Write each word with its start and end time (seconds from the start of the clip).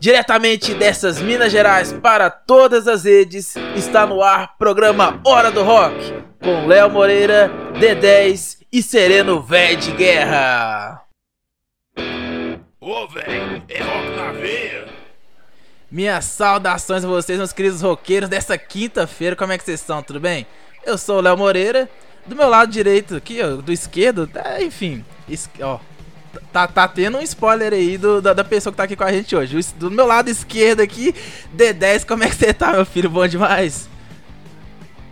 Diretamente 0.00 0.74
dessas 0.74 1.20
Minas 1.20 1.50
Gerais 1.50 1.92
para 1.92 2.30
todas 2.30 2.86
as 2.86 3.02
redes, 3.02 3.56
está 3.74 4.06
no 4.06 4.22
ar 4.22 4.56
programa 4.56 5.20
Hora 5.24 5.50
do 5.50 5.64
Rock, 5.64 5.96
com 6.40 6.66
Léo 6.68 6.88
Moreira, 6.88 7.50
D10 7.74 8.58
e 8.72 8.80
Sereno 8.80 9.42
Véi 9.42 9.74
de 9.74 9.90
Guerra. 9.90 11.02
Ô, 12.80 13.08
velho, 13.08 13.60
é 13.68 13.82
rock 13.82 14.16
na 14.16 14.32
veia. 14.32 14.86
Minhas 15.90 16.26
saudações 16.26 17.04
a 17.04 17.08
vocês, 17.08 17.36
meus 17.36 17.52
queridos 17.52 17.82
roqueiros, 17.82 18.28
dessa 18.28 18.56
quinta-feira, 18.56 19.34
como 19.34 19.52
é 19.52 19.58
que 19.58 19.64
vocês 19.64 19.80
estão, 19.80 20.00
tudo 20.00 20.20
bem? 20.20 20.46
Eu 20.86 20.96
sou 20.96 21.18
o 21.18 21.20
Léo 21.20 21.36
Moreira, 21.36 21.90
do 22.24 22.36
meu 22.36 22.48
lado 22.48 22.70
direito 22.70 23.16
aqui, 23.16 23.42
ó, 23.42 23.56
do 23.56 23.72
esquerdo, 23.72 24.28
tá, 24.28 24.62
enfim, 24.62 25.04
es 25.28 25.50
ó, 25.60 25.80
tá, 26.52 26.66
tá 26.66 26.88
tendo 26.88 27.18
um 27.18 27.22
spoiler 27.22 27.72
aí 27.72 27.98
do, 27.98 28.20
da, 28.20 28.32
da, 28.32 28.44
pessoa 28.44 28.72
que 28.72 28.76
tá 28.76 28.84
aqui 28.84 28.96
com 28.96 29.04
a 29.04 29.12
gente 29.12 29.34
hoje. 29.34 29.58
Do 29.76 29.90
meu 29.90 30.06
lado 30.06 30.28
esquerdo 30.28 30.80
aqui, 30.80 31.14
D10, 31.56 32.06
como 32.06 32.24
é 32.24 32.28
que 32.28 32.36
você 32.36 32.52
tá, 32.52 32.72
meu 32.72 32.84
filho? 32.84 33.10
Bom 33.10 33.26
demais? 33.26 33.88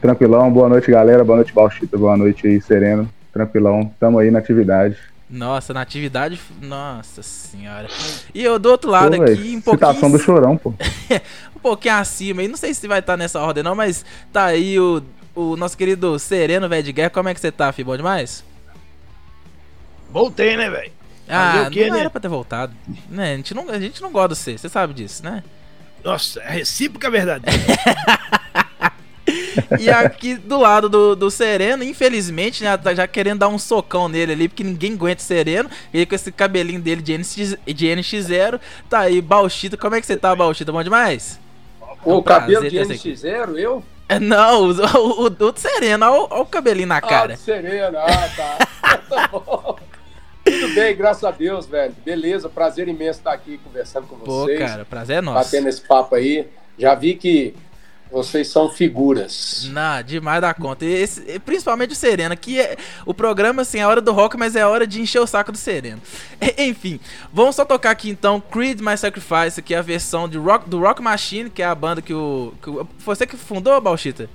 Tranquilão, 0.00 0.50
boa 0.52 0.68
noite, 0.68 0.90
galera. 0.90 1.24
Boa 1.24 1.36
noite, 1.36 1.52
Balchita. 1.52 1.96
Boa 1.96 2.16
noite 2.16 2.46
aí, 2.46 2.60
Sereno. 2.60 3.08
Tranquilão, 3.32 3.90
tamo 3.98 4.18
aí 4.18 4.30
na 4.30 4.38
atividade. 4.38 4.96
Nossa, 5.28 5.74
na 5.74 5.80
atividade. 5.80 6.40
Nossa 6.62 7.22
senhora. 7.22 7.88
E 8.32 8.42
eu 8.42 8.58
do 8.58 8.70
outro 8.70 8.90
lado 8.90 9.16
pô, 9.16 9.22
aqui, 9.22 9.34
véio, 9.34 9.58
um 9.58 9.60
pouquinho. 9.60 9.88
Citação 9.88 10.10
do 10.10 10.18
chorão, 10.18 10.56
pô. 10.56 10.70
um 11.56 11.60
pouquinho 11.60 11.94
acima 11.94 12.42
aí. 12.42 12.48
Não 12.48 12.56
sei 12.56 12.72
se 12.72 12.86
vai 12.86 13.00
estar 13.00 13.14
tá 13.14 13.16
nessa 13.16 13.40
ordem, 13.40 13.62
não, 13.62 13.74
mas 13.74 14.04
tá 14.32 14.44
aí 14.44 14.78
o, 14.78 15.02
o 15.34 15.56
nosso 15.56 15.76
querido 15.76 16.18
Sereno, 16.18 16.68
velho 16.68 16.82
de 16.82 16.92
guerra. 16.92 17.10
Como 17.10 17.28
é 17.28 17.34
que 17.34 17.40
você 17.40 17.50
tá, 17.50 17.72
filho? 17.72 17.86
Bom 17.86 17.96
demais? 17.96 18.44
Voltei, 20.10 20.56
né, 20.56 20.70
velho? 20.70 20.92
Ah, 21.28 21.68
quê, 21.70 21.88
não 21.88 21.94
né? 21.94 22.00
era 22.00 22.10
pra 22.10 22.20
ter 22.20 22.28
voltado. 22.28 22.74
Né? 23.08 23.32
A, 23.32 23.36
gente 23.36 23.54
não, 23.54 23.68
a 23.68 23.78
gente 23.78 24.00
não 24.00 24.12
gosta 24.12 24.34
de 24.34 24.36
você, 24.36 24.58
você 24.58 24.68
sabe 24.68 24.94
disso, 24.94 25.24
né? 25.24 25.42
Nossa, 26.04 26.40
é 26.40 26.50
recíproca 26.50 27.10
verdade. 27.10 27.44
e 29.80 29.90
aqui 29.90 30.36
do 30.36 30.58
lado 30.58 30.88
do, 30.88 31.16
do 31.16 31.30
Sereno, 31.30 31.82
infelizmente, 31.82 32.62
né, 32.62 32.76
tá 32.76 32.94
já 32.94 33.08
querendo 33.08 33.40
dar 33.40 33.48
um 33.48 33.58
socão 33.58 34.08
nele 34.08 34.32
ali, 34.32 34.48
porque 34.48 34.62
ninguém 34.62 34.92
aguenta 34.92 35.20
o 35.20 35.24
Sereno. 35.24 35.68
Ele 35.92 36.06
com 36.06 36.14
esse 36.14 36.30
cabelinho 36.30 36.80
dele 36.80 37.02
de, 37.02 37.18
NX, 37.18 37.56
de 37.66 37.86
NX0. 37.86 38.60
Tá 38.88 39.00
aí, 39.00 39.20
Bauchita. 39.20 39.76
Como 39.76 39.96
é 39.96 40.00
que 40.00 40.06
você 40.06 40.16
tá, 40.16 40.34
Bauchita? 40.34 40.70
Bom 40.70 40.82
demais? 40.82 41.40
O 42.04 42.12
é 42.12 42.14
um 42.14 42.22
cabelo 42.22 42.70
de 42.70 42.76
NX0, 42.76 43.58
eu? 43.58 43.82
É, 44.08 44.20
não, 44.20 44.62
o, 44.62 44.70
o, 44.70 45.22
o, 45.24 45.26
o 45.26 45.52
Sereno, 45.56 46.06
olha 46.06 46.20
o, 46.20 46.28
olha 46.30 46.42
o 46.42 46.46
cabelinho 46.46 46.86
na 46.86 47.00
cara. 47.00 47.34
Ah, 47.34 47.36
Sereno, 47.36 47.98
ah, 47.98 48.28
tá. 48.36 48.98
tá 49.10 49.28
bom. 49.28 49.76
Tudo 50.60 50.74
bem, 50.74 50.96
graças 50.96 51.22
a 51.22 51.30
Deus, 51.30 51.66
velho. 51.66 51.94
Beleza, 52.04 52.48
prazer 52.48 52.88
imenso 52.88 53.18
estar 53.18 53.32
aqui 53.32 53.58
conversando 53.62 54.06
com 54.06 54.16
vocês. 54.16 54.58
Pô, 54.58 54.66
cara, 54.66 54.84
prazer 54.84 55.18
é 55.18 55.20
nosso. 55.20 55.44
Batendo 55.44 55.68
esse 55.68 55.80
papo 55.82 56.14
aí. 56.14 56.48
Já 56.78 56.94
vi 56.94 57.14
que 57.14 57.54
vocês 58.10 58.48
são 58.48 58.70
figuras. 58.70 59.68
Não, 59.70 60.02
demais 60.02 60.40
da 60.40 60.54
conta. 60.54 60.84
Esse, 60.84 61.38
principalmente 61.40 61.92
o 61.92 61.96
Sereno, 61.96 62.36
que 62.36 62.58
é 62.58 62.76
o 63.04 63.12
programa, 63.12 63.62
assim, 63.62 63.80
é 63.80 63.86
hora 63.86 64.00
do 64.00 64.12
rock, 64.12 64.36
mas 64.36 64.56
é 64.56 64.66
hora 64.66 64.86
de 64.86 65.00
encher 65.00 65.20
o 65.20 65.26
saco 65.26 65.52
do 65.52 65.58
Sereno. 65.58 66.00
Enfim, 66.56 66.98
vamos 67.32 67.56
só 67.56 67.64
tocar 67.64 67.90
aqui 67.90 68.08
então 68.08 68.40
Creed 68.40 68.80
My 68.80 68.96
Sacrifice, 68.96 69.60
que 69.60 69.74
é 69.74 69.78
a 69.78 69.82
versão 69.82 70.28
de 70.28 70.38
rock, 70.38 70.68
do 70.68 70.80
Rock 70.80 71.02
Machine, 71.02 71.50
que 71.50 71.62
é 71.62 71.66
a 71.66 71.74
banda 71.74 72.00
que 72.00 72.14
o. 72.14 72.54
Que 72.62 72.70
o 72.70 72.88
você 72.98 73.26
que 73.26 73.36
fundou, 73.36 73.78
Balchita? 73.80 74.30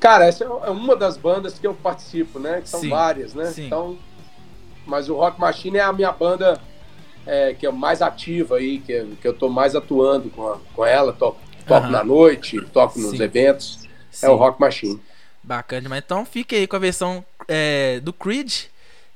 Cara, 0.00 0.24
essa 0.24 0.44
é 0.44 0.70
uma 0.70 0.96
das 0.96 1.18
bandas 1.18 1.58
que 1.58 1.66
eu 1.66 1.74
participo, 1.74 2.38
né? 2.38 2.62
Que 2.62 2.68
são 2.70 2.80
Sim. 2.80 2.88
várias, 2.88 3.34
né? 3.34 3.46
Sim. 3.46 3.66
Então 3.66 3.98
mas 4.90 5.08
o 5.08 5.14
Rock 5.14 5.40
Machine 5.40 5.78
é 5.78 5.82
a 5.82 5.92
minha 5.92 6.10
banda 6.10 6.60
é, 7.24 7.54
que 7.54 7.64
é 7.64 7.70
mais 7.70 8.02
ativa 8.02 8.56
aí, 8.56 8.80
que, 8.80 9.04
que 9.22 9.28
eu 9.28 9.32
tô 9.32 9.48
mais 9.48 9.76
atuando 9.76 10.28
com, 10.30 10.48
a, 10.48 10.58
com 10.74 10.84
ela, 10.84 11.12
toco, 11.12 11.38
toco 11.66 11.86
uhum. 11.86 11.92
na 11.92 12.02
noite, 12.02 12.60
toco 12.72 12.98
nos 12.98 13.12
Sim. 13.16 13.22
eventos, 13.22 13.88
Sim. 14.10 14.26
é 14.26 14.28
o 14.28 14.34
Rock 14.34 14.60
Machine. 14.60 15.00
Bacana 15.42 15.82
demais. 15.82 16.02
Então 16.04 16.26
fique 16.26 16.56
aí 16.56 16.66
com 16.66 16.76
a 16.76 16.80
versão 16.80 17.24
é, 17.46 18.00
do 18.00 18.12
Creed, 18.12 18.64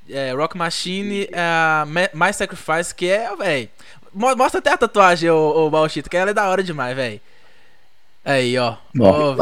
é, 0.09 0.33
Rock 0.33 0.57
Machine, 0.57 1.29
é, 1.33 1.85
My 2.15 2.33
Sacrifice, 2.33 2.95
que 2.95 3.09
é, 3.11 3.35
velho. 3.35 3.69
Mostra 4.13 4.61
até 4.61 4.71
a 4.71 4.79
tatuagem, 4.79 5.29
o, 5.31 5.67
o 5.67 5.71
Balchito, 5.71 6.09
que 6.09 6.17
ela 6.17 6.31
é 6.31 6.35
da 6.35 6.49
hora 6.49 6.63
demais, 6.63 6.95
velho. 6.95 7.21
Aí, 8.25 8.57
ó. 8.57 8.77
Ó, 9.01 9.33
oh, 9.33 9.35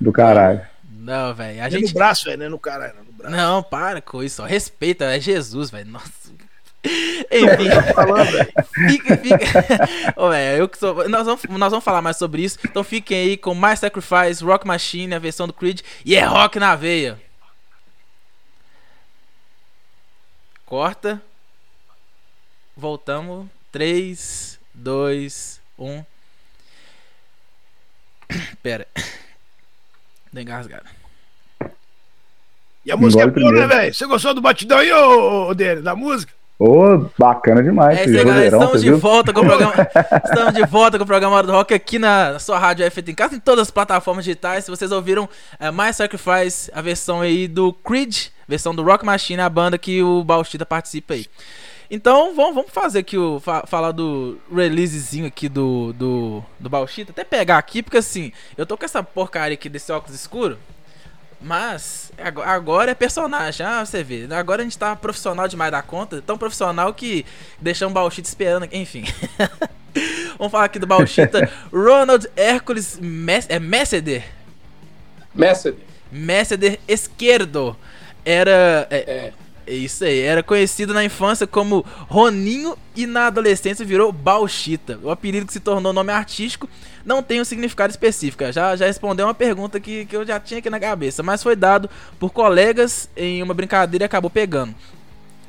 Do 0.00 0.12
caralho. 0.12 0.73
Não, 1.04 1.34
velho. 1.34 1.62
A 1.62 1.66
é 1.66 1.70
gente... 1.70 1.88
no 1.88 1.94
braço, 1.94 2.24
velho, 2.24 2.38
não 2.38 2.46
é 2.46 2.48
no 2.48 2.58
caralho. 2.58 2.94
Não, 3.24 3.62
para 3.62 4.00
com 4.00 4.22
isso. 4.22 4.42
Ó. 4.42 4.46
Respeita, 4.46 5.04
é 5.04 5.20
Jesus, 5.20 5.70
velho. 5.70 5.90
Nossa. 5.90 6.24
Enfim, 6.84 7.92
falando, 7.94 8.30
fica, 8.88 9.16
fica. 9.16 9.46
Ô, 10.16 10.30
véio, 10.30 10.58
eu 10.58 10.68
que 10.68 10.78
sou. 10.78 11.06
Nós 11.08 11.26
vamos, 11.26 11.42
nós 11.44 11.70
vamos 11.70 11.84
falar 11.84 12.00
mais 12.00 12.16
sobre 12.16 12.42
isso. 12.42 12.58
Então 12.64 12.82
fiquem 12.82 13.18
aí 13.18 13.36
com 13.36 13.54
My 13.54 13.76
Sacrifice, 13.76 14.42
Rock 14.42 14.66
Machine, 14.66 15.14
a 15.14 15.18
versão 15.18 15.46
do 15.46 15.52
Creed. 15.52 15.80
E 16.04 16.16
é 16.16 16.24
rock 16.24 16.58
na 16.58 16.74
veia. 16.74 17.20
Corta. 20.64 21.20
Voltamos. 22.76 23.46
3, 23.72 24.58
2, 24.74 25.60
1. 25.78 26.04
Pera. 28.62 28.86
Deu 30.34 30.42
engasgado. 30.42 30.84
E 32.84 32.90
a 32.90 32.96
música 32.96 33.22
é 33.22 33.26
boa, 33.28 33.52
né, 33.52 33.66
velho? 33.68 33.94
Você 33.94 34.04
gostou 34.04 34.34
do 34.34 34.40
batidão 34.40 34.78
aí, 34.78 34.92
ô, 34.92 35.48
ô 35.48 35.54
dele, 35.54 35.80
da 35.80 35.94
música? 35.94 36.32
Ô, 36.58 36.94
oh, 36.94 37.10
bacana 37.16 37.62
demais. 37.62 38.00
É 38.00 38.04
isso 38.04 38.18
aí, 38.18 38.24
galera. 38.24 38.56
Estamos 38.58 38.82
de 38.82 38.90
volta 38.90 39.32
com 39.32 39.42
o 39.42 39.46
programa. 39.46 39.74
estamos 40.24 40.54
de 40.54 40.66
volta 40.66 40.98
com 40.98 41.04
o 41.04 41.06
programa 41.06 41.36
Hora 41.36 41.46
do 41.46 41.52
Rock 41.52 41.72
aqui 41.72 42.00
na 42.00 42.40
sua 42.40 42.58
rádio 42.58 42.84
F 42.84 43.04
em 43.06 43.14
casa, 43.14 43.36
em 43.36 43.38
todas 43.38 43.62
as 43.62 43.70
plataformas 43.70 44.24
digitais. 44.24 44.64
Se 44.64 44.70
vocês 44.72 44.90
ouviram 44.90 45.28
é, 45.60 45.70
My 45.70 45.92
Sacrifice, 45.92 46.68
a 46.74 46.82
versão 46.82 47.20
aí 47.20 47.46
do 47.46 47.72
Creed, 47.72 48.26
versão 48.48 48.74
do 48.74 48.82
Rock 48.82 49.06
Machine, 49.06 49.40
a 49.40 49.48
banda 49.48 49.78
que 49.78 50.02
o 50.02 50.24
Baustida 50.24 50.66
participa 50.66 51.14
aí. 51.14 51.26
Então, 51.90 52.34
vamos, 52.34 52.54
vamos 52.54 52.70
fazer 52.70 53.00
aqui 53.00 53.18
o. 53.18 53.40
Fa 53.40 53.64
falar 53.66 53.92
do 53.92 54.38
releasezinho 54.52 55.26
aqui 55.26 55.48
do, 55.48 55.92
do, 55.92 56.42
do 56.58 56.68
Bauchita. 56.68 57.12
Até 57.12 57.24
pegar 57.24 57.58
aqui, 57.58 57.82
porque 57.82 57.98
assim, 57.98 58.32
eu 58.56 58.64
tô 58.64 58.76
com 58.76 58.84
essa 58.84 59.02
porcaria 59.02 59.54
aqui 59.54 59.68
desse 59.68 59.92
óculos 59.92 60.18
escuro. 60.18 60.58
Mas 61.40 62.10
agora 62.42 62.90
é 62.90 62.94
personagem, 62.94 63.66
ah, 63.66 63.84
você 63.84 64.02
vê. 64.02 64.26
Agora 64.30 64.62
a 64.62 64.64
gente 64.64 64.78
tá 64.78 64.96
profissional 64.96 65.46
demais 65.46 65.70
da 65.70 65.82
conta, 65.82 66.22
tão 66.22 66.38
profissional 66.38 66.94
que 66.94 67.26
deixamos 67.60 67.92
o 67.92 67.94
Bauchita 67.94 68.26
esperando, 68.26 68.66
enfim. 68.72 69.04
Vamos 70.38 70.50
falar 70.50 70.64
aqui 70.64 70.78
do 70.78 70.86
Bauchita. 70.86 71.48
Ronald 71.70 72.26
Hércules 72.34 72.98
Mes 72.98 73.46
é 73.50 73.58
Messeder. 73.58 74.24
Messeder. 75.34 75.80
Messeder 76.10 76.80
esquerdo. 76.88 77.76
Era. 78.24 78.86
É, 78.90 78.96
é. 78.96 79.32
É. 79.66 79.74
Isso 79.74 80.04
aí, 80.04 80.20
era 80.20 80.42
conhecido 80.42 80.94
na 80.94 81.04
infância 81.04 81.46
como 81.46 81.84
Roninho 82.08 82.76
e 82.96 83.06
na 83.06 83.26
adolescência 83.26 83.84
virou 83.84 84.12
Bauchita, 84.12 84.98
o 85.02 85.10
apelido 85.10 85.46
que 85.46 85.52
se 85.52 85.60
tornou 85.60 85.92
nome 85.92 86.12
artístico 86.12 86.68
não 87.04 87.22
tem 87.22 87.40
um 87.40 87.44
significado 87.44 87.90
específico. 87.90 88.50
Já, 88.50 88.74
já 88.74 88.86
respondeu 88.86 89.26
uma 89.26 89.34
pergunta 89.34 89.78
que, 89.78 90.06
que 90.06 90.16
eu 90.16 90.24
já 90.24 90.40
tinha 90.40 90.58
aqui 90.58 90.70
na 90.70 90.80
cabeça, 90.80 91.22
mas 91.22 91.42
foi 91.42 91.54
dado 91.54 91.88
por 92.18 92.30
colegas 92.30 93.08
em 93.16 93.42
uma 93.42 93.52
brincadeira 93.52 94.04
e 94.04 94.06
acabou 94.06 94.30
pegando. 94.30 94.74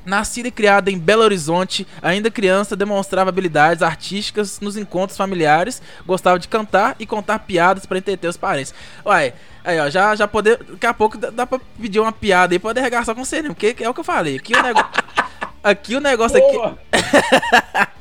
Nascida 0.05 0.47
e 0.47 0.51
criada 0.51 0.91
em 0.91 0.97
Belo 0.97 1.23
Horizonte, 1.23 1.88
ainda 2.01 2.29
criança 2.29 2.75
demonstrava 2.75 3.29
habilidades 3.29 3.81
artísticas 3.81 4.59
nos 4.59 4.77
encontros 4.77 5.17
familiares, 5.17 5.81
gostava 6.05 6.38
de 6.38 6.47
cantar 6.47 6.95
e 6.99 7.05
contar 7.05 7.39
piadas 7.39 7.85
para 7.85 7.97
entreter 7.97 8.27
os 8.27 8.38
parentes. 8.38 8.73
Uai, 9.03 9.33
aí 9.63 9.79
ó, 9.79 9.89
já, 9.89 10.15
já 10.15 10.27
poder. 10.27 10.57
Daqui 10.57 10.85
a 10.85 10.94
pouco 10.94 11.17
dá, 11.17 11.29
dá 11.29 11.45
pra 11.45 11.59
pedir 11.81 11.99
uma 11.99 12.11
piada 12.11 12.53
aí, 12.53 12.59
pode 12.59 12.79
arregaçar 12.79 13.15
com 13.15 13.25
você, 13.25 13.41
né? 13.41 13.49
Porque 13.49 13.75
é 13.79 13.89
o 13.89 13.94
que 13.94 13.99
eu 13.99 14.03
falei. 14.03 14.38
Aqui 14.38 14.53
o 14.55 14.61
negócio. 14.61 14.89
Aqui 15.65 15.95
o 15.95 15.99
negócio 15.99 16.38
aqui. 16.38 16.57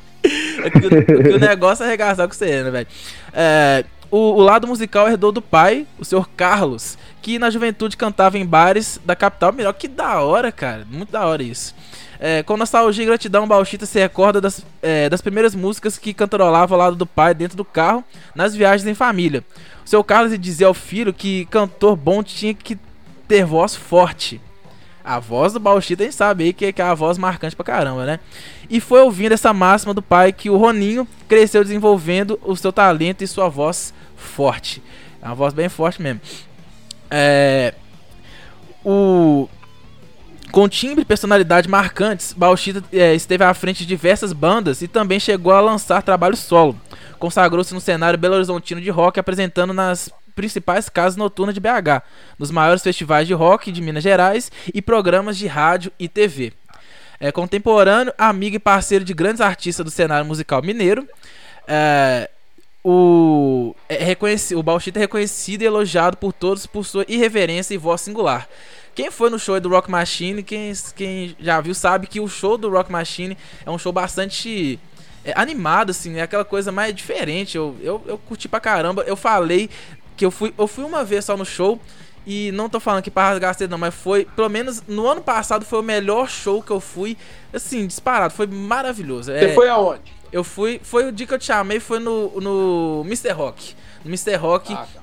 aqui, 0.63 0.85
aqui 0.85 1.33
o 1.33 1.39
negócio 1.39 1.83
é 1.83 1.87
arregaçar 1.87 2.27
com 2.27 2.33
você, 2.35 2.61
né, 2.61 2.69
velho? 2.69 2.87
É, 3.33 3.83
o, 4.11 4.17
o, 4.17 4.39
lado 4.39 4.67
musical 4.67 5.09
herdou 5.09 5.31
do 5.31 5.41
pai, 5.41 5.87
o 5.97 6.05
senhor 6.05 6.29
Carlos, 6.37 6.95
que 7.23 7.39
na 7.39 7.49
juventude 7.49 7.97
cantava 7.97 8.37
em 8.37 8.45
bares 8.45 8.99
da 9.03 9.15
capital. 9.15 9.51
Melhor 9.51 9.73
que 9.73 9.87
da 9.87 10.21
hora, 10.21 10.51
cara. 10.51 10.85
Muito 10.89 11.11
da 11.11 11.25
hora 11.25 11.41
isso. 11.41 11.73
É, 12.19 12.43
com 12.43 12.57
nostalgia 12.57 13.03
e 13.03 13.07
gratidão, 13.07 13.47
Bauchita 13.47 13.85
se 13.85 13.99
recorda 13.99 14.39
das, 14.39 14.65
é, 14.81 15.09
das 15.09 15.21
primeiras 15.21 15.53
músicas 15.53 15.97
que 15.97 16.13
cantarolava 16.13 16.73
ao 16.73 16.79
lado 16.79 16.95
do 16.95 17.05
pai 17.05 17.33
dentro 17.33 17.57
do 17.57 17.65
carro, 17.65 18.03
nas 18.33 18.55
viagens 18.55 18.87
em 18.87 18.93
família. 18.93 19.43
O 19.85 19.89
seu 19.89 20.03
Carlos 20.03 20.37
dizia 20.39 20.67
ao 20.67 20.73
filho 20.73 21.13
que 21.13 21.45
cantor 21.45 21.95
bom 21.95 22.23
tinha 22.23 22.53
que 22.53 22.77
ter 23.27 23.45
voz 23.45 23.75
forte. 23.75 24.41
A 25.03 25.19
voz 25.19 25.53
do 25.53 25.59
Bauchita 25.59 26.01
a 26.01 26.05
gente 26.05 26.15
sabe 26.15 26.45
aí 26.45 26.53
que, 26.53 26.73
que 26.73 26.81
é 26.81 26.85
a 26.85 26.95
voz 26.95 27.17
marcante 27.17 27.55
pra 27.55 27.63
caramba, 27.63 28.05
né? 28.05 28.19
E 28.67 28.81
foi 28.81 29.01
ouvindo 29.01 29.33
essa 29.33 29.53
máxima 29.53 29.93
do 29.93 30.01
pai 30.01 30.33
que 30.33 30.49
o 30.49 30.57
Roninho 30.57 31.07
cresceu 31.27 31.63
desenvolvendo 31.63 32.39
o 32.43 32.55
seu 32.55 32.73
talento 32.73 33.23
e 33.23 33.27
sua 33.27 33.47
voz 33.47 33.93
forte. 34.15 34.81
É 35.21 35.27
uma 35.27 35.35
voz 35.35 35.53
bem 35.53 35.69
forte 35.69 36.01
mesmo. 36.01 36.21
É, 37.11 37.75
o, 38.83 39.47
com 40.55 40.69
timbre 40.69 41.01
e 41.01 41.05
personalidade 41.05 41.67
marcantes, 41.67 42.31
Bauchita 42.31 42.81
é, 42.93 43.13
esteve 43.13 43.43
à 43.43 43.53
frente 43.53 43.79
de 43.79 43.85
diversas 43.85 44.31
bandas 44.31 44.81
e 44.81 44.87
também 44.87 45.19
chegou 45.19 45.51
a 45.51 45.59
lançar 45.59 46.01
trabalho 46.01 46.37
solo. 46.37 46.79
consagrou-se 47.19 47.73
no 47.73 47.81
cenário 47.81 48.17
belo 48.17 48.35
horizontino 48.35 48.79
de 48.79 48.89
rock, 48.89 49.19
apresentando 49.19 49.73
nas 49.73 50.09
principais 50.33 50.87
casas 50.87 51.17
noturnas 51.17 51.53
de 51.53 51.59
BH, 51.59 52.01
nos 52.39 52.51
maiores 52.51 52.81
festivais 52.81 53.27
de 53.27 53.33
rock 53.33 53.69
de 53.69 53.81
Minas 53.81 54.01
Gerais 54.01 54.49
e 54.73 54.81
programas 54.81 55.37
de 55.37 55.45
rádio 55.45 55.91
e 55.99 56.07
TV. 56.07 56.53
É 57.19 57.33
contemporâneo, 57.33 58.13
amigo 58.17 58.55
e 58.55 58.59
parceiro 58.59 59.03
de 59.03 59.13
grandes 59.13 59.41
artistas 59.41 59.83
do 59.83 59.91
cenário 59.91 60.25
musical 60.25 60.61
mineiro. 60.61 61.05
É, 61.67 62.29
o, 62.81 63.75
é 63.89 64.01
reconhecido, 64.01 64.57
o 64.57 64.77
é 64.95 64.99
reconhecido 64.99 65.63
e 65.63 65.65
elogiado 65.65 66.15
por 66.15 66.31
todos 66.31 66.65
por 66.65 66.85
sua 66.85 67.03
irreverência 67.09 67.73
e 67.73 67.77
voz 67.77 67.99
singular. 67.99 68.47
Quem 68.95 69.11
foi 69.11 69.29
no 69.29 69.37
show 69.37 69.59
do 69.59 69.67
Rock 69.67 69.91
Machine, 69.91 70.41
quem, 70.41 70.71
quem 70.95 71.35
já 71.37 71.59
viu, 71.59 71.75
sabe 71.75 72.07
que 72.07 72.21
o 72.21 72.29
show 72.29 72.57
do 72.57 72.69
Rock 72.69 72.89
Machine 72.89 73.37
é 73.65 73.69
um 73.69 73.77
show 73.77 73.91
bastante 73.91 74.79
é, 75.25 75.33
animado, 75.35 75.89
assim, 75.89 76.15
é 76.17 76.21
aquela 76.21 76.45
coisa 76.45 76.71
mais 76.71 76.95
diferente. 76.95 77.57
Eu, 77.57 77.75
eu, 77.81 78.01
eu 78.07 78.17
curti 78.17 78.47
pra 78.47 78.61
caramba. 78.61 79.03
Eu 79.03 79.17
falei 79.17 79.69
que 80.15 80.25
eu 80.25 80.31
fui, 80.31 80.53
eu 80.57 80.65
fui 80.65 80.85
uma 80.85 81.03
vez 81.03 81.25
só 81.25 81.35
no 81.35 81.45
show. 81.45 81.77
E 82.25 82.51
não 82.53 82.69
tô 82.69 82.79
falando 82.79 83.03
que 83.03 83.11
para 83.11 83.29
rasgar 83.29 83.53
cedo 83.53 83.69
não, 83.69 83.77
mas 83.77 83.93
foi, 83.93 84.25
pelo 84.25 84.49
menos 84.49 84.81
no 84.87 85.07
ano 85.07 85.21
passado 85.21 85.63
foi 85.63 85.79
o 85.79 85.83
melhor 85.83 86.27
show 86.27 86.59
que 86.59 86.71
eu 86.71 86.79
fui, 86.79 87.15
assim, 87.53 87.85
disparado, 87.85 88.33
foi 88.33 88.47
maravilhoso. 88.47 89.31
Você 89.31 89.45
é, 89.45 89.53
foi 89.53 89.69
aonde? 89.69 90.11
Eu 90.31 90.43
fui, 90.43 90.81
foi 90.83 91.07
o 91.07 91.11
dia 91.11 91.27
que 91.27 91.33
eu 91.35 91.37
te 91.37 91.45
chamei, 91.45 91.79
foi 91.79 91.99
no, 91.99 92.41
no 92.41 93.03
Mr. 93.05 93.31
Rock. 93.31 93.75
No 94.03 94.09
Mr. 94.09 94.37
Rock, 94.37 94.73
ah, 94.73 94.87
tá. 94.91 95.01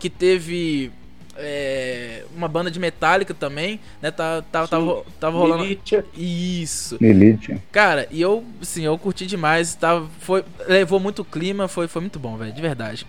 que 0.00 0.08
teve 0.08 0.90
é, 1.36 2.24
uma 2.34 2.48
banda 2.48 2.70
de 2.70 2.78
Metallica 2.78 3.34
também, 3.34 3.80
né? 4.00 4.10
Tá, 4.10 4.42
tá, 4.42 4.66
tava, 4.66 5.04
tava 5.18 5.38
rolando. 5.38 5.62
Militia. 5.62 6.04
Isso. 6.16 6.96
Militia. 7.00 7.62
Cara, 7.72 8.06
e 8.10 8.20
eu, 8.20 8.44
assim, 8.60 8.84
eu 8.84 8.96
curti 8.98 9.26
demais. 9.26 9.74
Tava, 9.74 10.08
foi, 10.20 10.44
levou 10.66 11.00
muito 11.00 11.24
clima, 11.24 11.68
foi, 11.68 11.88
foi 11.88 12.00
muito 12.00 12.18
bom, 12.18 12.36
velho, 12.36 12.52
de 12.52 12.62
verdade. 12.62 13.06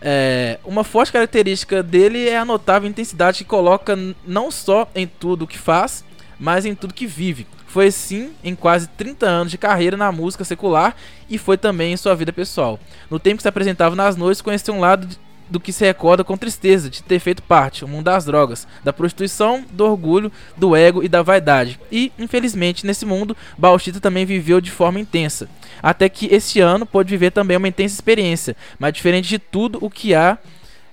É, 0.00 0.58
uma 0.64 0.84
forte 0.84 1.12
característica 1.12 1.82
dele 1.82 2.28
é 2.28 2.36
a 2.36 2.44
notável 2.44 2.88
intensidade 2.88 3.38
que 3.38 3.44
coloca 3.44 3.96
não 4.26 4.50
só 4.50 4.88
em 4.94 5.06
tudo 5.06 5.46
que 5.46 5.56
faz, 5.56 6.04
mas 6.38 6.66
em 6.66 6.74
tudo 6.74 6.92
que 6.92 7.06
vive. 7.06 7.46
Foi 7.66 7.88
assim 7.88 8.30
em 8.44 8.54
quase 8.54 8.86
30 8.88 9.26
anos 9.26 9.50
de 9.50 9.58
carreira 9.58 9.96
na 9.96 10.12
música 10.12 10.44
secular 10.44 10.94
e 11.28 11.38
foi 11.38 11.56
também 11.56 11.92
em 11.92 11.96
sua 11.96 12.14
vida 12.14 12.32
pessoal. 12.32 12.78
No 13.10 13.18
tempo 13.18 13.38
que 13.38 13.42
se 13.42 13.48
apresentava 13.48 13.96
nas 13.96 14.16
noites, 14.16 14.42
conheceu 14.42 14.74
um 14.74 14.80
lado 14.80 15.08
do 15.48 15.60
que 15.60 15.72
se 15.72 15.84
recorda 15.84 16.24
com 16.24 16.36
tristeza 16.36 16.88
de 16.88 17.02
ter 17.02 17.18
feito 17.18 17.42
parte, 17.42 17.84
o 17.84 17.88
mundo 17.88 18.04
das 18.04 18.24
drogas, 18.24 18.66
da 18.82 18.92
prostituição, 18.92 19.64
do 19.70 19.84
orgulho, 19.84 20.32
do 20.56 20.74
ego 20.74 21.02
e 21.02 21.08
da 21.08 21.22
vaidade. 21.22 21.78
E, 21.92 22.12
infelizmente, 22.18 22.86
nesse 22.86 23.04
mundo, 23.04 23.36
Bauxita 23.56 24.00
também 24.00 24.24
viveu 24.24 24.60
de 24.60 24.70
forma 24.70 24.98
intensa. 24.98 25.48
Até 25.82 26.08
que 26.08 26.26
este 26.32 26.60
ano 26.60 26.86
pôde 26.86 27.10
viver 27.10 27.30
também 27.30 27.56
uma 27.56 27.68
intensa 27.68 27.94
experiência, 27.94 28.56
mas 28.78 28.92
diferente 28.92 29.28
de 29.28 29.38
tudo 29.38 29.78
o 29.80 29.90
que 29.90 30.14
há, 30.14 30.38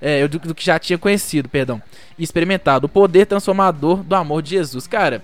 é, 0.02 0.28
do, 0.28 0.40
do 0.40 0.56
que 0.56 0.66
já 0.66 0.78
tinha 0.78 0.98
conhecido, 0.98 1.48
perdão, 1.48 1.82
e 2.18 2.24
experimentado, 2.24 2.86
o 2.86 2.90
poder 2.90 3.26
transformador 3.26 4.04
do 4.04 4.16
amor 4.16 4.42
de 4.42 4.52
Jesus. 4.52 4.86
Cara, 4.88 5.24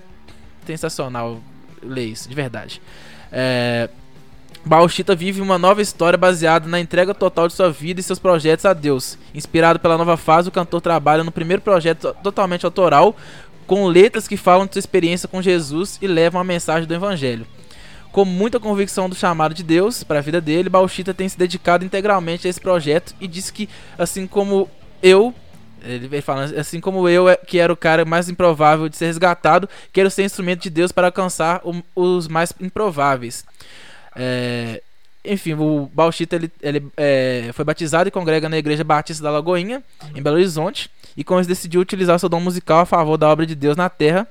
sensacional 0.66 1.40
ler 1.82 2.06
isso, 2.06 2.28
de 2.28 2.34
verdade. 2.34 2.80
É, 3.30 3.88
Bauxita 4.68 5.16
vive 5.16 5.40
uma 5.40 5.56
nova 5.56 5.80
história 5.80 6.18
baseada 6.18 6.68
na 6.68 6.78
entrega 6.78 7.14
total 7.14 7.48
de 7.48 7.54
sua 7.54 7.70
vida 7.70 8.00
e 8.00 8.02
seus 8.02 8.18
projetos 8.18 8.66
a 8.66 8.74
Deus. 8.74 9.16
Inspirado 9.34 9.80
pela 9.80 9.96
nova 9.96 10.14
fase, 10.18 10.50
o 10.50 10.52
cantor 10.52 10.82
trabalha 10.82 11.24
no 11.24 11.32
primeiro 11.32 11.62
projeto 11.62 12.14
totalmente 12.22 12.66
autoral, 12.66 13.16
com 13.66 13.86
letras 13.86 14.28
que 14.28 14.36
falam 14.36 14.66
de 14.66 14.74
sua 14.74 14.80
experiência 14.80 15.26
com 15.26 15.40
Jesus 15.40 15.98
e 16.02 16.06
levam 16.06 16.38
a 16.38 16.44
mensagem 16.44 16.86
do 16.86 16.92
Evangelho. 16.92 17.46
Com 18.12 18.26
muita 18.26 18.60
convicção 18.60 19.08
do 19.08 19.14
chamado 19.14 19.54
de 19.54 19.62
Deus 19.62 20.04
para 20.04 20.18
a 20.18 20.22
vida 20.22 20.38
dele, 20.38 20.68
Bauxita 20.68 21.14
tem 21.14 21.26
se 21.26 21.38
dedicado 21.38 21.82
integralmente 21.82 22.46
a 22.46 22.50
esse 22.50 22.60
projeto 22.60 23.14
e 23.18 23.26
diz 23.26 23.50
que, 23.50 23.70
assim 23.96 24.26
como 24.26 24.68
eu, 25.02 25.32
ele 25.82 26.20
falando, 26.20 26.58
assim 26.58 26.78
como 26.78 27.08
eu, 27.08 27.24
que 27.46 27.58
era 27.58 27.72
o 27.72 27.76
cara 27.76 28.04
mais 28.04 28.28
improvável 28.28 28.86
de 28.86 28.98
ser 28.98 29.06
resgatado, 29.06 29.66
quero 29.94 30.10
ser 30.10 30.24
instrumento 30.24 30.60
de 30.60 30.68
Deus 30.68 30.92
para 30.92 31.06
alcançar 31.06 31.62
os 31.96 32.28
mais 32.28 32.52
improváveis. 32.60 33.46
É, 34.18 34.82
enfim, 35.24 35.54
o 35.54 35.90
Bauchita 35.92 36.36
ele, 36.36 36.50
ele 36.60 36.90
é, 36.96 37.50
foi 37.52 37.64
batizado 37.64 38.08
e 38.08 38.12
congrega 38.12 38.48
na 38.48 38.58
Igreja 38.58 38.84
Batista 38.84 39.22
da 39.22 39.30
Lagoinha, 39.30 39.82
em 40.14 40.22
Belo 40.22 40.36
Horizonte, 40.36 40.90
e 41.16 41.22
com 41.22 41.38
isso 41.38 41.48
decidiu 41.48 41.80
utilizar 41.80 42.18
seu 42.18 42.28
dom 42.28 42.40
musical 42.40 42.80
a 42.80 42.86
favor 42.86 43.16
da 43.16 43.28
obra 43.28 43.44
de 43.44 43.54
Deus 43.54 43.76
na 43.76 43.88
Terra, 43.88 44.26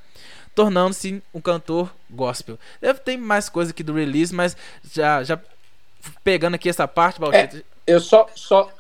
tornando-se 0.56 1.22
um 1.34 1.40
cantor 1.40 1.94
gospel. 2.10 2.58
Deve 2.82 3.00
ter 3.00 3.18
mais 3.18 3.48
coisa 3.48 3.72
aqui 3.72 3.84
do 3.84 3.94
release, 3.94 4.34
mas 4.34 4.58
já, 4.92 5.24
já 5.24 5.40
pegando 6.24 6.56
aqui 6.56 6.68
essa 6.68 6.88
parte, 6.88 7.20
Bauchita. 7.20 7.58
É, 7.58 7.64
eu 7.86 8.00
só, 8.00 8.28
só, 8.36 8.72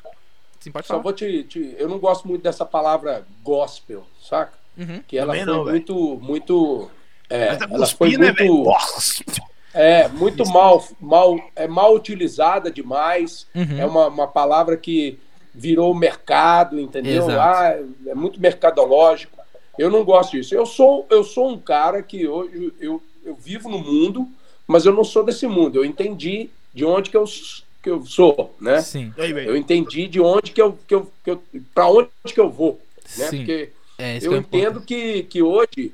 Sim, 0.59 0.71
pode 0.71 0.87
falar. 0.87 0.99
Só 0.99 1.03
vou 1.03 1.13
te, 1.13 1.43
te, 1.43 1.75
Eu 1.77 1.87
não 1.87 1.99
gosto 1.99 2.27
muito 2.27 2.41
dessa 2.41 2.65
palavra 2.65 3.25
gospel, 3.43 4.05
saca? 4.21 4.53
Uhum. 4.77 5.01
Que 5.07 5.17
ela 5.17 5.33
Também 5.33 5.45
foi 5.45 5.53
não, 5.53 5.65
muito, 5.65 6.19
muito. 6.21 6.91
É, 7.29 7.53
Mas 7.53 7.71
ela 7.71 7.87
foi 7.87 8.17
né, 8.17 8.33
muito. 8.37 8.69
É, 9.77 10.07
muito 10.07 10.43
mal, 10.47 10.83
mal, 10.99 11.39
é 11.55 11.67
mal 11.67 11.93
utilizada 11.93 12.71
demais. 12.71 13.45
Uhum. 13.53 13.79
É 13.79 13.85
uma, 13.85 14.07
uma 14.07 14.27
palavra 14.27 14.75
que 14.75 15.19
virou 15.53 15.93
mercado, 15.93 16.79
entendeu? 16.79 17.29
Ah, 17.39 17.77
é 18.05 18.15
muito 18.15 18.39
mercadológico. 18.39 19.37
Eu 19.77 19.89
não 19.91 20.03
gosto 20.03 20.31
disso. 20.31 20.55
Eu 20.55 20.65
sou, 20.65 21.05
eu 21.09 21.23
sou 21.23 21.49
um 21.49 21.59
cara 21.59 22.01
que 22.01 22.27
hoje 22.27 22.73
eu, 22.79 23.01
eu 23.23 23.35
vivo 23.35 23.69
no 23.69 23.79
mundo, 23.79 24.27
mas 24.65 24.85
eu 24.85 24.93
não 24.93 25.03
sou 25.03 25.23
desse 25.23 25.45
mundo. 25.45 25.77
Eu 25.77 25.85
entendi 25.85 26.49
de 26.73 26.83
onde 26.83 27.09
que 27.09 27.17
eu, 27.17 27.25
que 27.83 27.89
eu 27.89 28.05
sou, 28.05 28.55
né? 28.59 28.81
Sim. 28.81 29.13
Eu 29.17 29.55
entendi 29.55 30.07
de 30.07 30.19
onde 30.19 30.51
que 30.51 30.61
eu, 30.61 30.77
que 30.87 30.95
eu, 30.95 31.11
que 31.23 31.31
eu 31.31 31.43
para 31.73 31.87
onde 31.87 32.09
que 32.25 32.39
eu 32.39 32.49
vou, 32.49 32.79
né? 33.17 33.27
Sim. 33.27 33.37
Porque 33.37 33.69
é, 33.97 34.19
eu 34.21 34.35
entendo 34.35 34.81
que, 34.81 35.23
que 35.23 35.41
hoje 35.41 35.93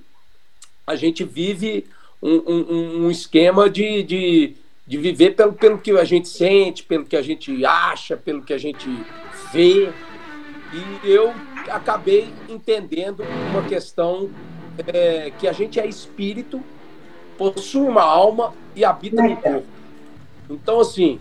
a 0.85 0.95
gente 0.95 1.24
vive 1.24 1.85
um, 2.23 2.41
um, 2.47 3.05
um 3.05 3.11
esquema 3.11 3.69
de, 3.69 4.01
de, 4.01 4.55
de 4.87 4.97
viver 4.97 5.35
pelo, 5.35 5.51
pelo 5.51 5.77
que 5.77 5.91
a 5.91 6.05
gente 6.05 6.29
sente, 6.29 6.83
pelo 6.83 7.03
que 7.03 7.17
a 7.17 7.21
gente 7.21 7.65
acha, 7.65 8.15
pelo 8.15 8.41
que 8.41 8.53
a 8.53 8.57
gente 8.57 8.87
vê. 9.51 9.91
E 10.73 11.07
eu 11.07 11.33
acabei 11.69 12.33
entendendo 12.49 13.23
uma 13.51 13.61
questão 13.63 14.29
é, 14.87 15.31
que 15.37 15.47
a 15.47 15.51
gente 15.51 15.79
é 15.79 15.85
espírito, 15.85 16.63
possui 17.37 17.81
uma 17.81 18.03
alma 18.03 18.53
e 18.73 18.85
habita 18.85 19.21
no 19.21 19.35
corpo. 19.35 19.67
Então, 20.49 20.79
assim, 20.79 21.19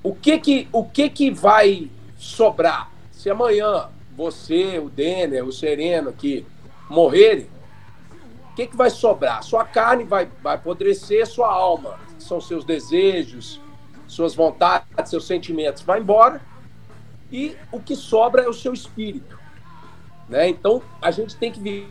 o 0.00 0.14
que 0.14 0.38
que, 0.38 0.68
o 0.72 0.84
que 0.84 1.10
que 1.10 1.30
vai 1.30 1.90
sobrar? 2.16 2.90
Se 3.10 3.28
amanhã 3.28 3.88
você, 4.16 4.78
o 4.78 4.88
Denner, 4.88 5.44
o 5.44 5.52
Sereno 5.52 6.10
aqui 6.10 6.46
morrerem, 6.88 7.46
que, 8.60 8.66
que 8.68 8.76
vai 8.76 8.90
sobrar? 8.90 9.42
Sua 9.42 9.64
carne 9.64 10.04
vai, 10.04 10.28
vai 10.42 10.56
apodrecer, 10.56 11.26
sua 11.26 11.50
alma, 11.50 11.98
são 12.18 12.40
seus 12.40 12.64
desejos, 12.64 13.60
suas 14.06 14.34
vontades, 14.34 15.08
seus 15.08 15.26
sentimentos, 15.26 15.82
vai 15.82 16.00
embora 16.00 16.42
e 17.32 17.56
o 17.72 17.80
que 17.80 17.94
sobra 17.96 18.42
é 18.42 18.48
o 18.48 18.52
seu 18.52 18.74
espírito. 18.74 19.38
Né? 20.28 20.48
Então 20.48 20.82
a 21.00 21.10
gente 21.10 21.36
tem 21.36 21.50
que 21.50 21.88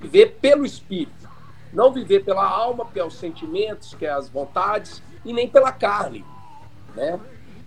viver 0.00 0.38
pelo 0.40 0.64
espírito, 0.64 1.28
não 1.72 1.92
viver 1.92 2.24
pela 2.24 2.44
alma, 2.44 2.86
pelos 2.86 3.14
sentimentos, 3.14 3.94
que 3.94 4.06
é 4.06 4.10
as 4.10 4.28
vontades, 4.28 5.02
e 5.24 5.32
nem 5.32 5.48
pela 5.48 5.70
carne. 5.70 6.24
Né? 6.94 7.20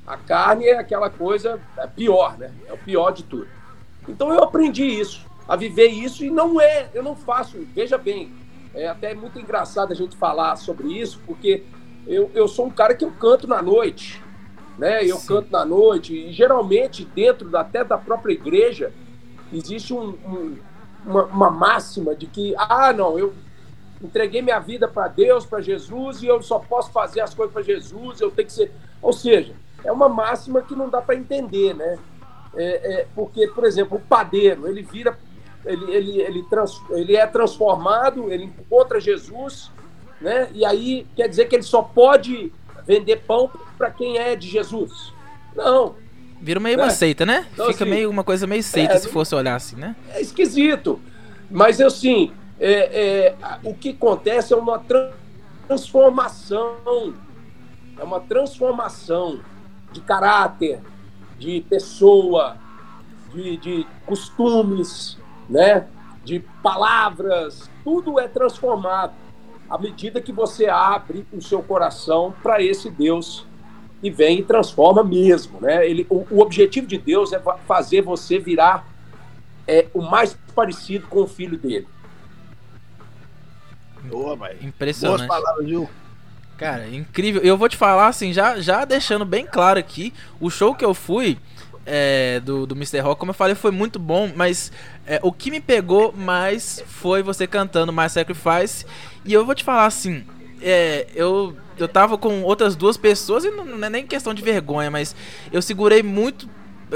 A 0.05 0.17
carne 0.17 0.65
é 0.65 0.77
aquela 0.77 1.09
coisa 1.09 1.61
é 1.77 1.87
pior, 1.87 2.37
né? 2.37 2.51
É 2.67 2.73
o 2.73 2.77
pior 2.77 3.11
de 3.11 3.23
tudo. 3.23 3.47
Então 4.07 4.33
eu 4.33 4.43
aprendi 4.43 4.83
isso 4.83 5.28
a 5.49 5.55
viver 5.55 5.87
isso 5.87 6.23
e 6.23 6.29
não 6.29 6.61
é, 6.61 6.91
eu 6.93 7.01
não 7.01 7.15
faço, 7.15 7.57
veja 7.73 7.97
bem, 7.97 8.31
é 8.71 8.87
até 8.87 9.15
muito 9.15 9.39
engraçado 9.39 9.91
a 9.91 9.95
gente 9.95 10.15
falar 10.15 10.55
sobre 10.57 10.87
isso, 10.89 11.19
porque 11.25 11.63
eu, 12.05 12.29
eu 12.35 12.47
sou 12.47 12.67
um 12.67 12.69
cara 12.69 12.93
que 12.93 13.03
eu 13.03 13.09
canto 13.09 13.47
na 13.47 13.59
noite, 13.59 14.21
né? 14.77 15.03
Eu 15.03 15.17
Sim. 15.17 15.27
canto 15.27 15.51
na 15.51 15.65
noite 15.65 16.13
e 16.15 16.31
geralmente 16.31 17.03
dentro 17.03 17.49
da, 17.49 17.61
até 17.61 17.83
da 17.83 17.97
própria 17.97 18.33
igreja 18.33 18.93
existe 19.51 19.91
um, 19.91 20.09
um, 20.09 20.57
uma, 21.03 21.23
uma 21.25 21.49
máxima 21.49 22.15
de 22.15 22.27
que, 22.27 22.53
ah, 22.55 22.93
não, 22.93 23.17
eu 23.17 23.33
entreguei 24.03 24.43
minha 24.43 24.59
vida 24.59 24.87
para 24.87 25.07
Deus, 25.07 25.47
para 25.47 25.61
Jesus, 25.61 26.21
e 26.21 26.27
eu 26.27 26.43
só 26.43 26.59
posso 26.59 26.91
fazer 26.91 27.21
as 27.21 27.33
coisas 27.33 27.51
para 27.51 27.63
Jesus, 27.63 28.21
eu 28.21 28.29
tenho 28.29 28.45
que 28.45 28.53
ser. 28.53 28.71
Ou 29.01 29.11
seja, 29.11 29.55
é 29.83 29.91
uma 29.91 30.07
máxima 30.07 30.61
que 30.61 30.75
não 30.75 30.89
dá 30.89 31.01
para 31.01 31.15
entender, 31.15 31.73
né? 31.73 31.97
É, 32.55 32.93
é, 32.93 33.07
porque, 33.15 33.47
por 33.47 33.63
exemplo, 33.63 33.97
o 33.97 34.01
padeiro, 34.01 34.67
ele 34.67 34.83
vira 34.83 35.17
ele, 35.65 35.91
ele, 35.91 36.21
ele, 36.21 36.43
trans, 36.43 36.81
ele 36.91 37.15
é 37.15 37.25
transformado, 37.27 38.31
ele 38.31 38.45
encontra 38.45 38.99
Jesus, 38.99 39.71
né? 40.21 40.49
E 40.53 40.65
aí 40.65 41.05
quer 41.15 41.27
dizer 41.27 41.45
que 41.45 41.55
ele 41.55 41.63
só 41.63 41.81
pode 41.81 42.51
vender 42.85 43.17
pão 43.17 43.51
para 43.77 43.91
quem 43.91 44.17
é 44.17 44.35
de 44.35 44.47
Jesus. 44.47 45.13
Não. 45.55 45.95
Vira 46.41 46.59
meio 46.59 46.77
né? 46.77 46.83
uma 46.83 46.89
seita, 46.89 47.25
né? 47.25 47.45
Então, 47.53 47.67
Fica 47.67 47.83
assim, 47.83 47.93
meio 47.93 48.09
uma 48.09 48.23
coisa 48.23 48.47
meio 48.47 48.63
seita 48.63 48.93
é, 48.93 48.97
se 48.97 49.09
fosse 49.09 49.35
olhar 49.35 49.55
assim, 49.55 49.75
né? 49.75 49.95
É 50.11 50.21
esquisito. 50.21 50.99
Mas 51.51 51.81
assim, 51.81 52.31
é, 52.59 52.71
é, 52.71 53.35
o 53.63 53.73
que 53.73 53.89
acontece 53.89 54.53
é 54.53 54.57
uma 54.57 54.79
transformação. 55.67 57.13
É 57.97 58.03
uma 58.03 58.21
transformação. 58.21 59.41
de 59.91 60.01
caráter, 60.01 60.79
de 61.37 61.61
pessoa, 61.69 62.57
de, 63.33 63.57
de 63.57 63.87
costumes, 64.05 65.18
né? 65.49 65.87
de 66.23 66.39
palavras, 66.61 67.69
tudo 67.83 68.19
é 68.19 68.27
transformado 68.27 69.13
à 69.69 69.77
medida 69.77 70.21
que 70.21 70.31
você 70.31 70.67
abre 70.67 71.25
o 71.31 71.41
seu 71.41 71.61
coração 71.61 72.33
para 72.43 72.61
esse 72.61 72.89
Deus 72.89 73.45
e 74.01 74.09
vem 74.09 74.39
e 74.39 74.43
transforma 74.43 75.03
mesmo, 75.03 75.59
né? 75.59 75.87
Ele, 75.87 76.07
o, 76.09 76.25
o 76.31 76.39
objetivo 76.39 76.87
de 76.87 76.97
Deus 76.97 77.33
é 77.33 77.41
fazer 77.67 78.01
você 78.01 78.39
virar 78.39 78.87
é, 79.67 79.87
o 79.93 80.01
mais 80.01 80.37
parecido 80.55 81.07
com 81.07 81.21
o 81.21 81.27
filho 81.27 81.57
dele. 81.57 81.87
Boa, 84.03 84.37
Impressionante. 84.61 85.27
Boas 85.27 85.27
palavras, 85.27 85.65
viu? 85.65 85.89
Cara, 86.57 86.87
incrível. 86.87 87.41
Eu 87.41 87.57
vou 87.57 87.69
te 87.69 87.77
falar 87.77 88.07
assim, 88.07 88.33
já, 88.33 88.59
já 88.59 88.85
deixando 88.85 89.25
bem 89.25 89.45
claro 89.45 89.79
aqui, 89.79 90.13
o 90.39 90.49
show 90.49 90.73
que 90.73 90.83
eu 90.83 90.93
fui 90.93 91.37
é, 91.91 92.39
do, 92.39 92.67
do 92.67 92.75
Mr. 92.75 92.99
Rock, 92.99 93.19
como 93.19 93.31
eu 93.31 93.35
falei, 93.35 93.55
foi 93.55 93.71
muito 93.71 93.97
bom, 93.97 94.31
mas 94.35 94.71
é, 95.07 95.19
o 95.23 95.31
que 95.31 95.49
me 95.49 95.59
pegou 95.59 96.13
mais 96.15 96.83
foi 96.85 97.23
você 97.23 97.47
cantando 97.47 97.91
My 97.91 98.07
Sacrifice. 98.07 98.85
E 99.25 99.33
eu 99.33 99.43
vou 99.43 99.55
te 99.55 99.63
falar 99.63 99.87
assim, 99.87 100.23
é, 100.61 101.07
eu, 101.15 101.57
eu 101.77 101.87
tava 101.87 102.17
com 102.17 102.43
outras 102.43 102.75
duas 102.75 102.95
pessoas, 102.95 103.43
e 103.43 103.49
não, 103.49 103.65
não 103.65 103.87
é 103.87 103.89
nem 103.89 104.05
questão 104.05 104.33
de 104.33 104.43
vergonha, 104.43 104.91
mas 104.91 105.15
eu 105.51 105.61
segurei 105.61 106.03
muito 106.03 106.47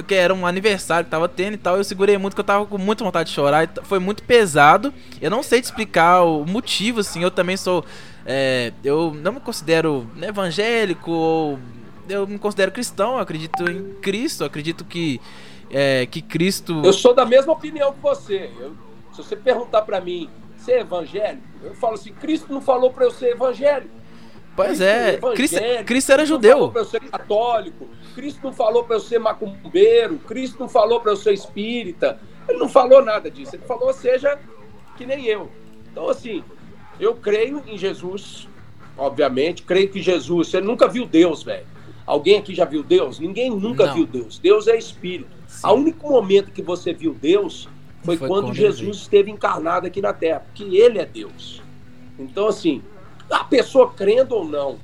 que 0.02 0.16
era 0.16 0.34
um 0.34 0.48
aniversário 0.48 1.06
que 1.06 1.12
tava 1.12 1.30
tendo 1.30 1.54
e 1.54 1.58
tal, 1.58 1.78
eu 1.78 1.84
segurei 1.84 2.18
muito, 2.18 2.34
que 2.34 2.40
eu 2.40 2.46
tava 2.46 2.66
com 2.66 2.78
muita 2.78 3.04
vontade 3.04 3.30
de 3.30 3.36
chorar, 3.36 3.70
foi 3.84 4.00
muito 4.00 4.24
pesado. 4.24 4.92
Eu 5.22 5.30
não 5.30 5.44
sei 5.44 5.62
te 5.62 5.66
explicar 5.66 6.24
o 6.24 6.46
motivo, 6.46 7.02
assim, 7.02 7.22
eu 7.22 7.30
também 7.30 7.58
sou. 7.58 7.86
É, 8.26 8.72
eu 8.84 9.14
não 9.14 9.34
me 9.34 9.40
considero 9.40 10.10
né, 10.16 10.30
evangélico 10.30 11.12
ou. 11.12 11.60
Eu 12.08 12.28
me 12.28 12.38
considero 12.38 12.72
cristão, 12.72 13.14
eu 13.14 13.20
acredito 13.20 13.64
em 13.70 13.94
Cristo, 13.96 14.44
acredito 14.44 14.84
que. 14.86 15.20
É, 15.70 16.06
que 16.06 16.22
Cristo. 16.22 16.82
Eu 16.84 16.94
sou 16.94 17.14
da 17.14 17.26
mesma 17.26 17.54
opinião 17.54 17.94
que 17.94 18.00
você. 18.00 18.52
Eu, 18.60 18.76
se 19.12 19.24
você 19.24 19.36
perguntar 19.36 19.84
para 19.84 20.02
mim, 20.02 20.30
você 20.58 20.74
é 20.74 20.80
evangélico? 20.82 21.44
Eu 21.64 21.74
falo 21.76 21.96
assim: 21.96 22.14
Cristo 22.14 22.52
não 22.52 22.62
falou 22.62 22.92
para 22.92 23.06
eu 23.06 23.12
ser 23.12 23.32
evangélico. 23.32 24.04
Pois 24.56 24.80
é, 24.80 25.20
Cristo, 25.36 25.58
Cristo 25.84 26.12
era 26.12 26.26
judeu. 26.26 26.52
Não 26.52 26.58
falou 26.58 26.72
para 26.72 26.82
eu 26.82 26.86
ser 26.86 27.00
católico, 27.00 27.90
Cristo 28.14 28.40
não 28.44 28.54
falou 28.54 28.84
para 28.84 28.98
eu 28.98 29.00
ser 29.00 29.20
macumbeiro, 29.20 30.20
Cristo 30.20 30.60
não 30.60 30.70
falou 30.70 31.00
para 31.00 31.12
eu 31.12 31.16
ser 31.16 31.34
espírita. 31.34 32.20
Ele 32.48 32.60
não 32.60 32.70
falou 32.70 33.04
nada 33.04 33.32
disso. 33.32 33.56
Ele 33.56 33.64
falou, 33.66 33.92
seja 33.94 34.38
que 34.96 35.06
nem 35.06 35.26
eu. 35.26 35.50
Então, 35.92 36.10
assim, 36.10 36.44
eu 37.00 37.16
creio 37.16 37.64
em 37.66 37.78
Jesus, 37.78 38.48
obviamente. 38.98 39.64
Creio 39.64 39.90
que 39.90 40.02
Jesus, 40.02 40.50
você 40.50 40.62
nunca 40.62 40.88
viu 40.88 41.06
Deus, 41.06 41.44
velho. 41.44 41.66
Alguém 42.06 42.38
aqui 42.38 42.54
já 42.54 42.66
viu 42.66 42.84
Deus? 42.84 43.20
Ninguém 43.20 43.50
nunca 43.50 43.88
não. 43.88 43.96
viu 43.96 44.06
Deus. 44.06 44.38
Deus 44.38 44.68
é 44.68 44.78
espírito. 44.78 45.30
Sim. 45.48 45.68
O 45.68 45.72
único 45.74 46.10
momento 46.10 46.52
que 46.52 46.62
você 46.62 46.94
viu 46.94 47.14
Deus 47.14 47.70
foi, 48.04 48.18
foi 48.18 48.28
quando 48.28 48.54
Jesus 48.54 48.98
esteve 48.98 49.32
encarnado 49.32 49.88
aqui 49.88 50.02
na 50.02 50.14
Terra, 50.14 50.42
porque 50.42 50.64
Ele 50.64 51.00
é 51.00 51.06
Deus. 51.06 51.62
Então, 52.20 52.48
assim, 52.48 52.84
a 53.30 53.44
pessoa 53.44 53.92
crendo 53.92 54.36
ou 54.36 54.46
não, 54.46 54.80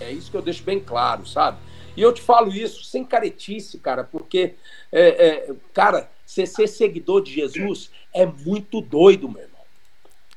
é 0.00 0.10
isso 0.10 0.30
que 0.30 0.36
eu 0.36 0.42
deixo 0.42 0.62
bem 0.62 0.80
claro, 0.80 1.26
sabe? 1.26 1.58
E 1.96 2.02
eu 2.02 2.12
te 2.12 2.20
falo 2.20 2.52
isso 2.52 2.84
sem 2.84 3.04
caretice, 3.04 3.78
cara, 3.78 4.04
porque, 4.04 4.54
é, 4.92 5.08
é, 5.26 5.54
cara, 5.72 6.08
você 6.24 6.46
ser 6.46 6.66
seguidor 6.66 7.22
de 7.22 7.32
Jesus 7.32 7.90
é 8.14 8.24
muito 8.24 8.80
doido, 8.80 9.28
meu 9.28 9.42
irmão. 9.42 9.58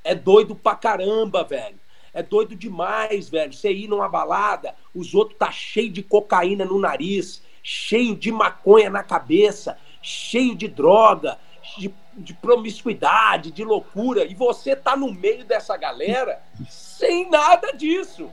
É 0.04 0.16
doido 0.16 0.56
pra 0.56 0.74
caramba, 0.74 1.44
velho. 1.44 1.75
É 2.13 2.22
doido 2.22 2.56
demais, 2.56 3.30
velho. 3.30 3.53
Você 3.53 3.72
ir 3.72 3.88
numa 3.88 4.10
balada, 4.10 4.75
os 4.94 5.13
outros 5.13 5.38
tá 5.38 5.51
cheio 5.51 5.91
de 5.91 6.03
cocaína 6.03 6.65
no 6.65 6.80
nariz, 6.80 7.41
cheio 7.63 8.15
de 8.15 8.32
maconha 8.32 8.89
na 8.89 9.03
cabeça, 9.03 9.77
cheio 10.01 10.56
de 10.56 10.68
droga, 10.68 11.38
de, 11.77 11.94
de 12.18 12.34
promiscuidade, 12.34 13.51
de 13.51 13.63
loucura, 13.63 14.25
e 14.25 14.34
você 14.34 14.75
tá 14.75 14.96
no 14.96 15.12
meio 15.12 15.46
dessa 15.46 15.77
galera 15.77 16.41
sem 16.70 17.30
nada 17.30 17.72
disso. 17.72 18.30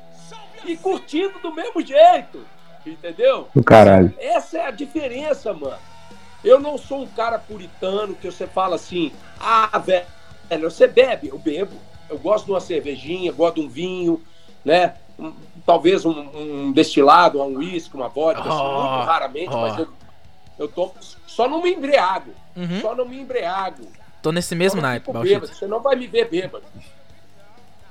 E 0.65 0.77
curtindo 0.77 1.39
do 1.39 1.55
mesmo 1.55 1.81
jeito. 1.81 2.45
Entendeu? 2.85 3.49
Do 3.55 3.63
caralho. 3.63 4.15
Essa 4.19 4.59
é 4.59 4.67
a 4.67 4.71
diferença, 4.71 5.53
mano. 5.53 5.79
Eu 6.43 6.59
não 6.59 6.79
sou 6.79 7.03
um 7.03 7.07
cara 7.07 7.39
puritano 7.39 8.15
que 8.15 8.31
você 8.31 8.47
fala 8.47 8.77
assim, 8.77 9.13
ah, 9.39 9.79
velho, 9.79 10.07
você 10.63 10.87
bebe? 10.87 11.29
Eu 11.29 11.39
bebo. 11.39 11.77
Eu 12.09 12.19
gosto 12.19 12.47
de 12.47 12.53
uma 12.53 12.61
cervejinha, 12.61 13.33
gosto 13.33 13.57
de 13.57 13.67
um 13.67 13.69
vinho, 13.69 14.23
né? 14.65 14.95
Um, 15.19 15.33
talvez 15.67 16.05
um, 16.05 16.11
um, 16.11 16.73
destilado, 16.73 17.43
um 17.43 17.57
uísque, 17.57 17.95
uma 17.95 18.09
vodka, 18.09 18.49
oh, 18.49 18.53
assim, 18.53 18.63
muito 18.63 19.07
raramente, 19.07 19.55
oh. 19.55 19.61
mas 19.61 19.79
eu, 19.79 19.89
eu 20.59 20.69
tomo. 20.69 20.95
Só 21.27 21.49
não 21.49 21.63
me 21.63 21.73
embriago. 21.73 22.33
Uhum. 22.57 22.81
Só 22.81 22.95
não 22.95 23.05
me 23.05 23.21
embriago. 23.21 23.87
Tô 24.23 24.33
nesse 24.33 24.55
mesmo 24.55 24.81
naipe, 24.81 25.13
bêbado, 25.13 25.47
Você 25.47 25.67
não 25.67 25.81
vai 25.81 25.97
me 25.97 26.07
ver 26.07 26.29
bêbado. 26.29 26.65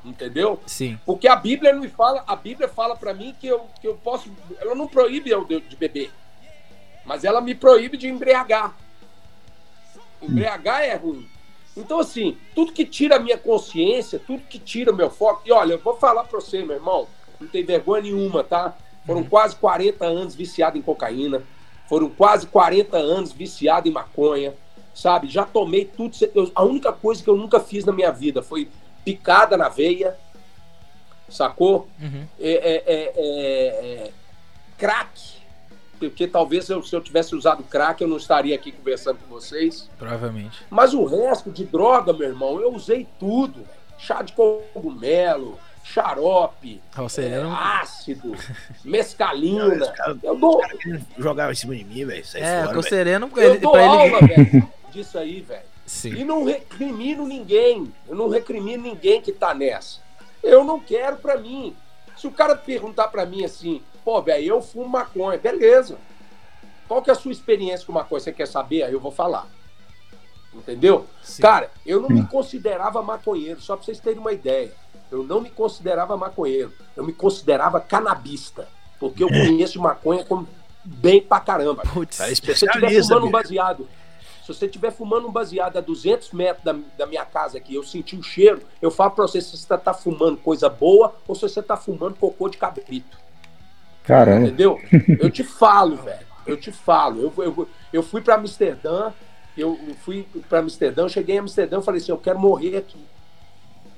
Entendeu? 0.04 0.60
Sim. 0.66 0.98
Porque 1.06 1.28
a 1.28 1.36
Bíblia 1.36 1.74
não 1.74 1.88
fala, 1.90 2.24
a 2.26 2.36
Bíblia 2.36 2.68
fala 2.68 2.96
para 2.96 3.14
mim 3.14 3.36
que 3.40 3.48
eu, 3.48 3.66
que 3.82 3.88
eu 3.88 3.96
posso, 3.96 4.32
ela 4.60 4.74
não 4.74 4.88
proíbe 4.88 5.30
eu 5.30 5.44
de, 5.44 5.60
de 5.60 5.76
beber, 5.76 6.12
mas 7.06 7.24
ela 7.24 7.42
me 7.42 7.54
proíbe 7.54 7.98
de 7.98 8.08
embriagar. 8.08 8.74
Embriagar 10.22 10.82
é 10.82 10.96
ruim. 10.96 11.28
Então, 11.78 12.00
assim, 12.00 12.36
tudo 12.56 12.74
que 12.74 12.84
tira 12.84 13.18
a 13.18 13.20
minha 13.20 13.38
consciência, 13.38 14.20
tudo 14.20 14.42
que 14.50 14.58
tira 14.58 14.92
o 14.92 14.96
meu 14.96 15.12
foco. 15.12 15.44
E 15.46 15.52
olha, 15.52 15.74
eu 15.74 15.80
vou 15.80 15.96
falar 15.96 16.24
pra 16.24 16.40
você, 16.40 16.64
meu 16.64 16.76
irmão, 16.76 17.08
não 17.40 17.48
tem 17.48 17.64
vergonha 17.64 18.02
nenhuma, 18.02 18.44
tá? 18.44 18.76
Foram 19.06 19.22
uhum. 19.22 19.30
quase 19.30 19.56
40 19.56 20.06
anos 20.06 20.36
viciado 20.36 20.78
em 20.78 20.82
cocaína, 20.82 21.44
foram 21.88 22.10
quase 22.10 22.48
40 22.48 22.98
anos 22.98 23.32
viciado 23.32 23.88
em 23.88 23.92
maconha, 23.92 24.54
sabe? 24.94 25.28
Já 25.28 25.46
tomei 25.46 25.86
tudo. 25.86 26.18
a 26.56 26.64
única 26.64 26.92
coisa 26.92 27.24
que 27.24 27.30
eu 27.30 27.38
nunca 27.38 27.60
fiz 27.60 27.86
na 27.86 27.94
minha 27.94 28.12
vida 28.12 28.42
foi 28.42 28.68
picada 29.06 29.56
na 29.56 29.70
veia, 29.70 30.18
sacou? 31.30 31.88
Uhum. 32.02 32.28
É, 32.40 32.52
é, 32.52 32.84
é, 32.86 33.14
é, 33.16 34.12
crack, 34.78 35.37
porque 36.00 36.28
talvez 36.28 36.70
eu, 36.70 36.82
se 36.84 36.96
eu 36.96 37.02
tivesse 37.02 37.36
usado 37.36 37.64
crack 37.64 38.02
eu 38.02 38.08
não 38.08 38.18
estaria 38.18 38.56
aqui 38.56 38.72
conversando 38.72 39.18
com 39.18 39.28
vocês. 39.28 39.90
Provavelmente. 39.98 40.66
Mas 40.70 40.94
o 40.94 41.06
resto 41.06 41.52
de 41.52 41.66
droga, 41.66 42.14
meu 42.14 42.28
irmão, 42.28 42.62
eu 42.62 42.74
usei 42.74 43.08
tudo. 43.20 43.66
Chá 43.98 44.22
de 44.22 44.34
cogumelo, 44.34 45.58
xarope, 45.84 46.82
é, 47.18 47.42
ácido, 47.82 48.36
mescalina. 48.86 49.92
Cara, 49.92 50.18
eu 50.22 50.36
dou... 50.36 50.62
jogava 51.18 51.52
em 51.52 51.56
cima 51.56 51.76
de 51.76 51.84
mim, 51.84 52.06
velho. 52.06 52.24
É, 52.36 52.78
o 52.78 52.84
sereno, 52.84 53.30
eu 53.36 53.60
dou 53.60 53.76
aula, 53.76 54.20
velho, 54.20 54.70
disso 54.92 55.18
aí, 55.18 55.42
velho. 55.42 55.66
Sim. 55.86 56.10
E 56.16 56.26
não 56.26 56.44
recrimino 56.44 57.26
ninguém. 57.26 57.92
Eu 58.08 58.16
não 58.16 58.28
recrimino 58.28 58.84
ninguém 58.84 59.22
que 59.22 59.32
tá 59.32 59.54
nessa. 59.54 60.00
Eu 60.44 60.64
não 60.64 60.80
quero 60.80 61.18
para 61.18 61.38
mim. 61.38 61.74
Se 62.18 62.28
o 62.28 62.32
cara 62.32 62.56
perguntar 62.56 63.08
para 63.08 63.26
mim 63.26 63.46
assim, 63.46 63.82
pô, 64.08 64.22
velho, 64.22 64.46
eu 64.46 64.62
fumo 64.62 64.88
maconha, 64.88 65.38
beleza. 65.38 65.98
Qual 66.88 67.02
que 67.02 67.10
é 67.10 67.14
a 67.14 67.16
sua 67.16 67.34
experiência 67.34 67.86
com 67.86 67.92
maconha? 67.92 68.22
Você 68.22 68.32
quer 68.32 68.48
saber? 68.48 68.84
Aí 68.84 68.94
eu 68.94 69.02
vou 69.02 69.12
falar. 69.12 69.46
Entendeu? 70.54 71.06
Sim. 71.22 71.42
Cara, 71.42 71.70
eu 71.86 72.00
não 72.00 72.08
me 72.08 72.26
considerava 72.26 73.04
maconheiro, 73.04 73.60
só 73.60 73.76
pra 73.76 73.84
vocês 73.84 74.00
terem 74.00 74.18
uma 74.18 74.32
ideia. 74.32 74.72
Eu 75.12 75.24
não 75.24 75.42
me 75.42 75.50
considerava 75.50 76.16
maconheiro. 76.16 76.72
Eu 76.96 77.04
me 77.04 77.12
considerava 77.12 77.82
canabista. 77.82 78.70
Porque 78.98 79.22
eu 79.22 79.28
conheço 79.28 79.78
maconha 79.82 80.24
como 80.24 80.48
bem 80.86 81.22
pra 81.22 81.42
caramba. 81.42 81.84
Putz, 81.94 82.22
é 82.22 82.34
Se 82.34 82.42
você 82.42 82.66
estiver 82.66 83.04
fumando 83.04 83.26
um 83.26 83.32
baseado 83.32 83.90
se 84.42 84.54
você 84.54 84.66
estiver 84.66 84.92
fumando 84.92 85.28
um 85.28 85.32
baseado 85.34 85.76
a 85.76 85.82
200 85.82 86.32
metros 86.32 86.64
da, 86.64 86.74
da 86.98 87.06
minha 87.06 87.26
casa 87.26 87.58
aqui, 87.58 87.76
eu 87.76 87.84
senti 87.84 88.16
o 88.16 88.24
cheiro, 88.24 88.62
eu 88.82 88.90
falo 88.90 89.12
pra 89.12 89.28
você 89.28 89.42
se 89.42 89.50
você 89.50 89.58
está 89.58 89.78
tá 89.78 89.94
fumando 89.94 90.38
coisa 90.38 90.70
boa 90.70 91.14
ou 91.28 91.36
se 91.36 91.42
você 91.42 91.60
está 91.60 91.76
fumando 91.76 92.16
cocô 92.16 92.48
de 92.48 92.58
cabrito. 92.58 93.27
Caramba. 94.08 94.48
Entendeu? 94.48 94.80
Eu 95.20 95.30
te 95.30 95.44
falo, 95.44 95.98
velho. 95.98 96.26
Eu 96.46 96.56
te 96.56 96.72
falo. 96.72 97.22
Eu, 97.22 97.44
eu, 97.44 97.70
eu 97.92 98.02
fui 98.02 98.22
para 98.22 98.36
Amsterdã, 98.36 99.12
eu 99.58 99.78
fui 100.04 100.26
para 100.48 100.60
Amsterdã, 100.60 101.10
cheguei 101.10 101.36
em 101.36 101.40
Amsterdã 101.40 101.80
e 101.80 101.84
falei 101.84 102.02
assim: 102.02 102.12
eu 102.12 102.18
quero 102.18 102.40
morrer 102.40 102.78
aqui. 102.78 102.98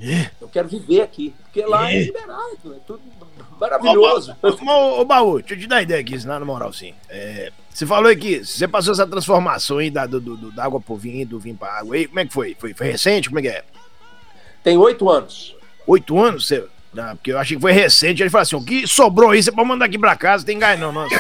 É. 0.02 0.32
Eu 0.42 0.48
quero 0.48 0.68
viver 0.68 1.02
aqui. 1.02 1.36
Porque 1.44 1.62
lá 1.62 1.92
é, 1.92 1.98
é 1.98 2.02
liberado, 2.04 2.74
é 2.76 2.80
tudo 2.88 3.02
maravilhoso. 3.60 4.36
Ô, 4.42 5.02
ô, 5.02 5.06
Baú, 5.06 5.40
deixa 5.40 5.54
eu 5.54 5.60
te 5.60 5.68
dar 5.68 5.76
uma 5.76 5.82
ideia 5.82 6.00
aqui, 6.00 6.26
na 6.26 6.40
moral, 6.40 6.72
sim. 6.74 6.94
É, 7.10 7.52
você 7.70 7.86
falou 7.86 8.10
aqui, 8.10 8.44
você 8.44 8.68
passou 8.68 8.94
essa 8.94 9.06
transformação 9.06 9.78
aí 9.78 9.92
da, 9.92 10.06
do, 10.06 10.20
do, 10.20 10.52
da 10.52 10.64
água 10.64 10.80
pro 10.80 10.96
vinho, 10.96 11.28
do 11.28 11.40
vinho 11.40 11.56
pra 11.56 11.80
água 11.80 11.96
aí. 11.96 12.08
Como 12.08 12.20
é 12.20 12.26
que 12.26 12.34
foi? 12.34 12.56
Foi, 12.58 12.74
foi 12.74 12.88
recente? 12.88 13.30
Como 13.30 13.40
é 13.40 13.42
que 13.42 13.50
é? 13.50 13.64
Tem 14.64 14.78
oito 14.78 15.10
anos. 15.10 15.56
Oito 15.86 16.18
anos? 16.18 16.48
Você... 16.48 16.66
Não, 16.94 17.16
porque 17.16 17.32
eu 17.32 17.38
achei 17.38 17.56
que 17.56 17.62
foi 17.62 17.72
recente. 17.72 18.24
Ele 18.24 18.30
falou 18.30 18.42
assim: 18.44 18.56
o 18.56 18.64
que 18.64 18.88
sobrou 18.88 19.32
aí, 19.32 19.42
você 19.42 19.52
pode 19.52 19.68
mandar 19.68 19.86
aqui 19.86 19.98
pra 19.98 20.16
casa, 20.16 20.46
tem 20.46 20.58
ganho 20.58 20.80
não, 20.80 20.92
nossa. 20.92 21.16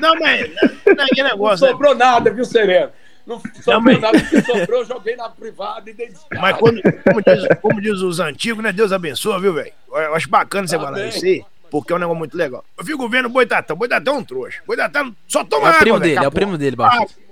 não, 0.00 0.14
mas 0.18 0.50
não 0.86 1.04
é 1.04 1.08
que 1.08 1.22
negócio. 1.22 1.66
Não 1.66 1.72
sobrou 1.72 1.94
né? 1.94 2.04
nada, 2.04 2.32
viu, 2.32 2.44
Sereno? 2.44 2.90
Não 3.26 3.40
sobrou 3.62 4.00
nada, 4.00 4.16
o 4.18 4.26
que 4.28 4.42
sobrou, 4.42 4.80
eu 4.80 4.86
joguei 4.86 5.16
na 5.16 5.28
privada 5.28 5.90
e 5.90 5.92
dei 5.92 6.08
descarga. 6.08 6.40
Mas 6.40 6.56
quando, 6.56 6.80
como, 6.82 7.22
diz, 7.22 7.48
como 7.60 7.80
diz 7.80 8.00
os 8.00 8.20
antigos, 8.20 8.62
né? 8.62 8.72
Deus 8.72 8.92
abençoa, 8.92 9.40
viu, 9.40 9.52
velho? 9.52 9.72
Eu 9.88 10.14
acho 10.14 10.28
bacana 10.28 10.66
você 10.66 10.78
falar 10.78 11.06
isso 11.06 11.24
aí. 11.24 11.44
porque 11.70 11.92
é 11.92 11.96
um 11.96 11.98
negócio 11.98 12.18
muito 12.18 12.36
legal. 12.36 12.64
Eu 12.78 12.84
fico 12.84 13.08
vendo 13.08 13.26
o 13.26 13.30
Boitatão. 13.30 13.76
Boitatão 13.76 14.14
é 14.14 14.18
um 14.18 14.24
trouxa. 14.24 14.60
Boitatão 14.66 15.14
só 15.26 15.44
toma 15.44 15.66
é 15.66 15.70
água. 15.70 15.76
O 15.76 15.80
primo 15.80 16.00
dele, 16.00 16.24
é 16.24 16.28
o 16.28 16.32
primo 16.32 16.58
dele, 16.58 16.76
Baixo. 16.76 17.02
Ah, 17.02 17.29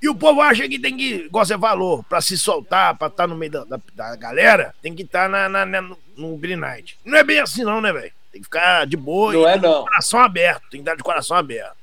e 0.00 0.08
o 0.08 0.14
povo 0.14 0.40
acha 0.40 0.68
que 0.68 0.78
tem 0.78 0.96
que, 0.96 1.14
igual 1.26 1.44
você 1.44 1.58
falou, 1.58 2.02
pra 2.02 2.20
se 2.20 2.36
soltar, 2.36 2.96
pra 2.96 3.08
estar 3.08 3.24
tá 3.24 3.26
no 3.26 3.36
meio 3.36 3.52
da, 3.52 3.64
da, 3.64 3.80
da, 3.94 4.16
galera, 4.16 4.74
tem 4.82 4.94
que 4.94 5.02
estar 5.02 5.24
tá 5.24 5.28
na, 5.28 5.48
na, 5.48 5.66
na, 5.66 5.80
no, 5.80 5.98
no 6.16 6.36
Green 6.36 6.56
Night. 6.56 6.98
Não 7.04 7.16
é 7.16 7.24
bem 7.24 7.40
assim, 7.40 7.64
não, 7.64 7.80
né, 7.80 7.92
velho? 7.92 8.12
Tem 8.30 8.40
que 8.40 8.44
ficar 8.44 8.86
de 8.86 8.96
boa. 8.96 9.32
Não 9.32 9.48
é, 9.48 9.58
não. 9.58 9.84
coração 9.84 10.20
aberto, 10.20 10.62
tem 10.70 10.80
que 10.82 10.88
estar 10.88 10.94
de 10.94 11.02
coração 11.02 11.36
aberto. 11.36 11.76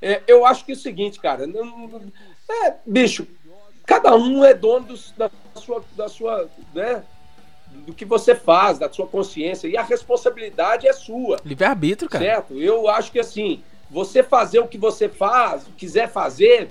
É, 0.00 0.22
eu 0.26 0.44
acho 0.44 0.64
que 0.64 0.72
é 0.72 0.74
o 0.74 0.78
seguinte, 0.78 1.18
cara. 1.18 1.44
É, 1.44 2.74
bicho, 2.86 3.26
cada 3.86 4.14
um 4.14 4.44
é 4.44 4.52
dono 4.52 4.86
dos, 4.86 5.12
da 5.16 5.30
sua, 5.54 5.84
da 5.96 6.08
sua, 6.08 6.48
né? 6.74 7.02
Do 7.86 7.92
que 7.92 8.04
você 8.04 8.34
faz, 8.34 8.78
da 8.78 8.90
sua 8.92 9.06
consciência. 9.06 9.66
E 9.66 9.76
a 9.76 9.82
responsabilidade 9.82 10.86
é 10.86 10.92
sua. 10.92 11.40
Livre-arbítrio, 11.44 12.08
cara. 12.08 12.24
Certo? 12.24 12.54
Eu 12.54 12.88
acho 12.88 13.10
que 13.10 13.18
assim, 13.18 13.62
você 13.90 14.22
fazer 14.22 14.60
o 14.60 14.68
que 14.68 14.78
você 14.78 15.08
faz, 15.08 15.64
quiser 15.76 16.10
fazer, 16.10 16.70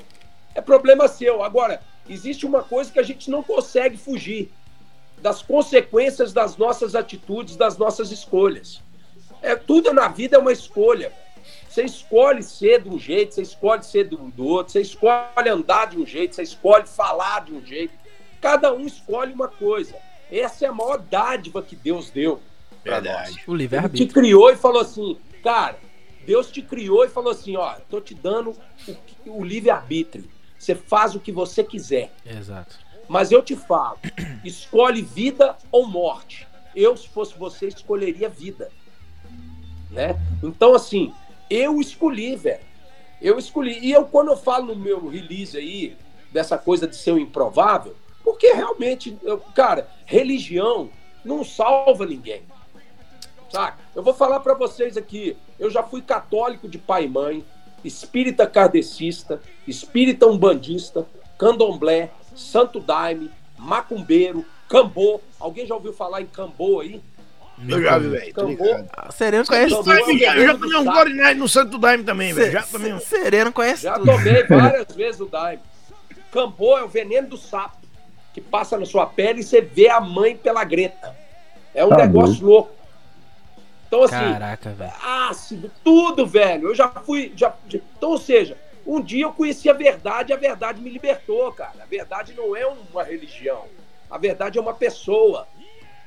é 0.58 0.62
problema 0.62 1.08
seu. 1.08 1.44
Agora, 1.44 1.80
existe 2.10 2.44
uma 2.44 2.64
coisa 2.64 2.92
que 2.92 3.00
a 3.00 3.04
gente 3.04 3.30
não 3.30 3.44
consegue 3.44 3.96
fugir 3.96 4.52
das 5.22 5.44
consequências 5.44 6.34
das 6.34 6.58
nossas 6.58 6.96
atitudes, 6.96 7.56
das 7.56 7.78
nossas 7.78 8.12
escolhas. 8.12 8.82
É 9.44 9.56
tudo 9.56 9.94
na 9.94 10.08
vida 10.08 10.36
é 10.36 10.40
uma 10.40 10.52
escolha. 10.52 11.14
Você 11.70 11.84
escolhe 11.84 12.42
ser 12.42 12.82
de 12.82 12.90
um 12.90 12.98
jeito, 12.98 13.36
você 13.36 13.44
escolhe 13.44 13.86
ser 13.86 14.06
do, 14.06 14.44
outro, 14.44 14.74
você 14.74 14.82
escolhe 14.82 15.48
andar 15.48 15.92
de 15.92 15.98
um 15.98 16.06
jeito, 16.08 16.36
você 16.36 16.42
escolhe 16.42 16.88
falar 16.88 17.46
de 17.46 17.54
um 17.54 17.64
jeito. 17.64 17.94
Cada 18.42 18.74
um 18.74 18.88
escolhe 18.88 19.34
uma 19.34 19.48
coisa. 19.48 19.96
Essa 20.32 20.66
é 20.66 20.70
a 20.70 20.74
maior 20.74 20.98
dádiva 20.98 21.62
que 21.62 21.76
Deus 21.76 22.10
deu. 22.10 22.42
Verdade. 22.84 23.44
O 23.46 23.54
livre 23.54 23.78
Ele 23.78 23.90
te 23.90 24.08
criou 24.08 24.50
e 24.50 24.56
falou 24.56 24.82
assim, 24.82 25.18
cara, 25.44 25.78
Deus 26.26 26.50
te 26.50 26.64
criou 26.64 27.06
e 27.06 27.10
falou 27.10 27.32
assim, 27.32 27.56
ó, 27.56 27.76
tô 27.88 28.02
te 28.02 28.16
dando 28.16 28.56
o, 29.28 29.40
o 29.40 29.44
livre 29.44 29.70
arbítrio. 29.70 30.37
Você 30.58 30.76
faz 30.76 31.16
o 31.16 31.20
que 31.20 31.32
você 31.32 31.64
quiser. 31.64 32.12
Exato. 32.26 32.78
Mas 33.08 33.32
eu 33.32 33.42
te 33.42 33.56
falo, 33.56 34.00
escolhe 34.44 35.02
vida 35.02 35.56
ou 35.72 35.88
morte. 35.88 36.48
Eu, 36.76 36.96
se 36.96 37.08
fosse 37.08 37.38
você, 37.38 37.68
escolheria 37.68 38.30
vida. 38.30 38.70
Né? 39.90 40.16
Então, 40.44 40.76
assim, 40.76 41.14
eu 41.50 41.80
escolhi, 41.80 42.36
velho. 42.36 42.66
Eu 43.22 43.40
escolhi. 43.40 43.80
E 43.80 43.92
eu, 43.92 44.06
quando 44.06 44.30
eu 44.30 44.38
falo 44.38 44.68
no 44.68 44.76
meu 44.76 45.08
release 45.08 45.58
aí, 45.58 45.98
dessa 46.32 46.58
coisa 46.58 46.88
de 46.88 46.96
ser 46.96 47.14
o 47.14 47.18
improvável, 47.18 47.96
porque 48.24 48.54
realmente, 48.54 49.18
eu, 49.24 49.40
cara, 49.40 49.90
religião 50.06 50.90
não 51.24 51.44
salva 51.44 52.06
ninguém. 52.06 52.44
Saca? 53.50 53.80
Eu 53.96 54.04
vou 54.04 54.14
falar 54.14 54.42
para 54.42 54.54
vocês 54.54 54.98
aqui. 54.98 55.38
Eu 55.58 55.70
já 55.70 55.82
fui 55.82 56.02
católico 56.02 56.68
de 56.68 56.78
pai 56.78 57.06
e 57.06 57.10
mãe, 57.10 57.46
espírita 57.88 58.46
kardecista, 58.46 59.42
espírita 59.68 60.28
umbandista, 60.28 61.06
candomblé, 61.38 62.12
santo 62.36 62.80
daime, 62.80 63.32
macumbeiro, 63.58 64.46
cambô. 64.68 65.20
Alguém 65.40 65.66
já 65.66 65.76
ouviu 65.76 65.94
falar 65.94 66.22
em 66.22 66.26
cambô 66.26 66.82
aí? 66.82 67.02
Eu 67.68 67.82
já 67.82 67.98
vi, 67.98 68.10
velho. 68.10 68.34
Ah, 68.96 69.12
Sereno 69.12 69.46
conhece 69.46 69.76
tudo. 69.76 69.92
eu 69.92 70.46
já 70.46 70.58
tomei 70.58 70.78
um 70.78 70.86
gole 70.86 71.34
no 71.34 71.50
Santo 71.50 71.78
Daime 71.80 72.04
também, 72.04 72.32
velho. 72.32 72.52
Já 72.52 72.62
tomei 72.62 72.94
um. 72.94 73.00
Sereno 73.00 73.52
conhece 73.52 73.84
já 73.84 73.94
tudo. 73.94 74.06
Já 74.06 74.18
tomei 74.18 74.44
várias 74.46 74.96
vezes 74.96 75.22
o 75.22 75.26
Daime. 75.26 75.64
Cambô 76.32 76.78
é 76.78 76.84
o 76.84 76.88
veneno 76.88 77.30
do 77.30 77.38
sapo 77.38 77.78
que 78.32 78.42
passa 78.42 78.78
na 78.78 78.86
sua 78.86 79.08
pele 79.08 79.40
e 79.40 79.44
você 79.44 79.62
vê 79.62 79.90
a 79.90 80.00
mãe 80.00 80.38
pela 80.38 80.64
greta. 80.64 81.16
É 81.74 81.84
um 81.84 81.90
tá 81.90 81.98
negócio 81.98 82.42
bom. 82.42 82.48
louco. 82.48 82.77
Então, 83.88 84.04
assim. 84.04 84.16
Caraca, 84.16 84.70
velho. 84.72 84.94
Ácido, 85.02 85.72
tudo, 85.84 86.28
velho. 86.28 86.70
Eu 86.70 86.76
já 86.76 86.90
fui. 86.90 87.32
Já, 87.36 87.56
então, 87.74 88.12
ou 88.12 88.18
seja, 88.18 88.58
um 88.86 89.02
dia 89.02 89.24
eu 89.26 89.34
conheci 89.34 89.70
a 89.70 89.74
verdade 89.74 90.32
e 90.32 90.34
a 90.34 90.38
verdade 90.38 90.82
me 90.82 90.90
libertou, 90.90 91.52
cara. 91.52 91.74
A 91.82 91.86
verdade 91.86 92.34
não 92.34 92.56
é 92.56 92.66
uma 92.66 93.04
religião. 93.04 93.66
A 94.10 94.18
verdade 94.18 94.58
é 94.58 94.62
uma 94.62 94.74
pessoa. 94.74 95.48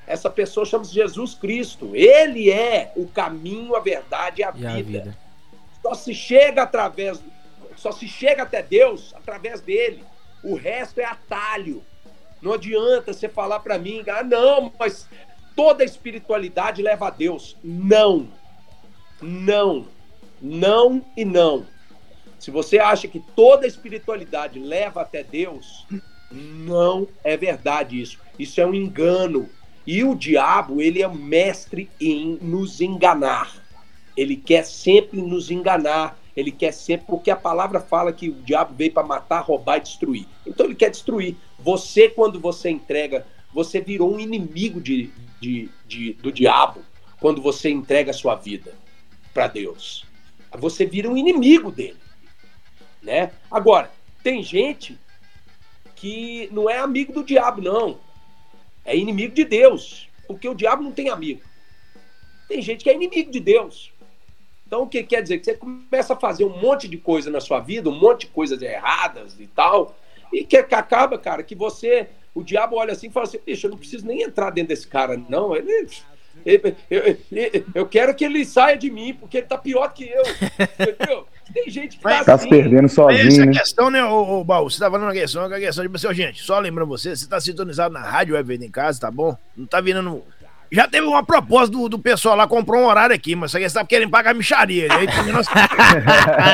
Essa 0.06 0.30
pessoa 0.30 0.66
chama-se 0.66 0.92
Jesus 0.92 1.34
Cristo. 1.34 1.94
Ele 1.94 2.50
é 2.50 2.92
o 2.96 3.06
caminho, 3.06 3.76
a 3.76 3.80
verdade 3.80 4.40
e 4.40 4.44
a, 4.44 4.50
e 4.50 4.52
vida. 4.52 4.68
a 4.70 4.82
vida. 4.82 5.18
Só 5.82 5.94
se 5.94 6.14
chega 6.14 6.62
através, 6.62 7.22
só 7.76 7.92
se 7.92 8.06
chega 8.06 8.42
até 8.42 8.62
Deus 8.62 9.14
através 9.14 9.60
dele. 9.60 10.04
O 10.42 10.54
resto 10.54 11.00
é 11.00 11.04
atalho. 11.04 11.82
Não 12.40 12.54
adianta 12.54 13.12
você 13.12 13.28
falar 13.28 13.60
para 13.60 13.78
mim, 13.78 14.02
ah, 14.08 14.22
não, 14.22 14.72
mas 14.78 15.06
toda 15.60 15.84
espiritualidade 15.84 16.80
leva 16.80 17.08
a 17.08 17.10
Deus. 17.10 17.54
Não. 17.62 18.28
Não. 19.20 19.84
Não 20.40 21.04
e 21.14 21.22
não. 21.22 21.66
Se 22.38 22.50
você 22.50 22.78
acha 22.78 23.06
que 23.06 23.20
toda 23.36 23.66
espiritualidade 23.66 24.58
leva 24.58 25.02
até 25.02 25.22
Deus, 25.22 25.86
não 26.32 27.06
é 27.22 27.36
verdade 27.36 28.00
isso. 28.00 28.18
Isso 28.38 28.58
é 28.58 28.64
um 28.64 28.72
engano. 28.72 29.50
E 29.86 30.02
o 30.02 30.14
diabo, 30.14 30.80
ele 30.80 31.02
é 31.02 31.08
mestre 31.08 31.90
em 32.00 32.38
nos 32.40 32.80
enganar. 32.80 33.54
Ele 34.16 34.36
quer 34.36 34.64
sempre 34.64 35.20
nos 35.20 35.50
enganar. 35.50 36.18
Ele 36.34 36.50
quer 36.50 36.72
sempre, 36.72 37.04
porque 37.06 37.30
a 37.30 37.36
palavra 37.36 37.80
fala 37.80 38.14
que 38.14 38.30
o 38.30 38.42
diabo 38.42 38.74
veio 38.74 38.92
para 38.92 39.06
matar, 39.06 39.40
roubar 39.40 39.76
e 39.76 39.80
destruir. 39.80 40.26
Então 40.46 40.64
ele 40.64 40.74
quer 40.74 40.88
destruir. 40.88 41.36
Você, 41.58 42.08
quando 42.08 42.40
você 42.40 42.70
entrega, 42.70 43.26
você 43.52 43.78
virou 43.78 44.14
um 44.14 44.18
inimigo 44.18 44.80
de, 44.80 45.10
de, 45.40 45.70
de 45.86 46.12
do 46.14 46.30
diabo 46.30 46.84
quando 47.18 47.40
você 47.42 47.70
entrega 47.70 48.10
a 48.10 48.14
sua 48.14 48.34
vida 48.34 48.74
para 49.32 49.46
Deus. 49.46 50.04
Você 50.58 50.84
vira 50.84 51.08
um 51.08 51.16
inimigo 51.16 51.70
dele. 51.70 51.98
Né? 53.02 53.32
Agora, 53.50 53.90
tem 54.22 54.42
gente 54.42 54.98
que 55.96 56.48
não 56.52 56.68
é 56.68 56.78
amigo 56.78 57.12
do 57.12 57.24
diabo, 57.24 57.62
não 57.62 57.98
é 58.84 58.96
inimigo 58.96 59.34
de 59.34 59.44
Deus, 59.44 60.08
porque 60.26 60.48
o 60.48 60.54
diabo 60.54 60.82
não 60.82 60.92
tem 60.92 61.08
amigo. 61.08 61.42
Tem 62.48 62.60
gente 62.60 62.82
que 62.82 62.90
é 62.90 62.94
inimigo 62.94 63.30
de 63.30 63.40
Deus. 63.40 63.92
Então, 64.66 64.82
o 64.82 64.88
que 64.88 65.02
quer 65.02 65.22
dizer? 65.22 65.38
Que 65.38 65.44
você 65.44 65.54
começa 65.54 66.14
a 66.14 66.16
fazer 66.16 66.44
um 66.44 66.60
monte 66.60 66.88
de 66.88 66.96
coisa 66.96 67.30
na 67.30 67.40
sua 67.40 67.60
vida, 67.60 67.90
um 67.90 67.98
monte 67.98 68.22
de 68.22 68.28
coisas 68.28 68.60
erradas 68.62 69.38
e 69.38 69.46
tal, 69.46 69.96
e 70.32 70.44
que, 70.44 70.62
que 70.62 70.74
acaba, 70.74 71.18
cara, 71.18 71.42
que 71.42 71.54
você, 71.54 72.08
o 72.34 72.42
diabo 72.42 72.76
olha 72.76 72.92
assim 72.92 73.08
e 73.08 73.10
fala 73.10 73.26
assim: 73.26 73.38
Bicho, 73.44 73.66
eu 73.66 73.70
não 73.70 73.78
preciso 73.78 74.06
nem 74.06 74.22
entrar 74.22 74.50
dentro 74.50 74.68
desse 74.68 74.86
cara, 74.86 75.20
não. 75.28 75.54
Ele, 75.56 75.86
eu, 76.44 76.62
eu, 76.90 77.64
eu, 77.74 77.86
quero 77.86 78.14
que 78.14 78.24
ele 78.24 78.44
saia 78.44 78.76
de 78.76 78.90
mim, 78.90 79.14
porque 79.14 79.38
ele 79.38 79.46
tá 79.46 79.58
pior 79.58 79.92
que 79.92 80.08
eu. 80.08 80.22
Entendeu? 80.22 81.26
Tem 81.52 81.68
gente 81.68 81.96
que 81.96 82.02
tá, 82.02 82.24
tá 82.24 82.34
assim. 82.34 82.44
se 82.44 82.48
perdendo 82.48 82.88
sozinho. 82.88 83.28
Essa 83.28 83.46
né? 83.46 83.52
questão, 83.52 83.90
né, 83.90 84.02
ô, 84.04 84.40
ô 84.40 84.44
Baú? 84.44 84.70
Você 84.70 84.78
tá 84.78 84.90
falando 84.90 85.08
uma 85.08 85.12
questão, 85.12 85.46
uma 85.46 85.58
questão 85.58 85.86
de 85.86 85.94
assim, 85.94 86.14
gente, 86.14 86.42
só 86.42 86.58
lembrando 86.58 86.88
você, 86.88 87.14
você 87.14 87.28
tá 87.28 87.40
sintonizado 87.40 87.92
na 87.92 88.00
rádio 88.00 88.34
Web 88.36 88.54
em 88.54 88.70
casa, 88.70 89.00
tá 89.00 89.10
bom? 89.10 89.36
Não 89.56 89.66
tá 89.66 89.80
vindo 89.80 90.00
no. 90.00 90.24
Já 90.72 90.86
teve 90.86 91.06
uma 91.06 91.24
proposta 91.24 91.70
do, 91.70 91.88
do 91.88 91.98
pessoal 91.98 92.36
lá, 92.36 92.46
comprou 92.46 92.80
um 92.80 92.86
horário 92.86 93.14
aqui, 93.14 93.34
mas 93.34 93.50
você 93.50 93.68
sabe 93.68 93.88
querendo 93.88 94.10
pagar 94.10 94.34
micharia. 94.34 94.86
Aí 94.92 95.06
terminou 95.06 95.40
assim. 95.40 95.50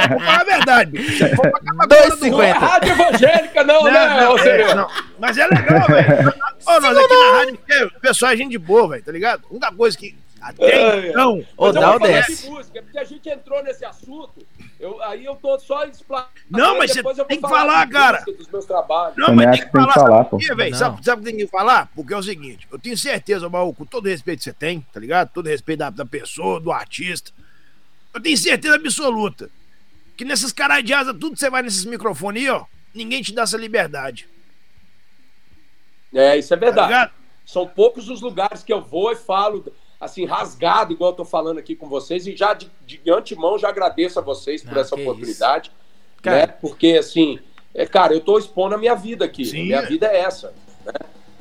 Vou 0.09 0.20
falar 0.20 0.40
a 0.40 0.44
verdade. 0.44 0.92
2,50. 0.92 2.52
Rádio 2.55 2.92
evangélica, 2.92 3.64
não, 3.64 3.85
não 3.85 3.92
né? 3.92 4.20
Não, 4.20 4.38
é, 4.38 4.74
não. 4.74 4.88
Mas 5.18 5.37
é 5.37 5.46
legal, 5.46 5.87
velho. 5.87 6.35
nós 6.66 6.98
aqui 6.98 7.14
na 7.14 7.38
rádio, 7.38 7.59
o 7.94 8.00
pessoal 8.00 8.33
é 8.33 8.37
gente 8.37 8.52
de 8.52 8.59
boa, 8.59 8.88
velho, 8.88 9.02
tá 9.02 9.12
ligado? 9.12 9.42
Única 9.50 9.70
coisa 9.72 9.98
que 9.98 10.16
até 10.40 11.09
então. 11.09 11.44
Ô, 11.57 11.72
dá 11.72 11.96
o 11.96 11.98
desce. 11.98 12.48
Música, 12.48 12.83
porque 12.83 12.98
a 12.98 13.05
gente 13.05 13.29
entrou 13.29 13.62
nesse 13.64 13.85
assunto. 13.85 14.46
Eu, 14.79 15.03
aí 15.03 15.25
eu 15.25 15.35
tô 15.37 15.59
só 15.59 15.85
explanando. 15.85 16.29
Não, 16.51 16.77
mas 16.77 16.95
você 16.95 17.25
tem 17.25 17.41
que 17.41 17.49
falar, 17.49 17.89
cara. 17.89 18.23
Dos 18.25 18.49
meus 18.49 18.67
trabalhos. 18.67 19.17
Não, 19.17 19.35
mas 19.35 19.59
tem 19.59 19.67
que, 19.67 19.73
falar, 19.73 19.95
falar 19.95 20.25
pô. 20.25 20.41
Sabe, 20.41 20.75
sabe, 20.75 21.05
sabe 21.05 21.23
o 21.23 21.25
que 21.25 21.31
tem 21.31 21.47
que 21.47 21.51
falar? 21.51 21.91
Porque 21.95 22.12
é 22.12 22.17
o 22.17 22.23
seguinte, 22.23 22.69
eu 22.71 22.79
tenho 22.79 22.97
certeza, 22.97 23.49
Baú, 23.49 23.73
com 23.73 23.87
todo 23.87 24.05
o 24.05 24.09
respeito 24.09 24.39
que 24.39 24.45
você 24.45 24.53
tem, 24.53 24.81
tá 24.93 25.01
ligado? 25.01 25.31
Todo 25.33 25.47
o 25.47 25.49
respeito 25.49 25.79
da, 25.79 25.89
da 25.89 26.05
pessoa, 26.05 26.61
do 26.61 26.71
artista. 26.71 27.33
Eu 28.12 28.21
tenho 28.21 28.37
certeza 28.37 28.75
absoluta 28.75 29.51
que 30.17 30.25
nessas 30.25 30.53
caras 30.53 30.85
de 30.85 30.93
asa, 30.93 31.12
tudo 31.12 31.33
que 31.33 31.39
você 31.39 31.51
vai 31.51 31.62
nesses 31.62 31.85
microfones 31.85 32.43
aí, 32.43 32.51
ó, 32.51 32.65
ninguém 32.95 33.23
te 33.23 33.33
dá 33.35 33.43
essa 33.43 33.57
liberdade. 33.57 34.29
É, 36.15 36.37
isso 36.39 36.53
é 36.53 36.57
verdade. 36.57 36.91
Tá 36.91 37.12
São 37.45 37.67
poucos 37.67 38.09
os 38.09 38.21
lugares 38.21 38.62
que 38.62 38.73
eu 38.73 38.83
vou 38.83 39.12
e 39.12 39.17
falo 39.17 39.65
assim, 40.00 40.24
rasgado, 40.24 40.92
igual 40.92 41.11
eu 41.11 41.16
tô 41.16 41.24
falando 41.24 41.59
aqui 41.59 41.74
com 41.74 41.88
vocês, 41.88 42.26
e 42.26 42.37
já 42.37 42.54
de, 42.54 42.70
de 42.87 43.00
antemão 43.11 43.59
já 43.59 43.68
agradeço 43.68 44.18
a 44.18 44.22
vocês 44.22 44.62
por 44.62 44.76
ah, 44.76 44.80
essa 44.80 44.94
oportunidade, 44.94 45.70
né? 46.24 46.46
Porque, 46.46 46.96
assim, 46.98 47.38
é, 47.74 47.87
cara, 47.87 48.14
eu 48.14 48.20
tô 48.20 48.38
expondo 48.38 48.74
a 48.74 48.78
minha 48.78 48.94
vida 48.94 49.24
aqui. 49.24 49.44
Sim, 49.44 49.64
minha 49.64 49.82
vida 49.82 50.06
é 50.06 50.20
essa. 50.20 50.52
Né? 50.85 50.92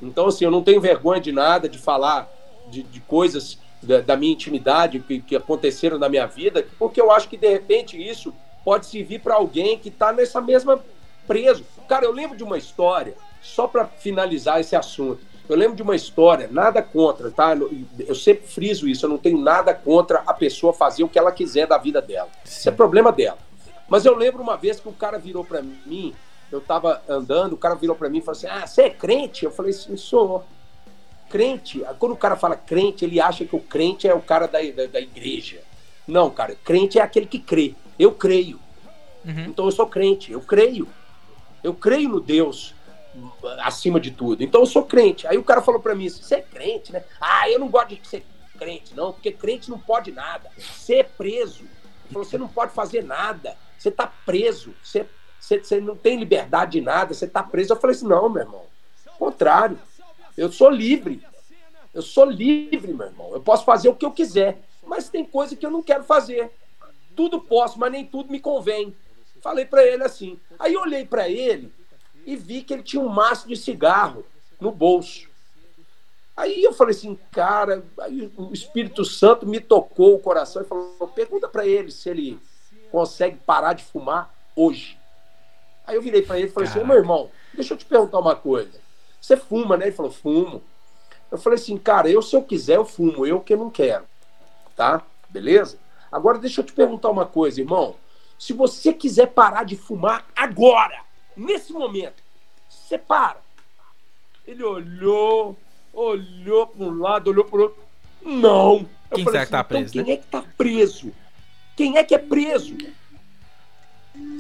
Então, 0.02 0.28
assim, 0.28 0.46
eu 0.46 0.52
não 0.52 0.64
tenho 0.64 0.82
vergonha 0.82 1.20
de 1.20 1.32
nada, 1.32 1.68
de 1.68 1.78
falar 1.78 2.30
de, 2.70 2.84
de 2.84 3.00
coisas 3.02 3.58
da, 3.82 4.02
da, 4.02 4.18
minha 4.18 4.34
intimidade 4.34 5.00
que, 5.00 5.22
que 5.22 5.36
aconteceram 5.36 5.98
na 5.98 6.10
minha 6.10 6.26
vida, 6.26 6.66
porque 6.78 7.00
eu 7.00 7.12
acho 7.12 7.30
que, 7.30 7.38
de 7.38 7.50
repente, 7.50 7.98
isso 7.98 8.34
pode 8.64 8.86
servir 8.86 9.20
para 9.20 9.36
alguém 9.36 9.78
que 9.78 9.92
tá 9.92 10.12
nessa 10.12 10.42
mesma 10.42 10.84
preso. 11.28 11.64
Cara, 11.88 12.06
eu 12.06 12.12
lembro 12.12 12.36
de 12.36 12.44
uma 12.44 12.58
história, 12.58 13.16
só 13.42 13.68
para 13.68 13.86
finalizar 13.86 14.60
esse 14.60 14.76
assunto. 14.76 15.22
Eu 15.48 15.56
lembro 15.56 15.76
de 15.76 15.84
uma 15.84 15.96
história, 15.96 16.48
nada 16.52 16.82
contra, 16.82 17.30
tá? 17.30 17.56
Eu 18.00 18.16
sempre 18.16 18.48
friso 18.48 18.88
isso, 18.88 19.06
eu 19.06 19.10
não 19.10 19.18
tenho 19.18 19.38
nada 19.38 19.74
contra 19.74 20.24
a 20.26 20.34
pessoa 20.34 20.74
fazer 20.74 21.04
o 21.04 21.10
que 21.10 21.20
ela 21.20 21.32
quiser 21.32 21.68
da 21.68 21.78
vida 21.78 22.02
dela. 22.02 22.30
Sim. 22.44 22.60
Isso 22.60 22.70
é 22.70 22.72
problema 22.72 23.12
dela. 23.12 23.38
Mas 23.88 24.06
eu 24.06 24.16
lembro 24.16 24.42
uma 24.42 24.58
vez 24.58 24.80
que 24.80 24.90
o 24.90 24.94
cara 24.94 25.20
virou 25.20 25.44
para 25.44 25.62
mim, 25.62 26.14
eu 26.52 26.62
tava 26.62 27.02
andando, 27.08 27.54
o 27.54 27.58
cara 27.58 27.76
virou 27.76 27.96
para 27.96 28.10
mim 28.10 28.20
e 28.20 28.22
falou 28.22 28.38
assim: 28.38 28.48
Ah, 28.48 28.66
você 28.66 28.84
é 28.84 28.90
crente? 28.90 29.46
Eu 29.46 29.52
falei 29.52 29.72
assim: 29.72 29.96
sou. 29.98 30.44
Crente, 31.30 31.84
quando 31.98 32.12
o 32.12 32.18
cara 32.18 32.36
fala 32.36 32.56
crente, 32.56 33.04
ele 33.04 33.20
acha 33.20 33.44
que 33.44 33.56
o 33.56 33.60
crente 33.60 34.08
é 34.08 34.14
o 34.14 34.22
cara 34.22 34.48
da, 34.48 34.60
da, 34.62 34.86
da 34.86 35.02
igreja. 35.02 35.60
Não, 36.08 36.30
cara, 36.30 36.56
crente 36.64 37.00
é 37.00 37.02
aquele 37.02 37.26
que 37.26 37.40
crê. 37.40 37.74
Eu 37.98 38.12
creio. 38.12 38.60
Uhum. 39.26 39.46
Então 39.46 39.66
eu 39.66 39.72
sou 39.72 39.88
crente, 39.88 40.32
eu 40.32 40.40
creio. 40.40 40.88
Eu 41.64 41.74
creio 41.74 42.10
no 42.10 42.20
Deus 42.20 42.75
acima 43.60 44.00
de 44.00 44.12
tudo. 44.12 44.44
Então 44.44 44.62
eu 44.62 44.66
sou 44.66 44.84
crente. 44.84 45.28
Aí 45.28 45.38
o 45.38 45.44
cara 45.44 45.62
falou 45.62 45.82
para 45.82 45.96
mim: 45.96 46.10
você 46.10 46.36
é 46.36 46.42
crente, 46.42 46.92
né? 46.92 47.04
Ah, 47.20 47.50
eu 47.50 47.60
não 47.60 47.68
gosto 47.68 47.96
de 47.96 48.08
ser 48.08 48.26
crente, 48.58 48.96
não, 48.96 49.12
porque 49.12 49.32
crente 49.32 49.70
não 49.70 49.80
pode 49.80 50.12
nada. 50.12 50.50
Ser 50.58 51.06
preso. 51.18 51.64
Ele 51.64 52.14
falou: 52.14 52.26
você 52.26 52.38
não 52.38 52.48
pode 52.48 52.74
fazer 52.74 53.04
nada. 53.04 53.56
Você 53.78 53.92
tá 53.92 54.12
preso. 54.26 54.74
Você, 54.84 55.06
você, 55.40 55.60
você 55.60 55.80
não 55.80 55.96
tem 55.96 56.18
liberdade 56.18 56.74
de 56.74 56.82
nada. 56.82 57.14
Você 57.14 57.28
tá 57.28 57.44
preso. 57.44 57.74
Eu 57.74 57.80
falei 57.80 57.96
assim: 57.96 58.08
não, 58.08 58.30
meu 58.30 58.44
irmão. 58.44 58.64
Contrário. 59.18 59.80
Eu 60.38 60.52
sou 60.52 60.70
livre. 60.70 61.24
Eu 61.94 62.02
sou 62.02 62.26
livre, 62.26 62.94
meu 62.94 63.08
irmão. 63.08 63.32
Eu 63.34 63.42
posso 63.42 63.64
fazer 63.64 63.88
o 63.90 63.96
que 63.96 64.06
eu 64.06 64.12
quiser. 64.12 64.62
Mas 64.86 65.10
tem 65.10 65.24
coisa 65.24 65.56
que 65.56 65.66
eu 65.66 65.72
não 65.72 65.82
quero 65.82 66.04
fazer. 66.04 66.52
Tudo 67.16 67.40
posso, 67.40 67.80
mas 67.80 67.92
nem 67.92 68.06
tudo 68.06 68.32
me 68.32 68.40
convém. 68.40 68.96
Falei 69.42 69.64
para 69.64 69.86
ele 69.86 70.04
assim. 70.04 70.38
Aí 70.60 70.74
eu 70.74 70.82
olhei 70.82 71.06
para 71.06 71.30
ele 71.30 71.72
e 72.26 72.36
vi 72.36 72.64
que 72.64 72.74
ele 72.74 72.84
tinha 72.84 73.02
um 73.02 73.10
maço 73.10 73.48
de 73.48 73.56
cigarro 73.56 74.26
no 74.60 74.72
bolso. 74.72 75.30
Aí 76.36 76.64
eu 76.64 76.74
falei 76.74 76.94
assim, 76.94 77.18
cara, 77.32 77.84
o 78.36 78.52
Espírito 78.52 79.06
Santo 79.06 79.48
me 79.48 79.60
tocou 79.60 80.16
o 80.16 80.20
coração 80.20 80.62
e 80.62 80.66
falou: 80.66 81.08
pergunta 81.16 81.48
para 81.48 81.66
ele 81.66 81.92
se 81.92 82.10
ele 82.10 82.40
consegue 82.92 83.38
parar 83.38 83.74
de 83.74 83.84
fumar 83.84 84.34
hoje. 84.56 84.98
Aí 85.88 85.96
eu 85.96 86.02
virei 86.02 86.24
para 86.24 86.38
ele 86.38 86.48
e 86.48 86.52
falei 86.52 86.68
Caraca. 86.68 86.82
assim: 86.82 86.92
meu 86.92 86.98
irmão, 86.98 87.30
deixa 87.54 87.74
eu 87.74 87.78
te 87.78 87.86
perguntar 87.86 88.20
uma 88.20 88.36
coisa. 88.36 88.80
Você 89.22 89.38
fuma, 89.38 89.78
né? 89.78 89.86
Ele 89.86 89.96
falou: 89.96 90.12
fumo. 90.12 90.62
Eu 91.32 91.38
falei 91.38 91.58
assim, 91.58 91.78
cara, 91.78 92.10
eu 92.10 92.22
se 92.22 92.36
eu 92.36 92.42
quiser 92.42 92.76
eu 92.76 92.86
fumo, 92.86 93.26
eu 93.26 93.40
que 93.40 93.56
não 93.56 93.70
quero. 93.70 94.06
Tá? 94.76 95.02
Beleza? 95.30 95.78
Agora 96.12 96.38
deixa 96.38 96.62
eu 96.62 96.66
te 96.66 96.74
perguntar 96.74 97.10
uma 97.10 97.26
coisa, 97.26 97.62
irmão. 97.62 97.96
Se 98.38 98.54
você 98.54 98.94
quiser 98.94 99.28
parar 99.28 99.64
de 99.64 99.76
fumar 99.76 100.28
agora, 100.36 101.02
nesse 101.36 101.74
momento, 101.74 102.24
você 102.70 102.98
para. 102.98 103.38
Ele 104.46 104.64
olhou, 104.64 105.58
olhou 105.94 106.68
para 106.68 106.86
um 106.86 107.00
lado, 107.00 107.30
olhou 107.30 107.46
para 107.46 107.58
o 107.58 107.62
outro. 107.64 107.84
Não. 108.22 108.88
Eu 109.10 109.16
quem 109.16 109.26
será 109.26 109.40
assim, 109.42 109.46
que 109.46 109.52
tá 109.52 109.60
então 109.60 109.68
preso? 109.68 109.94
Quem 109.94 110.04
né? 110.04 110.12
é 110.12 110.18
que 110.18 110.28
tá 110.28 110.44
preso? 110.58 111.12
Quem 111.76 111.98
é 111.98 112.04
que 112.04 112.16
é 112.16 112.18
preso? 112.18 112.78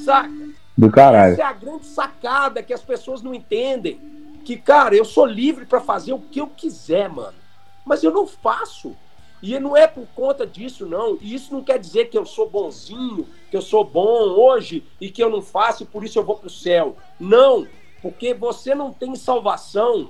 Saca? 0.03 0.31
Do 0.77 0.91
caralho. 0.91 1.33
Essa 1.33 1.41
é 1.41 1.45
a 1.45 1.53
grande 1.53 1.85
sacada 1.85 2.63
que 2.63 2.73
as 2.73 2.81
pessoas 2.81 3.21
não 3.21 3.33
entendem. 3.33 3.99
Que, 4.43 4.57
cara, 4.57 4.95
eu 4.95 5.05
sou 5.05 5.25
livre 5.25 5.65
para 5.65 5.81
fazer 5.81 6.13
o 6.13 6.19
que 6.19 6.39
eu 6.39 6.47
quiser, 6.47 7.09
mano. 7.09 7.37
Mas 7.85 8.03
eu 8.03 8.11
não 8.11 8.27
faço. 8.27 8.95
E 9.41 9.59
não 9.59 9.75
é 9.75 9.85
por 9.87 10.07
conta 10.15 10.45
disso, 10.45 10.85
não. 10.85 11.17
E 11.21 11.33
isso 11.33 11.53
não 11.53 11.63
quer 11.63 11.77
dizer 11.77 12.05
que 12.05 12.17
eu 12.17 12.25
sou 12.25 12.49
bonzinho, 12.49 13.27
que 13.49 13.57
eu 13.57 13.61
sou 13.61 13.83
bom 13.83 14.29
hoje 14.29 14.83
e 14.99 15.09
que 15.09 15.23
eu 15.23 15.29
não 15.29 15.41
faço 15.41 15.83
e 15.83 15.85
por 15.85 16.03
isso 16.03 16.17
eu 16.17 16.23
vou 16.23 16.37
para 16.37 16.47
o 16.47 16.49
céu. 16.49 16.95
Não, 17.19 17.67
porque 18.01 18.33
você 18.33 18.73
não 18.73 18.91
tem 18.91 19.15
salvação 19.15 20.09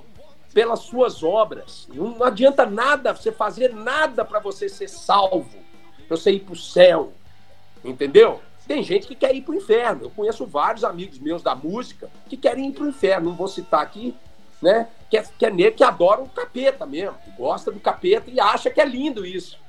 pelas 0.53 0.79
suas 0.79 1.21
obras. 1.21 1.87
Não 1.93 2.23
adianta 2.23 2.65
nada 2.65 3.13
você 3.13 3.31
fazer 3.31 3.73
nada 3.73 4.23
para 4.23 4.39
você 4.39 4.69
ser 4.69 4.87
salvo, 4.87 5.59
para 6.07 6.15
você 6.15 6.31
ir 6.31 6.39
para 6.39 6.53
o 6.53 6.57
céu. 6.57 7.11
Entendeu? 7.83 8.39
Tem 8.67 8.81
gente 8.81 9.05
que 9.05 9.15
quer 9.15 9.35
ir 9.35 9.41
para 9.41 9.53
o 9.53 9.57
inferno. 9.57 10.05
Eu 10.05 10.09
conheço 10.09 10.45
vários 10.45 10.83
amigos 10.83 11.19
meus 11.19 11.43
da 11.43 11.53
música 11.53 12.09
que 12.27 12.35
querem 12.35 12.69
ir 12.69 12.71
para 12.71 12.85
o 12.85 12.89
inferno. 12.89 13.29
Não 13.29 13.35
vou 13.35 13.47
citar 13.47 13.81
aqui 13.81 14.15
né? 14.65 14.87
Que 15.11 15.17
é, 15.17 15.23
que 15.37 15.45
é 15.45 15.51
negro 15.51 15.75
que 15.75 15.83
adora 15.83 16.21
o 16.21 16.27
capeta 16.27 16.87
mesmo, 16.87 17.15
que 17.23 17.29
gosta 17.37 17.71
do 17.71 17.79
capeta 17.79 18.31
e 18.31 18.39
acha 18.39 18.71
que 18.71 18.81
é 18.81 18.85
lindo 18.85 19.23
isso. 19.23 19.59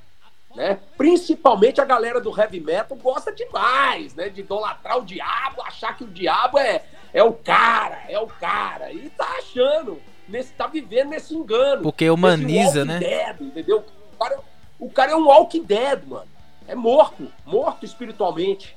Né? 0.55 0.79
Principalmente 0.97 1.79
a 1.79 1.85
galera 1.85 2.19
do 2.19 2.35
heavy 2.35 2.59
metal 2.59 2.97
gosta 2.97 3.31
demais, 3.31 4.15
né? 4.15 4.27
De 4.29 4.41
idolatrar 4.41 4.97
o 4.97 5.05
diabo, 5.05 5.61
achar 5.61 5.95
que 5.95 6.03
o 6.03 6.07
diabo 6.07 6.57
é, 6.57 6.83
é 7.13 7.21
o 7.21 7.31
cara, 7.31 8.05
é 8.09 8.17
o 8.17 8.25
cara. 8.25 8.91
E 8.91 9.07
tá 9.11 9.35
achando, 9.37 10.01
nesse, 10.27 10.51
tá 10.53 10.65
vivendo 10.65 11.09
nesse 11.09 11.35
engano. 11.35 11.83
Porque 11.83 12.09
humaniza, 12.09 12.83
né? 12.83 12.97
Dead, 12.97 13.41
entendeu? 13.41 13.85
O 14.13 14.17
cara, 14.17 14.39
o 14.79 14.89
cara 14.89 15.11
é 15.11 15.15
um 15.15 15.27
walking 15.27 15.63
dead, 15.63 16.07
mano. 16.07 16.27
É 16.67 16.73
morto, 16.73 17.31
morto 17.45 17.85
espiritualmente. 17.85 18.75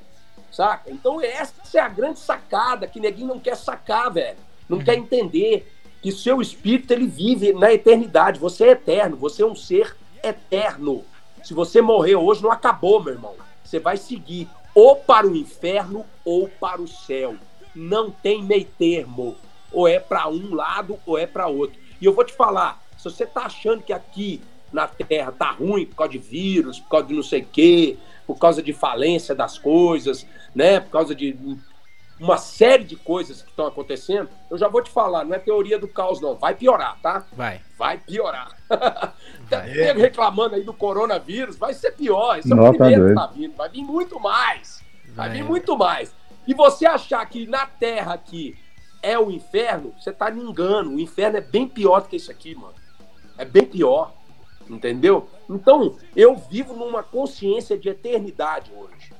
Saca? 0.53 0.91
Então 0.91 1.19
essa 1.23 1.55
é 1.79 1.81
a 1.81 1.89
grande 1.89 2.19
sacada 2.19 2.87
que 2.87 3.01
ninguém 3.01 3.25
não 3.25 3.41
quer 3.41 3.57
sacar, 3.57 4.13
velho. 4.13 4.37
Não 4.69 4.79
uhum. 4.79 4.85
quer 4.85 4.95
entender 4.95 5.80
que 6.03 6.11
seu 6.11 6.41
espírito 6.41 6.93
ele 6.93 7.07
vive 7.07 7.53
na 7.53 7.73
eternidade. 7.73 8.39
Você 8.39 8.65
é 8.65 8.71
eterno, 8.71 9.17
você 9.17 9.43
é 9.43 9.47
um 9.47 9.55
ser 9.55 9.97
eterno. 10.23 11.05
Se 11.43 11.55
você 11.55 11.81
morrer 11.81 12.17
hoje, 12.17 12.43
não 12.43 12.51
acabou, 12.51 13.03
meu 13.03 13.15
irmão. 13.15 13.35
Você 13.65 13.79
vai 13.79 13.97
seguir 13.97 14.49
ou 14.75 14.97
para 14.97 15.27
o 15.27 15.37
inferno 15.37 16.05
ou 16.25 16.49
para 16.49 16.81
o 16.81 16.89
céu. 16.89 17.37
Não 17.75 18.11
tem 18.11 18.43
meio 18.43 18.67
termo. 18.79 19.37
Ou 19.73 19.87
é 19.87 20.01
para 20.01 20.29
um 20.29 20.55
lado 20.55 20.99
ou 21.07 21.19
é 21.19 21.27
para 21.27 21.47
outro. 21.47 21.79
E 22.01 22.05
eu 22.05 22.13
vou 22.13 22.25
te 22.25 22.33
falar, 22.33 22.83
se 22.97 23.05
você 23.05 23.27
tá 23.27 23.43
achando 23.43 23.83
que 23.83 23.93
aqui 23.93 24.41
na 24.73 24.87
Terra 24.87 25.33
tá 25.33 25.51
ruim 25.51 25.87
por 25.87 25.97
causa 25.97 26.13
de 26.13 26.19
vírus, 26.19 26.79
por 26.79 26.89
causa 26.89 27.07
de 27.07 27.15
não 27.15 27.23
sei 27.23 27.43
o 27.43 27.47
quê, 27.47 27.97
por 28.27 28.39
causa 28.39 28.63
de 28.63 28.73
falência 28.73 29.35
das 29.35 29.59
coisas, 29.59 30.27
né? 30.55 30.81
Por 30.81 30.91
causa 30.91 31.15
de 31.15 31.37
uma 32.21 32.37
série 32.37 32.85
de 32.85 32.97
coisas 32.97 33.41
que 33.41 33.49
estão 33.49 33.67
acontecendo, 33.67 34.29
eu 34.51 34.59
já 34.59 34.69
vou 34.69 34.83
te 34.83 34.91
falar, 34.91 35.25
não 35.25 35.35
é 35.35 35.39
teoria 35.39 35.79
do 35.79 35.89
caos, 35.89 36.21
não. 36.21 36.37
Vai 36.37 36.55
piorar, 36.55 36.99
tá? 37.01 37.25
Vai. 37.33 37.63
Vai 37.79 37.97
piorar. 37.97 38.55
Vai. 39.49 39.71
reclamando 39.95 40.55
aí 40.55 40.63
do 40.63 40.73
coronavírus, 40.73 41.57
vai 41.57 41.75
ser 41.75 41.93
pior. 41.93 42.39
Esse 42.39 42.53
é 42.53 42.55
o 42.55 42.69
primeiro 42.75 43.09
que 43.09 43.15
tá 43.15 43.27
vindo. 43.27 43.57
Vai 43.57 43.69
vir 43.71 43.83
muito 43.83 44.21
mais. 44.21 44.85
Vai, 45.07 45.29
vai 45.29 45.39
vir 45.39 45.45
muito 45.45 45.77
mais. 45.77 46.15
E 46.47 46.55
você 46.55 46.87
achar 46.87 47.25
que 47.27 47.47
na 47.47 47.67
Terra 47.67 48.15
aqui 48.15 48.57
é 49.03 49.19
o 49.19 49.31
inferno, 49.31 49.93
você 49.99 50.13
tá 50.13 50.31
me 50.31 50.43
engano. 50.43 50.95
O 50.95 51.01
inferno 51.01 51.39
é 51.39 51.41
bem 51.41 51.67
pior 51.67 52.03
do 52.03 52.09
que 52.09 52.17
isso 52.17 52.31
aqui, 52.31 52.55
mano. 52.55 52.75
É 53.39 53.45
bem 53.45 53.65
pior. 53.65 54.13
Entendeu? 54.69 55.29
Então, 55.49 55.97
eu 56.15 56.37
vivo 56.37 56.75
numa 56.75 57.03
consciência 57.03 57.77
de 57.77 57.89
eternidade 57.89 58.71
hoje. 58.77 59.13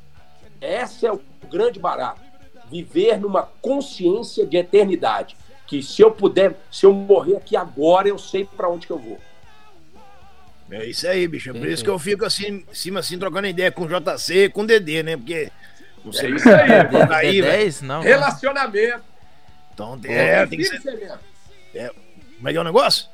Esse 0.61 1.07
é 1.07 1.13
o 1.13 1.21
grande 1.51 1.81
barato 1.81 2.30
viver 2.71 3.19
numa 3.19 3.43
consciência 3.61 4.47
de 4.47 4.57
eternidade. 4.57 5.37
Que 5.67 5.83
se 5.83 6.03
eu 6.03 6.11
puder, 6.11 6.57
se 6.71 6.87
eu 6.87 6.93
morrer 6.93 7.37
aqui 7.37 7.57
agora, 7.57 8.09
eu 8.09 8.19
sei 8.19 8.45
para 8.45 8.69
onde 8.69 8.87
que 8.87 8.93
eu 8.93 8.99
vou. 8.99 9.19
É 10.71 10.85
isso 10.87 11.07
aí, 11.09 11.27
bicho. 11.27 11.51
É 11.51 11.53
por 11.53 11.67
isso 11.67 11.83
que 11.83 11.91
eu 11.91 11.99
fico 11.99 12.25
assim, 12.25 12.65
em 12.71 12.75
cima 12.75 13.01
assim, 13.01 13.19
trocando 13.19 13.49
ideia 13.49 13.73
com 13.73 13.85
o 13.85 13.89
JC 13.89 14.49
com 14.51 14.63
o 14.63 14.67
Dedê, 14.67 15.03
né? 15.03 15.17
Porque. 15.17 15.51
Não 16.05 16.13
sei 16.13 16.33
é 16.33 16.37
isso 16.37 16.49
aí, 16.49 17.07
tá 17.09 17.17
aí, 17.17 17.43
velho. 17.43 17.75
Não. 17.83 18.01
Relacionamento. 18.01 19.03
Então, 19.75 20.01
é, 20.05 20.47
tem 20.47 20.59
que 20.59 20.65
ser. 20.65 21.19
É, 21.75 21.91
como 22.37 22.49
é 22.49 22.53
que 22.53 22.59
é 22.59 22.61
o 22.61 22.65
negócio? 22.65 23.07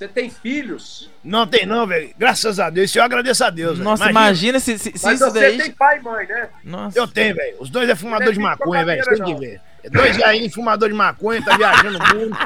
Você 0.00 0.08
tem 0.08 0.30
filhos? 0.30 1.10
Não 1.22 1.46
tem 1.46 1.66
não, 1.66 1.86
velho. 1.86 2.14
Graças 2.16 2.58
a 2.58 2.70
Deus. 2.70 2.88
Isso 2.88 2.98
eu 2.98 3.02
agradeço 3.02 3.44
a 3.44 3.50
Deus. 3.50 3.78
Nossa, 3.78 4.08
imagina, 4.08 4.56
imagina 4.56 4.58
se, 4.58 4.78
se, 4.78 4.96
se 4.96 5.04
Mas 5.04 5.20
isso 5.20 5.30
você 5.30 5.40
daí... 5.40 5.58
tem 5.58 5.72
pai 5.72 5.98
e 5.98 6.00
mãe, 6.00 6.26
né? 6.26 6.48
Nossa. 6.64 6.98
Eu 6.98 7.06
tenho, 7.06 7.34
velho. 7.34 7.56
Os 7.60 7.68
dois 7.68 7.86
é 7.86 7.94
fumador 7.94 8.32
de 8.32 8.38
maconha, 8.38 8.82
velho. 8.82 9.04
Tem 9.04 9.22
que 9.22 9.34
ver. 9.34 9.60
É 9.84 9.90
dois 9.90 10.22
aí, 10.22 10.48
fumador 10.48 10.88
de 10.88 10.94
maconha, 10.94 11.44
tá 11.44 11.54
viajando 11.54 11.98
o 11.98 12.16
mundo. 12.16 12.38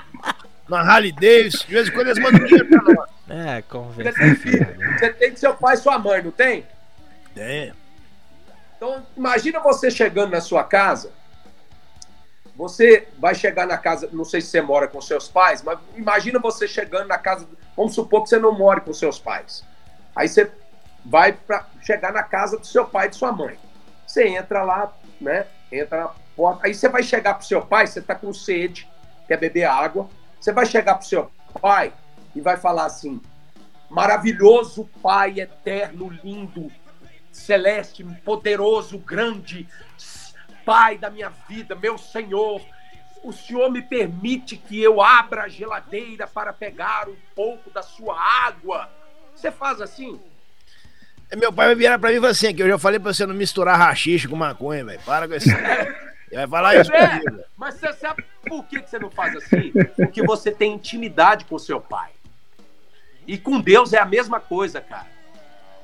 Na 0.69 0.81
Harley 0.81 1.13
Davis. 1.13 1.61
De 1.61 1.73
vez 1.73 1.87
em 1.87 1.93
quando 1.93 2.09
eles 2.09 2.19
mandam 2.19 2.45
dinheiro 2.45 2.67
pra 2.67 2.83
nós. 2.83 3.11
É, 3.29 3.63
conversa. 3.63 4.19
Você 4.19 4.19
tem 4.19 4.35
filho. 4.35 4.99
Você 4.99 5.13
tem 5.13 5.37
seu 5.37 5.55
pai 5.55 5.75
e 5.75 5.79
sua 5.79 5.97
mãe, 5.97 6.23
não 6.25 6.33
tem? 6.33 6.67
Tem. 7.37 7.73
Então, 8.77 9.07
imagina 9.17 9.61
você 9.61 9.93
chegando 9.93 10.33
na 10.33 10.41
sua 10.41 10.65
casa 10.65 11.13
você 12.57 13.09
vai 13.19 13.35
chegar 13.35 13.67
na 13.67 13.77
casa, 13.77 14.09
não 14.13 14.25
sei 14.25 14.41
se 14.41 14.49
você 14.49 14.61
mora 14.61 14.87
com 14.87 15.01
seus 15.01 15.29
pais, 15.29 15.63
mas 15.63 15.79
imagina 15.97 16.39
você 16.39 16.69
chegando 16.69 17.09
na 17.09 17.19
casa, 17.19 17.49
vamos 17.77 17.95
supor 17.95 18.23
que 18.23 18.29
você 18.29 18.39
não 18.39 18.53
mora 18.53 18.81
com 18.81 18.93
seus 18.93 19.19
pais. 19.19 19.65
Aí 20.15 20.29
você 20.29 20.51
vai 21.05 21.33
para 21.33 21.67
chegar 21.83 22.13
na 22.13 22.23
casa 22.23 22.57
do 22.57 22.67
seu 22.67 22.87
pai 22.87 23.07
e 23.07 23.11
de 23.11 23.17
sua 23.17 23.33
mãe. 23.33 23.59
Você 24.07 24.29
entra 24.29 24.63
lá, 24.63 24.93
né? 25.21 25.47
Entra 25.71 26.05
na 26.05 26.11
porta. 26.37 26.67
Aí 26.67 26.75
você 26.75 26.89
vai 26.89 27.03
chegar 27.03 27.35
pro 27.35 27.47
seu 27.47 27.61
pai, 27.61 27.87
você 27.87 28.01
tá 28.01 28.15
com 28.15 28.33
sede, 28.33 28.89
quer 29.27 29.37
beber 29.37 29.65
água. 29.65 30.09
Você 30.41 30.53
vai 30.53 30.67
chegar 30.67 30.95
pro 30.95 31.07
seu 31.07 31.31
pai 31.61 31.93
e 32.35 32.41
vai 32.41 32.57
falar 32.57 32.85
assim: 32.85 33.21
maravilhoso 33.91 34.89
Pai 35.03 35.41
eterno, 35.41 36.09
lindo, 36.09 36.71
celeste, 37.33 38.05
poderoso, 38.25 38.99
grande, 38.99 39.69
Pai 40.65 40.99
da 40.99 41.11
minha 41.11 41.31
vida, 41.49 41.75
meu 41.75 41.99
Senhor, 41.99 42.61
o 43.23 43.33
senhor 43.33 43.71
me 43.71 43.81
permite 43.81 44.57
que 44.57 44.83
eu 44.83 45.01
abra 45.01 45.45
a 45.45 45.49
geladeira 45.49 46.27
para 46.27 46.53
pegar 46.53 47.09
um 47.09 47.17
pouco 47.35 47.71
da 47.71 47.83
sua 47.83 48.21
água? 48.21 48.89
Você 49.35 49.51
faz 49.51 49.81
assim? 49.81 50.21
É, 51.31 51.37
meu 51.37 51.53
pai 51.53 51.67
vai 51.67 51.75
virar 51.75 51.99
pra 51.99 52.11
mim 52.11 52.21
e 52.23 52.27
assim: 52.27 52.55
que 52.55 52.63
eu 52.63 52.69
já 52.69 52.79
falei 52.79 53.01
pra 53.01 53.13
você 53.13 53.25
não 53.25 53.35
misturar 53.35 53.79
rachixe 53.79 54.29
com 54.29 54.37
maconha, 54.37 54.85
velho. 54.85 55.01
Para 55.07 55.27
com 55.27 55.35
isso. 55.35 55.49
Ele 56.31 56.47
vai 56.47 56.49
falar 56.49 56.77
isso 56.77 56.93
é, 56.93 57.21
comigo. 57.21 57.45
Mas 57.57 57.75
você 57.75 57.93
sabe 57.95 58.25
por 58.47 58.65
que 58.65 58.81
você 58.81 58.99
não 58.99 59.11
faz 59.11 59.37
assim? 59.37 59.73
Porque 59.97 60.23
você 60.23 60.51
tem 60.51 60.75
intimidade 60.75 61.45
com 61.45 61.59
seu 61.59 61.81
pai. 61.81 62.11
E 63.27 63.39
com 63.39 63.61
Deus 63.61 63.93
é 63.93 63.99
a 63.99 64.05
mesma 64.05 64.39
coisa, 64.39 64.81
cara. 64.81 65.14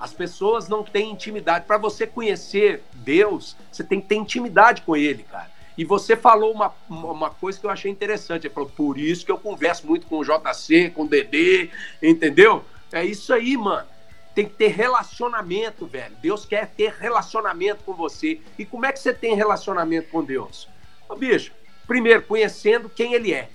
As 0.01 0.15
pessoas 0.15 0.67
não 0.67 0.83
têm 0.83 1.11
intimidade. 1.11 1.67
Para 1.67 1.77
você 1.77 2.07
conhecer 2.07 2.83
Deus, 2.95 3.55
você 3.71 3.85
tem 3.85 4.01
que 4.01 4.09
ter 4.09 4.15
intimidade 4.15 4.81
com 4.81 4.97
Ele, 4.97 5.23
cara. 5.25 5.51
E 5.77 5.85
você 5.85 6.17
falou 6.17 6.53
uma, 6.53 6.75
uma 6.89 7.29
coisa 7.29 7.61
que 7.61 7.67
eu 7.67 7.71
achei 7.71 7.91
interessante. 7.91 8.47
Ele 8.47 8.55
falou, 8.55 8.71
por 8.71 8.99
isso 8.99 9.27
que 9.27 9.31
eu 9.31 9.37
converso 9.37 9.87
muito 9.87 10.07
com 10.07 10.19
o 10.19 10.25
JC, 10.25 10.91
com 10.91 11.03
o 11.03 11.09
Dedê, 11.09 11.69
entendeu? 12.03 12.65
É 12.91 13.05
isso 13.05 13.33
aí, 13.35 13.59
mano. 13.59 13.87
Tem 14.35 14.47
que 14.47 14.55
ter 14.55 14.69
relacionamento, 14.69 15.87
velho. 15.87 16.17
Deus 16.23 16.47
quer 16.47 16.69
ter 16.69 16.93
relacionamento 16.93 17.85
com 17.85 17.93
você. 17.93 18.41
E 18.59 18.65
como 18.65 18.87
é 18.87 18.93
que 18.93 19.01
você 19.01 19.13
tem 19.13 19.35
relacionamento 19.35 20.09
com 20.09 20.25
Deus? 20.25 20.67
Ô, 21.09 21.15
bicho, 21.15 21.53
primeiro, 21.87 22.23
conhecendo 22.23 22.89
quem 22.89 23.13
Ele 23.13 23.35
é. 23.35 23.51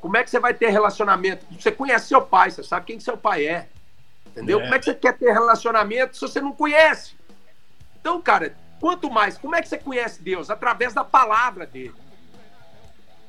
Como 0.00 0.16
é 0.16 0.22
que 0.22 0.30
você 0.30 0.38
vai 0.38 0.54
ter 0.54 0.68
relacionamento? 0.70 1.46
Você 1.58 1.72
conhece 1.72 2.08
seu 2.08 2.22
pai, 2.22 2.50
você 2.50 2.62
sabe 2.62 2.86
quem 2.86 3.00
seu 3.00 3.16
pai 3.16 3.46
é. 3.46 3.68
Entendeu? 4.32 4.58
É. 4.58 4.62
Como 4.62 4.74
é 4.74 4.78
que 4.78 4.86
você 4.86 4.94
quer 4.94 5.16
ter 5.16 5.32
relacionamento 5.32 6.16
se 6.16 6.22
você 6.22 6.40
não 6.40 6.52
conhece? 6.52 7.14
Então, 8.00 8.20
cara, 8.20 8.56
quanto 8.80 9.10
mais, 9.10 9.38
como 9.38 9.54
é 9.54 9.62
que 9.62 9.68
você 9.68 9.78
conhece 9.78 10.22
Deus? 10.22 10.50
Através 10.50 10.92
da 10.94 11.04
palavra 11.04 11.66
dele. 11.66 11.94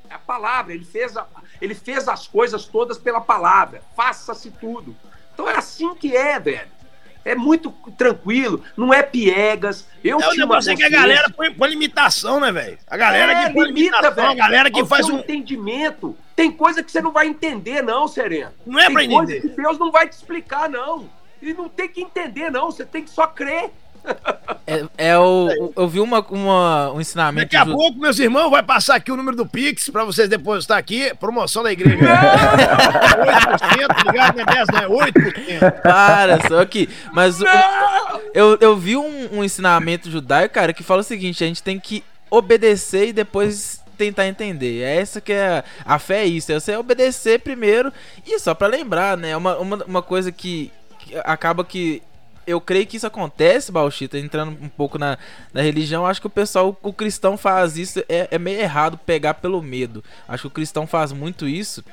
É 0.09 0.15
a 0.15 0.19
palavra, 0.19 0.73
ele 0.73 0.85
fez, 0.85 1.15
a, 1.17 1.27
ele 1.61 1.75
fez 1.75 2.07
as 2.07 2.27
coisas 2.27 2.65
todas 2.65 2.97
pela 2.97 3.19
palavra. 3.19 3.81
Faça-se 3.95 4.49
tudo. 4.49 4.95
Então 5.33 5.49
é 5.49 5.57
assim 5.57 5.93
que 5.95 6.15
é, 6.15 6.39
velho. 6.39 6.71
É 7.25 7.35
muito 7.35 7.71
tranquilo, 7.97 8.61
não 8.75 8.93
é 8.93 9.01
piegas. 9.01 9.87
Eu 10.03 10.19
é 10.19 10.35
negócio 10.35 10.71
é 10.71 10.75
que 10.75 10.83
a 10.83 10.89
galera 10.89 11.29
põe, 11.29 11.53
põe 11.53 11.69
limitação, 11.69 12.39
né, 12.39 12.51
velho? 12.51 12.77
A 12.87 12.97
galera 12.97 13.31
é, 13.31 13.45
que 13.45 13.53
põe 13.53 13.67
limita, 13.67 13.97
limitação, 13.97 14.29
a 14.29 14.35
galera 14.35 14.69
que 14.69 14.85
faz 14.85 15.09
um 15.09 15.19
entendimento. 15.19 16.17
Tem 16.35 16.51
coisa 16.51 16.83
que 16.83 16.91
você 16.91 17.01
não 17.01 17.11
vai 17.11 17.27
entender, 17.27 17.81
não, 17.81 18.07
Sereno. 18.07 18.51
Não 18.65 18.79
é 18.79 18.89
pra 18.89 19.03
entender. 19.03 19.41
que 19.41 19.47
Deus 19.49 19.77
não 19.77 19.91
vai 19.91 20.07
te 20.07 20.13
explicar, 20.13 20.69
não. 20.69 21.09
E 21.41 21.53
não 21.53 21.69
tem 21.69 21.87
que 21.87 22.01
entender, 22.01 22.49
não. 22.49 22.71
Você 22.71 22.85
tem 22.85 23.03
que 23.03 23.09
só 23.09 23.27
crer. 23.27 23.71
É, 24.65 24.85
é 24.97 25.17
o, 25.17 25.73
eu 25.75 25.87
vi 25.87 25.99
uma, 25.99 26.21
uma, 26.21 26.93
um 26.93 27.01
ensinamento. 27.01 27.45
Daqui 27.45 27.57
a 27.57 27.65
pouco, 27.65 27.99
meus 27.99 28.17
irmãos, 28.17 28.49
vai 28.49 28.63
passar 28.63 28.95
aqui 28.95 29.11
o 29.11 29.17
número 29.17 29.35
do 29.35 29.45
Pix 29.45 29.89
pra 29.89 30.05
vocês 30.05 30.29
depositar 30.29 30.77
aqui. 30.77 31.13
Promoção 31.19 31.63
da 31.63 31.71
igreja. 31.71 31.97
8%, 31.97 34.05
ligado? 34.05 34.35
Não 34.35 34.41
é 34.41 34.45
10, 34.45 34.67
não 34.69 34.79
é 34.79 34.87
8%. 35.11 35.81
Para, 35.81 36.47
só 36.47 36.63
que. 36.65 36.89
Mas 37.11 37.39
eu, 38.33 38.57
eu 38.61 38.77
vi 38.77 38.95
um, 38.95 39.37
um 39.37 39.43
ensinamento 39.43 40.09
judaico, 40.09 40.55
cara, 40.55 40.73
que 40.73 40.83
fala 40.83 41.01
o 41.01 41.03
seguinte: 41.03 41.43
a 41.43 41.47
gente 41.47 41.61
tem 41.61 41.79
que 41.79 42.03
obedecer 42.29 43.09
e 43.09 43.13
depois 43.13 43.83
tentar 43.97 44.27
entender. 44.27 44.81
É 44.81 44.97
essa 44.97 45.21
que 45.21 45.33
é 45.33 45.63
a, 45.85 45.95
a 45.95 45.99
fé 45.99 46.23
é 46.23 46.25
isso, 46.25 46.51
é 46.51 46.59
você 46.59 46.75
obedecer 46.75 47.39
primeiro 47.39 47.91
e 48.25 48.39
só 48.39 48.53
para 48.53 48.67
lembrar, 48.67 49.17
né? 49.17 49.35
Uma, 49.35 49.57
uma, 49.57 49.83
uma 49.85 50.01
coisa 50.01 50.31
que, 50.31 50.71
que 50.99 51.15
acaba 51.23 51.63
que 51.63 52.01
eu 52.45 52.59
creio 52.61 52.85
que 52.85 52.97
isso 52.97 53.07
acontece, 53.07 53.71
Bauchita, 53.71 54.17
entrando 54.17 54.57
um 54.61 54.69
pouco 54.69 54.97
na, 54.97 55.17
na 55.53 55.61
religião. 55.61 56.05
Acho 56.05 56.21
que 56.21 56.27
o 56.27 56.29
pessoal, 56.29 56.77
o 56.81 56.93
cristão 56.93 57.37
faz 57.37 57.77
isso, 57.77 57.99
é, 58.09 58.27
é 58.31 58.39
meio 58.39 58.59
errado 58.59 58.97
pegar 58.97 59.35
pelo 59.35 59.61
medo. 59.61 60.03
Acho 60.27 60.43
que 60.43 60.47
o 60.47 60.51
cristão 60.51 60.85
faz 60.85 61.11
muito 61.11 61.47
isso. 61.47 61.83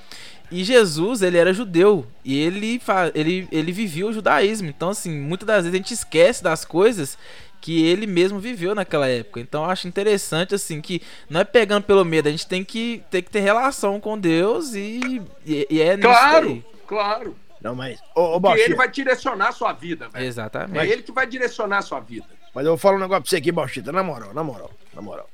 E 0.50 0.64
Jesus, 0.64 1.22
ele 1.22 1.38
era 1.38 1.54
judeu 1.54 2.04
e 2.24 2.36
ele, 2.36 2.80
ele, 3.14 3.48
ele 3.52 3.72
vivia 3.72 4.06
o 4.06 4.12
judaísmo. 4.12 4.68
Então, 4.68 4.88
assim, 4.88 5.10
muitas 5.10 5.46
das 5.46 5.64
vezes 5.64 5.74
a 5.74 5.76
gente 5.76 5.94
esquece 5.94 6.42
das 6.42 6.64
coisas 6.64 7.16
que 7.60 7.84
ele 7.86 8.06
mesmo 8.06 8.40
viveu 8.40 8.74
naquela 8.74 9.06
época. 9.06 9.38
Então, 9.38 9.64
eu 9.64 9.70
acho 9.70 9.86
interessante, 9.86 10.54
assim, 10.54 10.80
que 10.80 11.02
não 11.28 11.40
é 11.40 11.44
pegando 11.44 11.84
pelo 11.84 12.04
medo, 12.04 12.28
a 12.28 12.30
gente 12.30 12.46
tem 12.46 12.64
que, 12.64 13.02
tem 13.10 13.22
que 13.22 13.30
ter 13.30 13.40
relação 13.40 14.00
com 14.00 14.18
Deus 14.18 14.74
e, 14.74 15.22
e, 15.46 15.66
e 15.70 15.80
é 15.80 15.96
Claro, 15.96 16.64
claro. 16.86 17.36
Não, 17.60 17.74
mas. 17.74 18.00
Ô, 18.14 18.38
ô, 18.38 18.56
ele 18.56 18.74
vai 18.74 18.90
direcionar 18.90 19.48
a 19.48 19.52
sua 19.52 19.72
vida, 19.72 20.08
velho. 20.08 20.24
Exatamente. 20.24 20.78
É 20.78 20.90
ele 20.90 21.02
que 21.02 21.12
vai 21.12 21.26
direcionar 21.26 21.78
a 21.78 21.82
sua 21.82 22.00
vida. 22.00 22.26
Mas 22.54 22.64
eu 22.64 22.72
vou 22.72 22.78
falar 22.78 22.96
um 22.96 23.00
negócio 23.00 23.22
pra 23.22 23.30
você 23.30 23.36
aqui, 23.36 23.52
Bauchita, 23.52 23.92
na 23.92 24.02
moral, 24.02 24.34
na 24.34 24.42
moral, 24.42 24.70
na 24.94 25.02
moral. 25.02 25.28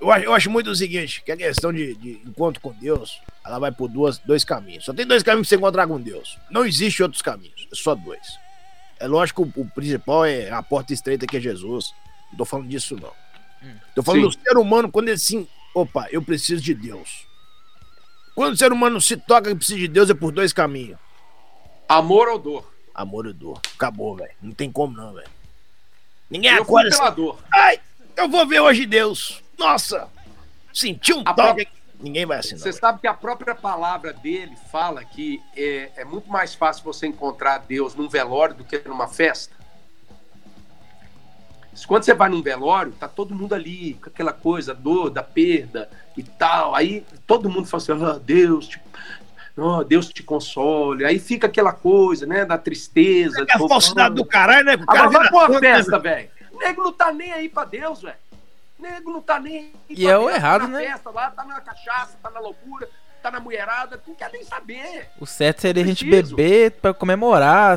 Eu 0.00 0.10
acho, 0.12 0.24
eu 0.24 0.34
acho 0.34 0.50
muito 0.50 0.70
o 0.70 0.76
seguinte, 0.76 1.22
que 1.24 1.32
a 1.32 1.36
questão 1.36 1.72
de, 1.72 1.94
de 1.94 2.10
encontro 2.26 2.60
com 2.60 2.72
Deus, 2.72 3.18
ela 3.44 3.58
vai 3.58 3.72
por 3.72 3.88
duas, 3.88 4.18
dois 4.18 4.44
caminhos. 4.44 4.84
Só 4.84 4.92
tem 4.92 5.06
dois 5.06 5.22
caminhos 5.22 5.48
pra 5.48 5.56
você 5.56 5.60
encontrar 5.60 5.86
com 5.86 5.98
Deus. 5.98 6.38
Não 6.50 6.66
existe 6.66 7.02
outros 7.02 7.22
caminhos, 7.22 7.66
é 7.72 7.74
só 7.74 7.94
dois. 7.94 8.38
É 9.00 9.06
lógico 9.06 9.50
que 9.50 9.60
o, 9.60 9.62
o 9.62 9.70
principal 9.70 10.24
é 10.26 10.50
a 10.50 10.62
porta 10.62 10.92
estreita 10.92 11.26
que 11.26 11.38
é 11.38 11.40
Jesus. 11.40 11.94
Não 12.30 12.38
tô 12.38 12.44
falando 12.44 12.68
disso, 12.68 12.96
não. 13.00 13.12
Hum. 13.62 13.74
Tô 13.94 14.02
falando 14.02 14.30
Sim. 14.30 14.38
do 14.38 14.48
ser 14.48 14.58
humano 14.58 14.90
quando 14.90 15.08
ele 15.08 15.14
assim, 15.14 15.48
opa, 15.74 16.06
eu 16.10 16.22
preciso 16.22 16.62
de 16.62 16.74
Deus. 16.74 17.26
Quando 18.34 18.52
o 18.52 18.56
ser 18.56 18.70
humano 18.70 19.00
se 19.00 19.16
toca 19.16 19.48
que 19.48 19.56
precisa 19.56 19.78
de 19.78 19.88
Deus, 19.88 20.10
é 20.10 20.14
por 20.14 20.30
dois 20.30 20.52
caminhos. 20.52 20.98
Amor 21.88 22.28
ou 22.28 22.38
dor? 22.38 22.72
Amor 22.94 23.26
ou 23.26 23.32
dor. 23.32 23.60
Acabou, 23.74 24.16
velho. 24.16 24.32
Não 24.42 24.52
tem 24.52 24.70
como 24.70 24.96
não, 24.96 25.12
velho. 25.14 25.28
Ninguém 26.28 26.52
eu 26.52 26.62
acorda 26.62 26.88
assim. 26.88 27.14
Dor. 27.14 27.38
Ai, 27.52 27.80
eu 28.16 28.28
vou 28.28 28.46
ver 28.46 28.60
hoje 28.60 28.86
Deus. 28.86 29.42
Nossa! 29.58 30.08
Senti 30.72 31.12
um 31.12 31.20
a 31.20 31.32
toque. 31.32 31.34
Própria... 31.34 31.68
Ninguém 31.98 32.26
vai 32.26 32.38
assinar. 32.38 32.58
Você 32.58 32.70
véio. 32.70 32.80
sabe 32.80 33.00
que 33.00 33.06
a 33.06 33.14
própria 33.14 33.54
palavra 33.54 34.12
dele 34.12 34.54
fala 34.70 35.04
que 35.04 35.42
é, 35.56 35.90
é 35.96 36.04
muito 36.04 36.28
mais 36.28 36.54
fácil 36.54 36.84
você 36.84 37.06
encontrar 37.06 37.58
Deus 37.58 37.94
num 37.94 38.08
velório 38.08 38.54
do 38.54 38.64
que 38.64 38.82
numa 38.86 39.08
festa? 39.08 39.56
Quando 41.86 42.04
você 42.04 42.14
vai 42.14 42.28
num 42.28 42.40
velório, 42.40 42.92
tá 42.92 43.06
todo 43.06 43.34
mundo 43.34 43.54
ali, 43.54 43.94
com 43.94 44.08
aquela 44.08 44.32
coisa, 44.32 44.72
dor, 44.72 45.10
da 45.10 45.22
perda 45.22 45.90
e 46.16 46.22
tal. 46.22 46.74
Aí 46.74 47.04
todo 47.26 47.50
mundo 47.50 47.66
fala 47.66 47.82
assim: 47.82 48.04
ah, 48.04 48.18
Deus, 48.22 48.68
tipo, 48.68 48.88
oh, 49.56 49.84
Deus 49.84 50.08
te 50.08 50.22
console. 50.22 51.04
Aí 51.04 51.18
fica 51.18 51.46
aquela 51.46 51.72
coisa, 51.72 52.26
né, 52.26 52.44
da 52.44 52.58
tristeza. 52.58 53.44
É 53.48 53.56
a 53.56 53.68
falsidade 53.68 54.14
do 54.14 54.24
caralho, 54.24 54.64
né? 54.64 54.74
O 54.74 54.86
cara 54.86 55.00
Agora 55.04 55.18
vai 55.18 55.28
pra 55.28 55.48
uma 55.48 55.60
festa, 55.60 55.98
velho. 55.98 56.30
O 56.52 56.58
nego 56.58 56.82
não 56.82 56.92
tá 56.92 57.12
nem 57.12 57.32
aí 57.32 57.48
pra 57.48 57.64
Deus, 57.64 58.02
velho. 58.02 58.16
O 58.78 58.82
nego 58.82 59.10
não 59.10 59.22
tá 59.22 59.40
nem 59.40 59.56
aí 59.58 59.72
E 59.88 60.06
é 60.06 60.18
o 60.18 60.28
errado, 60.28 60.62
tá 60.62 60.68
na 60.68 60.78
né? 60.78 60.86
festa 60.86 61.10
lá, 61.10 61.30
tá 61.30 61.44
na 61.44 61.60
cachaça, 61.60 62.18
tá 62.22 62.30
na 62.30 62.40
loucura 62.40 62.88
tá 63.26 63.30
na 63.30 63.40
mulherada, 63.40 64.00
não 64.06 64.14
quer 64.14 64.30
nem 64.32 64.44
saber. 64.44 65.08
O 65.20 65.26
certo 65.26 65.60
seria 65.60 65.82
a 65.82 65.86
gente 65.86 66.04
beber 66.04 66.72
pra 66.72 66.94
comemorar. 66.94 67.72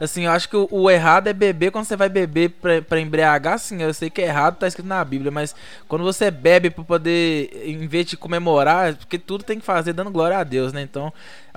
Assim, 0.00 0.24
eu 0.24 0.30
acho 0.30 0.48
que 0.48 0.56
o, 0.56 0.90
errado 0.90 1.28
é 1.28 1.32
beber 1.32 1.72
quando 1.72 1.84
você 1.84 1.96
vai 1.96 2.08
beber 2.08 2.50
pra, 2.50 2.80
pra 2.82 3.00
embriagar, 3.00 3.58
sim. 3.58 3.82
Eu 3.82 3.92
sei 3.92 4.08
que 4.08 4.22
é 4.22 4.26
errado, 4.26 4.58
tá 4.58 4.66
escrito 4.66 4.86
na 4.86 5.04
Bíblia, 5.04 5.30
mas 5.30 5.54
quando 5.88 6.04
você 6.04 6.30
bebe 6.30 6.70
pra 6.70 6.84
poder, 6.84 7.50
em 7.64 7.86
vez 7.86 8.06
de 8.06 8.16
comemorar, 8.16 8.94
porque 8.94 9.18
tudo 9.18 9.44
tem 9.44 9.58
que 9.58 9.66
fazer 9.66 9.92
dando 9.92 10.10
glória 10.10 10.38
a 10.38 10.44
Deus, 10.44 10.72
né? 10.72 10.82
Então. 10.82 11.12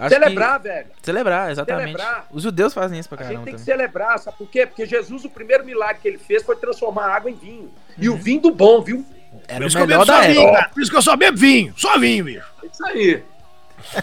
celebrar, 0.10 0.60
que... 0.60 0.68
velho. 0.68 0.88
Celebrar, 1.02 1.52
exatamente. 1.52 1.92
Celebrar. 1.92 2.28
Os 2.32 2.44
judeus 2.44 2.74
fazem 2.74 3.00
isso 3.00 3.10
pra 3.10 3.20
caramba. 3.20 3.34
A 3.34 3.38
gente 3.38 3.46
tem 3.46 3.54
também. 3.54 3.66
que 3.66 3.72
celebrar, 3.72 4.20
sabe 4.20 4.38
por 4.38 4.50
quê? 4.50 4.66
Porque 4.66 4.86
Jesus, 4.86 5.24
o 5.26 5.30
primeiro 5.30 5.64
milagre 5.64 6.02
que 6.02 6.08
ele 6.08 6.18
fez 6.18 6.44
foi 6.44 6.56
transformar 6.56 7.16
água 7.16 7.30
em 7.30 7.36
vinho. 7.36 7.64
Uhum. 7.64 7.72
E 7.98 8.10
o 8.10 8.14
uhum. 8.14 8.18
vinho 8.18 8.42
do 8.42 8.52
bom, 8.52 8.82
viu? 8.82 9.06
Era 9.48 9.60
Por 9.60 9.68
isso 9.68 9.78
o 9.78 9.82
melhor 9.82 10.06
da 10.06 10.26
época. 10.26 10.70
Por 10.74 10.82
isso 10.82 10.92
que 10.92 10.98
eu 10.98 11.02
só 11.02 11.16
bebo 11.16 11.38
vinho. 11.38 11.74
Só 11.78 11.98
vinho, 11.98 12.26
bicho. 12.26 12.46
É 12.64 12.68
isso 12.68 12.86
aí. 12.86 13.24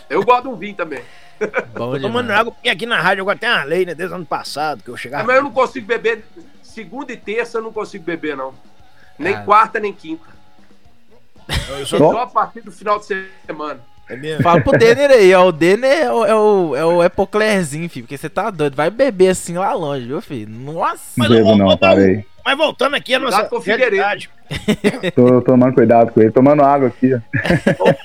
Eu 0.09 0.24
gosto 0.24 0.44
de 0.44 0.48
um 0.48 0.57
vinho 0.57 0.74
também. 0.74 1.02
Bom 1.74 1.92
Tô 1.92 2.00
tomando 2.00 2.30
água 2.30 2.52
porque 2.52 2.68
aqui 2.68 2.87
na 2.87 3.00
rádio 3.00 3.22
agora 3.22 3.37
tem 3.37 3.48
uma 3.48 3.64
lei, 3.64 3.85
né? 3.85 3.94
Desde 3.94 4.12
o 4.12 4.16
ano 4.16 4.26
passado 4.26 4.83
que 4.83 4.88
eu 4.88 4.96
chegava. 4.96 5.24
mas 5.24 5.37
eu 5.37 5.42
não 5.42 5.50
consigo 5.50 5.87
beber. 5.87 6.24
Segunda 6.62 7.12
e 7.12 7.16
terça 7.16 7.59
eu 7.59 7.62
não 7.62 7.72
consigo 7.72 8.04
beber, 8.04 8.37
não. 8.37 8.54
Nem 9.18 9.35
ah. 9.35 9.42
quarta, 9.42 9.78
nem 9.78 9.92
quinta. 9.92 10.26
Eu 11.68 11.87
sou 11.87 11.98
só 11.98 12.22
a 12.22 12.26
partir 12.26 12.62
do 12.62 12.72
final 12.72 12.98
de 12.98 13.07
semana. 13.46 13.80
É 14.09 14.16
mesmo? 14.16 14.42
Fala 14.42 14.61
pro 14.61 14.76
Denner 14.76 15.11
aí, 15.11 15.35
ó. 15.35 15.46
O 15.46 15.52
Denner 15.52 15.90
é 15.90 16.12
o, 16.12 16.24
é 16.26 16.35
o, 16.35 16.76
é 16.76 16.85
o 16.85 17.04
Epoclerzinho, 17.04 17.88
filho. 17.88 18.04
Porque 18.04 18.18
você 18.18 18.28
tá 18.28 18.50
doido. 18.50 18.74
Vai 18.74 18.90
beber 18.90 19.28
assim 19.28 19.57
lá 19.57 19.72
longe, 19.72 20.07
viu, 20.07 20.20
filho? 20.20 20.48
Nossa. 20.48 21.12
Não 21.16 21.28
bebo 21.28 21.57
não, 21.57 21.76
parei. 21.76 22.24
Mas 22.44 22.57
voltando 22.57 22.94
aqui 22.96 23.14
a 23.14 23.18
nossa 23.18 23.48
realidade. 23.61 24.30
Tô 25.14 25.40
tomando 25.42 25.74
cuidado 25.74 26.12
com 26.12 26.20
ele, 26.20 26.30
tomando 26.30 26.62
água 26.62 26.88
aqui. 26.88 27.11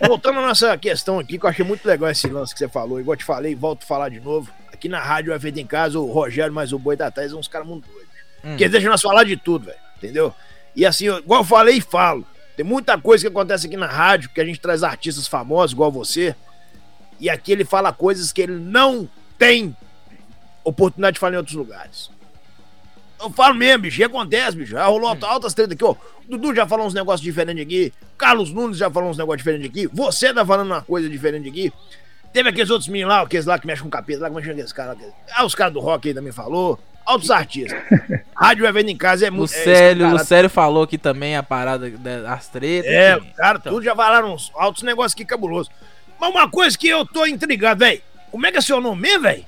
Voltando 0.07 0.39
à 0.39 0.47
nossa 0.47 0.77
questão 0.77 1.19
aqui, 1.19 1.37
que 1.37 1.45
eu 1.45 1.49
achei 1.49 1.65
muito 1.65 1.85
legal 1.85 2.09
esse 2.09 2.27
lance 2.27 2.53
que 2.53 2.59
você 2.59 2.67
falou. 2.67 2.99
Igual 2.99 3.13
eu 3.13 3.19
te 3.19 3.25
falei, 3.25 3.55
volto 3.55 3.83
a 3.83 3.85
falar 3.85 4.09
de 4.09 4.19
novo. 4.19 4.49
Aqui 4.71 4.87
na 4.87 4.99
rádio 4.99 5.33
é 5.33 5.39
feito 5.39 5.59
em 5.59 5.65
casa, 5.65 5.99
o 5.99 6.11
Rogério 6.11 6.53
mais 6.53 6.71
o 6.71 6.79
Boi 6.79 6.95
da 6.95 7.11
Thais 7.11 7.31
são 7.31 7.39
uns 7.39 7.47
caras 7.47 7.67
muito 7.67 7.87
doidos. 7.89 8.09
Hum. 8.43 8.55
Que 8.55 8.69
deixa 8.69 8.87
nós 8.87 9.01
falar 9.01 9.25
de 9.25 9.35
tudo, 9.35 9.65
velho. 9.65 9.77
Entendeu? 9.97 10.33
E 10.75 10.85
assim, 10.85 11.07
igual 11.07 11.41
eu 11.41 11.45
falei 11.45 11.77
e 11.77 11.81
falo. 11.81 12.25
Tem 12.55 12.65
muita 12.65 12.97
coisa 12.97 13.23
que 13.23 13.27
acontece 13.27 13.67
aqui 13.67 13.77
na 13.77 13.87
rádio, 13.87 14.29
que 14.29 14.41
a 14.41 14.45
gente 14.45 14.59
traz 14.59 14.83
artistas 14.83 15.27
famosos, 15.27 15.73
igual 15.73 15.91
você. 15.91 16.35
E 17.19 17.29
aqui 17.29 17.51
ele 17.51 17.65
fala 17.65 17.91
coisas 17.91 18.31
que 18.31 18.41
ele 18.41 18.55
não 18.55 19.09
tem 19.37 19.75
oportunidade 20.63 21.15
de 21.15 21.19
falar 21.19 21.33
em 21.33 21.37
outros 21.37 21.55
lugares. 21.55 22.09
Eu 23.21 23.29
falo 23.31 23.55
mesmo, 23.55 23.83
bicho, 23.83 24.03
acontece, 24.03 24.55
bicho. 24.55 24.71
Já 24.71 24.85
rolou 24.85 25.13
hum. 25.13 25.17
altas 25.21 25.53
tretas 25.53 25.73
aqui, 25.73 25.83
ó. 25.83 25.95
Dudu 26.27 26.55
já 26.55 26.65
falou 26.65 26.85
uns 26.85 26.93
negócios 26.93 27.21
diferentes 27.21 27.63
aqui. 27.63 27.93
Carlos 28.17 28.51
Nunes 28.53 28.77
já 28.77 28.89
falou 28.89 29.09
uns 29.09 29.17
negócios 29.17 29.39
diferentes 29.39 29.69
aqui. 29.69 29.87
Você 29.93 30.33
tá 30.33 30.45
falando 30.45 30.67
uma 30.67 30.81
coisa 30.81 31.09
diferente 31.09 31.49
aqui. 31.49 31.73
Teve 32.31 32.49
aqueles 32.49 32.69
outros 32.69 32.87
meninos 32.87 33.13
lá, 33.13 33.21
aqueles 33.21 33.45
lá 33.45 33.57
que 33.57 33.65
mexem 33.65 33.83
com 33.83 33.89
capeta, 33.89 34.21
lá, 34.21 34.27
como 34.27 34.39
é 34.39 34.43
que 34.43 34.49
aqueles 34.51 34.71
caras? 34.71 34.97
Ah, 35.33 35.43
os 35.43 35.55
caras 35.55 35.73
do 35.73 35.79
rock 35.79 36.07
aí 36.07 36.13
também 36.13 36.31
falou. 36.31 36.79
Altos 37.05 37.31
artistas. 37.31 37.77
Rádio 38.37 38.67
Evento 38.67 38.89
em 38.89 38.95
Casa 38.95 39.25
é 39.25 39.31
muito. 39.31 39.45
O 39.45 39.47
Célio, 39.47 40.05
é, 40.05 40.13
o 40.13 40.19
Célio 40.19 40.49
falou 40.49 40.83
aqui 40.83 40.97
também 40.97 41.35
a 41.35 41.41
parada 41.41 41.89
das 41.89 42.47
tretas. 42.47 42.89
É, 42.89 43.17
enfim. 43.17 43.31
cara, 43.35 43.57
então. 43.57 43.73
tudo 43.73 43.83
já 43.83 43.95
falaram 43.95 44.33
uns 44.35 44.51
altos 44.55 44.83
negócios 44.83 45.13
aqui 45.13 45.25
cabulosos. 45.25 45.71
Mas 46.19 46.29
uma 46.29 46.49
coisa 46.49 46.77
que 46.77 46.87
eu 46.87 47.05
tô 47.05 47.25
intrigado, 47.25 47.79
velho. 47.79 48.01
Como 48.29 48.45
é 48.45 48.51
que 48.51 48.59
é 48.59 48.61
seu 48.61 48.79
nome 48.79 49.01
mesmo, 49.01 49.23
velho? 49.23 49.43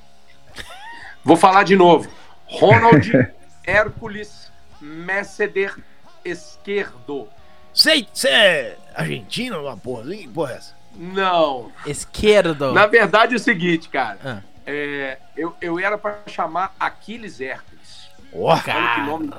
Vou 1.22 1.36
falar 1.36 1.62
de 1.62 1.76
novo. 1.76 2.10
Ronald 2.46 3.08
Hércules 3.64 4.50
Messeder 4.80 5.76
Esquerdo. 6.24 7.28
Você 7.72 8.06
é 8.28 8.76
argentino, 8.94 9.62
uma 9.62 9.76
porra 9.76 10.02
assim? 10.02 10.28
Porra 10.28 10.52
é 10.52 10.56
essa? 10.56 10.74
Não. 10.94 11.72
Esquerdo. 11.86 12.72
Na 12.72 12.86
verdade 12.86 13.34
é 13.34 13.36
o 13.36 13.40
seguinte, 13.40 13.88
cara. 13.88 14.18
Ah. 14.24 14.42
É, 14.66 15.18
eu, 15.36 15.54
eu 15.60 15.78
era 15.78 15.98
para 15.98 16.20
chamar 16.26 16.74
Aquiles 16.78 17.40
Hércules. 17.40 18.10
Oh, 18.32 18.46
Olha 18.46 18.62
que 18.62 19.00
nome 19.02 19.30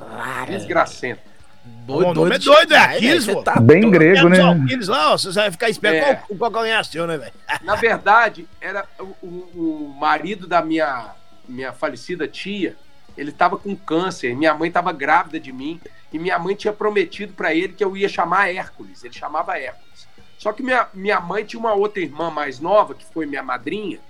desgracento. 0.48 1.34
Doido, 1.64 2.10
o 2.10 2.14
nome 2.14 2.34
é 2.34 2.38
doido, 2.38 2.74
é 2.74 2.78
Aquiles, 2.78 3.26
pô. 3.26 3.42
Tá 3.42 3.58
Bem 3.58 3.90
grego, 3.90 4.28
né? 4.28 4.38
Aquiles 4.42 4.86
lá, 4.86 5.12
ó, 5.12 5.18
você 5.18 5.32
vai 5.32 5.50
ficar 5.50 5.70
esperto 5.70 5.96
é. 5.96 6.14
qual, 6.14 6.38
qual 6.38 6.50
calcanhar 6.50 6.84
seu, 6.84 7.06
né, 7.06 7.16
velho? 7.16 7.32
Na 7.62 7.74
verdade, 7.74 8.46
era 8.60 8.84
o, 9.00 9.26
o, 9.26 9.96
marido 9.98 10.46
da 10.46 10.62
minha, 10.62 11.12
minha 11.48 11.72
falecida 11.72 12.28
tia, 12.28 12.76
ele 13.16 13.32
tava 13.32 13.56
com 13.56 13.74
câncer, 13.76 14.34
minha 14.36 14.54
mãe 14.54 14.70
tava 14.70 14.92
grávida 14.92 15.38
de 15.38 15.52
mim, 15.52 15.80
e 16.12 16.18
minha 16.18 16.38
mãe 16.38 16.54
tinha 16.54 16.72
prometido 16.72 17.32
para 17.32 17.54
ele 17.54 17.72
que 17.72 17.84
eu 17.84 17.96
ia 17.96 18.08
chamar 18.08 18.48
Hércules, 18.52 19.04
ele 19.04 19.14
chamava 19.14 19.58
Hércules. 19.58 20.06
Só 20.38 20.52
que 20.52 20.62
minha, 20.62 20.88
minha 20.92 21.20
mãe 21.20 21.44
tinha 21.44 21.60
uma 21.60 21.74
outra 21.74 22.02
irmã 22.02 22.30
mais 22.30 22.60
nova, 22.60 22.94
que 22.94 23.04
foi 23.04 23.26
minha 23.26 23.42
madrinha, 23.42 24.00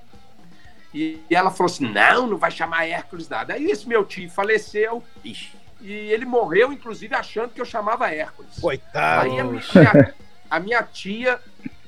e 0.94 1.20
ela 1.28 1.50
falou 1.50 1.70
assim: 1.70 1.90
não, 1.90 2.28
não 2.28 2.38
vai 2.38 2.52
chamar 2.52 2.86
Hércules 2.86 3.28
nada. 3.28 3.54
Aí 3.54 3.64
esse 3.64 3.86
meu 3.88 4.04
tio 4.04 4.30
faleceu. 4.30 5.02
Ixi, 5.24 5.52
e 5.80 5.92
ele 5.92 6.24
morreu, 6.24 6.72
inclusive, 6.72 7.14
achando 7.14 7.50
que 7.50 7.60
eu 7.60 7.64
chamava 7.64 8.08
Hércules. 8.08 8.58
Coitado. 8.60 9.28
Aí 9.28 9.40
a 9.40 9.44
minha, 9.44 10.14
a 10.48 10.60
minha 10.60 10.82
tia, 10.84 11.40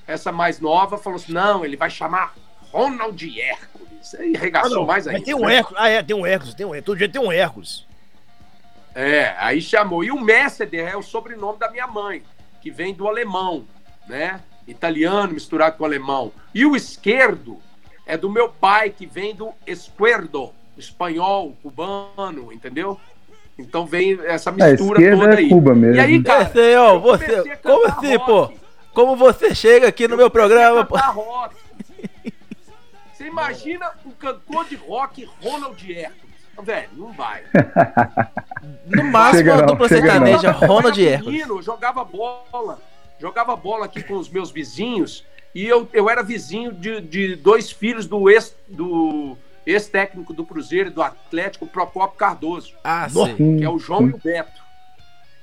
essa 0.06 0.32
mais 0.32 0.58
nova, 0.58 0.98
falou 0.98 1.16
assim: 1.16 1.32
não, 1.32 1.64
ele 1.64 1.76
vai 1.76 1.88
chamar 1.88 2.34
Ronald 2.72 3.40
Hércules. 3.40 3.95
Aí 4.14 4.32
regaçou 4.32 4.82
ah, 4.82 4.86
mais 4.86 5.06
ainda. 5.06 5.24
Tem 5.24 5.34
um 5.34 5.46
né? 5.46 5.56
Hércules. 5.56 5.80
Ah, 5.80 5.88
é, 5.88 6.02
tem 6.02 6.16
um 6.16 6.26
Hércules, 6.26 6.54
tem 6.54 6.66
um 6.66 6.74
Hércules. 6.74 6.84
Todo 6.84 6.98
dia 6.98 7.08
tem 7.08 7.20
um 7.20 7.32
Hércules. 7.32 7.86
É, 8.94 9.34
aí 9.38 9.60
chamou. 9.60 10.04
E 10.04 10.10
o 10.10 10.20
Messeder 10.20 10.88
é 10.88 10.96
o 10.96 11.02
sobrenome 11.02 11.58
da 11.58 11.70
minha 11.70 11.86
mãe, 11.86 12.22
que 12.62 12.70
vem 12.70 12.94
do 12.94 13.06
alemão, 13.08 13.64
né? 14.08 14.40
Italiano 14.66 15.34
misturado 15.34 15.76
com 15.76 15.84
alemão. 15.84 16.32
E 16.54 16.64
o 16.64 16.74
esquerdo 16.74 17.58
é 18.06 18.16
do 18.16 18.30
meu 18.30 18.48
pai, 18.48 18.90
que 18.90 19.06
vem 19.06 19.34
do 19.34 19.52
esquerdo, 19.66 20.50
espanhol, 20.78 21.54
cubano, 21.62 22.52
entendeu? 22.52 22.98
Então 23.58 23.86
vem 23.86 24.18
essa 24.24 24.52
mistura 24.52 25.02
é, 25.02 25.16
toda 25.16 25.36
aí. 25.36 25.46
É 25.46 25.48
Cuba 25.48 25.74
mesmo. 25.74 25.96
E 25.96 26.00
aí, 26.00 26.22
cara, 26.22 26.52
é, 26.54 26.78
ó, 26.78 26.98
você, 26.98 27.56
como 27.62 27.86
assim, 27.86 28.18
pô? 28.18 28.50
Como 28.92 29.16
você 29.16 29.54
chega 29.54 29.88
aqui 29.88 30.08
no 30.08 30.16
meu 30.16 30.30
programa, 30.30 30.84
pô? 30.84 30.96
Rock. 30.96 31.56
Você 33.16 33.24
imagina 33.24 33.92
um 34.04 34.10
cantor 34.10 34.66
de 34.68 34.76
rock 34.76 35.26
Ronald 35.42 35.90
Hércules. 35.90 36.36
Velho, 36.62 36.90
não 36.92 37.12
vai. 37.12 37.44
No 38.86 39.04
máximo, 39.04 39.52
a 39.52 39.60
dupla 39.60 39.88
sertaneja 39.88 40.50
Ronald 40.50 40.98
Hércules. 41.00 41.48
Eu 41.48 41.62
jogava 41.62 42.04
bola. 42.04 42.80
Jogava 43.20 43.54
bola 43.54 43.84
aqui 43.84 44.02
com 44.02 44.14
os 44.14 44.28
meus 44.28 44.50
vizinhos 44.50 45.24
e 45.54 45.64
eu, 45.66 45.88
eu 45.92 46.10
era 46.10 46.22
vizinho 46.22 46.72
de, 46.72 47.00
de 47.00 47.36
dois 47.36 47.70
filhos 47.70 48.06
do 48.06 48.28
ex, 48.28 48.54
do 48.68 49.36
ex-técnico 49.64 50.34
do 50.34 50.44
Cruzeiro, 50.44 50.90
do 50.90 51.02
Atlético, 51.02 51.66
Procopio 51.66 52.18
Cardoso. 52.18 52.74
Ah, 52.82 53.08
sim. 53.08 53.58
Que 53.58 53.64
é 53.64 53.70
o 53.70 53.78
João 53.78 54.08
e 54.08 54.12
o 54.12 54.18
Beto. 54.18 54.62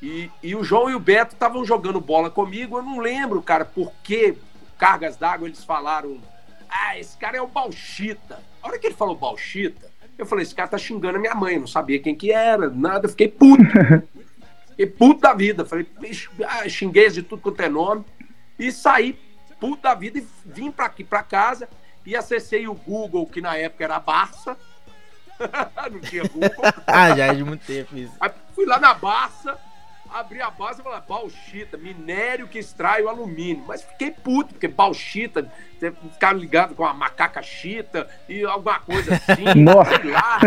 E, 0.02 0.30
e 0.42 0.56
o 0.56 0.64
João 0.64 0.90
e 0.90 0.96
o 0.96 1.00
Beto 1.00 1.34
estavam 1.34 1.64
jogando 1.66 2.00
bola 2.02 2.30
comigo. 2.30 2.78
Eu 2.78 2.84
não 2.84 3.00
lembro, 3.00 3.42
cara, 3.42 3.64
por 3.66 3.92
que 4.04 4.38
cargas 4.78 5.18
d'água 5.18 5.48
eles 5.48 5.64
falaram. 5.64 6.20
Ah, 6.74 6.98
esse 6.98 7.16
cara 7.18 7.38
é 7.38 7.42
o 7.42 7.48
Bauchita. 7.48 8.42
A 8.62 8.68
hora 8.68 8.80
que 8.80 8.88
ele 8.88 8.96
falou 8.96 9.16
Bauchita, 9.16 9.92
eu 10.18 10.26
falei, 10.26 10.44
esse 10.44 10.56
cara 10.56 10.70
tá 10.70 10.78
xingando 10.78 11.18
a 11.18 11.22
minha 11.22 11.36
mãe. 11.36 11.60
Não 11.60 11.68
sabia 11.68 12.00
quem 12.00 12.16
que 12.16 12.32
era, 12.32 12.70
nada. 12.70 13.06
Eu 13.06 13.10
fiquei 13.12 13.28
puto. 13.28 13.64
fiquei 14.70 14.88
puto 14.88 15.22
da 15.22 15.34
vida. 15.34 15.64
Falei, 15.66 15.88
ah, 16.48 16.68
xinguei 16.68 17.10
de 17.12 17.22
tudo 17.22 17.42
quanto 17.42 17.62
é 17.62 17.70
nome. 17.70 18.04
E 18.58 18.72
saí 18.72 19.18
puto 19.60 19.84
da 19.84 19.94
vida 19.94 20.18
e 20.18 20.28
vim 20.46 20.72
para 20.72 20.86
aqui 20.88 21.04
para 21.04 21.24
casa 21.24 21.70
e 22.06 22.16
acessei 22.16 22.68
o 22.68 22.74
Google, 22.74 23.26
que 23.28 23.40
na 23.40 23.56
época 23.56 23.84
era 23.84 24.00
Barça. 24.00 24.58
não 25.92 26.00
tinha 26.02 26.24
Google. 26.24 26.52
ah, 26.88 27.16
já 27.16 27.28
é 27.28 27.34
de 27.34 27.44
muito 27.44 27.66
tempo 27.66 27.96
isso. 27.96 28.14
Aí 28.20 28.32
fui 28.56 28.66
lá 28.66 28.80
na 28.80 28.94
Barça, 28.94 29.58
abri 30.13 30.41
a 30.41 30.49
base 30.49 30.80
e 30.80 30.84
falei, 30.84 31.02
bauxita, 31.08 31.78
minério 31.78 32.47
que 32.47 32.60
extrai 32.60 33.02
o 33.02 33.10
alumínio. 33.10 33.63
Mas 33.67 33.82
fiquei 33.82 34.12
puto, 34.12 34.54
porque 34.54 34.67
bauxita, 34.67 35.52
ficar 36.12 36.34
ligado 36.34 36.76
com 36.76 36.86
a 36.86 36.93
macaca 36.93 37.41
chita 37.41 38.08
e 38.30 38.43
alguma 38.43 38.80
coisa 38.80 39.15
assim, 39.15 39.45
sei 39.97 40.12
lá. 40.12 40.39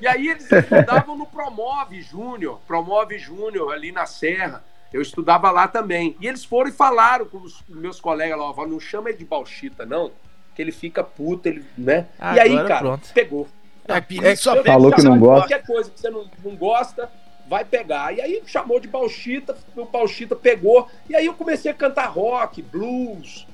E 0.00 0.06
aí 0.06 0.28
eles 0.28 0.50
estudavam 0.50 1.16
no 1.16 1.26
Promove 1.26 2.02
Júnior, 2.02 2.60
Promove 2.66 3.18
Júnior 3.18 3.72
ali 3.72 3.92
na 3.92 4.06
Serra. 4.06 4.64
Eu 4.92 5.00
estudava 5.00 5.50
lá 5.50 5.66
também. 5.66 6.16
E 6.20 6.26
eles 6.26 6.44
foram 6.44 6.68
e 6.68 6.72
falaram 6.72 7.24
com 7.24 7.38
os 7.38 7.62
meus 7.68 8.00
colegas 8.00 8.38
lá, 8.38 8.66
não 8.66 8.78
chama 8.78 9.08
ele 9.08 9.18
de 9.18 9.24
Bauchita, 9.24 9.86
não, 9.86 10.10
que 10.54 10.60
ele 10.60 10.72
fica 10.72 11.02
puto, 11.02 11.48
ele, 11.48 11.64
né? 11.78 12.06
e 12.20 12.40
aí, 12.40 12.56
cara, 12.66 12.80
pronto. 12.80 13.08
pegou. 13.14 13.48
É, 13.88 14.30
é, 14.30 14.36
só 14.36 14.62
falou 14.62 14.92
que 14.92 15.02
não 15.02 15.18
gosta. 15.18 15.48
Qualquer 15.48 15.66
coisa 15.66 15.90
que 15.90 16.00
você 16.00 16.10
não, 16.10 16.30
não 16.44 16.54
gosta, 16.54 17.10
vai 17.52 17.66
pegar. 17.66 18.16
E 18.16 18.20
aí 18.22 18.42
chamou 18.46 18.80
de 18.80 18.88
Bauchita, 18.88 19.54
o 19.76 19.84
Bauchita 19.84 20.34
pegou. 20.34 20.88
E 21.06 21.14
aí 21.14 21.26
eu 21.26 21.34
comecei 21.34 21.70
a 21.70 21.74
cantar 21.74 22.06
rock, 22.06 22.62
blues, 22.62 23.46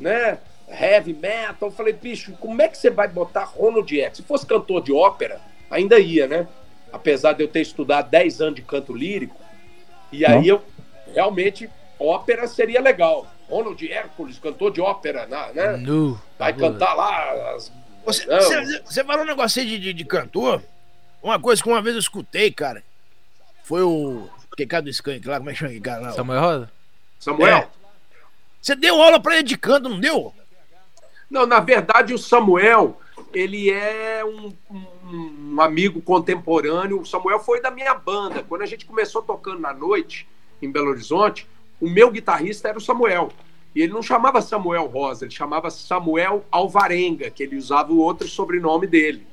né? 0.00 0.38
Heavy 0.68 1.12
metal. 1.14 1.68
Eu 1.68 1.70
falei, 1.70 1.92
bicho, 1.92 2.32
como 2.40 2.60
é 2.60 2.66
que 2.66 2.76
você 2.76 2.90
vai 2.90 3.06
botar 3.06 3.44
Ronald 3.44 3.88
X? 3.88 4.16
Se 4.16 4.22
fosse 4.24 4.44
cantor 4.44 4.82
de 4.82 4.92
ópera, 4.92 5.40
ainda 5.70 6.00
ia, 6.00 6.26
né? 6.26 6.48
Apesar 6.92 7.34
de 7.34 7.44
eu 7.44 7.48
ter 7.48 7.60
estudado 7.60 8.10
10 8.10 8.40
anos 8.40 8.56
de 8.56 8.62
canto 8.62 8.92
lírico. 8.92 9.40
E 10.10 10.26
aí 10.26 10.48
eu 10.48 10.60
realmente 11.14 11.70
ópera 11.96 12.48
seria 12.48 12.80
legal. 12.80 13.24
Ronald 13.48 13.80
Hércules, 13.88 14.36
cantor 14.40 14.72
de 14.72 14.80
ópera, 14.80 15.26
né? 15.26 15.76
No, 15.76 16.20
Vai 16.36 16.52
cantar 16.54 16.94
lá. 16.94 17.52
As... 17.54 17.70
Você, 18.04 18.26
você, 18.26 18.80
você, 18.80 19.04
falou 19.04 19.22
um 19.22 19.28
negócio 19.28 19.62
aí 19.62 19.68
de, 19.68 19.78
de, 19.78 19.92
de, 19.92 20.04
cantor. 20.04 20.60
Uma 21.22 21.38
coisa 21.38 21.62
que 21.62 21.68
uma 21.68 21.80
vez 21.80 21.94
eu 21.94 22.00
escutei, 22.00 22.50
cara, 22.50 22.82
foi 23.64 23.82
o. 23.82 24.28
Que 24.56 24.66
cara 24.66 24.82
do 24.82 24.90
Skank 24.90 25.26
lá, 25.26 25.38
como 25.38 25.50
é 25.50 25.52
que 25.52 25.58
chama 25.58 25.70
aquele 25.70 25.82
cara 25.82 26.00
lá? 26.00 26.12
Samuel 26.12 26.40
Rosa? 26.40 26.70
Samuel? 27.18 27.56
É. 27.56 27.68
Você 28.62 28.76
deu 28.76 29.02
aula 29.02 29.18
pra 29.18 29.34
ele 29.34 29.42
de 29.42 29.58
canto, 29.58 29.88
não 29.88 29.98
deu? 29.98 30.32
Não, 31.28 31.44
na 31.44 31.58
verdade 31.58 32.14
o 32.14 32.18
Samuel, 32.18 33.00
ele 33.32 33.70
é 33.70 34.24
um, 34.24 34.54
um, 34.70 35.54
um 35.54 35.60
amigo 35.60 36.00
contemporâneo. 36.00 37.00
O 37.00 37.06
Samuel 37.06 37.40
foi 37.40 37.60
da 37.60 37.70
minha 37.70 37.94
banda. 37.94 38.44
Quando 38.44 38.62
a 38.62 38.66
gente 38.66 38.86
começou 38.86 39.22
tocando 39.22 39.58
na 39.58 39.72
noite, 39.74 40.28
em 40.62 40.70
Belo 40.70 40.90
Horizonte, 40.90 41.48
o 41.80 41.88
meu 41.90 42.10
guitarrista 42.10 42.68
era 42.68 42.78
o 42.78 42.80
Samuel. 42.80 43.32
E 43.74 43.82
ele 43.82 43.92
não 43.92 44.02
chamava 44.02 44.40
Samuel 44.40 44.86
Rosa, 44.86 45.24
ele 45.24 45.34
chamava 45.34 45.68
Samuel 45.68 46.44
Alvarenga, 46.50 47.28
que 47.30 47.42
ele 47.42 47.56
usava 47.56 47.92
o 47.92 47.98
outro 47.98 48.28
sobrenome 48.28 48.86
dele. 48.86 49.26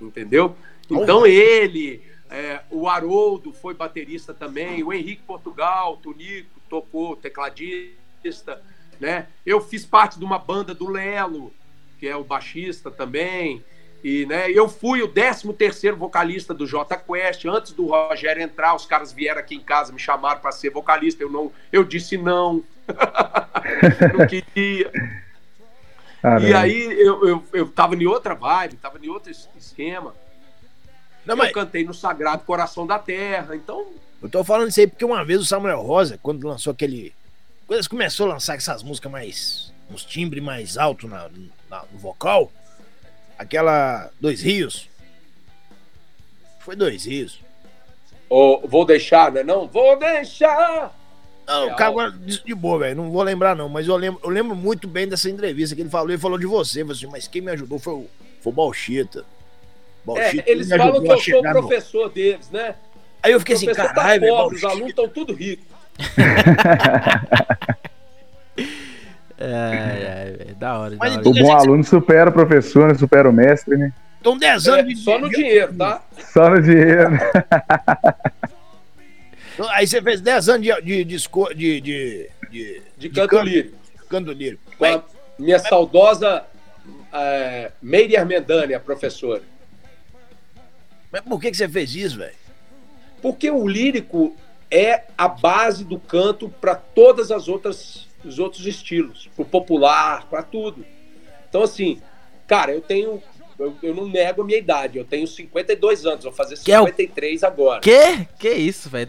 Entendeu? 0.00 0.56
Então 0.90 1.24
ele, 1.24 2.02
é, 2.30 2.60
o 2.70 2.88
Haroldo 2.88 3.52
foi 3.52 3.74
baterista 3.74 4.34
também, 4.34 4.82
o 4.82 4.92
Henrique 4.92 5.22
Portugal, 5.22 5.94
o 5.94 5.96
Tunico, 5.96 6.60
tocou 6.68 7.16
tecladista, 7.16 8.62
né? 9.00 9.28
Eu 9.46 9.60
fiz 9.60 9.86
parte 9.86 10.18
de 10.18 10.24
uma 10.24 10.38
banda 10.38 10.74
do 10.74 10.88
Lelo, 10.88 11.52
que 11.98 12.06
é 12.06 12.16
o 12.16 12.24
baixista 12.24 12.90
também. 12.90 13.64
E 14.02 14.26
né, 14.26 14.48
eu 14.50 14.68
fui 14.68 15.02
o 15.02 15.08
13 15.08 15.52
terceiro 15.54 15.96
vocalista 15.96 16.54
do 16.54 16.66
J 16.66 16.96
Quest. 16.96 17.44
Antes 17.46 17.72
do 17.72 17.86
Rogério 17.86 18.42
entrar, 18.42 18.74
os 18.74 18.86
caras 18.86 19.12
vieram 19.12 19.40
aqui 19.40 19.56
em 19.56 19.60
casa, 19.60 19.92
me 19.92 19.98
chamaram 19.98 20.40
para 20.40 20.52
ser 20.52 20.70
vocalista. 20.70 21.22
Eu 21.22 21.30
não, 21.30 21.50
eu 21.72 21.82
disse 21.82 22.16
não. 22.16 22.62
não 24.16 24.26
queria. 24.26 24.92
Caramba. 26.22 26.48
E 26.48 26.54
aí 26.54 27.00
eu, 27.00 27.26
eu, 27.26 27.44
eu 27.52 27.68
tava 27.68 27.96
em 27.96 28.06
outra 28.06 28.34
vibe, 28.34 28.76
tava 28.76 28.98
em 29.02 29.08
outro 29.08 29.32
esquema. 29.56 30.14
Não, 31.28 31.36
mas... 31.36 31.48
Eu 31.48 31.54
cantei 31.54 31.84
no 31.84 31.94
Sagrado 31.94 32.42
Coração 32.44 32.86
da 32.86 32.98
Terra, 32.98 33.54
então. 33.54 33.86
Eu 34.22 34.28
tô 34.28 34.42
falando 34.42 34.70
isso 34.70 34.80
aí 34.80 34.86
porque 34.86 35.04
uma 35.04 35.24
vez 35.24 35.40
o 35.40 35.44
Samuel 35.44 35.82
Rosa, 35.82 36.18
quando 36.22 36.48
lançou 36.48 36.72
aquele. 36.72 37.12
Quando 37.66 37.78
ele 37.78 37.88
começou 37.88 38.26
a 38.26 38.32
lançar 38.34 38.56
essas 38.56 38.82
músicas 38.82 39.12
mais. 39.12 39.72
uns 39.90 40.04
timbres 40.04 40.42
mais 40.42 40.76
altos 40.76 41.08
na, 41.08 41.28
na, 41.70 41.84
no 41.92 41.98
vocal 41.98 42.50
aquela 43.38 44.10
Dois 44.20 44.42
Rios. 44.42 44.88
foi 46.58 46.74
dois 46.74 47.06
risos. 47.06 47.40
Oh, 48.28 48.60
vou 48.66 48.84
deixar, 48.84 49.32
né? 49.32 49.42
Não, 49.42 49.66
vou 49.66 49.98
deixar. 49.98 50.92
Não, 51.46 51.68
o 51.68 51.76
cara 51.76 51.90
agora 51.90 52.10
de 52.10 52.54
boa, 52.54 52.80
velho. 52.80 52.96
Não 52.96 53.10
vou 53.10 53.22
lembrar, 53.22 53.56
não. 53.56 53.70
Mas 53.70 53.86
eu 53.86 53.96
lembro, 53.96 54.20
eu 54.22 54.28
lembro 54.28 54.54
muito 54.54 54.86
bem 54.86 55.08
dessa 55.08 55.30
entrevista 55.30 55.74
que 55.74 55.80
ele 55.80 55.88
falou. 55.88 56.10
Ele 56.10 56.18
falou 56.18 56.36
de 56.36 56.44
você. 56.44 56.82
Assim, 56.82 57.06
mas 57.06 57.26
quem 57.26 57.40
me 57.40 57.50
ajudou 57.52 57.78
foi 57.78 57.94
o, 57.94 58.06
foi 58.42 58.52
o 58.52 58.54
Balchita. 58.54 59.24
É, 60.16 60.42
eles 60.46 60.68
falam 60.68 61.02
que 61.02 61.10
eu 61.10 61.18
sou 61.18 61.42
professor 61.42 62.04
no... 62.04 62.10
deles, 62.10 62.50
né? 62.50 62.74
Aí 63.22 63.32
eu 63.32 63.40
fiquei 63.40 63.56
assim, 63.56 63.66
tá 63.66 63.92
caralho, 63.92 64.20
tá 64.22 64.28
pobre, 64.28 64.56
Os 64.56 64.64
alunos 64.64 64.88
estão 64.90 65.08
tudo 65.08 65.34
ricos. 65.34 65.66
é, 69.36 69.44
é, 69.44 70.36
é, 70.50 70.54
da 70.54 70.78
hora. 70.78 70.96
Da 70.96 71.06
hora. 71.06 71.28
O 71.28 71.32
bom 71.32 71.52
aluno 71.52 71.82
supera 71.84 72.30
o 72.30 72.32
professor, 72.32 72.88
né? 72.88 72.94
Supera 72.94 73.28
o 73.28 73.32
mestre, 73.32 73.76
né? 73.76 73.92
Estão 74.16 74.38
10 74.38 74.68
anos 74.68 74.92
é. 74.92 74.96
Só 75.02 75.18
no 75.18 75.28
dinheiro, 75.28 75.74
tá? 75.74 76.02
Só 76.32 76.50
no 76.50 76.62
dinheiro. 76.62 77.10
Aí 79.70 79.86
você 79.86 80.00
fez 80.00 80.20
10 80.20 80.48
anos 80.48 80.62
de, 80.62 80.82
de, 80.82 81.04
de, 81.04 81.18
de, 81.54 81.80
de, 81.80 82.82
de, 82.96 83.08
canto, 83.10 83.28
canto 83.30 83.44
lírico. 83.44 83.76
Canto 84.08 84.32
lírico. 84.32 84.62
minha 85.38 85.58
saudosa 85.58 86.44
é, 87.12 87.72
Meire 87.82 88.16
Armendani, 88.16 88.74
a 88.74 88.80
professora. 88.80 89.42
Mas 91.10 91.22
por 91.22 91.40
que, 91.40 91.50
que 91.50 91.56
você 91.56 91.68
fez 91.68 91.94
isso, 91.94 92.18
velho? 92.18 92.34
Porque 93.20 93.50
o 93.50 93.66
lírico 93.66 94.36
é 94.70 95.04
a 95.16 95.28
base 95.28 95.84
do 95.84 95.98
canto 95.98 96.48
para 96.48 96.74
todas 96.74 97.30
as 97.30 97.48
outras 97.48 98.06
os 98.24 98.38
outros 98.38 98.66
estilos, 98.66 99.28
pro 99.36 99.44
popular, 99.44 100.26
para 100.28 100.42
tudo. 100.42 100.84
Então 101.48 101.62
assim, 101.62 102.02
cara, 102.46 102.72
eu 102.72 102.80
tenho 102.80 103.22
eu, 103.58 103.76
eu, 103.82 103.94
não 103.94 104.06
nego 104.06 104.42
a 104.42 104.44
minha 104.44 104.58
idade. 104.58 104.98
Eu 104.98 105.04
tenho 105.04 105.26
52 105.26 106.06
anos, 106.06 106.24
vou 106.24 106.32
fazer 106.32 106.56
53 106.56 107.40
que 107.40 107.44
é 107.44 107.48
o... 107.48 107.50
agora. 107.50 107.80
Que? 107.80 108.24
Que 108.38 108.50
isso, 108.50 108.88
velho? 108.88 109.08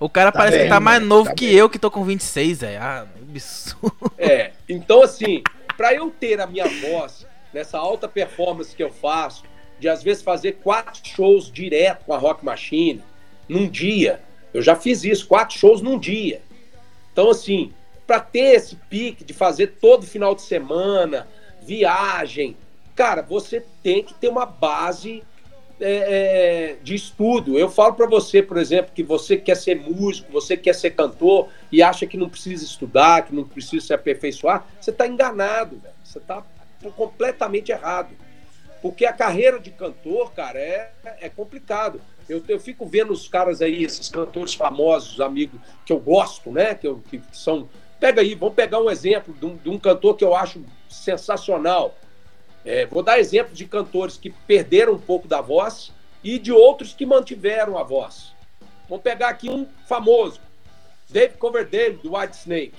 O 0.00 0.08
cara 0.08 0.32
tá 0.32 0.38
parece 0.38 0.56
bem, 0.56 0.66
que 0.66 0.72
tá 0.72 0.80
mais 0.80 1.02
novo 1.02 1.28
tá 1.28 1.34
que 1.34 1.46
bem. 1.48 1.56
eu, 1.56 1.68
que 1.68 1.78
tô 1.78 1.90
com 1.90 2.02
26, 2.02 2.60
velho. 2.60 2.78
Ah, 2.80 3.06
absurdo. 3.20 4.12
É, 4.16 4.52
então 4.66 5.02
assim, 5.02 5.42
pra 5.76 5.92
eu 5.92 6.10
ter 6.10 6.40
a 6.40 6.46
minha 6.46 6.66
voz 6.66 7.26
nessa 7.52 7.76
alta 7.76 8.08
performance 8.08 8.74
que 8.74 8.82
eu 8.82 8.90
faço, 8.90 9.42
de 9.82 9.88
às 9.88 10.00
vezes 10.00 10.22
fazer 10.22 10.58
quatro 10.62 11.00
shows 11.04 11.50
direto 11.50 12.04
com 12.04 12.14
a 12.14 12.16
Rock 12.16 12.44
Machine, 12.44 13.02
num 13.48 13.68
dia. 13.68 14.20
Eu 14.54 14.62
já 14.62 14.76
fiz 14.76 15.02
isso, 15.02 15.26
quatro 15.26 15.58
shows 15.58 15.82
num 15.82 15.98
dia. 15.98 16.40
Então, 17.12 17.28
assim, 17.30 17.72
para 18.06 18.20
ter 18.20 18.54
esse 18.54 18.76
pique 18.76 19.24
de 19.24 19.34
fazer 19.34 19.78
todo 19.80 20.06
final 20.06 20.36
de 20.36 20.42
semana, 20.42 21.26
viagem, 21.62 22.56
cara, 22.94 23.22
você 23.22 23.64
tem 23.82 24.04
que 24.04 24.14
ter 24.14 24.28
uma 24.28 24.46
base 24.46 25.24
é, 25.80 26.74
é, 26.74 26.76
de 26.80 26.94
estudo. 26.94 27.58
Eu 27.58 27.68
falo 27.68 27.94
para 27.94 28.06
você, 28.06 28.40
por 28.40 28.58
exemplo, 28.58 28.92
que 28.94 29.02
você 29.02 29.36
quer 29.36 29.56
ser 29.56 29.74
músico, 29.74 30.30
você 30.30 30.56
quer 30.56 30.76
ser 30.76 30.90
cantor 30.90 31.48
e 31.72 31.82
acha 31.82 32.06
que 32.06 32.16
não 32.16 32.28
precisa 32.28 32.64
estudar, 32.64 33.26
que 33.26 33.34
não 33.34 33.42
precisa 33.42 33.84
se 33.84 33.92
aperfeiçoar, 33.92 34.64
você 34.80 34.90
está 34.90 35.08
enganado, 35.08 35.76
velho. 35.82 35.94
Você 36.04 36.18
está 36.18 36.44
completamente 36.94 37.72
errado. 37.72 38.14
Porque 38.82 39.06
a 39.06 39.12
carreira 39.12 39.60
de 39.60 39.70
cantor, 39.70 40.32
cara, 40.32 40.58
é, 40.58 40.90
é 41.20 41.28
complicado. 41.28 42.00
Eu, 42.28 42.42
eu 42.48 42.58
fico 42.58 42.84
vendo 42.84 43.12
os 43.12 43.28
caras 43.28 43.62
aí, 43.62 43.84
esses 43.84 44.08
cantores 44.08 44.54
famosos, 44.54 45.20
amigos, 45.20 45.60
que 45.86 45.92
eu 45.92 46.00
gosto, 46.00 46.50
né? 46.50 46.74
Que, 46.74 46.88
eu, 46.88 47.00
que 47.08 47.22
são. 47.32 47.68
Pega 48.00 48.20
aí, 48.20 48.34
vamos 48.34 48.56
pegar 48.56 48.80
um 48.80 48.90
exemplo 48.90 49.32
de 49.32 49.46
um, 49.46 49.56
de 49.56 49.70
um 49.70 49.78
cantor 49.78 50.16
que 50.16 50.24
eu 50.24 50.34
acho 50.34 50.64
sensacional. 50.88 51.96
É, 52.64 52.84
vou 52.86 53.04
dar 53.04 53.20
exemplo 53.20 53.54
de 53.54 53.66
cantores 53.66 54.16
que 54.16 54.30
perderam 54.30 54.94
um 54.94 54.98
pouco 54.98 55.28
da 55.28 55.40
voz 55.40 55.92
e 56.22 56.38
de 56.38 56.52
outros 56.52 56.92
que 56.92 57.06
mantiveram 57.06 57.78
a 57.78 57.84
voz. 57.84 58.32
Vamos 58.88 59.04
pegar 59.04 59.28
aqui 59.28 59.48
um 59.48 59.66
famoso, 59.86 60.40
Dave 61.08 61.36
Coverdale, 61.36 61.98
do 62.02 62.16
White 62.16 62.36
Snake. 62.36 62.74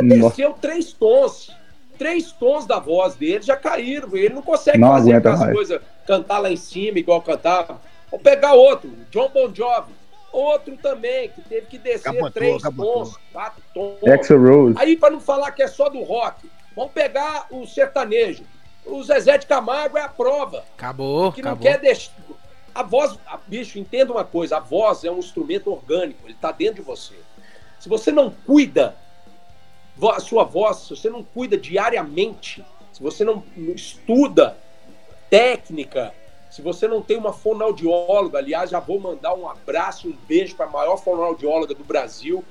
Ele 0.00 0.18
desceu 0.18 0.54
três 0.54 0.92
tons. 0.92 1.50
Três 1.98 2.32
tons 2.32 2.66
da 2.66 2.78
voz 2.78 3.14
dele 3.14 3.42
já 3.42 3.56
caíram. 3.56 4.16
Ele 4.16 4.34
não 4.34 4.42
consegue 4.42 4.78
não 4.78 4.88
fazer 4.88 5.14
aquelas 5.14 5.52
coisas, 5.52 5.80
cantar 6.06 6.38
lá 6.38 6.50
em 6.50 6.56
cima 6.56 6.98
igual 6.98 7.22
cantava. 7.22 7.80
Vamos 8.10 8.24
pegar 8.24 8.54
outro, 8.54 8.90
John 9.10 9.30
Bon 9.30 9.52
Jovi. 9.54 9.92
Outro 10.32 10.76
também, 10.78 11.28
que 11.28 11.42
teve 11.42 11.66
que 11.66 11.76
descer 11.76 12.04
capotou, 12.04 12.30
três 12.30 12.62
capotou. 12.62 13.04
tons, 13.04 13.16
quatro 13.30 13.62
tons. 13.74 13.98
Rose. 14.30 14.74
Aí, 14.78 14.96
para 14.96 15.10
não 15.10 15.20
falar 15.20 15.50
que 15.52 15.62
é 15.62 15.68
só 15.68 15.90
do 15.90 16.02
rock, 16.02 16.50
vamos 16.74 16.92
pegar 16.92 17.46
o 17.50 17.66
sertanejo. 17.66 18.42
O 18.86 19.02
Zezé 19.02 19.36
de 19.36 19.46
Camargo 19.46 19.98
é 19.98 20.00
a 20.00 20.08
prova. 20.08 20.64
Acabou. 20.76 21.32
Que 21.32 21.42
não 21.42 21.52
acabou. 21.52 21.70
quer 21.70 21.78
deixar. 21.78 22.12
A 22.74 22.82
voz, 22.82 23.18
a, 23.26 23.36
bicho, 23.46 23.78
entenda 23.78 24.10
uma 24.10 24.24
coisa: 24.24 24.56
a 24.56 24.60
voz 24.60 25.04
é 25.04 25.10
um 25.10 25.18
instrumento 25.18 25.70
orgânico, 25.70 26.20
ele 26.24 26.32
está 26.32 26.50
dentro 26.50 26.76
de 26.76 26.82
você. 26.82 27.14
Se 27.78 27.88
você 27.88 28.10
não 28.10 28.30
cuida 28.30 28.96
a 30.14 30.20
sua 30.20 30.44
voz, 30.44 30.78
se 30.78 30.90
você 30.96 31.10
não 31.10 31.22
cuida 31.22 31.56
diariamente, 31.56 32.64
se 32.92 33.02
você 33.02 33.24
não 33.24 33.42
estuda 33.74 34.56
técnica, 35.28 36.12
se 36.50 36.60
você 36.60 36.86
não 36.86 37.00
tem 37.00 37.16
uma 37.16 37.32
fonoaudióloga, 37.32 38.38
aliás, 38.38 38.70
já 38.70 38.78
vou 38.78 39.00
mandar 39.00 39.34
um 39.34 39.48
abraço, 39.48 40.08
um 40.08 40.14
beijo 40.28 40.54
para 40.54 40.66
a 40.66 40.70
maior 40.70 40.96
fonoaudióloga 40.98 41.74
do 41.74 41.84
Brasil, 41.84 42.44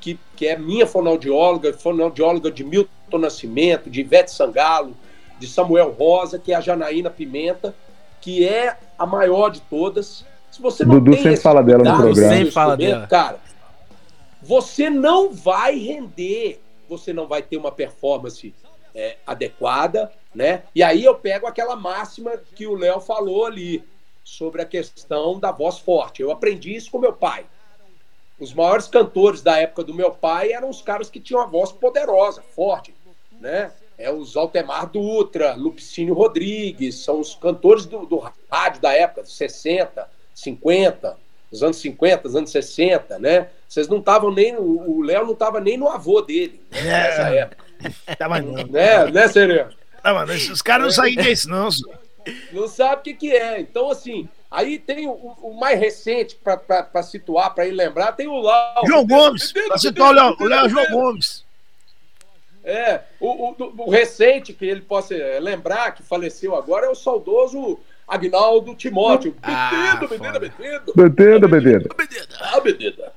que, 0.00 0.18
que 0.36 0.46
é 0.46 0.56
minha 0.56 0.86
fonoaudióloga, 0.86 1.72
fonoaudióloga 1.72 2.50
de 2.50 2.62
Milton 2.62 3.18
Nascimento, 3.18 3.90
de 3.90 4.00
Ivete 4.00 4.30
Sangalo, 4.30 4.96
de 5.38 5.48
Samuel 5.48 5.90
Rosa, 5.90 6.38
que 6.38 6.52
é 6.52 6.54
a 6.56 6.60
Janaína 6.60 7.10
Pimenta, 7.10 7.74
que 8.20 8.46
é 8.46 8.76
a 8.98 9.06
maior 9.06 9.50
de 9.50 9.60
todas. 9.62 10.24
Se 10.50 10.62
você 10.62 10.84
não 10.84 10.94
Dudu 10.94 11.12
tem 11.12 11.22
sempre 11.22 11.40
fala 11.40 11.62
dela 11.62 11.82
no 11.84 11.96
programa. 11.96 12.34
Sempre 12.34 12.50
fala 12.52 12.76
dela. 12.76 13.06
Cara, 13.06 13.38
você 14.42 14.88
não 14.88 15.32
vai 15.32 15.76
render, 15.78 16.60
você 16.88 17.12
não 17.12 17.26
vai 17.26 17.42
ter 17.42 17.56
uma 17.56 17.70
performance 17.72 18.54
é, 18.94 19.16
adequada, 19.26 20.12
né? 20.34 20.64
E 20.74 20.82
aí 20.82 21.04
eu 21.04 21.14
pego 21.14 21.46
aquela 21.46 21.76
máxima 21.76 22.36
que 22.54 22.66
o 22.66 22.74
Léo 22.74 23.00
falou 23.00 23.46
ali 23.46 23.84
sobre 24.24 24.62
a 24.62 24.66
questão 24.66 25.38
da 25.38 25.50
voz 25.52 25.78
forte. 25.78 26.22
Eu 26.22 26.30
aprendi 26.30 26.74
isso 26.74 26.90
com 26.90 26.98
meu 26.98 27.12
pai. 27.12 27.46
Os 28.38 28.54
maiores 28.54 28.86
cantores 28.86 29.42
da 29.42 29.58
época 29.58 29.82
do 29.82 29.94
meu 29.94 30.12
pai 30.12 30.52
eram 30.52 30.68
os 30.68 30.80
caras 30.80 31.10
que 31.10 31.20
tinham 31.20 31.42
a 31.42 31.46
voz 31.46 31.72
poderosa, 31.72 32.42
forte, 32.42 32.94
né? 33.32 33.72
é 33.98 34.10
os 34.12 34.36
Altemar 34.36 34.88
Dutra, 34.88 35.54
Lupicínio 35.54 36.14
Rodrigues, 36.14 36.94
são 37.02 37.18
os 37.18 37.34
cantores 37.34 37.84
do, 37.84 38.06
do 38.06 38.18
rádio 38.48 38.80
da 38.80 38.92
época, 38.92 39.22
dos 39.22 39.36
60, 39.36 40.08
50, 40.32 41.18
dos 41.50 41.62
anos 41.64 41.76
50, 41.78 42.22
dos 42.22 42.36
anos 42.36 42.50
60, 42.50 43.18
né? 43.18 43.50
Vocês 43.68 43.86
não 43.86 43.98
estavam 43.98 44.32
nem. 44.32 44.56
O 44.56 45.02
Léo 45.02 45.26
não 45.26 45.34
estava 45.34 45.60
nem 45.60 45.76
no 45.76 45.88
avô 45.88 46.22
dele 46.22 46.60
né, 46.72 46.82
nessa 46.82 47.34
é. 47.34 47.38
época. 47.40 47.64
Tava 48.18 48.40
não. 48.40 48.54
Né, 48.66 49.10
né 49.10 49.28
Sereno? 49.28 49.70
Tava, 50.02 50.24
os 50.24 50.62
caras 50.62 50.84
não 50.84 50.90
saem 50.90 51.16
disso, 51.16 51.50
não. 51.50 51.68
Não 52.52 52.66
sabe 52.66 53.00
o 53.00 53.04
que, 53.04 53.14
que 53.14 53.30
é. 53.30 53.60
Então, 53.60 53.90
assim, 53.90 54.28
aí 54.50 54.78
tem 54.78 55.06
o, 55.06 55.12
o 55.12 55.58
mais 55.58 55.78
recente 55.78 56.36
para 56.42 57.02
situar, 57.02 57.54
para 57.54 57.66
ir 57.66 57.72
lembrar, 57.72 58.12
tem 58.12 58.26
o 58.26 58.38
Lau. 58.38 58.86
João 58.86 59.06
Gomes, 59.06 59.52
para 59.52 59.78
situar 59.78 60.10
o 60.10 60.14
Léo, 60.14 60.36
o 60.40 60.44
Léo 60.44 60.68
João 60.68 60.90
Gomes. 60.90 61.44
É, 62.64 63.00
o, 63.18 63.50
o, 63.50 63.72
o, 63.86 63.90
recente 63.90 64.52
que 64.52 64.64
ele 64.64 64.82
possa 64.82 65.14
é, 65.14 65.40
lembrar, 65.40 65.92
que 65.92 66.02
faleceu 66.02 66.54
agora, 66.54 66.86
é 66.86 66.90
o 66.90 66.94
saudoso 66.94 67.78
Agnaldo 68.06 68.74
Timóteo. 68.74 69.34
Ah, 69.42 69.96
Betida, 70.00 70.38
Betida, 70.38 70.38
Betida. 70.38 71.48
Betida, 71.48 71.48
Betida. 71.48 72.36
Ah, 72.40 72.60
Betida. 72.60 73.12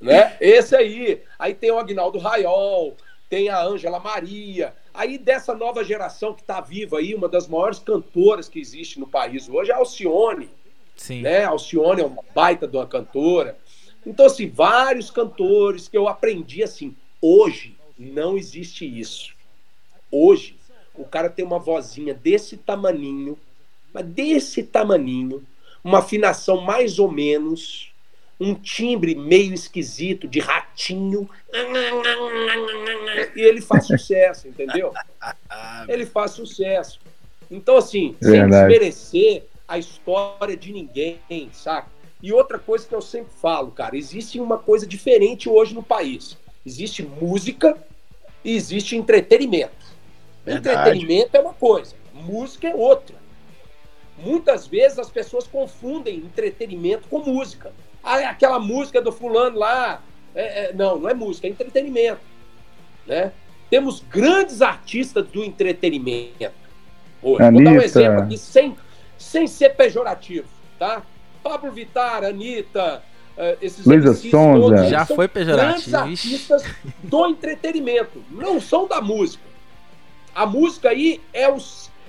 Né? 0.00 0.36
Esse 0.40 0.76
aí. 0.76 1.22
Aí 1.38 1.54
tem 1.54 1.70
o 1.70 1.78
Agnaldo 1.78 2.18
Raiol, 2.18 2.96
tem 3.28 3.48
a 3.48 3.62
Ângela 3.62 3.98
Maria. 3.98 4.74
Aí 4.94 5.18
dessa 5.18 5.54
nova 5.54 5.84
geração 5.84 6.34
que 6.34 6.40
está 6.40 6.60
viva 6.60 6.98
aí, 6.98 7.14
uma 7.14 7.28
das 7.28 7.46
maiores 7.46 7.78
cantoras 7.78 8.48
que 8.48 8.58
existe 8.58 8.98
no 8.98 9.06
país 9.06 9.48
hoje 9.48 9.70
é 9.70 9.74
a 9.74 9.78
Alcione. 9.78 10.50
Sim. 10.96 11.22
Né? 11.22 11.44
A 11.44 11.50
Alcione 11.50 12.02
é 12.02 12.06
uma 12.06 12.22
baita 12.34 12.66
de 12.66 12.76
uma 12.76 12.86
cantora. 12.86 13.56
Então, 14.04 14.26
assim, 14.26 14.48
vários 14.48 15.10
cantores 15.10 15.88
que 15.88 15.96
eu 15.96 16.08
aprendi 16.08 16.62
assim, 16.62 16.96
hoje, 17.20 17.76
não 17.98 18.36
existe 18.36 18.84
isso. 18.84 19.34
Hoje, 20.10 20.56
o 20.94 21.04
cara 21.04 21.28
tem 21.28 21.44
uma 21.44 21.58
vozinha 21.58 22.14
desse 22.14 22.56
tamaninho, 22.56 23.38
mas 23.92 24.06
desse 24.06 24.62
tamaninho, 24.62 25.44
uma 25.84 25.98
afinação 25.98 26.60
mais 26.60 26.98
ou 26.98 27.10
menos, 27.10 27.87
um 28.40 28.54
timbre 28.54 29.14
meio 29.14 29.52
esquisito 29.52 30.28
de 30.28 30.38
ratinho, 30.38 31.28
e 33.34 33.40
ele 33.40 33.60
faz 33.60 33.86
sucesso, 33.86 34.48
entendeu? 34.48 34.92
Ele 35.88 36.06
faz 36.06 36.32
sucesso. 36.32 37.00
Então, 37.50 37.76
assim, 37.76 38.14
sem 38.20 38.46
desmerecer 38.46 39.44
a 39.66 39.78
história 39.78 40.56
de 40.56 40.72
ninguém, 40.72 41.18
saca? 41.52 41.88
E 42.22 42.32
outra 42.32 42.58
coisa 42.58 42.86
que 42.86 42.94
eu 42.94 43.00
sempre 43.00 43.32
falo, 43.40 43.70
cara, 43.70 43.96
existe 43.96 44.40
uma 44.40 44.58
coisa 44.58 44.86
diferente 44.86 45.48
hoje 45.48 45.74
no 45.74 45.82
país. 45.82 46.36
Existe 46.66 47.02
música 47.02 47.76
e 48.44 48.54
existe 48.54 48.96
entretenimento. 48.96 49.86
Verdade. 50.44 50.80
Entretenimento 50.80 51.36
é 51.36 51.40
uma 51.40 51.54
coisa, 51.54 51.94
música 52.12 52.68
é 52.68 52.74
outra. 52.74 53.16
muitas 54.18 54.66
vezes 54.66 54.98
as 54.98 55.10
pessoas 55.10 55.46
confundem 55.46 56.16
entretenimento 56.16 57.08
com 57.08 57.20
música. 57.20 57.72
Ah, 58.08 58.30
aquela 58.30 58.58
música 58.58 59.02
do 59.02 59.12
fulano 59.12 59.58
lá. 59.58 60.00
É, 60.34 60.66
é, 60.66 60.72
não, 60.72 60.98
não 60.98 61.08
é 61.10 61.14
música, 61.14 61.46
é 61.46 61.50
entretenimento. 61.50 62.20
Né? 63.06 63.32
Temos 63.68 64.00
grandes 64.00 64.62
artistas 64.62 65.26
do 65.26 65.44
entretenimento. 65.44 66.54
Hoje. 67.22 67.50
Vou 67.50 67.64
dar 67.64 67.70
um 67.70 67.80
exemplo 67.80 68.22
aqui 68.22 68.38
sem, 68.38 68.76
sem 69.18 69.46
ser 69.46 69.70
pejorativo. 69.70 70.48
Tá? 70.78 71.02
Pablo 71.42 71.70
Vittar, 71.70 72.24
Anitta, 72.24 73.02
uh, 73.36 73.58
esses 73.60 73.84
Luísa 73.84 74.14
Sonza. 74.14 74.88
Já 74.88 75.04
foi 75.04 75.28
pejorativo. 75.28 75.90
Grandes 75.90 75.94
artistas 75.94 76.64
do 77.02 77.26
entretenimento, 77.26 78.22
não 78.30 78.60
são 78.60 78.86
da 78.86 79.02
música. 79.02 79.42
A 80.34 80.46
música 80.46 80.90
aí 80.90 81.20
é 81.32 81.48
o, 81.48 81.58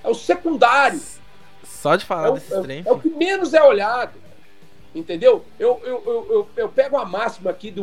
é 0.03 0.07
o 0.07 0.13
secundário. 0.13 1.01
Só 1.63 1.95
de 1.95 2.05
falar 2.05 2.29
é 2.29 2.31
desse 2.33 2.53
é, 2.53 2.61
trem. 2.61 2.83
É 2.85 2.91
o 2.91 2.99
que 2.99 3.09
menos 3.09 3.53
é 3.53 3.63
olhado. 3.63 4.28
Entendeu? 4.93 5.45
Eu, 5.59 5.79
eu, 5.83 6.03
eu, 6.05 6.27
eu, 6.29 6.49
eu 6.57 6.69
pego 6.69 6.97
a 6.97 7.05
máxima 7.05 7.51
aqui 7.51 7.73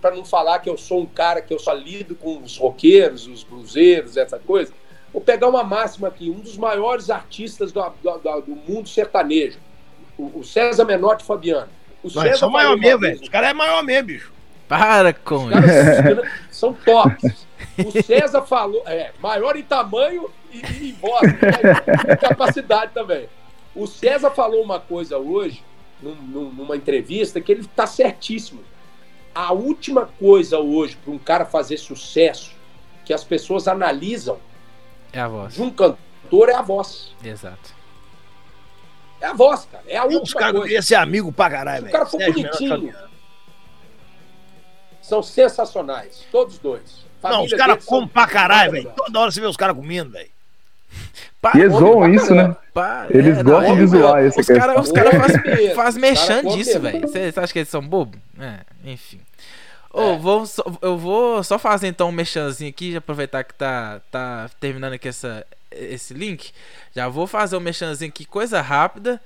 para 0.00 0.14
não 0.14 0.24
falar 0.24 0.60
que 0.60 0.70
eu 0.70 0.78
sou 0.78 1.00
um 1.00 1.06
cara 1.06 1.42
que 1.42 1.52
eu 1.52 1.58
só 1.58 1.72
lido 1.72 2.14
com 2.14 2.40
os 2.40 2.56
roqueiros, 2.56 3.26
os 3.26 3.42
bluseiros, 3.42 4.16
essa 4.16 4.38
coisa. 4.38 4.72
Vou 5.12 5.20
pegar 5.20 5.48
uma 5.48 5.64
máxima 5.64 6.08
aqui, 6.08 6.30
um 6.30 6.40
dos 6.40 6.56
maiores 6.56 7.10
artistas 7.10 7.72
do, 7.72 7.82
do, 8.02 8.40
do 8.40 8.56
mundo 8.56 8.88
sertanejo, 8.88 9.58
o, 10.16 10.38
o 10.38 10.44
César 10.44 10.84
Menotti 10.84 11.24
Fabiano. 11.24 11.68
O 12.02 12.08
Não, 12.08 12.22
César 12.22 12.36
são 12.36 12.50
maior 12.50 12.76
mesmo, 12.76 13.00
velho. 13.00 13.20
Os 13.20 13.28
caras 13.28 13.50
é 13.50 13.52
maior 13.52 13.82
mesmo, 13.82 14.06
bicho. 14.06 14.32
Para 14.68 15.12
com 15.12 15.48
isso. 15.50 16.22
São 16.50 16.72
tops. 16.72 17.46
O 17.78 18.02
César 18.02 18.42
falou, 18.42 18.82
é, 18.86 19.10
maior 19.20 19.56
em 19.56 19.62
tamanho 19.62 20.30
e, 20.50 20.58
e 20.58 20.90
em 20.90 20.92
voz, 20.92 21.22
né? 21.22 22.16
capacidade 22.16 22.92
também. 22.92 23.28
O 23.74 23.86
César 23.86 24.30
falou 24.30 24.62
uma 24.62 24.80
coisa 24.80 25.18
hoje, 25.18 25.62
num, 26.02 26.50
numa 26.50 26.76
entrevista, 26.76 27.40
que 27.40 27.52
ele 27.52 27.60
está 27.62 27.86
certíssimo. 27.86 28.62
A 29.34 29.52
última 29.52 30.06
coisa 30.18 30.58
hoje 30.58 30.96
para 30.96 31.12
um 31.12 31.18
cara 31.18 31.44
fazer 31.44 31.78
sucesso, 31.78 32.52
que 33.04 33.12
as 33.12 33.24
pessoas 33.24 33.66
analisam 33.66 34.38
é 35.12 35.20
a 35.20 35.28
voz. 35.28 35.54
de 35.54 35.62
um 35.62 35.70
cantor, 35.70 36.48
é 36.48 36.54
a 36.54 36.62
voz. 36.62 37.14
Exato. 37.24 37.74
É 39.20 39.26
a 39.26 39.32
voz, 39.32 39.66
cara. 39.70 39.84
É 39.86 39.96
a 39.96 40.04
última 40.04 40.22
Os 40.22 40.34
caras 40.34 40.62
queriam 40.62 40.82
ser 40.82 40.96
amigo 40.96 41.32
pra 41.32 41.48
caralho, 41.48 41.84
velho. 41.84 41.90
O 41.90 41.92
cara 41.92 42.06
foi 42.06 42.32
bonitinho. 42.32 42.94
São 45.00 45.22
sensacionais, 45.22 46.26
todos 46.30 46.58
dois. 46.58 47.04
Família 47.20 47.38
não, 47.38 47.44
os 47.46 47.52
caras 47.54 47.84
comem 47.84 48.08
pra 48.08 48.26
caralho, 48.26 48.72
velho. 48.72 48.92
Toda 48.96 49.20
hora 49.20 49.30
você 49.30 49.40
vê 49.40 49.46
os 49.46 49.56
caras 49.56 49.76
comendo, 49.76 50.10
velho. 50.10 50.31
E 51.54 51.58
eles 51.58 51.72
zoam 51.72 52.14
isso, 52.14 52.34
né? 52.34 52.56
Pá, 52.72 53.06
eles 53.10 53.38
é, 53.38 53.42
gostam 53.42 53.76
de 53.76 53.86
zoar 53.86 54.24
isso. 54.24 54.40
Os 54.40 54.46
caras 54.46 54.92
cara 54.92 55.10
fazem 55.20 55.74
faz 55.74 55.96
mexendo 55.96 56.56
disso, 56.56 56.78
velho. 56.78 57.00
Você 57.06 57.32
acha 57.36 57.52
que 57.52 57.58
eles 57.58 57.68
são 57.68 57.82
bobos? 57.82 58.18
É, 58.38 58.60
enfim. 58.84 59.20
Oh, 59.92 60.12
é. 60.12 60.18
vou 60.18 60.46
só, 60.46 60.64
eu 60.80 60.96
vou 60.96 61.42
só 61.42 61.58
fazer 61.58 61.88
então 61.88 62.08
um 62.08 62.12
mexanzinho 62.12 62.70
aqui, 62.70 62.96
aproveitar 62.96 63.44
que 63.44 63.52
tá, 63.54 64.00
tá 64.10 64.48
terminando 64.58 64.94
aqui 64.94 65.08
essa, 65.08 65.44
esse 65.70 66.14
link. 66.14 66.52
Já 66.94 67.08
vou 67.08 67.26
fazer 67.26 67.56
um 67.56 67.60
mexanzinho 67.60 68.08
aqui, 68.08 68.24
coisa 68.24 68.60
rápida. 68.60 69.20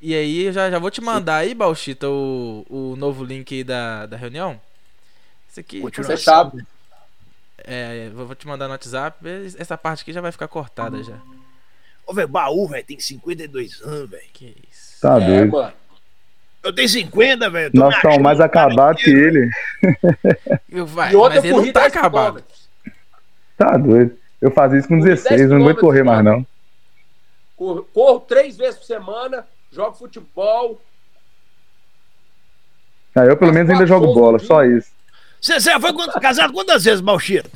E 0.00 0.14
aí 0.14 0.52
já, 0.52 0.70
já 0.70 0.78
vou 0.78 0.90
te 0.90 1.00
mandar 1.00 1.36
aí, 1.36 1.54
Bauchita, 1.54 2.08
o, 2.08 2.66
o 2.68 2.96
novo 2.96 3.24
link 3.24 3.52
aí 3.54 3.64
da, 3.64 4.06
da 4.06 4.16
reunião. 4.16 4.60
Isso 5.48 5.60
aqui. 5.60 5.80
Continua 5.80 6.16
fechado. 6.16 6.66
É, 7.64 8.10
vou 8.10 8.34
te 8.34 8.46
mandar 8.46 8.66
no 8.66 8.72
WhatsApp. 8.72 9.16
Essa 9.58 9.76
parte 9.76 10.02
aqui 10.02 10.12
já 10.12 10.20
vai 10.20 10.32
ficar 10.32 10.48
cortada 10.48 11.02
já. 11.02 11.16
Ô, 12.06 12.12
velho, 12.12 12.28
baú, 12.28 12.66
velho, 12.66 12.84
tem 12.84 12.98
52 12.98 13.80
anos, 13.82 14.10
velho. 14.10 14.22
Que 14.32 14.56
isso. 14.70 15.00
Tá 15.00 15.20
é, 15.20 15.26
doido. 15.26 15.52
Mano. 15.52 15.72
Eu 16.62 16.72
tenho 16.72 16.88
50, 16.88 17.50
velho. 17.50 17.70
Nós 17.74 17.94
estamos 17.94 18.18
mais 18.18 18.40
acabados 18.40 19.02
que 19.02 19.10
ele. 19.10 19.50
Eu, 20.70 20.86
vai, 20.86 21.12
mas 21.12 21.44
ele 21.44 21.52
não 21.52 21.72
tá 21.72 21.86
acabado. 21.86 22.44
Tá 23.56 23.76
doido. 23.76 24.16
Eu 24.40 24.50
fazia 24.50 24.78
isso 24.78 24.88
com 24.88 24.98
16, 24.98 25.50
não 25.50 25.62
vou 25.62 25.74
correr 25.74 26.02
mais, 26.02 26.24
não. 26.24 26.44
Corro, 27.56 27.84
corro 27.92 28.20
três 28.20 28.56
vezes 28.56 28.78
por 28.78 28.86
semana, 28.86 29.46
jogo 29.70 29.96
futebol. 29.96 30.80
Ah, 33.14 33.24
eu 33.24 33.36
pelo 33.36 33.52
menos 33.52 33.70
ainda 33.70 33.86
jogo 33.86 34.14
bola, 34.14 34.38
só 34.38 34.64
isso. 34.64 34.90
Você 35.42 35.58
já 35.58 35.80
foi 35.80 35.92
casado 36.20 36.52
quantas 36.52 36.84
vezes, 36.84 37.00
Malchito? 37.00 37.50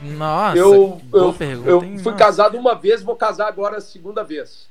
Nossa, 0.00 0.56
eu, 0.56 1.00
eu, 1.12 1.34
eu 1.64 1.80
fui 1.80 1.88
nossa. 1.90 2.12
casado 2.12 2.56
uma 2.56 2.74
vez, 2.74 3.02
vou 3.02 3.16
casar 3.16 3.48
agora 3.48 3.78
a 3.78 3.80
segunda 3.80 4.22
vez. 4.22 4.68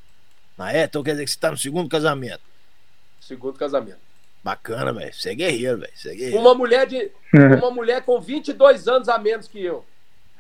Ah, 0.57 0.73
é? 0.73 0.83
Então 0.83 1.03
quer 1.03 1.11
dizer 1.11 1.25
que 1.25 1.31
você 1.31 1.39
tá 1.39 1.51
no 1.51 1.57
segundo 1.57 1.89
casamento? 1.89 2.41
Segundo 3.19 3.57
casamento. 3.57 3.99
Bacana, 4.43 4.93
velho. 4.93 5.13
Você 5.13 5.31
é 5.31 5.35
guerreiro, 5.35 5.79
velho. 5.79 5.91
Você 5.95 6.11
é 6.11 6.15
guerreiro. 6.15 6.39
Uma 6.39 6.55
mulher 6.55 6.87
de. 6.87 7.11
uma 7.59 7.71
mulher 7.71 8.03
com 8.03 8.19
22 8.21 8.87
anos 8.87 9.09
a 9.09 9.17
menos 9.17 9.47
que 9.47 9.63
eu. 9.63 9.85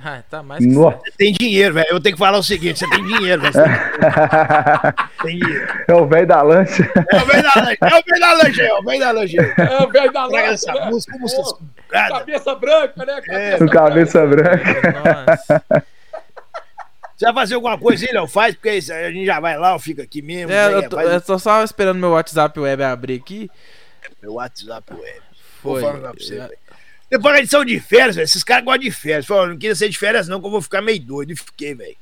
Ah, 0.03 0.23
tá 0.29 0.41
mais 0.41 0.65
que 0.65 0.71
Nossa. 0.71 0.97
Você 0.97 1.11
tem 1.17 1.31
dinheiro, 1.33 1.75
velho. 1.75 1.87
Eu 1.89 1.99
tenho 1.99 2.15
que 2.15 2.19
falar 2.19 2.37
o 2.37 2.43
seguinte: 2.43 2.79
você 2.79 2.89
tem 2.89 3.05
dinheiro, 3.05 3.41
velho. 3.41 3.53
tem 5.21 5.39
dinheiro. 5.39 5.67
É 5.87 5.93
o 5.93 6.07
velho 6.07 6.27
da 6.27 6.41
lancha. 6.41 6.91
É 7.11 7.17
o 7.17 7.25
velho 7.25 7.43
da 7.43 7.61
lancha. 7.61 7.77
É 7.81 7.95
o 7.95 8.03
velho 8.03 8.19
da 8.19 8.33
lancha, 8.33 8.61
é 8.63 8.73
o 8.73 8.83
velho 8.83 8.99
da 8.99 9.11
lancha. 9.11 9.41
É 9.41 9.83
o 9.83 9.89
velho 9.89 10.11
da 10.11 10.25
lancha. 10.25 10.53
essa 10.53 10.73
né? 10.73 10.85
música, 10.89 11.13
como. 11.13 11.71
Cabeça 11.89 12.55
branca, 12.55 13.05
né? 13.05 13.21
Cabeça, 13.21 13.63
é. 13.63 13.67
cabeça 13.67 14.25
branca. 14.25 14.91
Nossa. 14.91 15.83
Você 17.21 17.25
vai 17.25 17.33
fazer 17.35 17.53
alguma 17.53 17.77
coisa 17.77 18.03
aí, 18.03 18.11
Léo? 18.11 18.27
Faz, 18.27 18.55
porque 18.55 18.69
a 18.69 19.11
gente 19.11 19.27
já 19.27 19.39
vai 19.39 19.55
lá, 19.55 19.73
ou 19.73 19.79
fica 19.79 20.01
aqui 20.01 20.23
mesmo. 20.23 20.51
É, 20.51 20.73
eu, 20.73 20.89
tô, 20.89 20.99
eu 20.99 21.21
tô 21.21 21.37
só 21.37 21.63
esperando 21.63 21.99
meu 21.99 22.09
WhatsApp 22.11 22.59
web 22.59 22.83
abrir 22.83 23.19
aqui. 23.19 23.47
Meu 24.23 24.33
WhatsApp 24.33 24.91
web. 24.91 25.21
Foi. 25.61 25.81
Vou 25.81 25.91
falar 25.91 25.99
pra 25.99 26.13
você, 26.13 26.37
velho. 26.39 26.60
Depois 27.11 27.33
da 27.35 27.39
edição 27.39 27.65
de 27.65 27.77
férias. 27.77 28.15
Esses 28.15 28.41
caras 28.41 28.63
gostam 28.63 28.83
de 28.83 28.89
férias. 28.89 29.25
Falaram, 29.25 29.49
não 29.49 29.57
queria 29.57 29.75
ser 29.75 29.89
de 29.89 29.97
férias, 29.97 30.29
não, 30.29 30.39
que 30.39 30.47
eu 30.47 30.51
vou 30.51 30.61
ficar 30.61 30.81
meio 30.81 31.01
doido. 31.01 31.33
E 31.33 31.35
fiquei, 31.35 31.75
velho. 31.75 31.97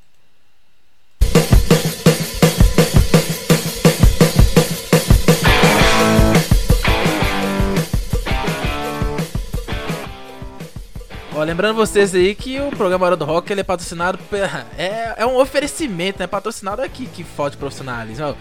Ó, 11.33 11.43
lembrando 11.43 11.75
vocês 11.75 12.13
aí 12.13 12.35
que 12.35 12.59
o 12.59 12.69
programa 12.69 13.07
Hora 13.07 13.15
do 13.15 13.25
Rock 13.25 13.51
ele 13.51 13.61
é 13.61 13.63
patrocinado. 13.63 14.19
É, 14.77 15.23
é 15.23 15.25
um 15.25 15.37
oferecimento, 15.37 16.19
né? 16.19 16.27
Patrocinado 16.27 16.83
aqui 16.83 17.07
que 17.07 17.23
falta 17.23 17.57
profissionalismo 17.57 18.37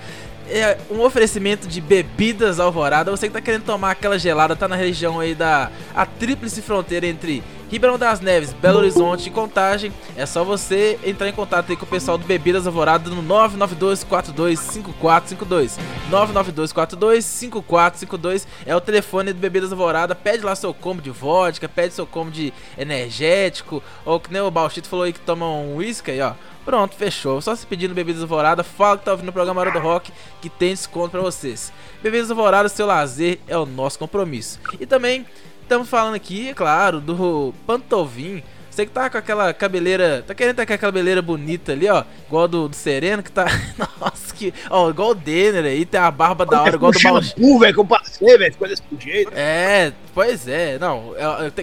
é 0.50 0.78
um 0.90 1.00
oferecimento 1.00 1.68
de 1.68 1.80
bebidas 1.80 2.58
alvorada. 2.58 3.10
Você 3.10 3.28
que 3.28 3.32
tá 3.32 3.40
querendo 3.40 3.64
tomar 3.64 3.92
aquela 3.92 4.18
gelada, 4.18 4.56
tá 4.56 4.66
na 4.66 4.76
região 4.76 5.20
aí 5.20 5.34
da 5.34 5.70
a 5.94 6.06
tríplice 6.06 6.62
fronteira 6.62 7.06
entre 7.06 7.42
Ribeirão 7.70 7.98
das 7.98 8.20
Neves, 8.20 8.54
Belo 8.54 8.78
Horizonte 8.78 9.28
e 9.28 9.30
Contagem. 9.30 9.92
É 10.16 10.24
só 10.24 10.42
você 10.42 10.98
entrar 11.04 11.28
em 11.28 11.32
contato 11.32 11.68
aí 11.70 11.76
com 11.76 11.84
o 11.84 11.88
pessoal 11.88 12.16
do 12.16 12.24
Bebidas 12.24 12.66
Alvorada 12.66 13.10
no 13.10 13.22
992425452. 13.22 15.78
992425452 16.10 18.46
é 18.64 18.74
o 18.74 18.80
telefone 18.80 19.34
do 19.34 19.38
Bebidas 19.38 19.70
Alvorada. 19.70 20.14
Pede 20.14 20.42
lá 20.44 20.56
seu 20.56 20.72
combo 20.72 21.02
de 21.02 21.10
vodka, 21.10 21.68
pede 21.68 21.92
seu 21.92 22.06
combo 22.06 22.30
de 22.30 22.54
energético, 22.78 23.82
ou 24.04 24.18
que 24.18 24.32
nem 24.32 24.40
o 24.40 24.50
Balchito 24.50 24.88
falou 24.88 25.04
aí 25.04 25.12
que 25.12 25.20
toma 25.20 25.46
um 25.46 25.76
whisky 25.76 26.12
aí, 26.12 26.22
ó. 26.22 26.32
Pronto, 26.68 26.94
fechou. 26.96 27.40
Só 27.40 27.56
se 27.56 27.66
pedindo 27.66 27.94
Bebidas 27.94 28.20
Alvorada, 28.20 28.62
fala 28.62 28.98
que 28.98 29.04
tá 29.06 29.12
ouvindo 29.12 29.30
o 29.30 29.32
programa 29.32 29.58
Hora 29.58 29.70
do 29.70 29.78
Rock 29.78 30.12
que 30.38 30.50
tem 30.50 30.74
desconto 30.74 31.12
para 31.12 31.22
vocês. 31.22 31.72
Bebidas 32.02 32.30
Alvorada, 32.30 32.68
seu 32.68 32.84
lazer 32.84 33.38
é 33.48 33.56
o 33.56 33.64
nosso 33.64 33.98
compromisso. 33.98 34.60
E 34.78 34.84
também 34.84 35.24
estamos 35.62 35.88
falando 35.88 36.16
aqui, 36.16 36.50
é 36.50 36.52
claro, 36.52 37.00
do 37.00 37.54
Pantovin. 37.66 38.42
Você 38.78 38.86
que 38.86 38.92
tá 38.92 39.10
com 39.10 39.18
aquela 39.18 39.52
cabeleira. 39.52 40.22
Tá 40.24 40.32
querendo 40.36 40.54
ter 40.54 40.62
aquela 40.62 40.78
cabeleira 40.78 41.20
bonita 41.20 41.72
ali, 41.72 41.88
ó. 41.88 42.04
Igual 42.28 42.46
do, 42.46 42.68
do 42.68 42.76
Sereno, 42.76 43.24
que 43.24 43.32
tá. 43.32 43.44
Nossa, 43.98 44.32
que. 44.32 44.54
Ó, 44.70 44.88
igual 44.88 45.10
o 45.10 45.14
Denner 45.16 45.64
aí, 45.64 45.84
tem 45.84 45.98
a 45.98 46.08
barba 46.12 46.46
da 46.46 46.62
hora, 46.62 46.76
igual 46.76 46.92
do 46.92 47.00
Shampoo, 47.00 47.58
velho, 47.58 47.74
que 47.74 47.80
eu 47.80 47.84
passei, 47.84 48.38
velho. 48.38 48.52
Ficou 48.52 48.68
desse 48.68 48.82
jeito. 49.00 49.32
É, 49.34 49.92
pois 50.14 50.46
é. 50.46 50.78
Não, 50.78 51.12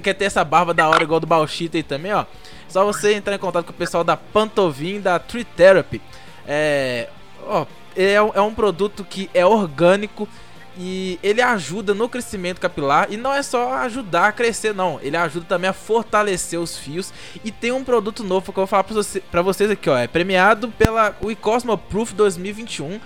quer 0.03 0.13
ter 0.13 0.25
essa 0.25 0.43
barba 0.43 0.73
da 0.73 0.89
hora 0.89 1.03
igual 1.03 1.21
do 1.21 1.25
Balchita 1.25 1.77
aí 1.77 1.83
também, 1.83 2.11
ó. 2.11 2.25
Só 2.67 2.83
você 2.83 3.13
entrar 3.13 3.33
em 3.33 3.39
contato 3.39 3.63
com 3.63 3.71
o 3.71 3.75
pessoal 3.75 4.03
da 4.03 4.17
Pantovin, 4.17 4.99
da 4.99 5.17
Tree 5.17 5.45
Therapy. 5.45 6.01
É, 6.45 7.07
ó, 7.47 7.65
é, 7.95 8.15
é 8.15 8.41
um 8.41 8.53
produto 8.53 9.05
que 9.05 9.29
é 9.33 9.45
orgânico 9.45 10.27
e 10.77 11.19
ele 11.23 11.41
ajuda 11.41 11.93
no 11.93 12.09
crescimento 12.09 12.59
capilar 12.59 13.07
e 13.09 13.17
não 13.17 13.33
é 13.33 13.41
só 13.41 13.73
ajudar 13.75 14.27
a 14.27 14.31
crescer 14.31 14.73
não, 14.73 14.99
ele 15.01 15.15
ajuda 15.15 15.45
também 15.45 15.69
a 15.69 15.73
fortalecer 15.73 16.59
os 16.59 16.77
fios 16.77 17.13
e 17.43 17.51
tem 17.51 17.71
um 17.71 17.83
produto 17.83 18.23
novo 18.23 18.51
que 18.51 18.59
eu 18.59 18.65
vou 18.65 18.67
falar 18.67 18.83
você, 18.83 19.23
vocês 19.43 19.71
aqui, 19.71 19.89
ó, 19.89 19.97
é 19.97 20.07
premiado 20.07 20.69
pela 20.69 21.15
o 21.21 21.33
Cosmo 21.35 21.77
Proof 21.77 22.13
2021 22.13 22.99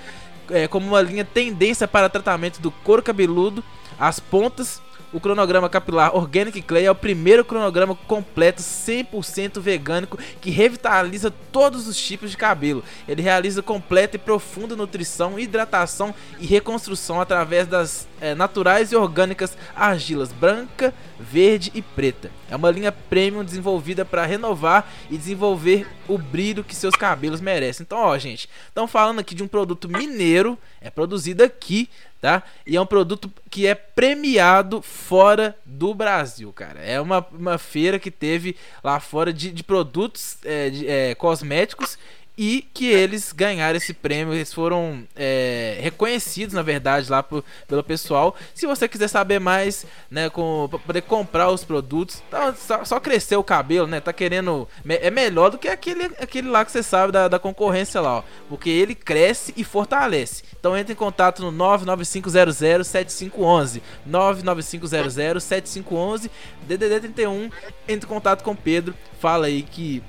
é, 0.51 0.67
como 0.67 0.88
uma 0.88 1.01
linha 1.01 1.24
tendência 1.24 1.88
para 1.88 2.09
tratamento 2.09 2.59
do 2.59 2.72
couro 2.72 3.03
cabeludo, 3.03 3.63
as 3.99 4.20
pontas 4.20 4.82
o 5.12 5.20
cronograma 5.20 5.70
capilar 5.70 6.16
Organic 6.16 6.62
Clay 6.62 6.86
é 6.86 6.91
o 6.91 6.95
primeiro 6.95 7.43
cronograma 7.43 7.95
completo 8.07 8.62
100% 8.62 9.60
vegânico 9.60 10.18
que 10.39 10.49
revitaliza 10.49 11.32
todos 11.51 11.88
os 11.88 11.97
tipos 11.97 12.32
de 12.32 12.38
cabelo. 12.38 12.84
Ele 13.07 13.22
realiza 13.22 13.62
completa 13.62 14.16
e 14.16 14.20
profunda 14.20 14.76
nutrição, 14.76 15.39
hidratação 15.39 16.14
e 16.39 16.45
reconstrução 16.45 17.20
através 17.20 17.68
das 17.68 18.07
é, 18.22 18.36
naturais 18.36 18.91
e 18.91 18.95
orgânicas 18.95 19.57
argilas 19.76 20.32
branca, 20.32 20.93
verde 21.20 21.72
e 21.74 21.82
preta. 21.82 22.32
É 22.50 22.56
uma 22.56 22.72
linha 22.72 22.91
premium 22.91 23.43
desenvolvida 23.43 24.04
para 24.04 24.26
renovar 24.26 24.91
e 25.10 25.18
desenvolver 25.18 25.88
o 26.08 26.18
brilho 26.18 26.64
que 26.64 26.76
seus 26.76 26.95
cabelos 26.95 27.39
merecem. 27.39 27.84
Então, 27.84 28.00
ó, 28.00 28.18
gente, 28.18 28.50
estão 28.68 28.88
falando 28.88 29.20
aqui 29.20 29.36
de 29.36 29.43
um 29.43 29.47
produto 29.47 29.88
mineiro, 29.88 30.58
é 30.82 30.89
produzido 30.89 31.43
aqui, 31.43 31.89
tá? 32.20 32.43
E 32.66 32.76
é 32.76 32.82
um 32.82 32.86
produto 32.86 33.32
que 33.50 33.68
é 33.68 33.76
premiado 33.76 34.82
fora 34.82 35.56
do 35.66 35.93
Brasil, 35.93 36.52
cara. 36.52 36.80
É 36.82 37.00
uma, 37.00 37.26
uma 37.32 37.58
feira 37.58 38.00
que 38.00 38.12
teve 38.12 38.56
lá 38.84 39.00
fora 39.00 39.32
de, 39.32 39.52
de 39.52 39.64
produtos 39.64 40.38
é, 40.43 40.70
de, 40.70 40.88
é, 40.88 41.16
cosméticos 41.16 41.97
e 42.41 42.65
que 42.73 42.87
eles 42.87 43.33
ganharam 43.33 43.75
esse 43.75 43.93
prêmio, 43.93 44.33
eles 44.33 44.53
foram 44.53 45.03
é, 45.13 45.77
reconhecidos, 45.81 46.53
na 46.53 46.61
verdade, 46.61 47.11
lá 47.11 47.21
pro, 47.21 47.43
pelo 47.67 47.83
pessoal. 47.83 48.33
Se 48.55 48.65
você 48.65 48.87
quiser 48.87 49.09
saber 49.09 49.39
mais, 49.39 49.85
né, 50.09 50.29
com, 50.29 50.69
poder 50.87 51.01
comprar 51.01 51.49
os 51.49 51.65
produtos, 51.65 52.23
tá, 52.31 52.53
só, 52.53 52.85
só, 52.85 52.97
crescer 52.97 53.35
o 53.35 53.43
cabelo, 53.43 53.87
né, 53.87 53.99
tá 53.99 54.13
querendo, 54.13 54.69
é 54.87 55.11
melhor 55.11 55.49
do 55.49 55.57
que 55.57 55.67
aquele, 55.67 56.05
aquele 56.17 56.47
lá 56.47 56.63
que 56.63 56.71
você 56.71 56.81
sabe 56.81 57.11
da, 57.11 57.27
da 57.27 57.37
concorrência 57.37 57.99
lá, 57.99 58.19
ó, 58.19 58.23
porque 58.47 58.69
ele 58.69 58.95
cresce 58.95 59.53
e 59.57 59.65
fortalece. 59.65 60.43
Então 60.57 60.77
entre 60.77 60.93
em 60.93 60.95
contato 60.95 61.41
no 61.41 61.51
995007511, 61.51 63.81
995007511, 64.09 66.29
DDD 66.61 67.01
31, 67.01 67.49
entre 67.85 68.07
em 68.07 68.09
contato 68.09 68.45
com 68.45 68.51
o 68.51 68.55
Pedro, 68.55 68.95
fala 69.19 69.47
aí 69.47 69.61
que 69.61 70.01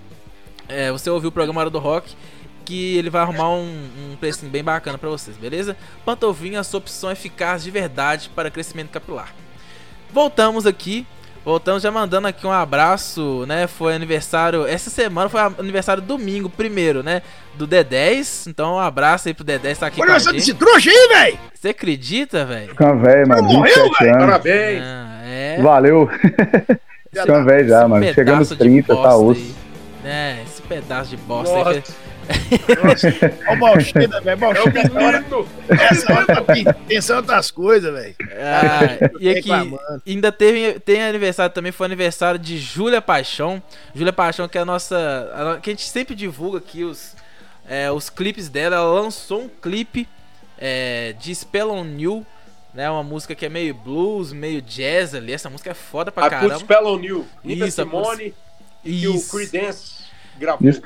é, 0.71 0.91
você 0.91 1.11
ouviu 1.11 1.29
o 1.29 1.33
programa 1.33 1.61
Hora 1.61 1.71
do 1.71 1.79
Rock, 1.79 2.15
que 2.65 2.97
ele 2.97 3.11
vai 3.11 3.23
arrumar 3.23 3.51
um, 3.51 3.89
um 4.13 4.17
precinho 4.17 4.51
bem 4.51 4.63
bacana 4.63 4.97
para 4.97 5.09
vocês, 5.09 5.37
beleza? 5.37 5.77
Pantovinha, 6.05 6.61
a 6.61 6.65
sua 6.65 6.79
opção 6.79 7.11
eficaz 7.11 7.65
de 7.65 7.71
verdade 7.71 8.31
para 8.35 8.51
crescimento 8.51 8.91
capilar. 8.91 9.35
Voltamos 10.13 10.67
aqui, 10.67 11.07
voltamos 11.45 11.83
já 11.83 11.91
mandando 11.91 12.29
aqui 12.29 12.47
um 12.47 12.53
abraço, 12.53 13.45
né? 13.49 13.67
Foi 13.67 13.95
aniversário, 13.95 14.67
essa 14.67 14.91
semana 14.91 15.29
foi 15.29 15.41
aniversário 15.41 16.03
domingo, 16.03 16.49
primeiro, 16.49 17.03
né? 17.03 17.23
Do 17.55 17.67
D10, 17.67 18.49
então 18.49 18.75
um 18.75 18.79
abraço 18.79 19.29
aí 19.29 19.35
pro 19.35 19.45
D10 19.45 19.79
tá 19.79 19.87
aqui 19.89 20.01
Olha 20.01 20.11
com 20.11 20.17
a 20.17 20.19
gente. 20.19 20.37
esse 20.37 20.55
trouxa 20.55 20.91
aí, 20.91 21.09
velho! 21.09 21.39
Você 21.53 21.69
acredita, 21.71 22.45
velho? 22.45 22.69
Fica 22.69 22.95
velho, 22.95 23.29
mano, 23.29 23.49
27 23.49 24.05
anos. 24.05 24.19
Parabéns! 24.19 24.83
Ah, 24.83 25.21
é... 25.25 25.61
Valeu! 25.61 26.09
Fica 27.13 27.45
velho 27.45 27.69
já, 27.69 27.89
mano. 27.89 28.15
Chegando 28.15 28.39
nos 28.39 28.51
30, 28.51 28.95
tá 28.95 29.17
osso. 29.17 29.70
É, 30.05 30.43
esse 30.43 30.63
pedaço 30.63 31.11
de 31.11 31.17
bosta 31.19 31.55
Nossa. 31.55 31.71
aí. 31.71 31.83
Nossa, 32.85 33.09
o 33.53 33.57
Malchina, 33.57 34.21
velho. 34.21 34.39
Malchina, 34.39 34.81
é 34.81 35.85
essa 35.85 36.13
hora 36.13 36.27
tá 36.27 36.75
pensando 36.87 37.17
outras 37.19 37.51
coisas, 37.51 37.93
velho. 37.93 38.15
Ah, 38.39 39.11
e 39.21 39.29
aqui, 39.29 39.51
ainda 40.07 40.33
teve, 40.33 40.81
tem 40.81 41.03
aniversário 41.03 41.53
também, 41.53 41.73
foi 41.73 41.87
aniversário 41.87 42.39
de 42.39 42.59
Júlia 42.59 43.03
Paixão. 43.03 43.63
Júlia 43.95 44.13
Paixão, 44.13 44.49
que 44.49 44.57
é 44.57 44.61
a 44.63 44.65
nossa. 44.65 45.57
A, 45.57 45.61
que 45.61 45.71
a 45.71 45.73
gente 45.73 45.89
sempre 45.89 46.15
divulga 46.15 46.59
aqui 46.59 46.83
os, 46.83 47.15
é, 47.69 47.91
os 47.91 48.09
clipes 48.09 48.49
dela. 48.49 48.77
Ela 48.77 49.01
lançou 49.01 49.43
um 49.43 49.49
clipe 49.49 50.09
é, 50.59 51.15
de 51.19 51.35
Spell 51.35 51.71
on 51.71 51.85
New. 51.85 52.27
Né, 52.73 52.89
uma 52.89 53.03
música 53.03 53.35
que 53.35 53.45
é 53.45 53.49
meio 53.49 53.75
blues, 53.75 54.33
meio 54.33 54.63
jazz 54.63 55.13
ali. 55.13 55.33
Essa 55.33 55.51
música 55.51 55.71
é 55.71 55.75
foda 55.75 56.13
pra 56.13 56.31
caramba. 56.31 56.55
A 56.55 56.59
Spell 56.59 56.87
on 56.87 57.01
You. 57.01 57.27
Nina 57.43 57.67
Isso, 58.85 59.01
Simone. 59.01 59.19
E 59.19 59.19
o 59.19 59.29
Creedence 59.29 59.93
gravou. 60.39 60.69
Isso. 60.69 60.83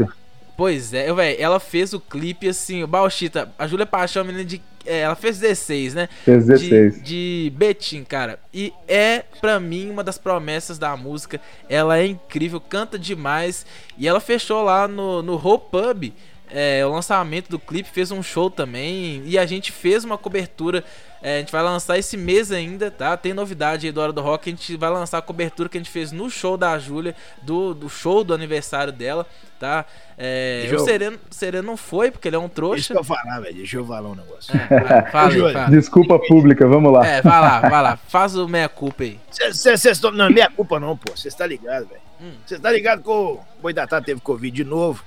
Pois 0.56 0.94
é, 0.94 1.12
velho, 1.12 1.36
ela 1.40 1.58
fez 1.58 1.92
o 1.92 2.00
clipe 2.00 2.48
assim, 2.48 2.84
o 2.84 2.86
Bauchita, 2.86 3.52
a 3.58 3.66
Júlia 3.66 3.86
Paixão, 3.86 4.22
a 4.22 4.24
menina 4.24 4.44
de. 4.44 4.62
É, 4.86 5.00
ela 5.00 5.16
fez 5.16 5.38
16, 5.38 5.94
né? 5.94 6.08
Fez 6.24 6.46
16. 6.46 6.96
De, 6.96 7.00
de 7.00 7.52
Betim, 7.56 8.04
cara. 8.04 8.38
E 8.52 8.72
é, 8.86 9.24
pra 9.40 9.58
mim, 9.58 9.90
uma 9.90 10.04
das 10.04 10.18
promessas 10.18 10.78
da 10.78 10.96
música. 10.96 11.40
Ela 11.68 11.98
é 11.98 12.06
incrível, 12.06 12.60
canta 12.60 12.98
demais. 12.98 13.66
E 13.96 14.06
ela 14.06 14.20
fechou 14.20 14.62
lá 14.62 14.86
no, 14.86 15.22
no 15.22 15.34
Hope 15.34 15.70
Pub 15.70 16.12
é, 16.54 16.86
o 16.86 16.90
lançamento 16.92 17.48
do 17.48 17.58
clipe, 17.58 17.88
fez 17.90 18.12
um 18.12 18.22
show 18.22 18.48
também. 18.48 19.22
E 19.26 19.36
a 19.36 19.44
gente 19.44 19.72
fez 19.72 20.04
uma 20.04 20.16
cobertura 20.16 20.84
é, 21.24 21.36
a 21.36 21.38
gente 21.38 21.50
vai 21.50 21.62
lançar 21.62 21.98
esse 21.98 22.18
mês 22.18 22.52
ainda, 22.52 22.90
tá? 22.90 23.16
Tem 23.16 23.32
novidade 23.32 23.86
aí 23.86 23.92
do 23.92 23.98
Hora 23.98 24.12
do 24.12 24.20
Rock. 24.20 24.50
A 24.50 24.52
gente 24.52 24.76
vai 24.76 24.90
lançar 24.90 25.16
a 25.16 25.22
cobertura 25.22 25.70
que 25.70 25.78
a 25.78 25.80
gente 25.80 25.88
fez 25.88 26.12
no 26.12 26.28
show 26.28 26.54
da 26.54 26.78
Júlia, 26.78 27.16
do, 27.40 27.72
do 27.72 27.88
show 27.88 28.22
do 28.22 28.34
aniversário 28.34 28.92
dela, 28.92 29.26
tá? 29.58 29.86
É, 30.18 30.70
o 30.70 30.78
Sereno, 30.80 31.18
Sereno 31.30 31.66
não 31.66 31.78
foi, 31.78 32.10
porque 32.10 32.28
ele 32.28 32.36
é 32.36 32.38
um 32.38 32.46
trouxa. 32.46 32.92
Deixa 32.92 32.92
eu 32.92 33.02
falar, 33.02 33.40
velho. 33.40 33.54
Deixa 33.54 33.78
eu 33.78 33.86
falar 33.86 34.10
um 34.10 34.14
negócio. 34.14 34.54
É, 34.54 35.10
fala, 35.10 35.30
fala. 35.30 35.70
Desculpa 35.70 36.18
pública, 36.18 36.68
vamos 36.68 36.92
lá. 36.92 37.06
É, 37.06 37.22
vai 37.22 37.40
lá, 37.40 37.60
vai 37.60 37.82
lá. 37.82 37.96
Faz 37.96 38.36
o 38.36 38.46
meia-culpa 38.46 39.04
aí. 39.04 39.18
Cês, 39.30 40.02
não, 40.02 40.28
meia 40.28 40.50
culpa 40.50 40.78
não, 40.78 40.94
pô. 40.94 41.16
Você 41.16 41.30
tá 41.30 41.46
ligado, 41.46 41.86
velho. 41.86 42.02
Você 42.44 42.56
hum. 42.56 42.60
tá 42.60 42.70
ligado 42.70 43.02
que 43.02 43.08
o 43.08 43.40
Boitatá 43.62 43.98
teve 43.98 44.20
Covid 44.20 44.54
de 44.54 44.62
novo. 44.62 45.02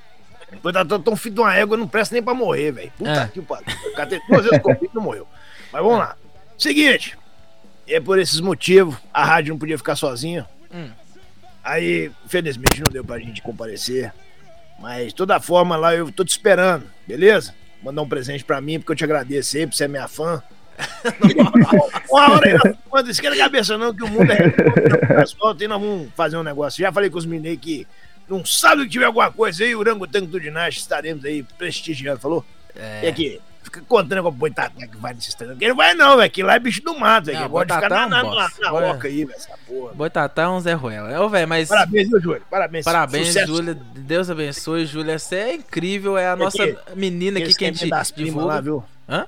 Boitatá 0.64 0.98
tão 0.98 1.16
filho 1.16 1.36
de 1.36 1.42
uma 1.42 1.56
égua, 1.56 1.78
não 1.78 1.88
presta 1.88 2.16
nem 2.16 2.24
pra 2.24 2.34
morrer, 2.34 2.72
velho. 2.72 2.92
Puta 2.98 3.12
é. 3.12 3.28
que 3.28 3.40
pariu. 3.40 3.68
O 3.92 3.94
cara 3.94 4.10
teve 4.10 4.26
duas 4.28 4.44
vezes 4.44 4.60
Covid 4.64 4.90
e 4.92 4.96
não 4.96 5.04
morreu. 5.04 5.28
Mas 5.72 5.84
vamos 5.84 6.00
lá. 6.00 6.16
Seguinte, 6.58 7.18
e 7.88 7.94
é 7.94 8.00
por 8.00 8.20
esses 8.20 8.40
motivos, 8.40 8.96
a 9.14 9.24
rádio 9.24 9.54
não 9.54 9.60
podia 9.60 9.78
ficar 9.78 9.96
sozinha. 9.96 10.46
Hum. 10.74 10.90
Aí, 11.64 12.12
infelizmente, 12.26 12.82
não 12.82 12.92
deu 12.92 13.04
pra 13.04 13.20
gente 13.20 13.42
comparecer. 13.42 14.14
Mas, 14.80 15.08
de 15.08 15.16
toda 15.16 15.40
forma, 15.40 15.76
lá 15.76 15.96
eu 15.96 16.12
tô 16.12 16.24
te 16.24 16.30
esperando, 16.30 16.86
beleza? 17.08 17.54
Mandar 17.82 18.02
um 18.02 18.10
presente 18.10 18.44
pra 18.44 18.62
mim, 18.62 18.80
porque 18.80 18.92
eu 18.92 18.96
te 18.96 19.04
agradeço 19.04 19.58
aí, 19.58 19.66
por 19.66 19.74
ser 19.74 19.86
é 19.86 19.88
minha 19.88 20.08
fã. 20.08 20.42
Uma 22.12 22.34
hora 22.34 22.48
aí, 22.48 22.76
não 22.92 23.10
esquenta 23.10 23.36
a 23.36 23.40
cabeça 23.40 23.78
não, 23.78 23.94
que 23.94 24.04
o 24.04 24.08
mundo 24.08 24.32
é 24.32 24.54
volta 25.40 25.64
e 25.64 25.68
nós 25.68 25.82
vamos 25.82 26.10
fazer 26.16 26.38
um 26.38 26.44
negócio. 26.44 26.82
Já 26.82 26.92
falei 26.92 27.10
com 27.10 27.18
os 27.18 27.26
meninos 27.26 27.60
que 27.60 27.88
não 28.30 28.46
sabe 28.46 28.84
que 28.84 28.90
tiver 28.90 29.06
alguma 29.06 29.32
coisa 29.32 29.64
aí, 29.64 29.76
o 29.76 29.84
Rangotango 29.84 30.28
do 30.28 30.40
Dinastia, 30.40 30.82
estaremos 30.82 31.26
aí 31.26 31.44
prestigiando, 31.58 32.20
falou? 32.20 32.46
É. 32.76 33.06
E 33.06 33.08
aqui, 33.08 33.42
fica 33.68 33.82
contando 33.82 34.24
com 34.24 34.30
o 34.30 34.32
boitatá 34.32 34.88
que 34.88 34.98
vai 34.98 35.14
nesses 35.14 35.34
treinos. 35.36 35.58
Ele 35.60 35.74
vai 35.74 35.94
não, 35.94 36.18
velho, 36.18 36.32
que 36.32 36.42
lá 36.42 36.56
é 36.56 36.60
bicho 36.60 36.82
do 36.82 36.98
mato, 36.98 37.26
velho. 37.26 37.40
Ele 37.40 37.50
pode 37.50 37.74
ficar 37.74 37.90
na, 37.90 38.08
na, 38.08 38.24
na, 38.24 38.50
na 38.60 38.74
oca 38.74 39.08
aí, 39.08 39.26
velho, 39.26 39.38
essa 39.38 39.58
porra. 39.68 39.94
Boitatá 39.94 40.44
é 40.44 40.48
um 40.48 40.60
Zé 40.60 40.74
Ruela. 40.74 41.20
Ô, 41.22 41.30
velho, 41.30 41.48
mas... 41.48 41.70
Parabéns, 41.70 42.10
viu, 42.10 42.22
Júlio? 42.22 42.42
Parabéns. 42.50 42.86
Parabéns, 42.86 43.34
Júlia. 43.34 43.78
Deus 43.96 44.30
abençoe, 44.30 44.86
Júlia. 44.86 45.20
Você 45.20 45.36
é 45.36 45.56
incrível, 45.56 46.18
é 46.18 46.30
a 46.30 46.36
nossa 46.36 46.64
menina 46.96 47.40
aqui 47.40 47.54
que 47.54 47.66
a 47.66 47.72
gente 47.72 47.90
divulga. 48.16 48.48
Lá, 48.48 48.62
viu? 48.62 48.84
Hã? 49.08 49.28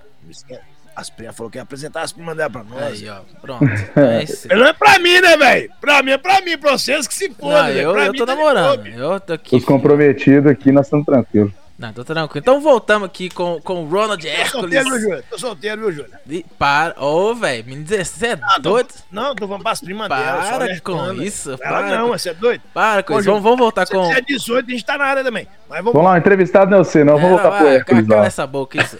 As 0.95 1.09
primas 1.09 1.35
falou 1.35 1.49
que 1.49 1.57
ia 1.57 1.61
apresentar 1.61 2.01
as 2.01 2.11
primas 2.11 2.35
dela 2.35 2.49
pra 2.49 2.63
nós. 2.63 3.01
Aí, 3.01 3.09
ó, 3.09 3.21
pronto. 3.39 3.63
É 3.95 4.55
não 4.55 4.65
é 4.67 4.73
pra 4.73 4.99
mim, 4.99 5.21
né, 5.21 5.37
velho? 5.37 5.71
Pra 5.79 6.03
mim 6.03 6.11
é 6.11 6.17
pra 6.17 6.41
mim, 6.41 6.57
pra 6.57 6.73
vocês 6.73 7.07
que 7.07 7.13
se 7.13 7.29
foda, 7.29 7.71
Eu, 7.71 7.97
eu 7.97 8.13
tô 8.13 8.25
tá 8.25 8.35
namorando. 8.35 8.85
Eu 8.85 9.17
tô 9.19 9.33
aqui. 9.33 9.55
Os 9.55 9.63
comprometidos 9.63 10.51
aqui, 10.51 10.73
nós 10.73 10.87
estamos 10.87 11.05
tranquilos. 11.05 11.53
Não, 11.79 11.93
tô 11.93 12.03
tranquilo. 12.03 12.41
Então 12.43 12.59
voltamos 12.59 13.05
aqui 13.05 13.29
com, 13.29 13.61
com 13.61 13.85
o 13.85 13.87
Ronald 13.87 14.27
Hércules. 14.27 14.51
Tô 14.51 14.59
solteiro, 14.59 14.89
viu, 14.89 14.99
Júlia? 14.99 15.23
Tô 15.29 15.39
solteiro, 15.39 15.81
viu, 15.81 15.91
Júlia? 15.93 16.19
E 16.27 16.45
para. 16.57 16.93
Ô, 17.01 17.29
oh, 17.31 17.35
velho, 17.35 17.63
me 17.63 17.81
dizer, 17.81 18.05
você 18.05 18.25
é 18.27 18.39
ah, 18.43 18.59
doido? 18.59 18.89
Não, 19.09 19.33
tô 19.33 19.47
falando 19.47 19.63
pras 19.63 19.79
primas 19.79 20.09
dela. 20.09 20.43
Para 20.43 20.79
com 20.81 21.13
isso. 21.13 21.51
Ela 21.51 21.57
para 21.57 21.97
não, 21.97 22.09
você 22.09 22.31
é 22.31 22.33
doido? 22.33 22.61
Para 22.73 23.01
com 23.01 23.17
isso. 23.17 23.29
Vamos, 23.29 23.43
vamos 23.43 23.59
voltar 23.59 23.87
com. 23.87 24.03
Você 24.03 24.17
é 24.17 24.21
18, 24.21 24.67
a 24.67 24.71
gente 24.71 24.83
tá 24.83 24.97
na 24.97 25.05
área 25.05 25.23
também. 25.23 25.47
Mas 25.69 25.77
vamos... 25.77 25.93
vamos 25.93 26.09
lá, 26.09 26.17
entrevistado 26.17 26.69
não 26.69 26.83
sei, 26.83 27.05
não. 27.05 27.13
Vamos 27.13 27.29
voltar 27.29 27.49
vai, 27.49 27.59
pro 27.59 27.67
Hércules. 27.69 28.07
Cala 28.09 28.25
essa 28.25 28.45
boca, 28.45 28.83
isso. 28.83 28.97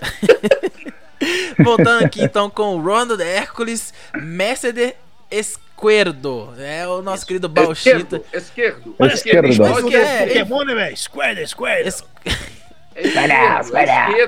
Voltando 1.62 2.06
aqui 2.06 2.24
então 2.24 2.50
com 2.50 2.78
o 2.78 2.82
Ronald 2.82 3.22
Hércules, 3.22 3.94
Mercedes 4.16 4.94
Esquerdo. 5.30 6.54
É 6.58 6.88
o 6.88 7.02
nosso 7.02 7.28
querido 7.28 7.50
Bauchita. 7.50 8.22
Esquerdo. 8.32 8.96
Esquerdo. 8.96 8.96
Esquerdo. 9.02 9.48
Esquerdo. 9.50 9.96
É, 9.98 10.28
Pokémon, 10.28 10.64
né, 10.64 10.76
velho? 10.76 10.94
Esquerdo, 10.94 11.40
esquerdo. 11.40 11.88
Esquerdo, 11.88 12.08
esquerdo 12.26 12.59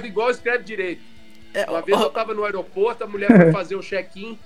igual 0.07 0.31
escreve 0.31 0.63
direito. 0.63 1.01
É, 1.53 1.69
Uma 1.69 1.81
vez 1.81 1.99
eu 1.99 2.09
tava 2.09 2.33
no 2.33 2.45
aeroporto, 2.45 3.03
a 3.03 3.07
mulher 3.07 3.27
foi 3.27 3.51
fazer 3.51 3.75
o 3.75 3.81
check-in. 3.81 4.39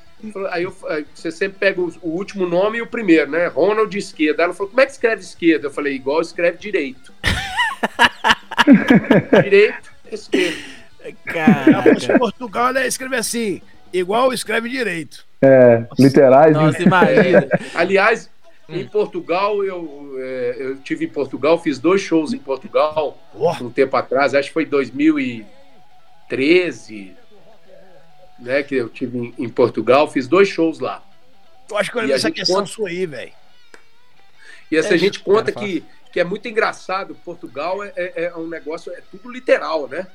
Aí, 0.50 0.64
eu, 0.64 0.76
você 1.14 1.32
sempre 1.32 1.60
pega 1.60 1.80
o, 1.80 1.94
o, 2.02 2.10
último 2.10 2.48
nome 2.48 2.80
e 2.80 2.82
o 2.82 2.88
primeiro, 2.88 3.30
né? 3.30 3.48
Ronald 3.48 3.96
esquerda. 3.96 4.44
Ela 4.44 4.54
falou: 4.54 4.70
como 4.70 4.82
é 4.82 4.86
que 4.86 4.94
escreve 4.94 5.22
esquerda? 5.22 5.68
Eu 5.68 5.72
falei: 5.72 5.94
igual 5.94 6.22
escreve 6.22 6.58
direito. 6.58 7.14
direito, 9.44 9.92
esquerda. 10.12 10.58
Caraca. 11.26 12.18
Portugal, 12.18 12.74
né? 12.74 12.88
Escreve 12.88 13.18
assim: 13.18 13.62
igual 13.94 14.34
escreve 14.34 14.70
direito. 14.70 15.26
É, 15.42 15.86
literais. 16.00 16.54
Nossa, 16.54 16.82
imagina. 16.82 17.48
Aliás, 17.76 18.30
Hum. 18.68 18.76
Em 18.76 18.88
Portugal, 18.88 19.64
eu, 19.64 20.16
é, 20.18 20.56
eu 20.60 20.78
tive 20.78 21.06
em 21.06 21.10
Portugal, 21.10 21.62
fiz 21.62 21.78
dois 21.78 22.02
shows 22.02 22.34
em 22.34 22.40
Portugal 22.40 23.16
oh. 23.34 23.52
um 23.64 23.70
tempo 23.70 23.96
atrás, 23.96 24.34
acho 24.34 24.48
que 24.48 24.54
foi 24.54 24.66
2013, 24.66 27.16
né? 28.40 28.64
Que 28.64 28.74
eu 28.76 28.90
tive 28.90 29.20
em, 29.20 29.32
em 29.38 29.50
Portugal, 29.50 30.10
fiz 30.10 30.28
dois 30.28 30.48
shows 30.48 30.80
lá. 30.80 31.04
Eu 31.70 31.78
acho 31.78 31.92
que 31.92 31.98
eu 31.98 32.02
lembro 32.02 32.16
dessa 32.16 32.32
questão 32.32 32.56
conta... 32.58 32.68
sua 32.68 32.90
aí, 32.90 33.06
velho. 33.06 33.32
E 34.72 34.78
essa 34.78 34.96
é, 34.96 34.98
gente 34.98 35.20
conta 35.20 35.52
que, 35.52 35.84
que 36.12 36.20
é 36.20 36.24
muito 36.24 36.48
engraçado. 36.48 37.14
Portugal 37.24 37.84
é, 37.84 37.94
é, 37.96 38.24
é, 38.26 38.36
um 38.36 38.48
negócio, 38.48 38.92
é 38.92 39.00
tudo 39.12 39.32
literal, 39.32 39.88
né? 39.88 40.08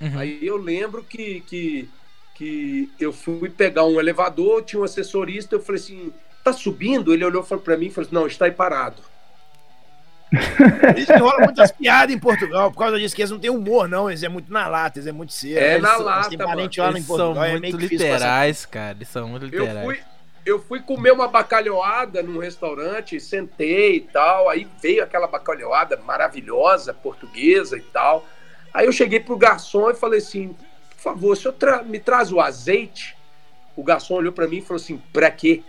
Uhum. 0.00 0.18
Aí 0.18 0.46
eu 0.46 0.56
lembro 0.56 1.04
que, 1.04 1.42
que, 1.42 1.90
que 2.34 2.90
eu 2.98 3.12
fui 3.12 3.50
pegar 3.50 3.84
um 3.84 4.00
elevador, 4.00 4.62
tinha 4.62 4.80
um 4.80 4.84
assessorista, 4.84 5.56
eu 5.56 5.60
falei 5.60 5.80
assim, 5.80 6.10
tá 6.52 6.58
subindo? 6.58 7.12
Ele 7.12 7.24
olhou 7.24 7.42
para 7.42 7.76
mim 7.76 7.86
e 7.86 7.90
falou 7.90 8.06
assim, 8.06 8.14
não, 8.14 8.26
está 8.26 8.44
aí 8.46 8.52
parado. 8.52 9.02
Eles 10.94 11.08
rolam 11.08 11.40
muitas 11.44 11.72
piadas 11.72 12.14
em 12.14 12.18
Portugal, 12.18 12.70
por 12.70 12.78
causa 12.78 12.98
disso 12.98 13.16
que 13.16 13.22
eles 13.22 13.30
não 13.30 13.38
têm 13.38 13.50
humor, 13.50 13.88
não. 13.88 14.10
Eles 14.10 14.22
é 14.22 14.28
muito 14.28 14.52
na 14.52 14.68
lata, 14.68 14.98
eles 14.98 15.06
é 15.06 15.12
muito 15.12 15.32
cedo. 15.32 15.58
É 15.58 15.78
na 15.78 15.96
lata, 15.96 16.36
mano. 16.36 16.60
Eles 16.60 17.06
são 17.06 17.44
é 17.44 17.58
muito 17.58 17.76
literais, 17.78 18.66
cara. 18.66 18.94
Eles 18.96 19.08
são 19.08 19.26
muito 19.26 19.46
literais. 19.46 19.76
Eu 19.76 19.84
fui, 19.84 20.00
eu 20.44 20.60
fui 20.60 20.80
comer 20.80 21.12
uma 21.12 21.28
bacalhoada 21.28 22.22
num 22.22 22.38
restaurante, 22.38 23.18
sentei 23.18 23.96
e 23.96 24.00
tal. 24.00 24.50
Aí 24.50 24.68
veio 24.82 25.02
aquela 25.02 25.26
bacalhoada 25.26 25.96
maravilhosa, 25.96 26.92
portuguesa 26.92 27.78
e 27.78 27.82
tal. 27.82 28.26
Aí 28.74 28.84
eu 28.84 28.92
cheguei 28.92 29.20
pro 29.20 29.36
garçom 29.36 29.88
e 29.90 29.94
falei 29.94 30.18
assim: 30.18 30.54
por 30.90 31.02
favor, 31.02 31.32
o 31.32 31.36
senhor 31.36 31.54
tra 31.54 31.82
me 31.82 31.98
traz 31.98 32.30
o 32.30 32.40
azeite? 32.40 33.16
O 33.74 33.82
garçom 33.82 34.14
olhou 34.14 34.32
para 34.32 34.46
mim 34.46 34.58
e 34.58 34.62
falou 34.62 34.76
assim: 34.76 35.00
pra 35.10 35.30
quê? 35.30 35.62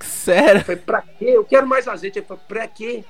Sério? 0.00 0.60
Eu 0.60 0.64
falei, 0.64 0.80
pra 0.80 1.02
quê? 1.02 1.24
Eu 1.26 1.44
quero 1.44 1.66
mais 1.66 1.86
azeite. 1.86 2.18
Ele 2.18 2.26
falou, 2.26 2.42
pra 2.48 2.66
quê? 2.66 3.04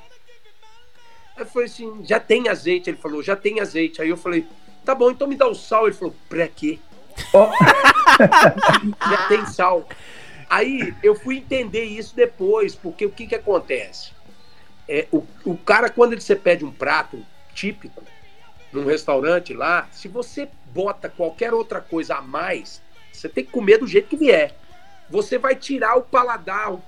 Aí 1.36 1.42
eu 1.42 1.46
falei 1.46 1.66
assim, 1.66 2.04
já 2.04 2.20
tem 2.20 2.48
azeite. 2.48 2.90
Ele 2.90 2.96
falou, 2.96 3.22
já 3.22 3.36
tem 3.36 3.60
azeite. 3.60 4.02
Aí 4.02 4.08
eu 4.08 4.16
falei, 4.16 4.46
tá 4.84 4.94
bom, 4.94 5.10
então 5.10 5.26
me 5.26 5.36
dá 5.36 5.46
o 5.46 5.54
sal. 5.54 5.86
Ele 5.86 5.96
falou, 5.96 6.14
pra 6.28 6.46
quê? 6.48 6.78
Oh. 7.32 7.50
já 9.08 9.28
tem 9.28 9.46
sal. 9.46 9.88
Aí 10.48 10.94
eu 11.02 11.14
fui 11.14 11.38
entender 11.38 11.84
isso 11.84 12.14
depois, 12.14 12.74
porque 12.74 13.06
o 13.06 13.10
que 13.10 13.26
que 13.26 13.34
acontece? 13.34 14.12
É, 14.86 15.06
o, 15.10 15.24
o 15.44 15.56
cara, 15.56 15.88
quando 15.88 16.18
você 16.20 16.36
pede 16.36 16.64
um 16.64 16.70
prato 16.70 17.24
típico 17.54 18.02
num 18.72 18.84
restaurante 18.84 19.54
lá, 19.54 19.88
se 19.90 20.08
você 20.08 20.48
bota 20.66 21.08
qualquer 21.08 21.54
outra 21.54 21.80
coisa 21.80 22.16
a 22.16 22.20
mais, 22.20 22.82
você 23.10 23.28
tem 23.28 23.44
que 23.44 23.50
comer 23.50 23.78
do 23.78 23.86
jeito 23.86 24.08
que 24.08 24.16
vier 24.16 24.54
você 25.08 25.38
vai 25.38 25.54
tirar 25.54 25.96
o 25.96 26.02
paladar, 26.02 26.72
o, 26.72 26.82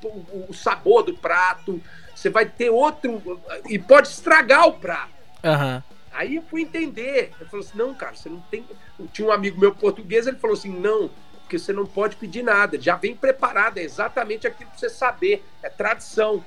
o, 0.49 0.55
sabor 0.55 1.03
do 1.03 1.15
prato, 1.15 1.81
você 2.15 2.31
vai 2.31 2.47
ter 2.47 2.71
outro. 2.71 3.41
E 3.69 3.79
pode 3.79 4.09
estragar 4.09 4.67
o 4.67 4.73
prato. 4.75 5.13
Uhum. 5.45 5.83
Aí 6.13 6.37
eu 6.37 6.43
fui 6.43 6.63
entender. 6.63 7.33
Eu 7.39 7.47
falei 7.47 7.65
assim: 7.67 7.79
não, 7.79 7.95
cara, 7.95 8.15
você 8.15 8.29
não 8.29 8.41
tem. 8.51 8.65
Tinha 9.13 9.29
um 9.29 9.33
amigo 9.33 9.61
meu 9.61 9.75
português, 9.75 10.27
ele 10.27 10.39
falou 10.39 10.57
assim: 10.57 10.71
não, 10.71 11.11
porque 11.43 11.59
você 11.59 11.73
não 11.73 11.87
pode 11.87 12.17
pedir 12.17 12.43
nada, 12.43 12.81
já 12.81 12.97
vem 12.97 13.15
preparado, 13.15 13.79
é 13.79 13.83
exatamente 13.83 14.47
aquilo 14.47 14.71
que 14.71 14.81
você 14.81 14.91
saber, 14.91 15.45
é 15.63 15.69
tradição. 15.69 16.45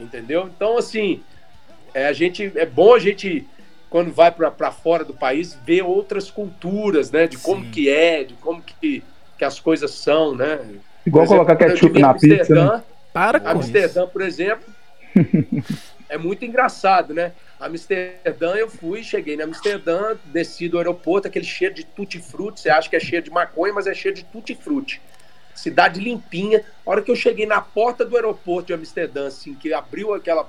Entendeu? 0.00 0.50
Então, 0.54 0.76
assim, 0.76 1.22
é, 1.94 2.06
a 2.06 2.12
gente, 2.12 2.52
é 2.56 2.66
bom 2.66 2.94
a 2.94 2.98
gente, 2.98 3.46
quando 3.88 4.12
vai 4.12 4.30
para 4.30 4.72
fora 4.72 5.04
do 5.04 5.14
país, 5.14 5.54
ver 5.64 5.82
outras 5.82 6.30
culturas, 6.30 7.10
né? 7.10 7.26
De 7.26 7.38
como 7.38 7.64
Sim. 7.64 7.70
que 7.70 7.88
é, 7.88 8.24
de 8.24 8.34
como 8.34 8.60
que 8.62 9.02
que 9.36 9.44
as 9.44 9.60
coisas 9.60 9.90
são, 9.90 10.34
né? 10.34 10.60
Igual 11.04 11.24
exemplo, 11.24 11.44
colocar 11.44 11.56
ketchup 11.56 12.00
na 12.00 12.14
pizza. 12.14 12.54
Né? 12.54 12.82
Para 13.12 13.40
com 13.40 13.48
Amsterdã, 13.48 14.02
isso. 14.02 14.12
por 14.12 14.22
exemplo, 14.22 14.66
é 16.08 16.18
muito 16.18 16.44
engraçado, 16.44 17.14
né? 17.14 17.32
Amsterdã, 17.58 18.54
eu 18.54 18.68
fui, 18.68 19.02
cheguei 19.02 19.36
na 19.36 19.44
Amsterdã, 19.44 20.16
desci 20.26 20.68
do 20.68 20.76
aeroporto, 20.78 21.26
aquele 21.26 21.44
cheiro 21.44 21.74
de 21.74 21.84
tutti-frutti, 21.84 22.60
você 22.60 22.68
acha 22.68 22.88
que 22.88 22.96
é 22.96 23.00
cheiro 23.00 23.24
de 23.24 23.30
maconha, 23.30 23.72
mas 23.72 23.86
é 23.86 23.94
cheiro 23.94 24.16
de 24.16 24.24
tutti-frutti. 24.24 25.00
Cidade 25.54 25.98
limpinha. 25.98 26.62
A 26.84 26.90
hora 26.90 27.00
que 27.00 27.10
eu 27.10 27.16
cheguei 27.16 27.46
na 27.46 27.62
porta 27.62 28.04
do 28.04 28.14
aeroporto 28.14 28.66
de 28.66 28.74
Amsterdã, 28.74 29.28
assim, 29.28 29.54
que 29.54 29.72
abriu 29.72 30.12
aquela 30.12 30.46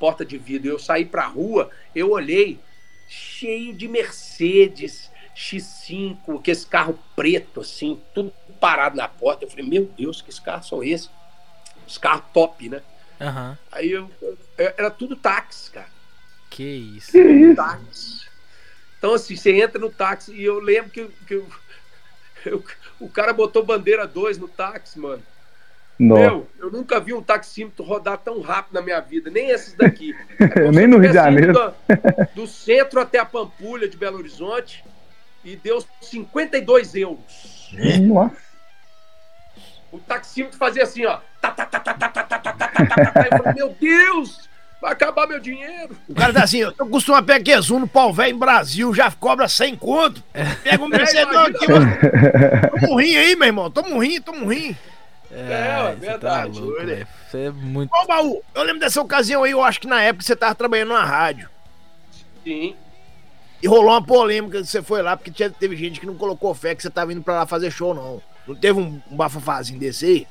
porta 0.00 0.24
de 0.24 0.38
vidro 0.38 0.68
e 0.68 0.70
eu 0.70 0.78
saí 0.78 1.04
pra 1.04 1.26
rua, 1.26 1.70
eu 1.94 2.10
olhei 2.10 2.58
cheio 3.06 3.74
de 3.74 3.86
Mercedes, 3.86 5.10
X5, 5.36 6.40
que 6.40 6.50
esse 6.50 6.66
carro 6.66 6.98
preto, 7.14 7.60
assim, 7.60 8.00
tudo 8.14 8.32
parado 8.58 8.96
na 8.96 9.06
porta. 9.06 9.44
Eu 9.44 9.50
falei, 9.50 9.66
meu 9.66 9.84
Deus, 9.96 10.22
que 10.22 10.40
carros 10.40 10.66
são 10.66 10.82
esses? 10.82 11.10
Os 11.86 11.98
carros 11.98 12.24
top, 12.32 12.70
né? 12.70 12.80
Uhum. 13.20 13.56
Aí 13.70 13.92
eu, 13.92 14.10
eu, 14.22 14.38
era 14.56 14.90
tudo 14.90 15.14
táxi, 15.14 15.70
cara. 15.70 15.88
Que 16.48 16.64
isso? 16.64 17.12
Que 17.12 17.20
isso? 17.20 17.56
Táxi. 17.56 18.26
Então, 18.98 19.12
assim, 19.12 19.36
você 19.36 19.52
entra 19.52 19.78
no 19.78 19.90
táxi 19.90 20.32
e 20.32 20.42
eu 20.42 20.58
lembro 20.58 20.90
que, 20.90 21.06
que 21.26 21.34
eu, 21.34 21.46
eu, 22.46 22.64
o 22.98 23.08
cara 23.08 23.34
botou 23.34 23.62
bandeira 23.62 24.06
2 24.06 24.38
no 24.38 24.48
táxi, 24.48 24.98
mano. 24.98 25.22
Não. 25.98 26.16
Meu, 26.16 26.48
eu 26.58 26.70
nunca 26.70 26.98
vi 26.98 27.12
um 27.12 27.22
taxímetro 27.22 27.84
rodar 27.84 28.18
tão 28.18 28.40
rápido 28.40 28.74
na 28.74 28.82
minha 28.82 29.00
vida, 29.00 29.30
nem 29.30 29.50
esses 29.50 29.74
daqui. 29.74 30.14
É 30.40 30.70
nem 30.70 30.86
no 30.86 30.98
Rio 30.98 31.08
de 31.08 31.14
Janeiro. 31.14 31.52
Do, 31.52 31.74
do 32.34 32.46
centro 32.46 33.00
até 33.00 33.18
a 33.18 33.24
Pampulha 33.24 33.88
de 33.88 33.96
Belo 33.96 34.18
Horizonte 34.18 34.84
e 35.46 35.56
deu 35.56 35.82
52 36.00 36.94
euros. 36.96 37.70
Nossa. 38.02 38.36
O 39.92 39.98
taxímetro 40.00 40.58
fazia 40.58 40.82
assim, 40.82 41.06
ó. 41.06 41.20
Tá, 41.40 41.52
tá, 41.52 41.64
tá, 41.64 41.78
tá, 41.78 41.94
tá, 41.94 42.08
tá, 42.08 42.22
tá, 42.24 42.38
tá, 42.40 42.52
tá, 42.52 42.68
tá, 42.68 43.10
tá, 43.12 43.28
Eu 43.30 43.38
falei, 43.38 43.54
meu 43.54 43.76
Deus! 43.80 44.48
Vai 44.82 44.92
acabar 44.92 45.26
meu 45.26 45.40
dinheiro. 45.40 45.96
O 46.08 46.14
cara 46.14 46.32
tá 46.34 46.42
assim, 46.42 46.58
eu 46.58 46.72
costumo 46.90 47.22
pegar 47.22 47.42
Quezum 47.42 47.78
no 47.78 47.88
pau 47.88 48.12
velho 48.12 48.34
em 48.34 48.38
Brasil, 48.38 48.92
já 48.92 49.10
cobra 49.10 49.48
100 49.48 49.76
conto. 49.76 50.22
Pega 50.62 50.84
um 50.84 50.88
Mercedão 50.88 51.44
aqui, 51.44 51.70
mano. 51.70 51.86
Toma 52.80 52.92
um 52.92 52.96
rim 52.96 53.16
aí, 53.16 53.36
meu 53.36 53.46
irmão. 53.46 53.70
Toma 53.70 53.88
um 53.88 53.98
rim, 53.98 54.20
toma 54.20 54.38
um 54.38 54.48
rim. 54.48 54.76
É, 55.30 55.92
é 55.92 55.94
verdade. 55.94 56.52
Tá 56.52 56.60
louco, 56.60 56.82
você 57.26 57.38
é 57.38 57.50
muito. 57.50 57.90
Ô, 57.94 58.06
Baú, 58.06 58.42
eu 58.54 58.62
lembro 58.64 58.80
dessa 58.80 59.00
ocasião 59.00 59.44
aí, 59.44 59.52
eu 59.52 59.62
acho 59.62 59.80
que 59.80 59.86
na 59.86 60.02
época 60.02 60.24
você 60.24 60.36
tava 60.36 60.54
trabalhando 60.54 60.92
na 60.92 61.04
rádio. 61.04 61.48
Sim. 62.44 62.76
E 63.62 63.66
rolou 63.66 63.90
uma 63.90 64.04
polêmica 64.04 64.60
que 64.60 64.66
você 64.66 64.82
foi 64.82 65.02
lá, 65.02 65.16
porque 65.16 65.30
tinha, 65.30 65.50
teve 65.50 65.76
gente 65.76 65.98
que 65.98 66.06
não 66.06 66.14
colocou 66.14 66.54
fé 66.54 66.74
que 66.74 66.82
você 66.82 66.90
tava 66.90 67.12
indo 67.12 67.22
pra 67.22 67.34
lá 67.34 67.46
fazer 67.46 67.70
show, 67.70 67.94
não. 67.94 68.20
Não 68.46 68.54
teve 68.54 68.78
um, 68.78 69.00
um 69.10 69.16
bafafazinho 69.16 69.80
desse 69.80 70.04
aí? 70.04 70.26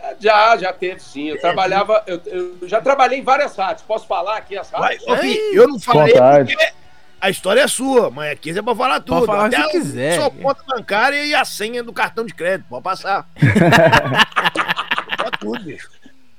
É, 0.00 0.16
já, 0.18 0.56
já 0.56 0.72
teve 0.72 1.00
sim. 1.00 1.28
Eu 1.28 1.36
é, 1.36 1.38
trabalhava, 1.38 2.02
eu, 2.06 2.20
eu, 2.26 2.68
já 2.68 2.80
trabalhei 2.80 3.18
em 3.18 3.22
várias 3.22 3.54
rádios. 3.56 3.84
Posso 3.86 4.06
falar 4.06 4.38
aqui 4.38 4.56
as 4.56 4.70
rádios? 4.70 5.04
Filho, 5.20 5.54
eu 5.54 5.68
não 5.68 5.78
falei 5.78 6.14
porque 6.14 6.72
a 7.20 7.30
história 7.30 7.60
é 7.60 7.68
sua, 7.68 8.10
mas 8.10 8.32
aqui 8.32 8.52
você 8.52 8.62
pode 8.62 8.78
falar 8.78 9.00
tudo. 9.00 9.26
Pode 9.26 9.26
falar 9.26 9.46
Até 9.46 9.62
se 9.64 9.70
quiser. 9.70 10.14
Sua 10.18 10.30
conta 10.30 10.62
bancária 10.66 11.24
e 11.24 11.34
a 11.34 11.44
senha 11.44 11.82
do 11.82 11.92
cartão 11.92 12.24
de 12.24 12.34
crédito. 12.34 12.66
Pode 12.68 12.82
passar. 12.82 13.28
pode 15.18 15.38
tudo, 15.38 15.62
bicho. 15.64 15.90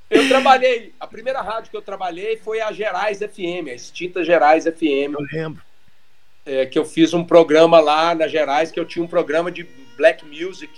Eu 0.08 0.26
trabalhei, 0.28 0.92
a 0.98 1.06
primeira 1.06 1.40
rádio 1.40 1.70
que 1.70 1.76
eu 1.76 1.82
trabalhei 1.82 2.36
foi 2.36 2.60
a 2.60 2.72
Gerais 2.72 3.18
FM, 3.18 3.68
a 3.68 3.74
extinta 3.74 4.24
Gerais 4.24 4.64
FM. 4.64 5.14
Eu 5.14 5.26
lembro 5.32 5.62
é, 6.44 6.66
que 6.66 6.78
eu 6.78 6.84
fiz 6.84 7.12
um 7.12 7.24
programa 7.24 7.80
lá 7.80 8.14
na 8.14 8.26
Gerais, 8.26 8.70
que 8.70 8.80
eu 8.80 8.84
tinha 8.84 9.04
um 9.04 9.08
programa 9.08 9.50
de 9.50 9.64
black 9.96 10.24
music 10.24 10.72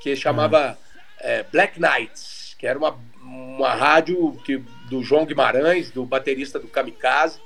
que 0.00 0.16
chamava 0.16 0.78
é, 1.20 1.42
Black 1.42 1.78
Nights, 1.80 2.54
que 2.58 2.66
era 2.66 2.78
uma, 2.78 2.98
uma 3.22 3.74
rádio 3.74 4.32
que, 4.44 4.58
do 4.88 5.02
João 5.02 5.26
Guimarães, 5.26 5.90
do 5.90 6.04
baterista 6.04 6.58
do 6.58 6.68
Kamikaze, 6.68 7.38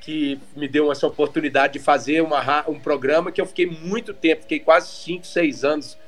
que 0.00 0.40
me 0.56 0.68
deu 0.68 0.90
essa 0.92 1.06
oportunidade 1.06 1.74
de 1.74 1.78
fazer 1.80 2.22
uma, 2.22 2.68
um 2.68 2.78
programa 2.78 3.32
que 3.32 3.40
eu 3.40 3.46
fiquei 3.46 3.66
muito 3.66 4.14
tempo, 4.14 4.42
fiquei 4.42 4.60
quase 4.60 4.88
5, 5.04 5.26
6 5.26 5.64
anos 5.64 5.98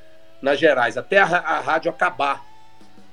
nas 0.40 0.58
Gerais, 0.58 0.96
até 0.96 1.18
a, 1.18 1.24
a 1.24 1.60
rádio 1.60 1.90
acabar. 1.90 2.44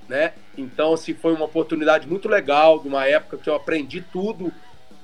Né? 0.08 0.34
Então, 0.58 0.94
assim, 0.94 1.14
foi 1.14 1.34
uma 1.34 1.46
oportunidade 1.46 2.08
muito 2.08 2.30
legal, 2.30 2.80
de 2.80 2.88
uma 2.88 3.06
época 3.06 3.38
que 3.38 3.50
eu 3.50 3.56
aprendi 3.56 4.02
tudo 4.02 4.54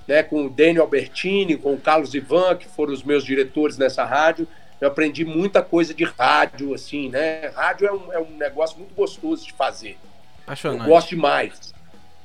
né, 0.07 0.23
com 0.23 0.45
o 0.45 0.49
Daniel 0.49 0.83
Albertini, 0.83 1.57
com 1.57 1.73
o 1.73 1.79
Carlos 1.79 2.13
Ivan, 2.13 2.55
que 2.55 2.67
foram 2.67 2.93
os 2.93 3.03
meus 3.03 3.23
diretores 3.23 3.77
nessa 3.77 4.03
rádio. 4.03 4.47
Eu 4.79 4.89
aprendi 4.89 5.23
muita 5.23 5.61
coisa 5.61 5.93
de 5.93 6.03
rádio, 6.03 6.73
assim, 6.73 7.09
né? 7.09 7.47
Rádio 7.55 7.87
é 7.87 7.93
um, 7.93 8.13
é 8.13 8.19
um 8.19 8.31
negócio 8.31 8.77
muito 8.77 8.93
gostoso 8.93 9.45
de 9.45 9.53
fazer. 9.53 9.97
Apaixonante. 10.43 10.81
Eu 10.81 10.87
gosto 10.87 11.09
demais. 11.09 11.73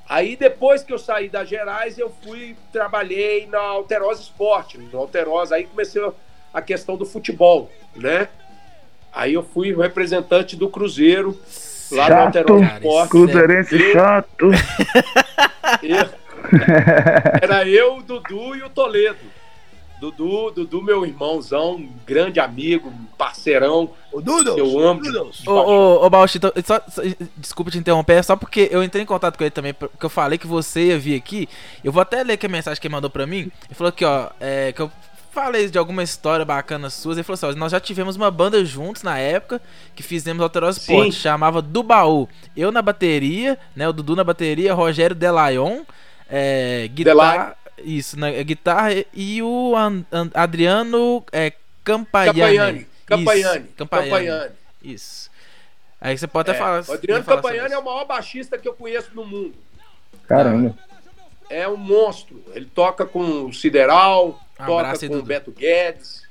Aí 0.09 0.37
depois 0.37 0.83
que 0.83 0.93
eu 0.93 0.99
saí 0.99 1.29
da 1.29 1.45
Gerais, 1.45 1.99
eu 1.99 2.11
fui, 2.25 2.57
trabalhei 2.73 3.47
na 3.47 3.61
Alterosa 3.61 4.23
Esporte, 4.23 4.79
no 4.79 4.99
Alterosa, 4.99 5.55
aí 5.55 5.65
comecei 5.65 6.03
a 6.53 6.63
questão 6.63 6.97
do 6.97 7.05
futebol, 7.05 7.71
né? 7.95 8.29
Aí 9.13 9.35
eu 9.35 9.43
fui 9.43 9.75
representante 9.77 10.57
do 10.57 10.69
Cruzeiro, 10.69 11.39
lá 11.93 12.07
chato, 12.07 12.19
no 12.19 12.27
Alterosa 12.27 12.75
Esporte. 12.75 13.11
Cruzeirense 13.11 13.79
né? 13.79 13.93
chato. 13.93 14.51
Eu, 15.83 16.09
Era 17.43 17.69
eu, 17.69 17.97
o 17.97 18.03
Dudu 18.03 18.55
e 18.57 18.63
o 18.63 18.71
Toledo. 18.71 19.19
Dudu, 20.01 20.53
Dudu, 20.53 20.81
meu 20.81 21.05
irmãozão, 21.05 21.89
grande 22.07 22.39
amigo, 22.39 22.93
parceirão. 23.17 23.91
O 24.13 24.21
Dudu, 24.21 24.57
eu 24.57 24.79
amo. 24.79 25.01
Ô, 25.45 25.51
ô, 25.51 26.07
ô 26.07 26.11
Bauchito, 26.11 26.53
só, 26.65 26.81
só, 26.89 27.03
desculpa 27.37 27.71
te 27.71 27.79
interromper, 27.79 28.15
é 28.15 28.23
só 28.23 28.37
porque 28.37 28.69
eu 28.71 28.83
entrei 28.83 29.03
em 29.03 29.07
contato 29.07 29.37
com 29.37 29.43
ele 29.43 29.51
também, 29.51 29.75
porque 29.75 30.07
eu 30.07 30.11
falei 30.11 30.39
que 30.39 30.47
você 30.47 30.89
ia 30.89 30.99
vir 30.99 31.17
aqui. 31.17 31.49
Eu 31.83 31.91
vou 31.91 32.01
até 32.01 32.23
ler 32.23 32.37
que 32.37 32.47
a 32.47 32.49
mensagem 32.49 32.81
que 32.81 32.87
ele 32.87 32.95
mandou 32.95 33.11
pra 33.11 33.27
mim. 33.27 33.51
Ele 33.67 33.75
falou 33.75 33.89
aqui, 33.89 34.05
ó, 34.05 34.31
é, 34.39 34.73
que 34.73 34.81
eu 34.81 34.91
falei 35.33 35.69
de 35.69 35.79
alguma 35.79 36.03
história 36.03 36.45
bacana 36.45 36.91
sua. 36.91 37.15
Ele 37.15 37.23
falou 37.23 37.35
assim: 37.35 37.59
nós 37.59 37.73
já 37.73 37.81
tivemos 37.81 38.17
uma 38.17 38.31
banda 38.31 38.65
juntos 38.65 39.03
na 39.03 39.19
época 39.19 39.61
que 39.95 40.03
fizemos 40.03 40.43
Alterosa 40.43 40.79
Sport, 40.79 41.13
chamava 41.13 41.61
Do 41.61 41.83
Baú. 41.83 42.29
Eu 42.57 42.71
na 42.71 42.83
bateria, 42.83 43.59
né? 43.75 43.89
O 43.89 43.93
Dudu 43.93 44.15
na 44.15 44.25
bateria, 44.25 44.75
Rogério 44.75 45.17
Delayon, 45.17 45.83
é, 46.29 46.89
guitarra. 46.89 47.57
Isso, 47.79 48.19
na 48.19 48.31
guitarra 48.31 48.91
e 49.15 49.41
o 49.41 49.73
Adriano 50.35 51.25
é, 51.31 51.53
Campaiani. 51.85 52.87
Campaiani. 53.07 53.69
Campaiani. 53.77 54.53
Isso. 54.83 55.31
Aí 56.01 56.17
você 56.17 56.27
pode 56.27 56.51
até 56.51 56.59
é, 56.59 56.61
falar. 56.61 56.85
O 56.89 56.93
Adriano 56.93 57.25
Campaiani 57.25 57.75
é 57.75 57.79
o 57.79 57.85
maior 57.85 58.05
baixista 58.05 58.59
que 58.59 58.69
eu 58.69 58.75
conheço 58.75 59.11
no 59.15 59.25
mundo. 59.25 59.55
Caramba. 60.27 60.77
É 61.49 61.67
um 61.69 61.77
monstro. 61.77 62.43
Ele 62.55 62.67
toca 62.67 63.07
com 63.07 63.47
o 63.47 63.53
Sideral, 63.53 64.41
um 64.61 64.67
toca 64.67 65.09
com 65.09 65.17
o 65.17 65.23
Beto 65.23 65.51
Guedes. 65.51 66.23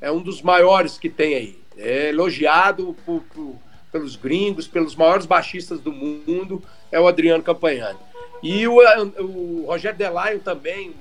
É 0.00 0.10
um 0.10 0.20
dos 0.20 0.42
maiores 0.42 0.98
que 0.98 1.10
tem 1.10 1.34
aí. 1.34 1.58
É 1.76 2.08
elogiado 2.08 2.96
por, 3.04 3.22
por, 3.34 3.56
pelos 3.92 4.16
gringos, 4.16 4.66
pelos 4.66 4.96
maiores 4.96 5.26
baixistas 5.26 5.80
do 5.80 5.92
mundo. 5.92 6.62
É 6.90 6.98
o 6.98 7.06
Adriano 7.06 7.42
Campaiani. 7.42 7.98
E 8.44 8.68
o, 8.68 8.76
o 9.20 9.64
Rogério 9.66 9.96
Delaio 9.96 10.38
também, 10.38 10.94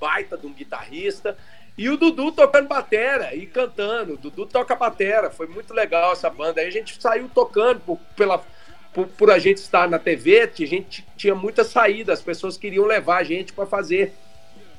baita 0.00 0.36
de 0.36 0.46
um 0.46 0.52
guitarrista. 0.52 1.36
E 1.78 1.88
o 1.88 1.96
Dudu 1.96 2.32
tocando 2.32 2.66
batera 2.66 3.34
e 3.34 3.46
cantando. 3.46 4.14
O 4.14 4.16
Dudu 4.16 4.44
toca 4.44 4.74
batera. 4.74 5.30
Foi 5.30 5.46
muito 5.46 5.72
legal 5.72 6.12
essa 6.12 6.28
banda. 6.28 6.60
Aí 6.60 6.66
a 6.66 6.70
gente 6.70 7.00
saiu 7.00 7.30
tocando 7.32 7.80
por, 7.80 7.98
pela, 8.16 8.44
por, 8.92 9.06
por, 9.06 9.30
a 9.30 9.38
gente 9.38 9.58
estar 9.58 9.88
na 9.88 10.00
TV. 10.00 10.42
A 10.42 10.66
gente 10.66 11.06
tinha 11.16 11.34
muita 11.34 11.62
saída. 11.62 12.12
As 12.12 12.20
pessoas 12.20 12.58
queriam 12.58 12.84
levar 12.84 13.18
a 13.18 13.24
gente 13.24 13.52
para 13.52 13.66
fazer 13.66 14.12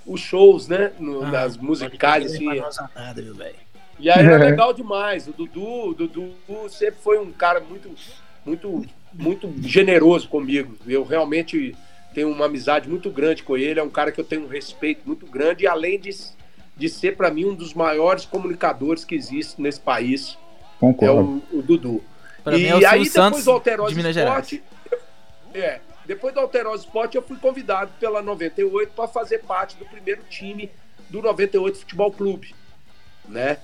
os 0.05 0.19
shows, 0.19 0.67
né? 0.67 0.91
No, 0.99 1.23
ah, 1.23 1.31
nas 1.31 1.55
musicais. 1.55 2.33
Assim. 2.33 2.45
Nada, 2.45 3.21
meu 3.21 3.35
e 3.97 4.09
aí 4.09 4.25
era 4.25 4.37
legal 4.43 4.73
demais. 4.73 5.27
O 5.27 5.31
Dudu, 5.31 5.89
o 5.89 5.93
Dudu 5.93 6.33
sempre 6.69 6.99
foi 7.01 7.17
um 7.19 7.31
cara 7.31 7.61
muito, 7.61 7.89
muito, 8.45 8.85
muito 9.13 9.53
generoso 9.61 10.27
comigo. 10.27 10.75
Eu 10.85 11.03
realmente 11.03 11.75
tenho 12.13 12.29
uma 12.29 12.45
amizade 12.45 12.89
muito 12.89 13.09
grande 13.09 13.43
com 13.43 13.57
ele. 13.57 13.79
É 13.79 13.83
um 13.83 13.89
cara 13.89 14.11
que 14.11 14.19
eu 14.19 14.25
tenho 14.25 14.45
um 14.45 14.47
respeito 14.47 15.01
muito 15.05 15.25
grande. 15.25 15.63
E 15.63 15.67
além 15.67 15.99
de 15.99 16.11
de 16.75 16.89
ser, 16.89 17.15
para 17.15 17.29
mim, 17.29 17.45
um 17.45 17.53
dos 17.53 17.73
maiores 17.73 18.25
comunicadores 18.25 19.05
que 19.05 19.13
existe 19.13 19.61
nesse 19.61 19.79
país. 19.79 20.37
Concordo. 20.79 21.43
É 21.51 21.55
o, 21.55 21.59
o 21.59 21.61
Dudu. 21.61 22.03
Pra 22.43 22.57
e 22.57 22.65
é 22.65 22.85
aí, 22.87 23.03
depois 23.03 23.45
do 23.45 23.51
Alterosa 23.51 24.09
Sport, 24.09 24.53
é, 25.53 25.79
depois 26.05 26.33
do 26.33 26.39
Alterosa 26.39 26.83
Sport, 26.83 27.13
eu 27.13 27.21
fui 27.21 27.37
convidado 27.37 27.91
pela 27.99 28.21
98 28.21 28.93
para 28.93 29.07
fazer 29.07 29.39
parte 29.39 29.77
do 29.77 29.85
primeiro 29.85 30.23
time 30.27 30.71
do 31.07 31.21
98 31.21 31.79
Futebol 31.79 32.11
Clube, 32.11 32.55
né? 33.27 33.57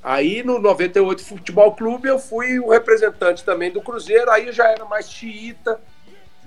Aí 0.00 0.44
no 0.44 0.60
98 0.60 1.24
Futebol 1.24 1.74
Clube 1.74 2.08
eu 2.08 2.18
fui 2.18 2.60
o 2.60 2.70
representante 2.70 3.44
também 3.44 3.72
do 3.72 3.80
Cruzeiro, 3.80 4.30
aí 4.30 4.46
eu 4.46 4.52
já 4.52 4.68
era 4.68 4.84
mais 4.84 5.10
xiita, 5.10 5.80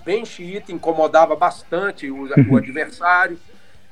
bem 0.05 0.23
xiita, 0.23 0.71
incomodava 0.71 1.35
bastante 1.35 2.09
o, 2.09 2.29
o 2.49 2.57
adversário. 2.57 3.37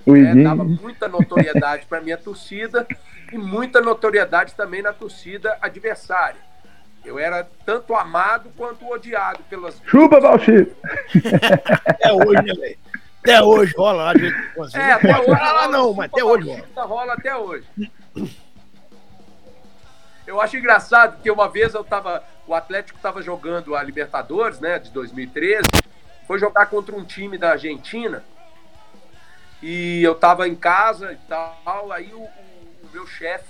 É, 0.05 0.43
dava 0.43 0.64
muita 0.64 1.07
notoriedade 1.07 1.86
para 1.88 2.01
minha 2.01 2.18
torcida 2.18 2.86
e 3.32 3.38
muita 3.38 3.82
notoriedade 3.82 4.53
também 4.53 4.82
na 4.82 4.93
torcida 4.93 5.57
adversária. 5.61 6.39
Eu 7.03 7.20
era 7.20 7.47
tanto 7.66 7.95
amado 7.95 8.49
quanto 8.55 8.88
odiado 8.88 9.39
pelas. 9.49 9.82
Chupa, 9.86 10.20
Valchir! 10.20 10.72
Até 11.86 12.14
hoje, 12.14 12.59
né? 12.59 12.76
Até 13.22 13.41
hoje 13.41 13.74
rola 13.78 14.03
lá. 14.03 14.14
É, 14.74 14.91
até 14.91 15.18
hoje. 15.18 15.32
Rola, 15.32 15.68
não, 15.70 15.93
mas 15.93 16.11
até 16.11 16.24
hoje 16.24 16.47
rola. 16.47 16.86
rola 16.86 17.14
até 17.14 17.36
hoje. 17.36 17.66
Eu 20.28 20.39
acho 20.39 20.57
engraçado 20.57 21.22
que 21.22 21.32
uma 21.32 21.49
vez 21.49 21.74
eu 21.74 21.84
tava. 21.84 22.24
O 22.45 22.53
Atlético 22.53 22.99
tava 22.99 23.22
jogando 23.22 23.76
a 23.76 23.84
Libertadores, 23.84 24.59
né, 24.59 24.80
de 24.80 24.89
2013. 24.91 25.64
Foi 26.28 26.39
jogar 26.39 26.67
contra 26.67 26.95
um 26.95 27.03
time 27.03 27.38
da 27.38 27.51
Argentina. 27.51 28.24
E 29.61 30.03
eu 30.03 30.15
tava 30.15 30.47
em 30.47 30.55
casa 30.55 31.13
e 31.13 31.17
tal, 31.28 31.91
aí 31.91 32.13
o, 32.13 32.19
o, 32.21 32.89
meu 32.91 33.07
chefe, 33.07 33.47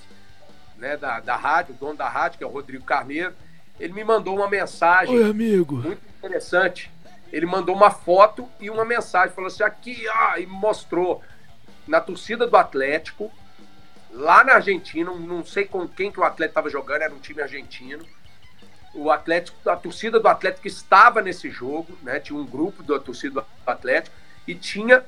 né, 0.78 0.96
da, 0.96 1.20
da 1.20 1.36
rádio, 1.36 1.74
o 1.74 1.78
dono 1.78 1.96
da 1.96 2.08
rádio, 2.08 2.38
que 2.38 2.44
é 2.44 2.48
o 2.48 2.52
Rodrigo 2.52 2.86
Carneiro, 2.86 3.34
ele 3.80 3.94
me 3.94 4.04
mandou 4.04 4.36
uma 4.36 4.48
mensagem. 4.48 5.16
Oi, 5.16 5.30
amigo. 5.30 5.78
Muito 5.78 6.02
interessante. 6.18 6.92
Ele 7.32 7.48
mandou 7.48 7.76
uma 7.76 7.90
foto 7.90 8.48
e 8.60 8.70
uma 8.70 8.86
mensagem. 8.86 9.34
Falou 9.34 9.48
assim: 9.48 9.64
aqui, 9.64 10.06
ó, 10.08 10.38
e 10.38 10.46
mostrou 10.46 11.24
na 11.88 12.00
torcida 12.00 12.46
do 12.46 12.56
Atlético, 12.56 13.32
lá 14.12 14.44
na 14.44 14.54
Argentina, 14.54 15.12
não 15.12 15.44
sei 15.44 15.66
com 15.66 15.88
quem 15.88 16.12
que 16.12 16.20
o 16.20 16.24
Atlético 16.24 16.52
estava 16.52 16.70
jogando, 16.70 17.02
era 17.02 17.14
um 17.14 17.20
time 17.20 17.42
argentino. 17.42 18.06
O 18.94 19.10
Atlético, 19.10 19.70
a 19.70 19.76
torcida 19.76 20.20
do 20.20 20.28
Atlético 20.28 20.68
estava 20.68 21.22
nesse 21.22 21.50
jogo, 21.50 21.98
né? 22.04 22.20
Tinha 22.20 22.38
um 22.38 22.46
grupo 22.46 22.84
da 22.84 23.00
torcida 23.00 23.42
do 23.42 23.46
Atlético 23.66 24.16
e 24.48 24.54
tinha 24.54 25.04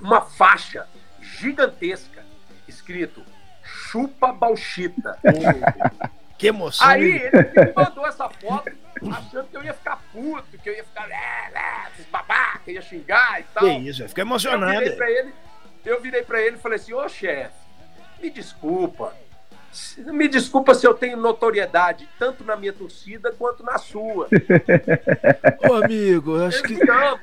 uma 0.00 0.22
faixa 0.22 0.86
gigantesca 1.20 2.24
escrito 2.66 3.24
chupa 3.62 4.32
bauchita. 4.32 5.18
que 6.38 6.46
emoção. 6.46 6.86
Aí 6.86 7.02
ele 7.02 7.30
me 7.30 7.72
mandou 7.74 8.06
essa 8.06 8.28
foto 8.28 8.72
achando 9.12 9.48
que 9.48 9.56
eu 9.56 9.64
ia 9.64 9.74
ficar 9.74 10.00
puto, 10.12 10.58
que 10.58 10.68
eu 10.68 10.74
ia 10.74 10.84
ficar 10.84 11.10
é, 11.10 11.50
é, 11.54 12.02
babaca, 12.10 12.70
ia 12.70 12.80
xingar 12.80 13.40
e 13.40 13.44
tal. 13.54 13.64
Que 13.64 13.70
isso, 13.88 14.08
fica 14.08 14.22
emocionado. 14.22 14.72
Eu 14.72 14.80
virei 14.80 14.96
pra 14.96 15.10
ele, 15.10 15.34
eu 15.84 16.00
virei 16.00 16.22
pra 16.22 16.40
ele 16.40 16.56
e 16.56 16.60
falei 16.60 16.76
assim, 16.76 16.92
ô 16.92 17.08
chefe, 17.08 17.54
me 18.20 18.30
desculpa, 18.30 19.14
me 19.98 20.28
desculpa 20.28 20.74
se 20.74 20.86
eu 20.86 20.94
tenho 20.94 21.16
notoriedade 21.16 22.08
tanto 22.18 22.42
na 22.44 22.56
minha 22.56 22.72
torcida 22.72 23.32
quanto 23.32 23.62
na 23.62 23.78
sua. 23.78 24.28
Ô 25.68 25.74
amigo, 25.74 26.36
acho 26.42 26.62
que. 26.62 26.74
Não, 26.84 27.18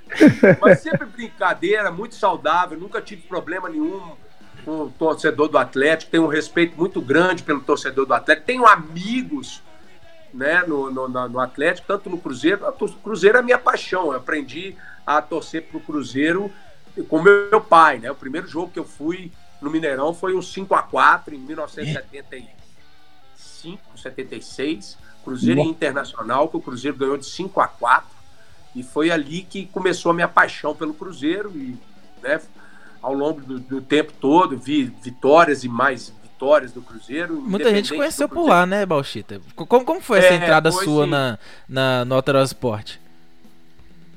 mas 0.62 0.80
sempre 0.80 1.06
brincadeira, 1.06 1.92
muito 1.92 2.16
saudável, 2.16 2.78
nunca 2.78 3.02
tive 3.02 3.24
problema 3.24 3.68
nenhum 3.68 4.16
com 4.64 4.84
o 4.84 4.90
torcedor 4.90 5.48
do 5.48 5.58
Atlético, 5.58 6.12
tenho 6.12 6.24
um 6.24 6.28
respeito 6.28 6.76
muito 6.78 7.00
grande 7.02 7.44
pelo 7.44 7.62
torcedor 7.62 8.06
do 8.06 8.14
Atlético, 8.14 8.48
tenho 8.48 8.66
amigos 8.66 9.62
né, 10.34 10.64
no, 10.68 10.92
no, 10.92 11.08
no 11.08 11.40
Atlético, 11.40 11.88
tanto 11.88 12.10
no 12.10 12.18
Cruzeiro. 12.18 12.66
O 12.68 12.90
Cruzeiro 12.94 13.38
é 13.38 13.42
minha 13.42 13.58
paixão, 13.58 14.12
eu 14.12 14.18
aprendi 14.18 14.76
a 15.06 15.22
torcer 15.22 15.64
pro 15.64 15.80
Cruzeiro 15.80 16.52
com 17.08 17.22
meu 17.22 17.62
pai, 17.62 18.00
né? 18.00 18.12
O 18.12 18.16
primeiro 18.16 18.48
jogo 18.48 18.72
que 18.72 18.80
eu 18.80 18.86
fui 18.86 19.32
no 19.62 19.70
Mineirão 19.70 20.14
foi 20.14 20.36
um 20.36 20.42
5 20.42 20.74
a 20.76 20.84
4 20.84 21.36
em 21.36 21.40
1975, 21.40 23.98
76, 23.98 24.98
Cruzeiro 25.24 25.58
Nossa. 25.58 25.70
Internacional, 25.70 26.48
que 26.48 26.58
o 26.58 26.62
Cruzeiro 26.62 26.98
ganhou 26.98 27.18
de 27.18 27.26
5 27.26 27.60
a 27.60 27.68
4 27.68 28.16
e 28.76 28.84
foi 28.84 29.10
ali 29.10 29.44
que 29.44 29.66
começou 29.68 30.12
a 30.12 30.14
minha 30.14 30.28
paixão 30.28 30.76
pelo 30.76 30.94
Cruzeiro 30.94 31.52
e 31.56 31.78
né, 32.22 32.42
ao 33.02 33.14
longo 33.14 33.42
do, 33.42 33.60
do 33.60 33.82
tempo 33.82 34.12
todo 34.20 34.58
vi 34.58 34.94
vitórias 35.02 35.64
e 35.64 35.70
mais 35.70 36.14
vitórias 36.22 36.72
do 36.72 36.82
Cruzeiro. 36.82 37.36
Muita 37.36 37.74
gente 37.74 37.96
conheceu 37.96 38.28
por 38.28 38.48
lá, 38.48 38.66
né, 38.66 38.86
Balchita? 38.86 39.42
Como, 39.56 39.86
como 39.86 40.02
foi 40.02 40.20
essa 40.20 40.34
é, 40.34 40.36
entrada 40.36 40.72
sua 40.72 41.08
na, 41.08 41.40
na, 41.68 42.04
no 42.04 42.16
Alterosa 42.16 42.54
Sport? 42.54 42.98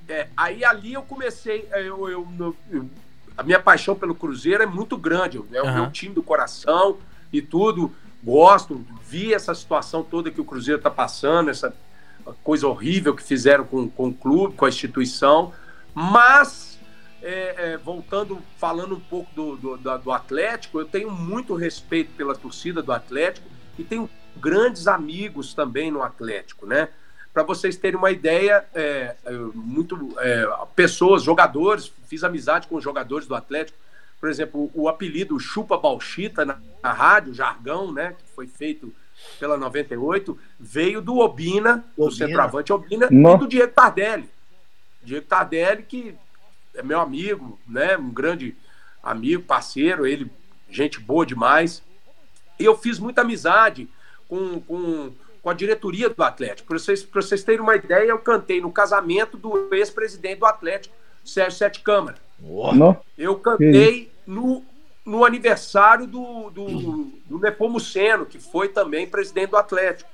É, 0.09 0.27
aí 0.37 0.65
ali 0.65 0.95
eu 0.95 1.03
comecei, 1.03 1.69
eu, 1.71 2.09
eu, 2.09 2.55
eu, 2.71 2.91
a 3.39 3.45
minha 3.45 3.61
paixão 3.61 3.95
pelo 3.95 4.17
Cruzeiro 4.17 4.65
é 4.65 4.67
muito 4.67 4.99
grande. 4.99 5.41
É 5.53 5.63
o 5.63 5.65
uhum. 5.65 5.75
meu 5.75 5.91
time 5.93 6.13
do 6.13 6.25
coração 6.25 6.99
e 7.33 7.41
tudo. 7.41 7.93
Gosto, 8.21 8.85
vi 9.01 9.33
essa 9.33 9.55
situação 9.55 10.03
toda 10.03 10.29
que 10.29 10.41
o 10.41 10.45
Cruzeiro 10.45 10.79
está 10.79 10.91
passando, 10.91 11.49
essa 11.49 11.73
coisa 12.43 12.67
horrível 12.67 13.15
que 13.15 13.23
fizeram 13.23 13.65
com, 13.65 13.89
com 13.89 14.09
o 14.09 14.13
clube, 14.13 14.57
com 14.57 14.65
a 14.65 14.69
instituição. 14.69 15.53
Mas, 15.95 16.81
é, 17.23 17.75
é, 17.75 17.77
voltando, 17.77 18.41
falando 18.57 18.97
um 18.97 19.01
pouco 19.01 19.33
do, 19.33 19.57
do, 19.57 19.99
do 19.99 20.11
Atlético, 20.11 20.81
eu 20.81 20.85
tenho 20.85 21.09
muito 21.09 21.55
respeito 21.55 22.11
pela 22.17 22.35
torcida 22.35 22.83
do 22.83 22.91
Atlético 22.91 23.47
e 23.79 23.85
tenho 23.85 24.11
grandes 24.37 24.89
amigos 24.89 25.55
também 25.55 25.93
no 25.93 26.03
Atlético, 26.03 26.67
né? 26.67 26.89
Para 27.39 27.45
vocês 27.45 27.77
terem 27.77 27.97
uma 27.97 28.11
ideia, 28.11 28.67
é, 28.75 29.15
é, 29.25 29.33
muito 29.55 30.13
é, 30.19 30.45
pessoas, 30.75 31.23
jogadores, 31.23 31.93
fiz 32.09 32.25
amizade 32.25 32.67
com 32.67 32.81
jogadores 32.81 33.29
do 33.29 33.35
Atlético. 33.37 33.79
Por 34.19 34.29
exemplo, 34.29 34.69
o 34.75 34.89
apelido 34.89 35.39
Chupa 35.39 35.79
Balchita 35.79 36.45
na, 36.45 36.59
na 36.83 36.93
rádio, 36.93 37.33
jargão, 37.33 37.93
né, 37.93 38.17
que 38.19 38.35
foi 38.35 38.49
feito 38.49 38.93
pela 39.39 39.57
98, 39.57 40.37
veio 40.59 41.01
do 41.01 41.19
Obina, 41.19 41.85
Obina. 41.97 42.11
do 42.11 42.11
centroavante 42.11 42.73
Obina, 42.73 43.07
Não. 43.09 43.37
e 43.37 43.39
do 43.39 43.47
Diego 43.47 43.73
Tardelli. 43.73 44.29
Diego 45.01 45.27
Tardelli, 45.27 45.85
que 45.85 46.17
é 46.75 46.83
meu 46.83 47.01
amigo, 47.01 47.57
né, 47.69 47.97
um 47.97 48.11
grande 48.11 48.57
amigo, 49.01 49.45
parceiro, 49.45 50.05
ele, 50.05 50.29
gente 50.69 50.99
boa 50.99 51.25
demais. 51.25 51.85
E 52.59 52.65
eu 52.65 52.77
fiz 52.77 52.99
muita 52.99 53.21
amizade 53.21 53.89
com, 54.29 54.61
com 54.61 55.13
com 55.49 55.53
a 55.53 55.55
diretoria 55.55 56.11
do 56.11 56.23
Atlético. 56.23 56.69
Para 56.69 56.79
vocês, 56.79 57.03
vocês 57.03 57.43
terem 57.43 57.61
uma 57.61 57.75
ideia, 57.75 58.11
eu 58.11 58.19
cantei 58.19 58.61
no 58.61 58.71
casamento 58.71 59.39
do 59.39 59.75
ex-presidente 59.75 60.41
do 60.41 60.45
Atlético, 60.47 60.95
Sérgio 61.25 61.59
Sete 61.59 61.81
Câmara. 61.81 62.19
Oh. 62.45 62.95
Eu 63.17 63.37
cantei 63.37 64.13
no, 64.27 64.63
no 65.07 65.25
aniversário 65.25 66.07
do, 66.07 66.51
do, 66.51 67.13
do 67.25 67.39
Nepomuceno, 67.39 68.27
que 68.27 68.39
foi 68.39 68.69
também 68.69 69.09
presidente 69.09 69.49
do 69.49 69.57
Atlético. 69.57 70.11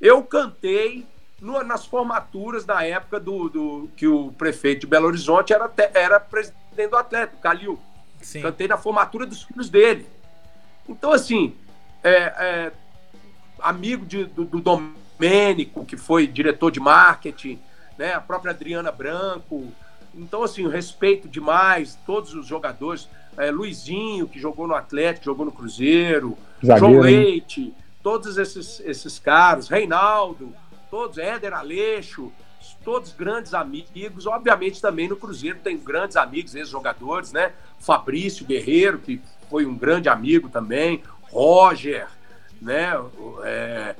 Eu 0.00 0.22
cantei 0.22 1.06
no, 1.38 1.62
nas 1.62 1.84
formaturas 1.84 2.64
da 2.64 2.82
época 2.82 3.20
do, 3.20 3.50
do, 3.50 3.90
que 3.98 4.08
o 4.08 4.32
prefeito 4.32 4.80
de 4.80 4.86
Belo 4.86 5.08
Horizonte 5.08 5.52
era, 5.52 5.70
era 5.92 6.18
presidente 6.18 6.88
do 6.88 6.96
Atlético, 6.96 7.42
Calil. 7.42 7.78
Sim. 8.22 8.40
Cantei 8.40 8.66
na 8.66 8.78
formatura 8.78 9.26
dos 9.26 9.42
filhos 9.42 9.68
dele. 9.68 10.06
Então, 10.88 11.12
assim, 11.12 11.54
é, 12.02 12.12
é, 12.12 12.72
amigo 13.62 14.04
de, 14.04 14.24
do, 14.24 14.44
do 14.44 14.60
Domênico, 14.60 15.84
que 15.84 15.96
foi 15.96 16.26
diretor 16.26 16.70
de 16.70 16.80
marketing, 16.80 17.58
né, 17.98 18.14
a 18.14 18.20
própria 18.20 18.52
Adriana 18.52 18.90
Branco. 18.90 19.72
Então, 20.14 20.42
assim, 20.42 20.66
respeito 20.68 21.28
demais 21.28 21.98
todos 22.06 22.34
os 22.34 22.46
jogadores. 22.46 23.08
É, 23.36 23.50
Luizinho, 23.50 24.26
que 24.26 24.40
jogou 24.40 24.66
no 24.66 24.74
Atlético, 24.74 25.26
jogou 25.26 25.46
no 25.46 25.52
Cruzeiro, 25.52 26.36
Zagueiro, 26.64 26.78
João 26.78 27.00
Leite, 27.00 27.72
todos 28.02 28.36
esses, 28.36 28.80
esses 28.80 29.18
caras, 29.18 29.68
Reinaldo, 29.68 30.52
todos, 30.90 31.16
Éder 31.16 31.54
Aleixo, 31.54 32.32
todos 32.84 33.12
grandes 33.12 33.54
amigos. 33.54 34.26
Obviamente 34.26 34.80
também 34.80 35.08
no 35.08 35.16
Cruzeiro 35.16 35.58
tem 35.62 35.78
grandes 35.78 36.16
amigos, 36.16 36.54
ex-jogadores, 36.54 37.32
né? 37.32 37.52
Fabrício 37.78 38.44
Guerreiro, 38.44 38.98
que 38.98 39.20
foi 39.48 39.64
um 39.64 39.76
grande 39.76 40.08
amigo 40.08 40.48
também, 40.48 41.02
Roger, 41.30 42.08
né? 42.60 42.92
É, 43.44 43.94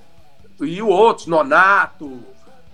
e 0.61 0.83
outros, 0.83 1.27
Nonato, 1.27 2.23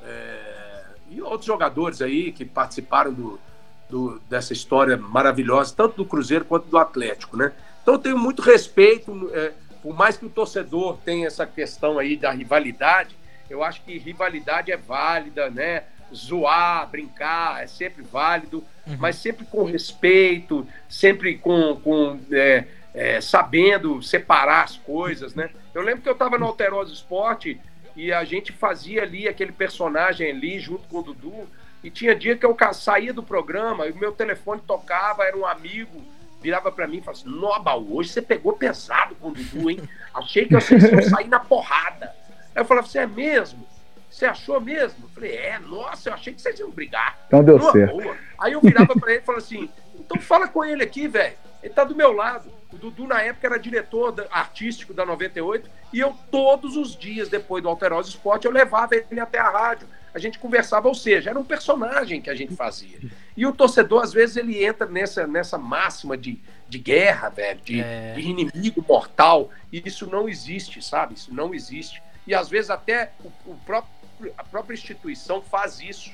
é, 0.04 0.84
e 1.10 1.22
outros 1.22 1.44
jogadores 1.44 2.02
aí 2.02 2.32
que 2.32 2.44
participaram 2.44 3.12
do, 3.12 3.40
do, 3.88 4.18
dessa 4.28 4.52
história 4.52 4.96
maravilhosa, 4.96 5.74
tanto 5.76 5.96
do 5.96 6.04
Cruzeiro 6.04 6.44
quanto 6.44 6.68
do 6.68 6.78
Atlético, 6.78 7.36
né? 7.36 7.52
Então 7.82 7.94
eu 7.94 7.98
tenho 7.98 8.18
muito 8.18 8.42
respeito, 8.42 9.30
é, 9.32 9.52
por 9.82 9.94
mais 9.94 10.16
que 10.16 10.26
o 10.26 10.30
torcedor 10.30 10.98
tenha 11.04 11.26
essa 11.26 11.46
questão 11.46 11.98
aí 11.98 12.16
da 12.16 12.32
rivalidade, 12.32 13.16
eu 13.48 13.62
acho 13.62 13.82
que 13.82 13.96
rivalidade 13.96 14.72
é 14.72 14.76
válida, 14.76 15.48
né? 15.50 15.84
Zoar, 16.14 16.88
brincar 16.88 17.62
é 17.62 17.66
sempre 17.66 18.02
válido, 18.02 18.62
uhum. 18.86 18.96
mas 18.98 19.16
sempre 19.16 19.44
com 19.44 19.64
respeito, 19.64 20.66
sempre 20.88 21.36
com, 21.36 21.76
com 21.76 22.20
é, 22.30 22.64
é, 22.94 23.20
sabendo 23.20 24.02
separar 24.02 24.64
as 24.64 24.76
coisas, 24.76 25.34
né? 25.34 25.50
Eu 25.76 25.82
lembro 25.82 26.00
que 26.00 26.08
eu 26.08 26.14
estava 26.14 26.38
no 26.38 26.46
Alterosa 26.46 26.90
Esporte 26.90 27.60
e 27.94 28.10
a 28.10 28.24
gente 28.24 28.50
fazia 28.50 29.02
ali 29.02 29.28
aquele 29.28 29.52
personagem 29.52 30.30
ali 30.30 30.58
junto 30.58 30.88
com 30.88 31.00
o 31.00 31.02
Dudu. 31.02 31.46
E 31.84 31.90
tinha 31.90 32.16
dia 32.16 32.34
que 32.34 32.46
eu 32.46 32.56
saía 32.72 33.12
do 33.12 33.22
programa 33.22 33.86
e 33.86 33.90
o 33.90 33.96
meu 33.96 34.10
telefone 34.10 34.62
tocava, 34.66 35.24
era 35.24 35.36
um 35.36 35.44
amigo, 35.44 36.02
virava 36.40 36.72
para 36.72 36.86
mim 36.86 36.96
e 36.96 37.00
falava 37.02 37.20
assim: 37.20 37.28
Noba, 37.28 37.76
hoje 37.76 38.08
você 38.08 38.22
pegou 38.22 38.54
pesado 38.54 39.14
com 39.16 39.28
o 39.28 39.34
Dudu, 39.34 39.70
hein? 39.70 39.86
Achei 40.14 40.46
que 40.46 40.54
vocês 40.54 40.82
iam 40.82 41.02
sair 41.02 41.28
na 41.28 41.40
porrada. 41.40 42.06
Aí 42.54 42.62
eu 42.62 42.64
falava: 42.64 42.86
Você 42.86 43.00
é 43.00 43.06
mesmo? 43.06 43.68
Você 44.10 44.24
achou 44.24 44.58
mesmo? 44.58 45.04
Eu 45.04 45.10
falei: 45.10 45.36
É, 45.36 45.58
nossa, 45.58 46.08
eu 46.08 46.14
achei 46.14 46.32
que 46.32 46.40
vocês 46.40 46.58
iam 46.58 46.70
brigar. 46.70 47.18
Então 47.26 47.44
deu 47.44 47.60
certo. 47.60 48.00
Boa. 48.00 48.16
Aí 48.38 48.54
eu 48.54 48.62
virava 48.62 48.94
para 48.98 49.10
ele 49.10 49.20
e 49.20 49.24
falava 49.24 49.44
assim: 49.44 49.68
Então 49.94 50.18
fala 50.18 50.48
com 50.48 50.64
ele 50.64 50.82
aqui, 50.82 51.06
velho. 51.06 51.36
Ele 51.62 51.74
tá 51.74 51.84
do 51.84 51.94
meu 51.94 52.12
lado. 52.12 52.50
O 52.86 52.90
Dudu, 52.90 53.08
na 53.08 53.20
época, 53.20 53.48
era 53.48 53.58
diretor 53.58 54.26
artístico 54.30 54.94
da 54.94 55.04
98 55.04 55.68
e 55.92 55.98
eu, 55.98 56.14
todos 56.30 56.76
os 56.76 56.96
dias, 56.96 57.28
depois 57.28 57.62
do 57.62 57.68
Alterosa 57.68 58.08
Esporte, 58.08 58.46
eu 58.46 58.52
levava 58.52 58.94
ele 58.94 59.18
até 59.18 59.38
a 59.38 59.50
rádio. 59.50 59.88
A 60.14 60.18
gente 60.18 60.38
conversava, 60.38 60.86
ou 60.86 60.94
seja, 60.94 61.30
era 61.30 61.38
um 61.38 61.44
personagem 61.44 62.20
que 62.20 62.30
a 62.30 62.34
gente 62.34 62.54
fazia. 62.54 62.98
E 63.36 63.44
o 63.44 63.52
torcedor, 63.52 64.02
às 64.02 64.12
vezes, 64.12 64.36
ele 64.36 64.64
entra 64.64 64.86
nessa, 64.86 65.26
nessa 65.26 65.58
máxima 65.58 66.16
de, 66.16 66.40
de 66.68 66.78
guerra, 66.78 67.28
velho, 67.28 67.60
de, 67.60 67.80
é... 67.80 68.14
de 68.14 68.20
inimigo 68.20 68.84
mortal. 68.88 69.50
E 69.72 69.82
isso 69.84 70.06
não 70.06 70.28
existe, 70.28 70.80
sabe? 70.80 71.14
Isso 71.14 71.34
não 71.34 71.52
existe. 71.52 72.00
E 72.26 72.34
às 72.34 72.48
vezes 72.48 72.70
até 72.70 73.12
o, 73.22 73.50
o 73.50 73.56
próprio, 73.66 74.32
a 74.38 74.44
própria 74.44 74.74
instituição 74.74 75.42
faz 75.42 75.80
isso. 75.80 76.12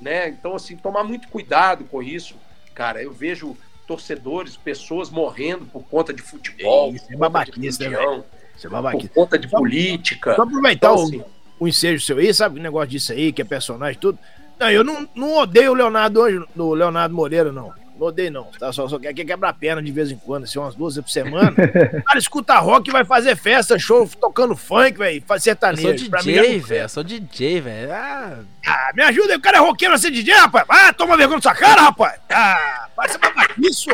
Né? 0.00 0.28
Então, 0.28 0.56
assim, 0.56 0.76
tomar 0.76 1.04
muito 1.04 1.28
cuidado 1.28 1.84
com 1.84 2.02
isso, 2.02 2.36
cara. 2.74 3.02
Eu 3.02 3.12
vejo 3.12 3.56
torcedores, 3.88 4.54
pessoas 4.54 5.08
morrendo 5.08 5.64
por 5.64 5.82
conta 5.82 6.12
de 6.12 6.20
futebol, 6.20 6.94
isso, 6.94 7.06
é 7.10 7.16
babaquice, 7.16 7.88
né, 7.88 8.22
Isso 8.54 8.66
é 8.66 8.70
babaquice. 8.70 9.08
Por 9.08 9.14
conta 9.14 9.38
de 9.38 9.48
só, 9.48 9.58
política. 9.58 10.36
Só 10.36 10.42
aproveitar 10.42 10.92
então, 10.92 11.02
o, 11.02 11.06
assim, 11.06 11.24
o 11.58 11.66
ensejo 11.66 12.04
seu 12.04 12.18
aí, 12.18 12.32
sabe 12.34 12.60
o 12.60 12.62
negócio 12.62 12.90
disso 12.90 13.12
aí, 13.12 13.32
que 13.32 13.40
é 13.40 13.44
personagem 13.46 13.98
tudo. 13.98 14.18
Não, 14.60 14.70
eu 14.70 14.84
não, 14.84 15.08
não 15.14 15.36
odeio 15.38 15.70
o 15.70 15.74
Leonardo 15.74 16.20
hoje, 16.20 16.44
no 16.54 16.74
Leonardo 16.74 17.14
Moreira, 17.14 17.50
não. 17.50 17.72
Não 17.98 18.06
odeio, 18.06 18.30
não. 18.30 18.44
Tá? 18.44 18.72
Só, 18.72 18.88
só 18.88 18.98
quer 18.98 19.12
quebrar 19.12 19.48
a 19.48 19.52
perna 19.52 19.82
de 19.82 19.90
vez 19.90 20.10
em 20.12 20.16
quando, 20.16 20.44
assim, 20.44 20.58
umas 20.58 20.74
duas 20.76 20.94
vezes 20.94 21.04
por 21.04 21.10
semana. 21.10 21.50
o 21.50 22.02
cara 22.04 22.18
escuta 22.18 22.56
rock, 22.58 22.90
vai 22.92 23.04
fazer 23.04 23.36
festa, 23.36 23.76
show, 23.76 24.08
tocando 24.20 24.54
funk, 24.54 24.96
velho, 24.96 25.22
faz 25.26 25.42
sertanejo. 25.42 25.88
Eu 25.88 25.98
sou 25.98 26.20
DJ, 26.20 26.58
velho. 26.60 26.82
Eu 26.82 26.88
sou 26.88 27.02
DJ, 27.02 27.60
velho. 27.60 27.92
Ah. 27.92 28.38
ah. 28.66 28.90
me 28.94 29.02
ajuda 29.02 29.32
aí, 29.32 29.36
o 29.36 29.40
cara 29.40 29.56
é 29.58 29.60
roqueiro 29.60 29.94
a 29.94 29.98
ser 29.98 30.12
DJ, 30.12 30.32
rapaz. 30.34 30.64
Ah, 30.68 30.92
toma 30.92 31.16
vergonha 31.16 31.38
na 31.38 31.42
sua 31.42 31.54
cara, 31.54 31.82
rapaz. 31.82 32.20
Ah, 32.30 32.88
vai 32.96 33.08
ser 33.08 33.18
isso. 33.58 33.90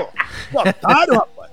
Otário, 0.53 1.15
rapaz. 1.15 1.51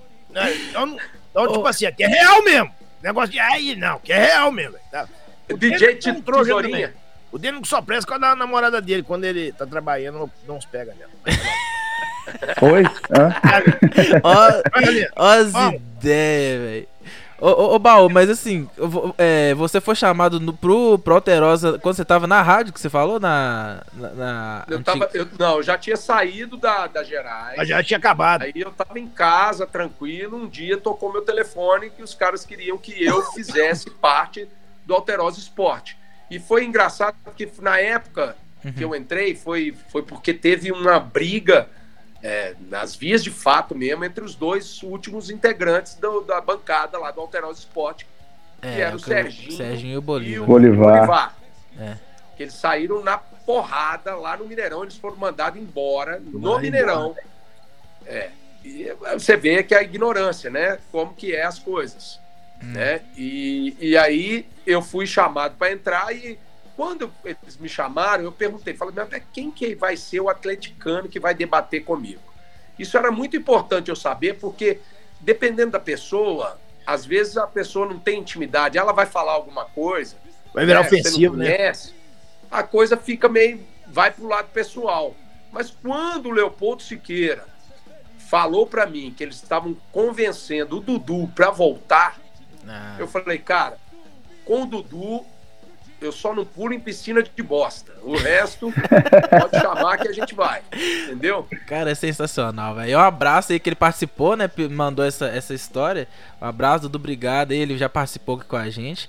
Então, 0.69 0.97
então 1.29 1.47
tipo 1.53 1.67
assim, 1.67 1.85
aqui 1.85 2.03
é 2.03 2.07
real 2.07 2.43
mesmo. 2.43 2.71
Negócio 3.01 3.31
de 3.31 3.39
aí, 3.39 3.75
não, 3.77 3.97
que 3.99 4.11
é 4.11 4.25
real 4.25 4.51
mesmo, 4.51 4.73
velho. 4.73 4.83
Tá? 4.91 5.07
O 5.49 5.57
DJ 5.57 5.95
Tito 5.95 6.21
Tesourinha. 6.21 6.93
O 7.31 7.39
dele 7.39 7.61
só 7.63 7.81
presta 7.81 8.05
com 8.05 8.25
a 8.25 8.35
namorada 8.35 8.81
dele, 8.81 9.03
quando 9.03 9.23
ele 9.23 9.53
tá 9.53 9.65
trabalhando, 9.65 10.29
não, 10.45 10.57
os 10.57 10.65
pega 10.65 10.93
mesmo. 10.93 11.13
Oi? 12.61 12.83
Ó 14.23 15.23
as 15.23 15.49
ideias, 15.49 16.61
velho. 16.61 16.87
Ô, 17.41 17.47
ô, 17.47 17.75
ô, 17.75 17.79
Baú, 17.79 18.07
mas 18.07 18.29
assim, 18.29 18.69
é, 19.17 19.55
você 19.55 19.81
foi 19.81 19.95
chamado 19.95 20.39
no, 20.39 20.53
pro, 20.53 20.99
pro 20.99 21.15
Alterosa 21.15 21.79
quando 21.79 21.95
você 21.95 22.05
tava 22.05 22.27
na 22.27 22.39
rádio 22.39 22.71
que 22.71 22.79
você 22.79 22.87
falou? 22.87 23.19
Na. 23.19 23.81
na, 23.93 24.09
na 24.11 24.65
eu 24.69 24.83
tava. 24.83 25.09
Eu, 25.11 25.27
não, 25.39 25.57
eu 25.57 25.63
já 25.63 25.75
tinha 25.75 25.97
saído 25.97 26.55
da, 26.55 26.85
da 26.85 27.03
Gerais. 27.03 27.57
Mas 27.57 27.67
já 27.67 27.81
tinha 27.81 27.97
acabado. 27.97 28.43
Aí 28.43 28.53
eu 28.55 28.69
tava 28.71 28.99
em 28.99 29.07
casa, 29.07 29.65
tranquilo. 29.65 30.37
Um 30.37 30.47
dia 30.47 30.77
tocou 30.77 31.11
meu 31.11 31.23
telefone 31.23 31.89
que 31.89 32.03
os 32.03 32.13
caras 32.13 32.45
queriam 32.45 32.77
que 32.77 33.03
eu 33.03 33.23
fizesse 33.33 33.89
parte 33.89 34.47
do 34.85 34.93
Alterosa 34.93 35.39
Esporte. 35.39 35.97
E 36.29 36.37
foi 36.37 36.63
engraçado 36.63 37.15
porque 37.23 37.49
na 37.59 37.79
época 37.79 38.35
uhum. 38.63 38.71
que 38.71 38.83
eu 38.83 38.95
entrei 38.95 39.35
foi, 39.35 39.75
foi 39.91 40.03
porque 40.03 40.31
teve 40.31 40.71
uma 40.71 40.99
briga 40.99 41.67
é, 42.23 42.55
nas 42.69 42.95
vias 42.95 43.23
de 43.23 43.31
fato 43.31 43.75
mesmo 43.75 44.05
entre 44.05 44.23
os 44.23 44.35
dois 44.35 44.83
últimos 44.83 45.29
integrantes 45.29 45.95
do, 45.95 46.21
da 46.21 46.39
bancada 46.39 46.97
lá 46.97 47.11
do 47.11 47.21
Alterosa 47.21 47.59
Esporte, 47.59 48.07
que 48.61 48.67
é, 48.67 48.81
era 48.81 48.95
o 48.95 48.99
Serginho, 48.99 49.51
Serginho 49.51 49.93
e 49.93 49.97
o 49.97 50.01
Bolívar. 50.01 50.35
E 50.35 50.39
o 50.39 50.45
Bolivar. 50.45 50.95
Bolivar 50.97 51.37
é. 51.79 51.97
Que 52.35 52.43
eles 52.43 52.53
saíram 52.53 53.03
na 53.03 53.17
porrada 53.17 54.15
lá 54.15 54.37
no 54.37 54.45
Mineirão, 54.45 54.83
eles 54.83 54.95
foram 54.95 55.17
mandados 55.17 55.59
embora 55.59 56.19
no 56.19 56.59
Mineirão. 56.59 57.15
É. 58.05 58.29
E 58.63 58.93
você 59.13 59.35
vê 59.35 59.63
que 59.63 59.73
é 59.73 59.79
a 59.79 59.83
ignorância, 59.83 60.49
né? 60.49 60.77
Como 60.91 61.13
que 61.13 61.35
é 61.35 61.43
as 61.43 61.57
coisas. 61.57 62.19
Hum. 62.63 62.73
Né? 62.73 63.01
E, 63.17 63.75
e 63.79 63.97
aí 63.97 64.45
eu 64.65 64.81
fui 64.81 65.07
chamado 65.07 65.55
para 65.57 65.71
entrar 65.71 66.15
e 66.15 66.37
quando 66.81 67.13
eles 67.23 67.57
me 67.59 67.69
chamaram, 67.69 68.23
eu 68.23 68.31
perguntei, 68.31 68.73
falei, 68.73 68.95
mas 68.95 69.21
quem 69.31 69.51
que 69.51 69.75
vai 69.75 69.95
ser 69.95 70.19
o 70.19 70.29
atleticano 70.29 71.07
que 71.07 71.19
vai 71.19 71.35
debater 71.35 71.83
comigo? 71.85 72.23
Isso 72.79 72.97
era 72.97 73.11
muito 73.11 73.37
importante 73.37 73.89
eu 73.89 73.95
saber, 73.95 74.39
porque 74.39 74.79
dependendo 75.19 75.73
da 75.73 75.79
pessoa, 75.79 76.59
às 76.83 77.05
vezes 77.05 77.37
a 77.37 77.45
pessoa 77.45 77.85
não 77.85 77.99
tem 77.99 78.17
intimidade, 78.17 78.79
ela 78.79 78.93
vai 78.93 79.05
falar 79.05 79.33
alguma 79.33 79.65
coisa. 79.65 80.15
Vai 80.55 80.65
virar 80.65 80.79
né, 80.79 80.87
ofensivo, 80.87 81.37
né? 81.37 81.55
conhece, 81.55 81.89
né? 81.89 81.97
A 82.49 82.63
coisa 82.63 82.97
fica 82.97 83.29
meio. 83.29 83.63
vai 83.85 84.09
pro 84.09 84.27
lado 84.27 84.47
pessoal. 84.47 85.15
Mas 85.51 85.69
quando 85.69 86.29
o 86.29 86.31
Leopoldo 86.31 86.81
Siqueira 86.81 87.45
falou 88.27 88.65
para 88.65 88.87
mim 88.87 89.13
que 89.15 89.23
eles 89.23 89.35
estavam 89.35 89.77
convencendo 89.91 90.77
o 90.77 90.79
Dudu 90.79 91.31
para 91.35 91.51
voltar, 91.51 92.19
ah. 92.67 92.95
eu 92.97 93.07
falei, 93.07 93.37
cara, 93.37 93.77
com 94.43 94.63
o 94.63 94.65
Dudu 94.65 95.23
eu 96.01 96.11
só 96.11 96.33
não 96.33 96.43
pulo 96.43 96.73
em 96.73 96.79
piscina 96.79 97.21
de 97.21 97.43
bosta. 97.43 97.93
O 98.01 98.17
resto, 98.17 98.73
pode 99.39 99.59
chamar 99.61 99.97
que 99.97 100.07
a 100.07 100.11
gente 100.11 100.33
vai. 100.33 100.61
Entendeu? 100.73 101.47
Cara, 101.67 101.91
é 101.91 101.95
sensacional, 101.95 102.75
velho. 102.75 102.97
Um 102.97 103.01
abraço 103.01 103.53
aí 103.53 103.59
que 103.59 103.69
ele 103.69 103.75
participou, 103.75 104.35
né? 104.35 104.49
Mandou 104.71 105.05
essa, 105.05 105.27
essa 105.27 105.53
história. 105.53 106.07
Um 106.41 106.45
abraço 106.45 106.89
do 106.89 106.97
Brigada, 106.97 107.53
ele 107.53 107.77
já 107.77 107.87
participou 107.87 108.37
aqui 108.37 108.45
com 108.45 108.55
a 108.55 108.69
gente. 108.69 109.07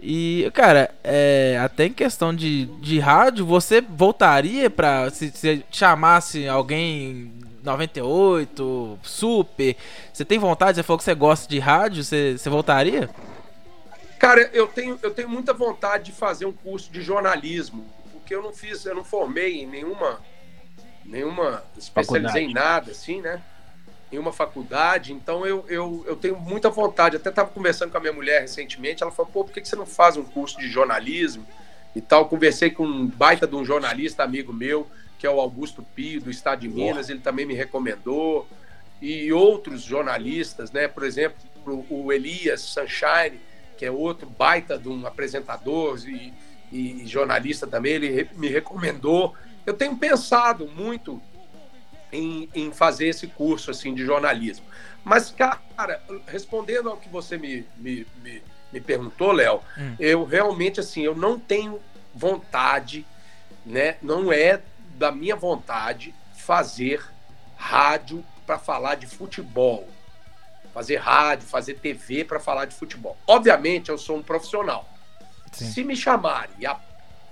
E, 0.00 0.50
cara, 0.52 0.90
é, 1.04 1.60
até 1.62 1.86
em 1.86 1.92
questão 1.92 2.34
de, 2.34 2.66
de 2.80 2.98
rádio, 2.98 3.46
você 3.46 3.80
voltaria 3.80 4.68
pra. 4.68 5.08
Se, 5.10 5.30
se 5.30 5.64
chamasse 5.70 6.48
alguém 6.48 7.30
98, 7.62 8.98
Super. 9.00 9.76
Você 10.12 10.24
tem 10.24 10.40
vontade? 10.40 10.74
Você 10.74 10.82
falou 10.82 10.98
que 10.98 11.04
você 11.04 11.14
gosta 11.14 11.48
de 11.48 11.60
rádio, 11.60 12.02
você, 12.02 12.36
você 12.36 12.50
voltaria? 12.50 13.08
Cara, 14.22 14.48
eu 14.52 14.68
tenho, 14.68 14.96
eu 15.02 15.12
tenho 15.12 15.28
muita 15.28 15.52
vontade 15.52 16.04
de 16.04 16.12
fazer 16.12 16.46
um 16.46 16.52
curso 16.52 16.92
de 16.92 17.02
jornalismo, 17.02 17.84
porque 18.12 18.32
eu 18.32 18.40
não 18.40 18.52
fiz, 18.52 18.86
eu 18.86 18.94
não 18.94 19.02
formei 19.02 19.62
em 19.62 19.66
nenhuma, 19.66 20.20
nenhuma, 21.04 21.64
especializei 21.76 22.44
em 22.44 22.54
nada, 22.54 22.92
assim, 22.92 23.20
né? 23.20 23.42
em 24.12 24.18
uma 24.18 24.32
faculdade, 24.32 25.12
então 25.12 25.44
eu, 25.44 25.64
eu, 25.68 26.04
eu 26.06 26.14
tenho 26.14 26.38
muita 26.38 26.70
vontade. 26.70 27.16
Até 27.16 27.30
estava 27.30 27.50
conversando 27.50 27.90
com 27.90 27.96
a 27.96 28.00
minha 28.00 28.12
mulher 28.12 28.42
recentemente, 28.42 29.02
ela 29.02 29.10
falou, 29.10 29.32
pô, 29.32 29.42
por 29.42 29.52
que 29.52 29.64
você 29.64 29.74
não 29.74 29.86
faz 29.86 30.16
um 30.16 30.22
curso 30.22 30.56
de 30.56 30.68
jornalismo 30.68 31.44
e 31.96 32.00
tal? 32.00 32.28
Conversei 32.28 32.70
com 32.70 32.84
um 32.84 33.08
baita 33.08 33.44
de 33.44 33.56
um 33.56 33.64
jornalista 33.64 34.22
amigo 34.22 34.52
meu, 34.52 34.86
que 35.18 35.26
é 35.26 35.30
o 35.30 35.40
Augusto 35.40 35.84
Pio, 35.96 36.20
do 36.20 36.30
Estado 36.30 36.60
de 36.60 36.68
Minas, 36.68 37.10
ele 37.10 37.18
também 37.18 37.44
me 37.44 37.54
recomendou, 37.54 38.46
e 39.00 39.32
outros 39.32 39.82
jornalistas, 39.82 40.70
né? 40.70 40.86
Por 40.86 41.02
exemplo, 41.02 41.42
o 41.90 42.12
Elias 42.12 42.60
Sunshine, 42.60 43.40
que 43.82 43.86
é 43.86 43.90
outro 43.90 44.30
baita 44.30 44.78
de 44.78 44.88
um 44.88 45.04
apresentador 45.04 45.98
e, 46.06 46.32
e 46.70 47.04
jornalista 47.04 47.66
também, 47.66 47.94
ele 47.94 48.30
me 48.36 48.46
recomendou. 48.46 49.34
Eu 49.66 49.74
tenho 49.74 49.96
pensado 49.96 50.68
muito 50.68 51.20
em, 52.12 52.48
em 52.54 52.70
fazer 52.70 53.08
esse 53.08 53.26
curso 53.26 53.72
assim 53.72 53.92
de 53.92 54.04
jornalismo. 54.04 54.64
Mas, 55.02 55.32
cara, 55.32 56.00
respondendo 56.28 56.90
ao 56.90 56.96
que 56.96 57.08
você 57.08 57.36
me, 57.36 57.66
me, 57.76 58.06
me, 58.22 58.40
me 58.72 58.80
perguntou, 58.80 59.32
Léo, 59.32 59.60
hum. 59.76 59.96
eu 59.98 60.22
realmente, 60.22 60.78
assim, 60.78 61.02
eu 61.02 61.16
não 61.16 61.36
tenho 61.36 61.80
vontade, 62.14 63.04
né? 63.66 63.96
Não 64.00 64.32
é 64.32 64.62
da 64.94 65.10
minha 65.10 65.34
vontade 65.34 66.14
fazer 66.36 67.04
rádio 67.56 68.24
para 68.46 68.60
falar 68.60 68.94
de 68.94 69.08
futebol. 69.08 69.88
Fazer 70.72 70.96
rádio, 70.96 71.46
fazer 71.46 71.74
TV 71.74 72.24
para 72.24 72.40
falar 72.40 72.64
de 72.64 72.74
futebol. 72.74 73.16
Obviamente, 73.26 73.90
eu 73.90 73.98
sou 73.98 74.16
um 74.16 74.22
profissional. 74.22 74.88
Sim. 75.52 75.70
Se 75.70 75.84
me 75.84 75.94
chamarem, 75.94 76.56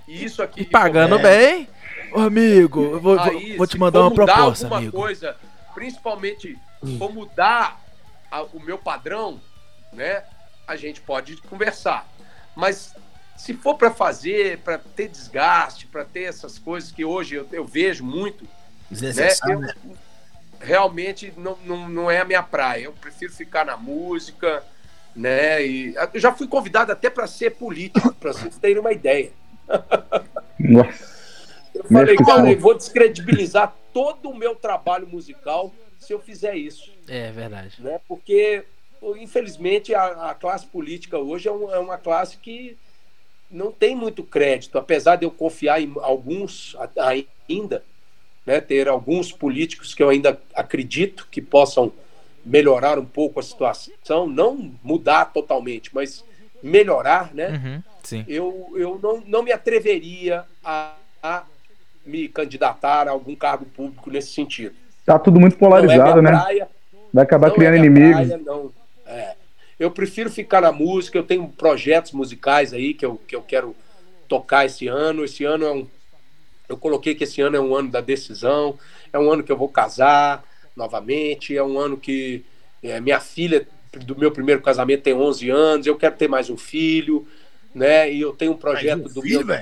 e 0.07 0.23
isso 0.23 0.43
aqui. 0.43 0.61
E 0.61 0.65
pagando 0.65 1.17
bem, 1.19 1.67
Ô, 2.11 2.19
amigo, 2.19 2.83
eu 2.83 2.99
vou, 2.99 3.19
Aí, 3.19 3.55
vou 3.55 3.65
te 3.65 3.77
mandar 3.77 4.01
uma 4.01 4.13
proposta, 4.13 4.65
alguma 4.65 4.77
amigo. 4.77 4.97
coisa, 4.97 5.35
principalmente 5.73 6.57
hum. 6.83 6.97
for 6.97 7.11
mudar 7.13 7.79
a, 8.29 8.43
o 8.43 8.59
meu 8.59 8.77
padrão, 8.77 9.39
né? 9.93 10.23
A 10.67 10.75
gente 10.75 10.99
pode 11.01 11.37
conversar. 11.37 12.07
Mas 12.55 12.93
se 13.37 13.53
for 13.53 13.75
para 13.75 13.91
fazer, 13.91 14.59
para 14.59 14.77
ter 14.77 15.07
desgaste, 15.07 15.87
para 15.87 16.03
ter 16.03 16.23
essas 16.23 16.59
coisas 16.59 16.91
que 16.91 17.05
hoje 17.05 17.35
eu, 17.35 17.47
eu 17.51 17.65
vejo 17.65 18.03
muito, 18.03 18.45
né? 18.89 19.11
Eu, 19.47 19.95
realmente 20.63 21.33
não, 21.37 21.57
não, 21.65 21.89
não 21.89 22.11
é 22.11 22.19
a 22.19 22.25
minha 22.25 22.43
praia. 22.43 22.85
Eu 22.85 22.93
prefiro 22.93 23.33
ficar 23.33 23.65
na 23.65 23.77
música, 23.77 24.63
né? 25.15 25.65
E 25.65 25.95
eu 26.13 26.19
já 26.19 26.31
fui 26.31 26.47
convidado 26.47 26.91
até 26.91 27.09
para 27.09 27.27
ser 27.27 27.51
político, 27.51 28.13
para 28.15 28.33
vocês 28.33 28.57
terem 28.57 28.79
uma 28.79 28.91
ideia. 28.91 29.31
Nossa. 30.59 31.11
Eu 31.73 31.85
falei, 31.85 32.15
cara, 32.17 32.51
eu 32.51 32.59
vou 32.59 32.75
descredibilizar 32.75 33.73
todo 33.93 34.29
o 34.29 34.35
meu 34.35 34.55
trabalho 34.55 35.07
musical 35.07 35.73
se 35.97 36.13
eu 36.13 36.19
fizer 36.19 36.55
isso. 36.55 36.91
É 37.07 37.31
verdade. 37.31 37.81
Né? 37.81 37.99
Porque, 38.07 38.65
infelizmente, 39.17 39.93
a, 39.93 40.31
a 40.31 40.35
classe 40.35 40.65
política 40.65 41.17
hoje 41.17 41.47
é, 41.47 41.51
um, 41.51 41.71
é, 41.71 41.79
uma 41.79 41.97
classe 41.97 42.37
que 42.37 42.77
não 43.49 43.71
tem 43.71 43.95
muito 43.95 44.23
crédito, 44.23 44.77
apesar 44.77 45.17
de 45.17 45.25
eu 45.25 45.31
confiar 45.31 45.81
em 45.81 45.93
alguns 46.01 46.75
ainda, 47.47 47.83
né, 48.45 48.59
ter 48.59 48.87
alguns 48.87 49.31
políticos 49.31 49.93
que 49.93 50.01
eu 50.01 50.09
ainda 50.09 50.39
acredito 50.55 51.27
que 51.29 51.41
possam 51.41 51.91
melhorar 52.45 52.97
um 52.97 53.05
pouco 53.05 53.39
a 53.39 53.43
situação, 53.43 54.27
não 54.27 54.71
mudar 54.83 55.25
totalmente, 55.25 55.93
mas 55.93 56.23
melhorar, 56.61 57.33
né? 57.33 57.49
Uhum, 57.49 57.83
sim. 58.03 58.25
Eu, 58.27 58.73
eu 58.75 58.99
não, 59.01 59.23
não 59.27 59.43
me 59.43 59.51
atreveria 59.51 60.43
a, 60.63 60.95
a 61.21 61.43
me 62.05 62.27
candidatar 62.27 63.07
a 63.07 63.11
algum 63.11 63.35
cargo 63.35 63.65
público 63.65 64.09
nesse 64.09 64.33
sentido. 64.33 64.75
Tá 65.05 65.19
tudo 65.19 65.39
muito 65.39 65.57
polarizado, 65.57 66.19
é 66.19 66.21
né? 66.21 66.31
Praia, 66.31 66.69
Vai 67.13 67.23
acabar 67.23 67.51
criando 67.51 67.75
é 67.75 67.77
inimigos. 67.77 68.27
Praia, 68.27 68.41
não. 68.43 68.71
É. 69.05 69.35
Eu 69.79 69.91
prefiro 69.91 70.29
ficar 70.29 70.61
na 70.61 70.71
música, 70.71 71.17
eu 71.17 71.23
tenho 71.23 71.47
projetos 71.47 72.11
musicais 72.11 72.73
aí 72.73 72.93
que 72.93 73.05
eu, 73.05 73.19
que 73.27 73.35
eu 73.35 73.41
quero 73.41 73.75
tocar 74.27 74.65
esse 74.65 74.87
ano. 74.87 75.25
Esse 75.25 75.43
ano 75.43 75.65
é 75.65 75.71
um. 75.71 75.87
Eu 76.71 76.77
coloquei 76.77 77.13
que 77.13 77.25
esse 77.25 77.41
ano 77.41 77.57
é 77.57 77.59
um 77.59 77.75
ano 77.75 77.91
da 77.91 77.99
decisão, 77.99 78.79
é 79.11 79.19
um 79.19 79.29
ano 79.29 79.43
que 79.43 79.51
eu 79.51 79.57
vou 79.57 79.67
casar 79.67 80.41
novamente, 80.73 81.55
é 81.55 81.61
um 81.61 81.77
ano 81.77 81.97
que 81.97 82.45
é, 82.81 82.99
minha 83.01 83.19
filha 83.19 83.67
do 84.05 84.17
meu 84.17 84.31
primeiro 84.31 84.61
casamento 84.61 85.03
tem 85.03 85.13
11 85.13 85.49
anos, 85.49 85.85
eu 85.85 85.97
quero 85.97 86.15
ter 86.15 86.29
mais 86.29 86.49
um 86.49 86.55
filho, 86.55 87.27
né? 87.75 88.09
E 88.09 88.21
eu 88.21 88.31
tenho 88.31 88.53
um 88.53 88.57
projeto 88.57 89.01
um 89.01 89.13
do 89.13 89.21
filho, 89.21 89.45
meu. 89.45 89.59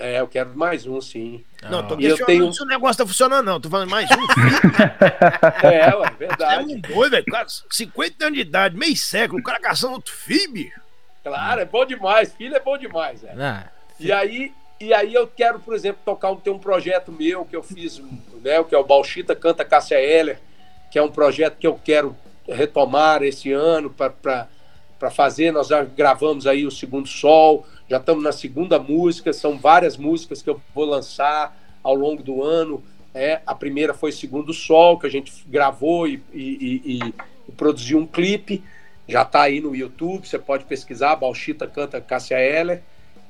É, 0.00 0.18
eu 0.18 0.26
quero 0.26 0.50
mais 0.58 0.84
um, 0.84 1.00
sim. 1.00 1.44
Não, 1.70 1.86
tô 1.86 1.96
questionando 1.96 2.26
tenho... 2.26 2.52
se 2.52 2.60
o 2.60 2.66
negócio 2.66 2.98
tá 2.98 3.06
funcionando, 3.06 3.46
não. 3.46 3.60
Tô 3.60 3.70
falando 3.70 3.88
mais 3.88 4.10
um. 4.10 4.26
é, 5.64 5.94
ué, 5.94 6.10
verdade. 6.18 6.72
É 6.72 6.76
um 6.76 6.80
doido, 6.80 7.12
velho. 7.12 7.24
50 7.70 8.24
anos 8.24 8.36
de 8.36 8.42
idade, 8.42 8.76
meio 8.76 8.96
século, 8.96 9.38
o 9.38 9.44
cara 9.44 9.60
caçando 9.60 9.92
outro 9.92 10.12
filho, 10.12 10.52
bicho. 10.54 10.80
Claro, 11.22 11.60
é 11.60 11.64
bom 11.64 11.86
demais. 11.86 12.32
Filho 12.32 12.56
é 12.56 12.58
bom 12.58 12.76
demais, 12.76 13.22
velho. 13.22 13.40
Ah, 13.40 13.70
e 14.00 14.10
aí, 14.10 14.52
e 14.82 14.92
aí 14.92 15.14
eu 15.14 15.28
quero, 15.28 15.60
por 15.60 15.74
exemplo, 15.74 16.02
tocar 16.04 16.30
um, 16.32 16.36
ter 16.36 16.50
um 16.50 16.58
projeto 16.58 17.12
meu 17.12 17.44
que 17.44 17.54
eu 17.54 17.62
fiz, 17.62 18.02
né, 18.42 18.62
que 18.64 18.74
é 18.74 18.78
o 18.78 18.84
Balchita 18.84 19.34
Canta 19.36 19.64
Cássia 19.64 20.00
Heller, 20.00 20.40
que 20.90 20.98
é 20.98 21.02
um 21.02 21.10
projeto 21.10 21.56
que 21.56 21.66
eu 21.66 21.78
quero 21.82 22.16
retomar 22.48 23.22
esse 23.22 23.52
ano 23.52 23.90
para 23.90 25.10
fazer. 25.10 25.52
Nós 25.52 25.68
já 25.68 25.84
gravamos 25.84 26.48
aí 26.48 26.66
o 26.66 26.70
Segundo 26.70 27.06
Sol, 27.06 27.64
já 27.88 27.98
estamos 27.98 28.24
na 28.24 28.32
segunda 28.32 28.78
música, 28.78 29.32
são 29.32 29.56
várias 29.56 29.96
músicas 29.96 30.42
que 30.42 30.50
eu 30.50 30.60
vou 30.74 30.84
lançar 30.84 31.56
ao 31.82 31.94
longo 31.94 32.22
do 32.22 32.42
ano. 32.42 32.82
É, 33.14 33.40
a 33.46 33.54
primeira 33.54 33.94
foi 33.94 34.10
Segundo 34.10 34.52
Sol, 34.52 34.98
que 34.98 35.06
a 35.06 35.10
gente 35.10 35.32
gravou 35.46 36.08
e, 36.08 36.22
e, 36.32 36.98
e, 37.00 37.14
e 37.48 37.52
produziu 37.52 37.98
um 37.98 38.06
clipe. 38.06 38.64
Já 39.06 39.22
está 39.22 39.42
aí 39.42 39.60
no 39.60 39.76
YouTube, 39.76 40.26
você 40.26 40.38
pode 40.38 40.64
pesquisar. 40.64 41.14
Balchita 41.16 41.66
canta 41.66 42.00
Cássia 42.00 42.38
Heller. 42.38 42.82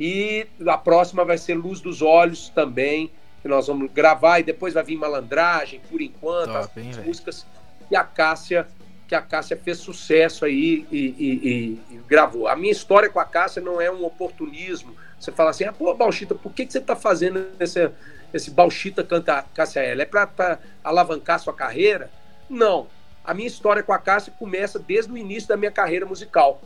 E 0.05 0.49
a 0.67 0.77
próxima 0.77 1.25
vai 1.25 1.39
ser 1.39 1.55
Luz 1.55 1.81
dos 1.81 2.03
Olhos 2.03 2.49
também, 2.49 3.09
que 3.41 3.47
nós 3.47 3.69
vamos 3.69 3.89
gravar. 3.93 4.41
E 4.41 4.43
depois 4.43 4.75
vai 4.75 4.83
vir 4.83 4.97
Malandragem, 4.97 5.81
por 5.89 6.01
enquanto, 6.01 6.53
Top, 6.53 6.59
as 6.59 6.77
hein, 6.77 7.05
músicas. 7.05 7.47
E 7.89 7.95
a 7.95 8.03
Cássia 8.03 8.67
que 9.07 9.15
a 9.15 9.23
Cássia 9.23 9.57
fez 9.57 9.79
sucesso 9.79 10.45
aí 10.45 10.87
e, 10.91 10.99
e, 10.99 11.81
e, 11.93 11.97
gravou. 12.09 12.49
A 12.49 12.57
minha 12.57 12.73
história 12.73 13.09
com 13.09 13.21
a 13.21 13.25
Cássia 13.25 13.63
não 13.63 13.81
é 13.81 13.93
um 13.93 14.05
oportunismo. 14.05 14.93
Você 15.21 15.31
fala 15.31 15.51
assim, 15.51 15.65
ah, 15.65 15.73
pô, 15.73 15.95
Bauchita, 15.95 16.35
por 16.35 16.53
que, 16.53 16.67
que 16.67 16.73
você 16.73 16.79
está 16.79 16.97
fazendo 16.97 17.47
esse, 17.61 17.89
esse 18.35 18.51
Bauchita 18.51 19.05
canta 19.05 19.45
Cássia 19.55 19.83
L? 19.83 20.03
É 20.03 20.05
para 20.05 20.59
alavancar 20.83 21.39
sua 21.39 21.53
carreira? 21.53 22.11
Não. 22.51 22.89
A 23.23 23.33
minha 23.33 23.47
história 23.47 23.85
com 23.85 23.93
a 23.93 23.99
Cássia 23.99 24.33
começa 24.37 24.81
desde 24.81 25.13
o 25.13 25.17
início 25.17 25.49
da 25.49 25.57
minha 25.57 25.71
carreira 25.71 26.07
musical. 26.07 26.61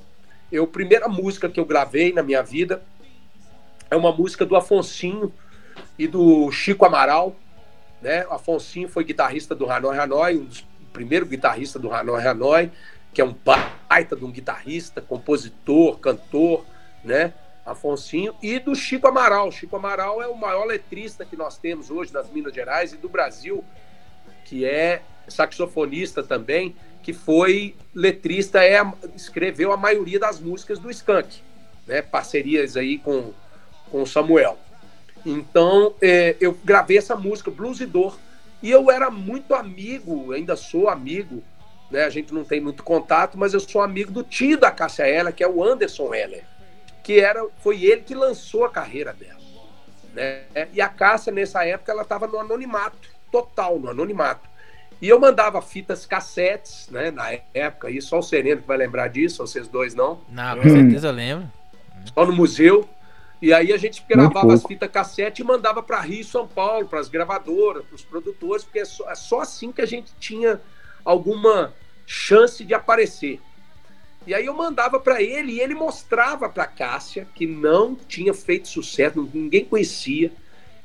Eu, 0.50 0.64
a 0.64 0.68
primeira 0.68 1.06
música 1.06 1.50
que 1.50 1.60
eu 1.60 1.66
gravei 1.66 2.14
na 2.14 2.22
minha 2.22 2.42
vida 2.42 2.80
é 3.90 3.96
uma 3.96 4.12
música 4.12 4.44
do 4.44 4.56
Afonsinho 4.56 5.32
e 5.98 6.06
do 6.06 6.50
Chico 6.50 6.84
Amaral. 6.84 7.36
Né? 8.00 8.26
O 8.26 8.32
Afonsinho 8.32 8.88
foi 8.88 9.04
guitarrista 9.04 9.54
do 9.54 9.70
Hanoi 9.70 9.98
Hanoi, 9.98 10.36
um 10.36 10.44
dos 10.44 10.66
primeiro 10.92 11.26
guitarrista 11.26 11.78
do 11.78 11.92
Hanoi 11.92 12.26
Hanoi, 12.26 12.70
que 13.12 13.20
é 13.20 13.24
um 13.24 13.34
baita 13.44 14.16
de 14.16 14.24
um 14.24 14.30
guitarrista, 14.30 15.00
compositor, 15.00 15.98
cantor, 15.98 16.64
né? 17.04 17.34
Afonsinho, 17.66 18.32
e 18.40 18.60
do 18.60 18.76
Chico 18.76 19.08
Amaral. 19.08 19.50
Chico 19.50 19.74
Amaral 19.74 20.22
é 20.22 20.28
o 20.28 20.36
maior 20.36 20.64
letrista 20.64 21.24
que 21.24 21.36
nós 21.36 21.58
temos 21.58 21.90
hoje 21.90 22.12
nas 22.12 22.30
Minas 22.30 22.54
Gerais 22.54 22.92
e 22.92 22.96
do 22.96 23.08
Brasil, 23.08 23.64
que 24.44 24.64
é 24.64 25.02
saxofonista 25.26 26.22
também, 26.22 26.76
que 27.02 27.12
foi 27.12 27.74
letrista, 27.94 28.64
é, 28.64 28.80
escreveu 29.14 29.72
a 29.72 29.76
maioria 29.76 30.18
das 30.18 30.38
músicas 30.38 30.78
do 30.78 30.90
Skank, 30.90 31.40
né? 31.86 32.02
Parcerias 32.02 32.76
aí 32.76 32.98
com, 32.98 33.32
com 33.90 34.02
o 34.02 34.06
Samuel. 34.06 34.58
Então, 35.24 35.94
é, 36.00 36.36
eu 36.40 36.56
gravei 36.64 36.98
essa 36.98 37.16
música, 37.16 37.50
Blues 37.50 37.80
e 37.80 37.86
Dor, 37.86 38.16
e 38.62 38.70
eu 38.70 38.90
era 38.90 39.10
muito 39.10 39.54
amigo, 39.54 40.32
ainda 40.32 40.56
sou 40.56 40.88
amigo, 40.88 41.42
né? 41.90 42.04
A 42.04 42.10
gente 42.10 42.32
não 42.32 42.44
tem 42.44 42.60
muito 42.60 42.82
contato, 42.82 43.36
mas 43.36 43.54
eu 43.54 43.60
sou 43.60 43.80
amigo 43.82 44.10
do 44.10 44.22
tio 44.22 44.58
da 44.58 44.70
Cássia 44.70 45.08
Heller, 45.08 45.34
que 45.34 45.42
é 45.42 45.48
o 45.48 45.62
Anderson 45.62 46.12
Heller, 46.14 46.44
que 47.02 47.20
era, 47.20 47.46
foi 47.62 47.84
ele 47.84 48.02
que 48.02 48.14
lançou 48.14 48.64
a 48.64 48.70
carreira 48.70 49.12
dela. 49.12 49.36
Né? 50.14 50.44
E 50.72 50.80
a 50.80 50.88
Cássia, 50.88 51.32
nessa 51.32 51.64
época, 51.64 51.92
ela 51.92 52.02
estava 52.02 52.26
no 52.26 52.38
anonimato, 52.38 53.08
total, 53.30 53.78
no 53.78 53.90
anonimato. 53.90 54.48
E 55.00 55.08
eu 55.08 55.20
mandava 55.20 55.60
fitas 55.60 56.06
cassetes, 56.06 56.88
né? 56.90 57.10
Na 57.10 57.38
época, 57.52 57.90
e 57.90 58.00
só 58.00 58.18
o 58.18 58.22
Sereno 58.22 58.62
que 58.62 58.66
vai 58.66 58.78
lembrar 58.78 59.08
disso, 59.08 59.46
vocês 59.46 59.68
dois 59.68 59.94
não. 59.94 60.20
Não, 60.30 60.56
com 60.56 60.70
certeza 60.70 61.08
eu 61.08 61.12
lembro. 61.12 61.50
Só 62.14 62.24
no 62.24 62.32
museu. 62.32 62.88
E 63.40 63.52
aí 63.52 63.72
a 63.72 63.76
gente 63.76 64.02
gravava 64.08 64.54
as 64.54 64.64
fitas 64.64 64.90
cassete 64.90 65.42
e 65.42 65.44
mandava 65.44 65.82
para 65.82 66.00
Rio 66.00 66.20
e 66.20 66.24
São 66.24 66.48
Paulo, 66.48 66.86
para 66.86 67.00
as 67.00 67.08
gravadoras, 67.08 67.84
para 67.84 67.94
os 67.94 68.02
produtores, 68.02 68.64
porque 68.64 68.78
é 68.78 68.84
só, 68.84 69.10
é 69.10 69.14
só, 69.14 69.40
assim 69.40 69.70
que 69.70 69.82
a 69.82 69.86
gente 69.86 70.12
tinha 70.18 70.60
alguma 71.04 71.74
chance 72.06 72.64
de 72.64 72.72
aparecer. 72.72 73.40
E 74.26 74.34
aí 74.34 74.46
eu 74.46 74.54
mandava 74.54 74.98
para 74.98 75.22
ele 75.22 75.52
e 75.52 75.60
ele 75.60 75.74
mostrava 75.74 76.48
para 76.48 76.66
Cássia 76.66 77.28
que 77.34 77.46
não 77.46 77.94
tinha 77.94 78.32
feito 78.32 78.68
sucesso, 78.68 79.28
ninguém 79.32 79.64
conhecia. 79.64 80.32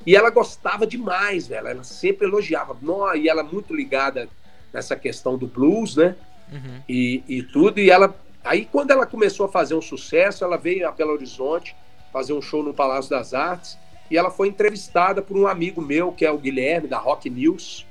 E 0.05 0.15
ela 0.15 0.29
gostava 0.29 0.85
demais, 0.85 1.47
velho. 1.47 1.67
Ela 1.67 1.83
sempre 1.83 2.27
elogiava. 2.27 2.77
E 3.15 3.29
ela 3.29 3.43
muito 3.43 3.73
ligada 3.73 4.27
nessa 4.73 4.95
questão 4.95 5.37
do 5.37 5.47
blues, 5.47 5.95
né? 5.95 6.15
Uhum. 6.51 6.81
E, 6.87 7.23
e 7.27 7.43
tudo. 7.43 7.79
E 7.79 7.89
ela. 7.89 8.15
Aí, 8.43 8.65
quando 8.65 8.91
ela 8.91 9.05
começou 9.05 9.45
a 9.45 9.49
fazer 9.49 9.75
um 9.75 9.81
sucesso, 9.81 10.43
ela 10.43 10.57
veio 10.57 10.87
a 10.87 10.91
Belo 10.91 11.11
Horizonte 11.11 11.75
fazer 12.11 12.33
um 12.33 12.41
show 12.41 12.63
no 12.63 12.73
Palácio 12.73 13.09
das 13.09 13.33
Artes. 13.33 13.77
E 14.09 14.17
ela 14.17 14.29
foi 14.29 14.47
entrevistada 14.47 15.21
por 15.21 15.37
um 15.37 15.47
amigo 15.47 15.81
meu, 15.81 16.11
que 16.11 16.25
é 16.25 16.31
o 16.31 16.37
Guilherme, 16.37 16.87
da 16.87 16.97
Rock 16.97 17.29
News. 17.29 17.85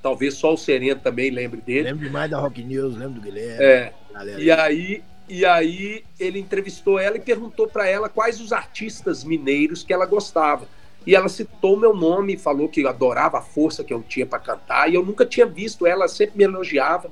Talvez 0.00 0.34
só 0.34 0.54
o 0.54 0.56
Sereno 0.56 1.00
também 1.00 1.30
lembre 1.30 1.60
dele. 1.60 1.84
Lembro 1.84 2.04
demais 2.04 2.30
da 2.30 2.38
Rock 2.38 2.62
News, 2.62 2.96
lembro 2.96 3.14
do 3.14 3.20
Guilherme. 3.20 3.64
É. 3.64 3.92
E 4.38 4.50
aí, 4.50 5.02
e 5.28 5.44
aí 5.44 6.04
ele 6.18 6.38
entrevistou 6.38 6.98
ela 6.98 7.16
e 7.16 7.20
perguntou 7.20 7.66
para 7.66 7.88
ela 7.88 8.08
quais 8.08 8.40
os 8.40 8.52
artistas 8.52 9.24
mineiros 9.24 9.82
que 9.82 9.92
ela 9.92 10.06
gostava. 10.06 10.66
E 11.06 11.16
ela 11.16 11.28
citou 11.28 11.76
meu 11.76 11.94
nome, 11.94 12.36
falou 12.36 12.68
que 12.68 12.86
adorava 12.86 13.38
a 13.38 13.42
força 13.42 13.82
que 13.82 13.92
eu 13.92 14.02
tinha 14.02 14.24
para 14.24 14.38
cantar, 14.38 14.88
e 14.88 14.94
eu 14.94 15.04
nunca 15.04 15.26
tinha 15.26 15.46
visto 15.46 15.86
ela, 15.86 16.06
sempre 16.06 16.38
me 16.38 16.44
elogiava. 16.44 17.10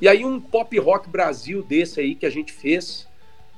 E 0.00 0.08
aí 0.08 0.24
um 0.24 0.40
pop 0.40 0.78
rock 0.78 1.08
Brasil 1.08 1.62
desse 1.62 2.00
aí 2.00 2.14
que 2.14 2.26
a 2.26 2.30
gente 2.30 2.52
fez, 2.52 3.08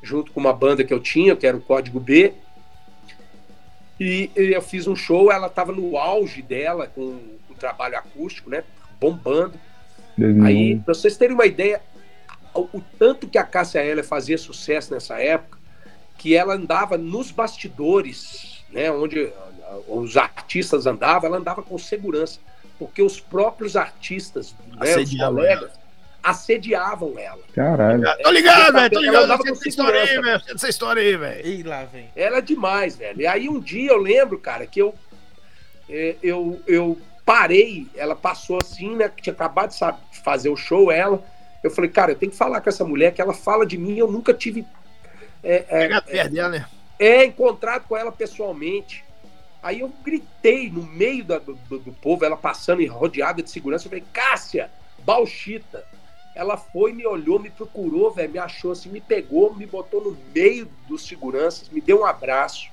junto 0.05 0.31
com 0.32 0.40
uma 0.40 0.52
banda 0.52 0.85
que 0.85 0.93
eu 0.93 1.01
tinha, 1.01 1.35
que 1.35 1.47
era 1.47 1.56
o 1.56 1.60
Código 1.60 1.98
B. 1.98 2.35
E 3.98 4.31
eu 4.35 4.60
fiz 4.60 4.86
um 4.86 4.94
show, 4.94 5.32
ela 5.32 5.47
estava 5.47 5.72
no 5.72 5.97
auge 5.97 6.43
dela, 6.43 6.86
com 6.86 7.18
o 7.48 7.55
trabalho 7.59 7.97
acústico, 7.97 8.51
né? 8.51 8.62
Bombando. 9.01 9.59
Uhum. 10.18 10.44
Aí, 10.44 10.78
para 10.81 10.94
vocês 10.94 11.16
terem 11.16 11.35
uma 11.35 11.47
ideia, 11.47 11.81
o, 12.52 12.68
o 12.72 12.85
tanto 12.98 13.26
que 13.26 13.39
a 13.39 13.44
Cássia 13.44 13.85
Eller 13.85 14.05
fazia 14.05 14.36
sucesso 14.36 14.93
nessa 14.93 15.20
época, 15.20 15.59
que 16.18 16.35
ela 16.36 16.55
andava 16.55 16.98
nos 16.98 17.31
bastidores, 17.31 18.64
né? 18.70 18.90
Onde 18.90 19.32
os 19.89 20.16
artistas 20.16 20.86
andavam, 20.86 21.28
ela 21.28 21.39
andava 21.39 21.62
com 21.62 21.78
segurança. 21.78 22.39
Porque 22.78 23.02
os 23.02 23.20
próprios 23.20 23.76
artistas, 23.76 24.55
né, 24.76 24.97
os 24.97 25.14
colegas, 25.16 25.70
assediavam 26.25 27.19
ela. 27.19 27.43
Caralho. 27.55 28.03
Tô 28.23 28.31
ligado, 28.31 28.73
velho. 28.73 28.91
Tô 28.91 29.01
ligado. 29.01 29.25
Ela 29.25 29.39
essa 29.47 29.69
história 29.69 30.01
aí, 30.01 30.21
velho. 30.21 30.43
Essa 30.55 30.69
história 30.69 31.03
aí, 31.03 31.17
velho. 31.17 31.47
E 31.47 31.63
lá 31.63 31.85
vem. 31.85 32.11
Ela 32.17 32.39
é 32.39 32.41
demais, 32.41 32.97
velho. 32.97 33.21
E 33.21 33.27
aí 33.27 33.49
um 33.49 33.61
dia 33.61 33.91
eu 33.91 33.99
lembro, 33.99 34.39
cara, 34.39 34.67
que 34.67 34.81
eu 34.81 34.95
é, 35.89 36.17
eu, 36.23 36.61
eu 36.67 36.99
parei, 37.25 37.87
ela 37.95 38.17
passou 38.17 38.59
assim, 38.63 38.97
né? 38.97 39.09
Que 39.09 39.23
tinha 39.23 39.35
acabado 39.35 39.69
de 39.69 39.77
sabe, 39.77 39.99
fazer 40.25 40.49
o 40.49 40.57
show, 40.57 40.91
ela. 40.91 41.23
Eu 41.63 41.71
falei, 41.71 41.91
cara, 41.91 42.13
eu 42.13 42.17
tenho 42.17 42.33
que 42.33 42.39
falar 42.39 42.61
com 42.61 42.69
essa 42.69 42.85
mulher 42.85 43.13
que 43.13 43.21
ela 43.21 43.35
fala 43.35 43.67
de 43.67 43.77
mim, 43.77 43.99
eu 43.99 44.11
nunca 44.11 44.33
tive. 44.33 44.67
É, 45.43 45.65
é, 45.69 46.19
é, 46.21 46.29
dela, 46.29 46.49
né? 46.49 46.67
É, 46.99 47.25
encontrado 47.25 47.87
com 47.87 47.97
ela 47.97 48.11
pessoalmente. 48.11 49.05
Aí 49.63 49.81
eu 49.81 49.93
gritei 50.03 50.71
no 50.71 50.83
meio 50.83 51.25
do, 51.25 51.39
do, 51.41 51.79
do 51.79 51.93
povo, 51.93 52.25
ela 52.25 52.37
passando 52.37 52.87
rodeada 52.87 53.43
de 53.43 53.51
segurança. 53.51 53.87
Eu 53.87 53.91
falei, 53.91 54.05
Cássia, 54.13 54.71
Bauchita. 55.05 55.85
Ela 56.35 56.56
foi, 56.56 56.93
me 56.93 57.06
olhou, 57.06 57.39
me 57.39 57.51
procurou, 57.51 58.11
velho, 58.11 58.32
me 58.32 58.39
achou 58.39 58.73
assim, 58.73 58.89
me 58.89 59.01
pegou, 59.01 59.55
me 59.55 59.66
botou 59.66 60.02
no 60.02 60.16
meio 60.35 60.69
dos 60.89 61.06
seguranças, 61.06 61.69
me 61.69 61.81
deu 61.81 62.01
um 62.01 62.05
abraço. 62.05 62.69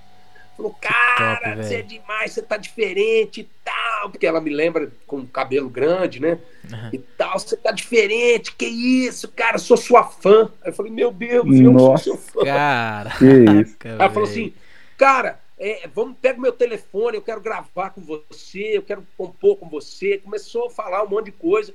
Falou, 0.57 0.75
cara, 0.81 1.55
você 1.55 1.75
é 1.75 1.81
demais, 1.81 2.31
você 2.31 2.41
tá 2.41 2.57
diferente 2.57 3.41
e 3.41 3.49
tal. 3.63 4.09
Porque 4.09 4.25
ela 4.25 4.41
me 4.41 4.49
lembra 4.49 4.91
com 5.07 5.25
cabelo 5.25 5.69
grande, 5.69 6.19
né? 6.19 6.39
Uhum. 6.71 6.89
E 6.93 6.97
tal, 6.97 7.39
você 7.39 7.55
tá 7.55 7.71
diferente, 7.71 8.53
que 8.55 8.65
isso, 8.65 9.27
cara, 9.29 9.57
sou 9.57 9.77
sua 9.77 10.03
fã. 10.03 10.51
Aí 10.61 10.71
eu 10.71 10.73
falei, 10.73 10.91
meu 10.91 11.11
Deus, 11.11 11.45
eu 11.59 11.71
Nossa, 11.71 12.03
sou 12.03 12.15
seu 12.15 12.17
fã. 12.17 12.43
Cara, 12.43 13.11
que 13.11 13.25
isso. 13.25 13.77
Ela 13.83 14.09
falou 14.09 14.27
assim, 14.27 14.53
cara, 14.97 15.39
é, 15.57 15.87
vamos, 15.93 16.17
pega 16.19 16.41
meu 16.41 16.51
telefone, 16.51 17.17
eu 17.17 17.21
quero 17.21 17.39
gravar 17.39 17.91
com 17.91 18.01
você, 18.01 18.77
eu 18.77 18.81
quero 18.81 19.05
compor 19.15 19.57
com 19.57 19.69
você. 19.69 20.17
Começou 20.17 20.67
a 20.67 20.71
falar 20.71 21.03
um 21.03 21.09
monte 21.09 21.25
de 21.25 21.31
coisa. 21.33 21.71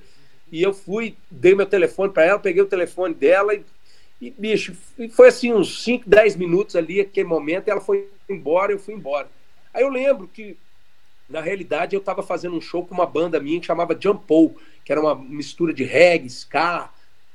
E 0.50 0.62
eu 0.62 0.72
fui, 0.72 1.16
dei 1.30 1.54
meu 1.54 1.66
telefone 1.66 2.12
para 2.12 2.24
ela, 2.24 2.38
peguei 2.38 2.62
o 2.62 2.66
telefone 2.66 3.12
dela 3.12 3.54
e, 3.54 3.64
e 4.20 4.30
bicho, 4.30 4.76
foi 5.10 5.28
assim 5.28 5.52
uns 5.52 5.82
5, 5.82 6.08
10 6.08 6.36
minutos 6.36 6.76
ali, 6.76 7.00
aquele 7.00 7.28
momento, 7.28 7.68
ela 7.68 7.80
foi 7.80 8.08
embora, 8.28 8.72
eu 8.72 8.78
fui 8.78 8.94
embora. 8.94 9.28
Aí 9.74 9.82
eu 9.82 9.88
lembro 9.88 10.28
que, 10.28 10.56
na 11.28 11.40
realidade, 11.40 11.96
eu 11.96 12.00
estava 12.00 12.22
fazendo 12.22 12.56
um 12.56 12.60
show 12.60 12.86
com 12.86 12.94
uma 12.94 13.06
banda 13.06 13.40
minha 13.40 13.60
que 13.60 13.66
chamava 13.66 13.98
Jumpou, 13.98 14.56
que 14.84 14.92
era 14.92 15.00
uma 15.00 15.14
mistura 15.14 15.74
de 15.74 15.82
reggae, 15.82 16.28
ska 16.28 16.90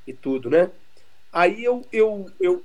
e 0.08 0.14
tudo, 0.14 0.50
né? 0.50 0.72
Aí 1.34 1.64
eu, 1.64 1.86
eu, 1.92 2.32
eu, 2.40 2.64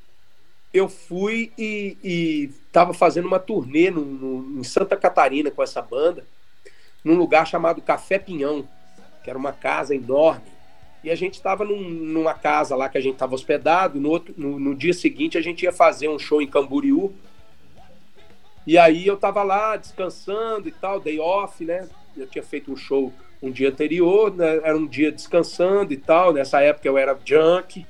eu 0.73 0.89
fui 0.89 1.53
e 1.59 2.51
estava 2.67 2.95
fazendo 2.95 3.27
uma 3.27 3.39
turnê 3.39 3.91
no, 3.91 4.05
no, 4.05 4.61
em 4.61 4.65
Santa 4.65 4.97
Catarina 4.97 5.51
com 5.51 5.63
essa 5.63 5.83
banda, 5.83 6.25
num 7.05 7.17
lugar 7.17 7.47
chamado 7.47 7.83
Café 7.83 8.19
Pinhão 8.19 8.67
que 9.27 9.31
era 9.31 9.37
uma 9.37 9.53
casa 9.53 9.93
enorme. 9.93 10.47
E 11.03 11.11
a 11.11 11.17
gente 11.17 11.35
estava 11.35 11.65
num, 11.65 11.83
numa 11.83 12.33
casa 12.33 12.77
lá 12.77 12.89
que 12.89 12.97
a 12.97 13.01
gente 13.01 13.15
estava 13.15 13.35
hospedado. 13.35 14.01
No, 14.01 14.09
outro, 14.09 14.33
no, 14.37 14.57
no, 14.57 14.73
dia 14.73 14.95
seguinte 14.95 15.37
a 15.37 15.41
gente 15.41 15.65
ia 15.65 15.73
fazer 15.73 16.09
um 16.09 16.17
show 16.17 16.41
em 16.41 16.47
Camboriú. 16.47 17.13
E 18.65 18.79
aí 18.79 19.05
eu 19.05 19.15
estava 19.15 19.43
lá 19.43 19.77
descansando 19.77 20.69
e 20.69 20.71
tal, 20.71 21.01
day 21.01 21.19
off, 21.19 21.65
né? 21.65 21.89
Eu 22.17 22.29
tinha 22.29 22.43
feito 22.43 22.73
um 22.73 22.77
show 22.77 23.13
um 23.43 23.51
dia 23.51 23.69
anterior, 23.69 24.33
né? 24.33 24.61
era 24.63 24.77
um 24.77 24.87
dia 24.87 25.11
descansando 25.11 25.93
e 25.93 25.97
tal. 25.97 26.33
Nessa 26.33 26.61
época 26.61 26.87
eu 26.87 26.97
era 26.97 27.19
junk, 27.25 27.85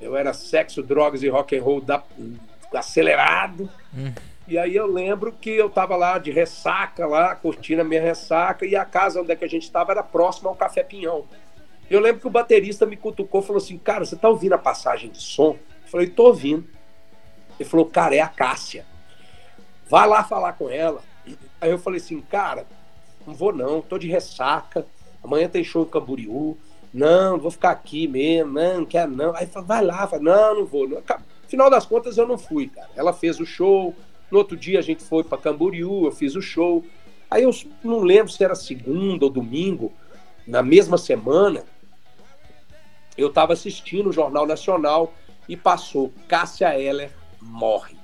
eu 0.00 0.16
era 0.16 0.32
sexo, 0.32 0.84
drogas 0.84 1.24
e 1.24 1.28
rock 1.28 1.58
and 1.58 1.62
roll 1.62 1.80
da, 1.80 2.00
acelerado. 2.72 3.68
Hum. 3.92 4.12
E 4.50 4.58
aí 4.58 4.74
eu 4.74 4.88
lembro 4.88 5.30
que 5.30 5.48
eu 5.48 5.70
tava 5.70 5.94
lá 5.94 6.18
de 6.18 6.32
ressaca, 6.32 7.06
lá, 7.06 7.36
curtindo 7.36 7.82
a 7.82 7.84
minha 7.84 8.02
ressaca, 8.02 8.66
e 8.66 8.74
a 8.74 8.84
casa 8.84 9.20
onde 9.20 9.30
é 9.30 9.36
que 9.36 9.44
a 9.44 9.48
gente 9.48 9.62
estava 9.62 9.92
era 9.92 10.02
próxima 10.02 10.50
ao 10.50 10.56
Café 10.56 10.82
Pinhão. 10.82 11.24
Eu 11.88 12.00
lembro 12.00 12.20
que 12.20 12.26
o 12.26 12.30
baterista 12.30 12.84
me 12.84 12.96
cutucou 12.96 13.42
falou 13.42 13.62
assim, 13.62 13.78
cara, 13.78 14.04
você 14.04 14.16
tá 14.16 14.28
ouvindo 14.28 14.54
a 14.54 14.58
passagem 14.58 15.08
de 15.08 15.22
som? 15.22 15.56
Eu 15.84 15.88
falei, 15.88 16.08
tô 16.08 16.24
ouvindo. 16.24 16.66
Ele 17.60 17.68
falou, 17.68 17.86
cara, 17.86 18.16
é 18.16 18.20
a 18.20 18.26
Cássia. 18.26 18.84
Vai 19.88 20.08
lá 20.08 20.24
falar 20.24 20.54
com 20.54 20.68
ela. 20.68 21.00
Aí 21.60 21.70
eu 21.70 21.78
falei 21.78 22.00
assim, 22.00 22.20
cara, 22.20 22.66
não 23.24 23.34
vou 23.34 23.52
não, 23.52 23.80
tô 23.80 23.98
de 23.98 24.08
ressaca. 24.08 24.84
Amanhã 25.22 25.48
tem 25.48 25.62
show 25.62 25.82
em 25.84 25.88
Camboriú. 25.88 26.58
Não, 26.92 27.38
vou 27.38 27.52
ficar 27.52 27.70
aqui 27.70 28.08
mesmo. 28.08 28.52
Não, 28.52 28.78
não 28.78 28.86
quero 28.86 29.12
não. 29.12 29.32
Aí 29.36 29.46
falou, 29.46 29.68
vai 29.68 29.84
lá. 29.84 30.08
Falei, 30.08 30.24
não, 30.24 30.56
não 30.56 30.66
vou. 30.66 30.88
Não. 30.88 31.00
Final 31.46 31.70
das 31.70 31.86
contas, 31.86 32.18
eu 32.18 32.26
não 32.26 32.36
fui, 32.36 32.66
cara. 32.66 32.88
Ela 32.96 33.12
fez 33.12 33.38
o 33.38 33.46
show, 33.46 33.94
no 34.30 34.38
outro 34.38 34.56
dia 34.56 34.78
a 34.78 34.82
gente 34.82 35.02
foi 35.02 35.24
para 35.24 35.38
Camboriú, 35.38 36.06
eu 36.06 36.12
fiz 36.12 36.34
o 36.34 36.42
show. 36.42 36.84
Aí 37.30 37.42
eu 37.42 37.50
não 37.82 38.00
lembro 38.00 38.30
se 38.32 38.42
era 38.42 38.54
segunda 38.54 39.24
ou 39.24 39.30
domingo, 39.30 39.92
na 40.46 40.62
mesma 40.62 40.98
semana, 40.98 41.64
eu 43.16 43.28
estava 43.28 43.52
assistindo 43.52 44.08
o 44.08 44.12
Jornal 44.12 44.46
Nacional 44.46 45.14
e 45.48 45.56
passou 45.56 46.12
Cássia 46.26 46.78
Eller 46.78 47.10
morre. 47.40 47.96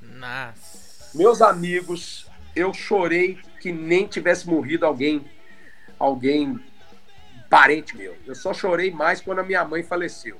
Nossa. 0.00 1.10
Meus 1.14 1.40
amigos, 1.42 2.26
eu 2.54 2.72
chorei 2.72 3.38
que 3.60 3.72
nem 3.72 4.06
tivesse 4.06 4.48
morrido 4.48 4.86
alguém, 4.86 5.24
alguém 5.98 6.58
parente 7.48 7.96
meu. 7.96 8.16
Eu 8.26 8.34
só 8.34 8.52
chorei 8.52 8.90
mais 8.90 9.20
quando 9.20 9.40
a 9.40 9.44
minha 9.44 9.64
mãe 9.64 9.82
faleceu. 9.82 10.36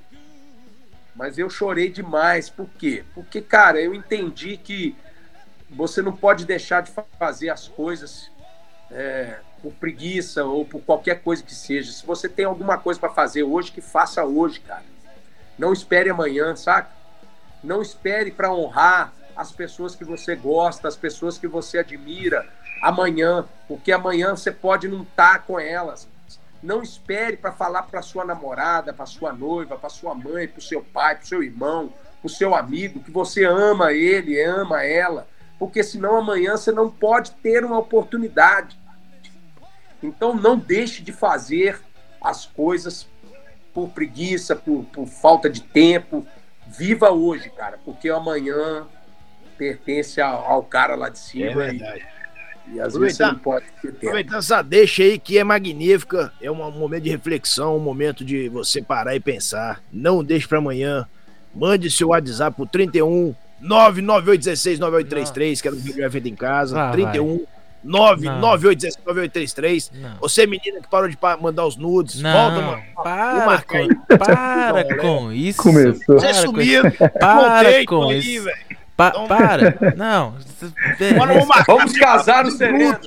Mas 1.15 1.37
eu 1.37 1.49
chorei 1.49 1.89
demais. 1.89 2.49
Por 2.49 2.69
quê? 2.77 3.03
Porque, 3.13 3.41
cara, 3.41 3.81
eu 3.81 3.93
entendi 3.93 4.57
que 4.57 4.95
você 5.69 6.01
não 6.01 6.15
pode 6.15 6.45
deixar 6.45 6.81
de 6.81 6.91
fazer 7.17 7.49
as 7.49 7.67
coisas 7.67 8.31
é, 8.89 9.39
por 9.61 9.73
preguiça 9.73 10.43
ou 10.45 10.65
por 10.65 10.81
qualquer 10.81 11.21
coisa 11.21 11.43
que 11.43 11.53
seja. 11.53 11.91
Se 11.91 12.05
você 12.05 12.29
tem 12.29 12.45
alguma 12.45 12.77
coisa 12.77 12.99
para 12.99 13.09
fazer 13.09 13.43
hoje, 13.43 13.71
que 13.71 13.81
faça 13.81 14.23
hoje, 14.23 14.59
cara. 14.61 14.83
Não 15.57 15.73
espere 15.73 16.09
amanhã, 16.09 16.55
saca? 16.55 16.89
Não 17.63 17.81
espere 17.81 18.31
para 18.31 18.53
honrar 18.53 19.13
as 19.35 19.51
pessoas 19.51 19.95
que 19.95 20.05
você 20.05 20.35
gosta, 20.35 20.87
as 20.87 20.95
pessoas 20.95 21.37
que 21.37 21.47
você 21.47 21.79
admira 21.79 22.47
amanhã, 22.81 23.45
porque 23.67 23.91
amanhã 23.91 24.35
você 24.35 24.51
pode 24.51 24.87
não 24.87 25.01
estar 25.01 25.33
tá 25.33 25.39
com 25.39 25.59
elas. 25.59 26.07
Não 26.61 26.81
espere 26.81 27.37
para 27.37 27.51
falar 27.51 27.83
para 27.83 28.01
sua 28.01 28.23
namorada, 28.23 28.93
para 28.93 29.05
sua 29.05 29.33
noiva, 29.33 29.77
para 29.77 29.89
sua 29.89 30.15
mãe, 30.15 30.47
para 30.47 30.59
o 30.59 30.61
seu 30.61 30.81
pai, 30.81 31.15
para 31.15 31.23
o 31.23 31.27
seu 31.27 31.43
irmão, 31.43 31.93
para 32.21 32.27
o 32.27 32.29
seu 32.29 32.55
amigo, 32.55 32.99
que 32.99 33.11
você 33.11 33.43
ama 33.43 33.93
ele, 33.93 34.41
ama 34.41 34.83
ela 34.83 35.27
porque 35.59 35.83
senão 35.83 36.17
amanhã 36.17 36.55
você 36.55 36.71
não 36.71 36.89
pode 36.89 37.31
ter 37.31 37.63
uma 37.63 37.79
oportunidade. 37.79 38.77
Então 40.01 40.35
não 40.35 40.57
deixe 40.57 41.01
de 41.01 41.11
fazer 41.11 41.79
as 42.21 42.45
coisas 42.45 43.07
por 43.73 43.89
preguiça, 43.89 44.55
por, 44.55 44.83
por 44.85 45.07
falta 45.07 45.49
de 45.49 45.61
tempo. 45.61 46.25
Viva 46.67 47.11
hoje, 47.11 47.49
cara, 47.49 47.79
porque 47.83 48.09
amanhã 48.09 48.85
pertence 49.57 50.21
ao, 50.21 50.45
ao 50.45 50.63
cara 50.63 50.95
lá 50.95 51.09
de 51.09 51.19
cima. 51.19 51.45
É 51.45 51.53
verdade. 51.53 52.05
E, 52.67 52.75
e 52.75 52.81
às 52.81 52.93
vezes 52.93 53.17
você 53.17 53.25
não 53.25 53.39
pode 53.39 53.65
ter 53.81 53.93
tempo. 53.93 53.97
Aproveitando 54.07 54.39
essa 54.39 54.61
deixa 54.61 55.03
aí 55.03 55.17
que 55.17 55.37
é 55.37 55.43
magnífica, 55.43 56.31
é 56.41 56.51
um 56.51 56.71
momento 56.71 57.03
de 57.03 57.09
reflexão, 57.09 57.77
um 57.77 57.79
momento 57.79 58.25
de 58.25 58.49
você 58.49 58.81
parar 58.81 59.15
e 59.15 59.19
pensar. 59.19 59.81
Não 59.91 60.23
deixe 60.23 60.47
para 60.47 60.57
amanhã. 60.57 61.07
Mande 61.55 61.89
seu 61.89 62.09
WhatsApp 62.09 62.55
pro 62.55 62.67
31 62.67 63.33
998169833, 63.63 65.61
que 65.61 65.67
era 65.67 65.75
o 65.75 65.79
vídeo 65.79 66.11
feito 66.11 66.27
em 66.27 66.35
casa. 66.35 66.89
Ah, 66.89 66.91
31 66.91 67.45
998179833. 67.85 69.91
Você, 70.19 70.47
menina 70.47 70.81
que 70.81 70.89
parou 70.89 71.07
de 71.07 71.17
mandar 71.41 71.65
os 71.65 71.77
nudes, 71.77 72.21
não, 72.21 72.33
volta, 72.33 72.61
mano. 72.61 72.83
Para, 72.95 73.61
com, 73.61 73.87
para 74.17 74.97
com 74.97 75.31
isso. 75.31 75.61
Começou. 75.61 76.19
Você 76.19 76.33
sumiu. 76.33 76.81
Para 77.19 77.85
com 77.85 78.11
isso. 78.11 78.49
Pa 78.95 79.11
para. 79.27 79.77
Não. 79.95 80.35
Vamos 81.67 81.95
casar 81.97 82.43
no 82.43 82.51
sereno 82.51 82.99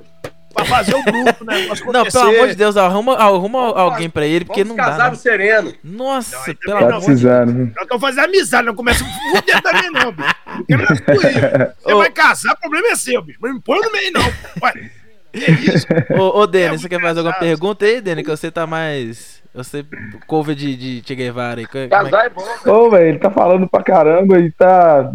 pra 0.52 0.64
fazer 0.64 0.94
o 0.94 1.02
grupo, 1.02 1.44
né? 1.44 1.66
Não, 1.92 2.04
pelo 2.04 2.28
amor 2.28 2.48
de 2.48 2.54
Deus, 2.54 2.76
arruma, 2.76 3.16
arruma 3.16 3.78
alguém 3.78 4.10
pra 4.10 4.26
ele, 4.26 4.44
porque 4.44 4.64
não 4.64 4.76
dá. 4.76 4.84
casar 4.84 5.10
no 5.10 5.16
sereno. 5.16 5.72
Nossa, 5.82 6.36
não, 6.36 6.54
pelo 6.54 6.78
amor 6.78 7.00
de 7.00 7.06
Deus. 7.06 7.24
Nós 7.24 7.82
estamos 7.82 8.00
fazendo 8.00 8.24
amizade, 8.24 8.66
não 8.66 8.74
começa 8.74 9.04
a 9.04 9.36
fuder 9.36 9.62
também, 9.62 9.90
não, 9.90 10.12
bicho. 10.12 10.34
Você 11.82 11.94
vai 11.94 12.10
casar, 12.10 12.52
o 12.52 12.60
problema 12.60 12.88
é 12.88 12.96
seu, 12.96 13.22
bicho. 13.22 13.38
Não 13.40 13.54
me 13.54 13.60
põe 13.60 13.80
no 13.80 13.92
meio, 13.92 14.12
não. 14.12 14.22
Ué, 14.62 14.90
é 15.32 15.50
isso. 15.52 15.86
Ô, 16.18 16.40
ô 16.40 16.46
Denis, 16.46 16.80
é 16.80 16.82
você 16.82 16.88
quer 16.88 17.00
fazer 17.00 17.20
alguma 17.20 17.38
pergunta 17.38 17.84
aí, 17.84 18.00
Denis? 18.00 18.24
Que 18.24 18.30
você 18.30 18.50
tá 18.50 18.66
mais. 18.66 19.40
Você, 19.54 19.84
cover 20.26 20.54
de, 20.54 20.76
de 20.76 21.02
Che 21.06 21.14
Guevara 21.14 21.60
aí. 21.60 21.66
É 21.74 21.88
casar 21.88 22.26
é, 22.26 22.28
bom, 22.28 22.44
Ô, 22.66 22.90
velho, 22.90 23.08
ele 23.08 23.18
tá 23.18 23.30
falando 23.30 23.68
pra 23.68 23.82
caramba 23.82 24.38
e 24.38 24.50
tá 24.52 25.12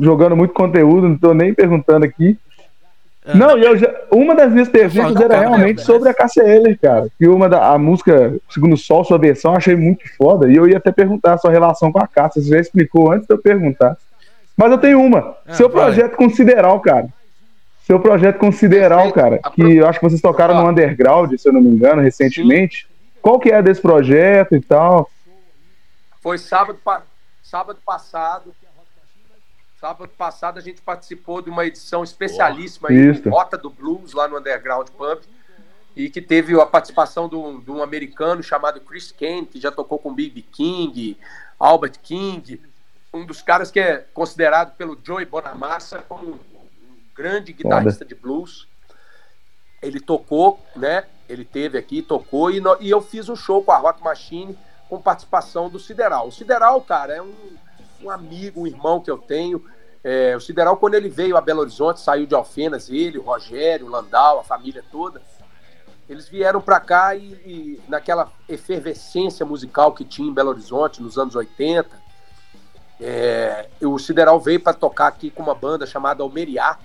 jogando 0.00 0.36
muito 0.36 0.54
conteúdo, 0.54 1.08
não 1.08 1.18
tô 1.18 1.34
nem 1.34 1.54
perguntando 1.54 2.04
aqui. 2.04 2.38
Ah. 3.24 3.36
Não, 3.36 3.56
eu 3.56 3.76
já, 3.76 3.88
uma 4.10 4.34
das 4.34 4.52
minhas 4.52 4.68
perguntas 4.68 5.20
era 5.20 5.38
realmente 5.38 5.82
sobre 5.82 6.08
a 6.08 6.14
KCL, 6.14 6.76
cara. 6.76 7.06
Que 7.16 7.28
uma 7.28 7.48
da 7.48 7.72
a 7.72 7.78
música 7.78 8.34
Segundo 8.50 8.76
Sol, 8.76 9.04
sua 9.04 9.18
versão, 9.18 9.52
eu 9.52 9.58
achei 9.58 9.76
muito 9.76 10.02
foda. 10.16 10.50
E 10.50 10.56
eu 10.56 10.68
ia 10.68 10.78
até 10.78 10.90
perguntar 10.90 11.34
a 11.34 11.38
sua 11.38 11.50
relação 11.50 11.92
com 11.92 12.00
a 12.00 12.06
Cássia. 12.06 12.42
Você 12.42 12.48
já 12.48 12.58
explicou 12.58 13.12
antes 13.12 13.26
de 13.26 13.34
eu 13.34 13.38
perguntar. 13.38 13.96
Mas 14.56 14.72
eu 14.72 14.78
tenho 14.78 15.00
uma. 15.00 15.36
Ah, 15.46 15.54
Seu 15.54 15.70
projeto. 15.70 16.16
Consideral, 16.16 16.80
cara. 16.80 17.06
Seu 17.84 18.00
projeto 18.00 18.38
Consideral, 18.38 19.12
cara. 19.12 19.38
Que 19.54 19.76
eu 19.76 19.86
acho 19.86 20.00
que 20.00 20.08
vocês 20.08 20.20
tocaram 20.20 20.54
no 20.54 20.68
Underground, 20.68 21.32
se 21.36 21.48
eu 21.48 21.52
não 21.52 21.60
me 21.60 21.70
engano, 21.70 22.02
recentemente. 22.02 22.82
Sim. 22.82 22.92
Qual 23.20 23.38
que 23.38 23.50
é 23.50 23.62
desse 23.62 23.80
projeto 23.80 24.56
e 24.56 24.60
tal? 24.60 25.08
Foi 26.20 26.38
sábado, 26.38 26.78
sábado 27.42 27.78
passado 27.84 28.52
Sábado 29.82 30.12
passado 30.16 30.58
a 30.58 30.62
gente 30.62 30.80
participou 30.80 31.42
de 31.42 31.50
uma 31.50 31.66
edição 31.66 32.04
especialíssima 32.04 32.86
oh, 32.88 32.92
aí, 32.92 33.10
Rota 33.28 33.58
do 33.58 33.68
Blues, 33.68 34.12
lá 34.12 34.28
no 34.28 34.38
Underground 34.38 34.88
Pump, 34.90 35.26
e 35.96 36.08
que 36.08 36.22
teve 36.22 36.54
a 36.60 36.64
participação 36.64 37.28
de 37.28 37.34
um, 37.34 37.58
de 37.58 37.68
um 37.68 37.82
americano 37.82 38.44
chamado 38.44 38.80
Chris 38.80 39.10
Kane, 39.10 39.44
que 39.44 39.60
já 39.60 39.72
tocou 39.72 39.98
com 39.98 40.14
B.B. 40.14 40.42
King, 40.52 41.18
Albert 41.58 41.98
King, 42.00 42.62
um 43.12 43.26
dos 43.26 43.42
caras 43.42 43.72
que 43.72 43.80
é 43.80 44.06
considerado 44.14 44.76
pelo 44.76 44.96
Joey 45.02 45.24
Bonamassa 45.24 45.98
como 46.08 46.34
um 46.34 46.38
grande 47.12 47.52
guitarrista 47.52 48.04
de 48.04 48.14
blues. 48.14 48.68
Ele 49.82 49.98
tocou, 49.98 50.64
né? 50.76 51.06
Ele 51.28 51.44
teve 51.44 51.76
aqui, 51.76 52.02
tocou, 52.02 52.52
e, 52.52 52.60
no, 52.60 52.76
e 52.80 52.88
eu 52.88 53.02
fiz 53.02 53.28
um 53.28 53.34
show 53.34 53.64
com 53.64 53.72
a 53.72 53.78
Rock 53.78 54.00
Machine 54.00 54.56
com 54.88 55.02
participação 55.02 55.68
do 55.68 55.80
Sideral. 55.80 56.28
O 56.28 56.32
Sideral, 56.32 56.80
cara, 56.82 57.16
é 57.16 57.20
um 57.20 57.34
um 58.02 58.10
amigo, 58.10 58.62
um 58.62 58.66
irmão 58.66 59.00
que 59.00 59.10
eu 59.10 59.18
tenho. 59.18 59.64
É, 60.04 60.34
o 60.36 60.40
Sideral, 60.40 60.76
quando 60.76 60.94
ele 60.94 61.08
veio 61.08 61.36
a 61.36 61.40
Belo 61.40 61.60
Horizonte, 61.60 62.00
saiu 62.00 62.26
de 62.26 62.34
Alfenas, 62.34 62.90
ele, 62.90 63.18
o 63.18 63.22
Rogério, 63.22 63.86
o 63.86 63.90
Landau, 63.90 64.40
a 64.40 64.44
família 64.44 64.84
toda. 64.90 65.22
Eles 66.08 66.28
vieram 66.28 66.60
para 66.60 66.80
cá 66.80 67.14
e, 67.14 67.32
e, 67.46 67.82
naquela 67.88 68.30
efervescência 68.48 69.46
musical 69.46 69.92
que 69.92 70.04
tinha 70.04 70.28
em 70.28 70.34
Belo 70.34 70.50
Horizonte 70.50 71.00
nos 71.00 71.16
anos 71.16 71.34
80, 71.34 72.02
é, 73.00 73.68
o 73.80 73.98
Sideral 73.98 74.38
veio 74.38 74.60
para 74.60 74.72
tocar 74.72 75.08
aqui 75.08 75.30
com 75.30 75.42
uma 75.42 75.54
banda 75.54 75.84
chamada 75.86 76.22
Almeriá. 76.22 76.78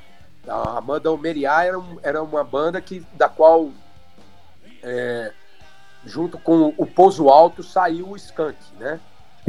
A 0.48 0.82
banda 0.82 1.10
Almeriá 1.10 1.64
era, 1.64 1.78
era 2.02 2.24
uma 2.24 2.44
banda 2.44 2.82
que, 2.82 3.02
da 3.14 3.30
qual, 3.30 3.70
é, 4.82 5.32
junto 6.06 6.38
com 6.40 6.74
o 6.78 6.86
Pouso 6.86 7.30
Alto, 7.30 7.62
saiu 7.62 8.10
o 8.10 8.16
Skank, 8.16 8.58
né? 8.80 9.00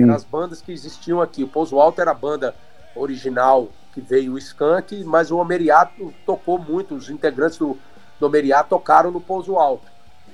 Eram 0.03 0.15
as 0.15 0.25
bandas 0.25 0.61
que 0.61 0.73
existiam 0.73 1.21
aqui. 1.21 1.43
O 1.43 1.49
Pouso 1.49 1.79
Alto 1.79 2.01
era 2.01 2.11
a 2.11 2.15
banda 2.15 2.55
original 2.95 3.69
que 3.93 4.01
veio 4.01 4.35
o 4.35 4.39
Skank, 4.39 5.03
mas 5.05 5.31
o 5.31 5.39
Omeriato 5.39 6.13
tocou 6.25 6.59
muito, 6.59 6.95
os 6.95 7.11
integrantes 7.11 7.59
do, 7.59 7.79
do 8.19 8.27
Omeriato 8.27 8.71
tocaram 8.71 9.11
no 9.11 9.21
Pouso 9.21 9.57
Alto. 9.57 9.87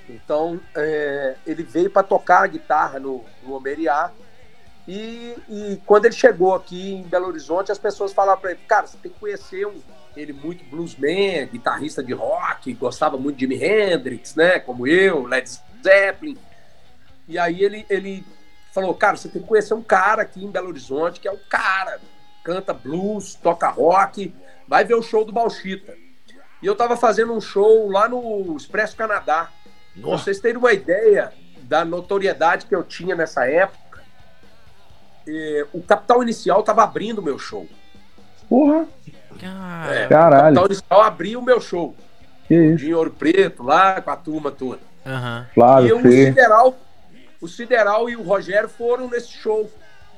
Então, 0.08 0.60
é, 0.74 1.36
ele 1.46 1.62
veio 1.62 1.90
para 1.90 2.02
tocar 2.02 2.42
a 2.42 2.46
guitarra 2.46 2.98
no, 2.98 3.24
no 3.42 3.54
Omeriá. 3.54 4.10
E, 4.86 5.34
e, 5.48 5.80
quando 5.86 6.04
ele 6.04 6.14
chegou 6.14 6.54
aqui 6.54 6.92
em 6.92 7.02
Belo 7.04 7.28
Horizonte, 7.28 7.72
as 7.72 7.78
pessoas 7.78 8.12
falavam 8.12 8.40
para 8.40 8.50
ele: 8.50 8.60
Cara, 8.68 8.86
você 8.86 8.98
tem 8.98 9.10
que 9.10 9.18
conhecer 9.18 9.66
um, 9.66 9.80
ele 10.14 10.34
muito 10.34 10.62
bluesman, 10.64 11.46
guitarrista 11.46 12.02
de 12.02 12.12
rock, 12.12 12.72
gostava 12.74 13.16
muito 13.16 13.36
de 13.36 13.46
Jimi 13.46 13.64
Hendrix, 13.64 14.34
né? 14.34 14.58
Como 14.58 14.86
eu, 14.86 15.26
Led 15.26 15.48
Zeppelin. 15.82 16.36
E 17.26 17.38
aí 17.38 17.64
ele, 17.64 17.86
ele 17.88 18.24
falou, 18.74 18.92
cara, 18.92 19.16
você 19.16 19.28
tem 19.28 19.40
que 19.40 19.46
conhecer 19.46 19.72
um 19.72 19.82
cara 19.82 20.22
aqui 20.22 20.44
em 20.44 20.50
Belo 20.50 20.68
Horizonte, 20.68 21.20
que 21.20 21.28
é 21.28 21.32
o 21.32 21.38
cara, 21.48 22.00
canta 22.42 22.74
blues, 22.74 23.36
toca 23.36 23.68
rock, 23.68 24.34
vai 24.66 24.84
ver 24.84 24.94
o 24.94 25.02
show 25.02 25.24
do 25.24 25.32
Balchita. 25.32 25.94
E 26.60 26.66
eu 26.66 26.74
tava 26.74 26.96
fazendo 26.96 27.32
um 27.32 27.40
show 27.40 27.88
lá 27.88 28.08
no 28.08 28.56
Expresso 28.56 28.96
Canadá. 28.96 29.48
Pra 29.94 30.10
vocês 30.10 30.40
terem 30.40 30.58
uma 30.58 30.72
ideia 30.72 31.32
da 31.62 31.84
notoriedade 31.84 32.66
que 32.66 32.74
eu 32.74 32.82
tinha 32.82 33.14
nessa 33.14 33.46
época, 33.48 34.02
eh, 35.28 35.66
o 35.72 35.80
Capital 35.80 36.22
Inicial 36.22 36.62
tava 36.64 36.82
abrindo 36.82 37.18
o 37.18 37.22
meu 37.22 37.38
show. 37.38 37.68
Porra! 38.48 38.88
É, 39.88 40.06
Caralho. 40.08 40.56
O 40.56 40.62
Capital 40.62 40.66
Inicial 40.66 41.02
abriu 41.02 41.38
o 41.38 41.44
meu 41.44 41.60
show. 41.60 41.94
Que 42.48 42.54
isso? 42.54 42.84
Em 42.84 42.92
Ouro 42.92 43.10
Preto, 43.10 43.62
lá 43.62 44.00
com 44.00 44.10
a 44.10 44.16
turma 44.16 44.50
toda. 44.50 44.80
Uhum. 45.06 45.44
Claro, 45.54 45.86
e 45.86 45.92
o 45.92 46.00
Sideral 46.02 46.76
o 47.44 47.48
Sideral 47.48 48.08
e 48.08 48.16
o 48.16 48.22
Rogério 48.22 48.70
foram 48.70 49.06
nesse 49.06 49.32
show 49.32 49.70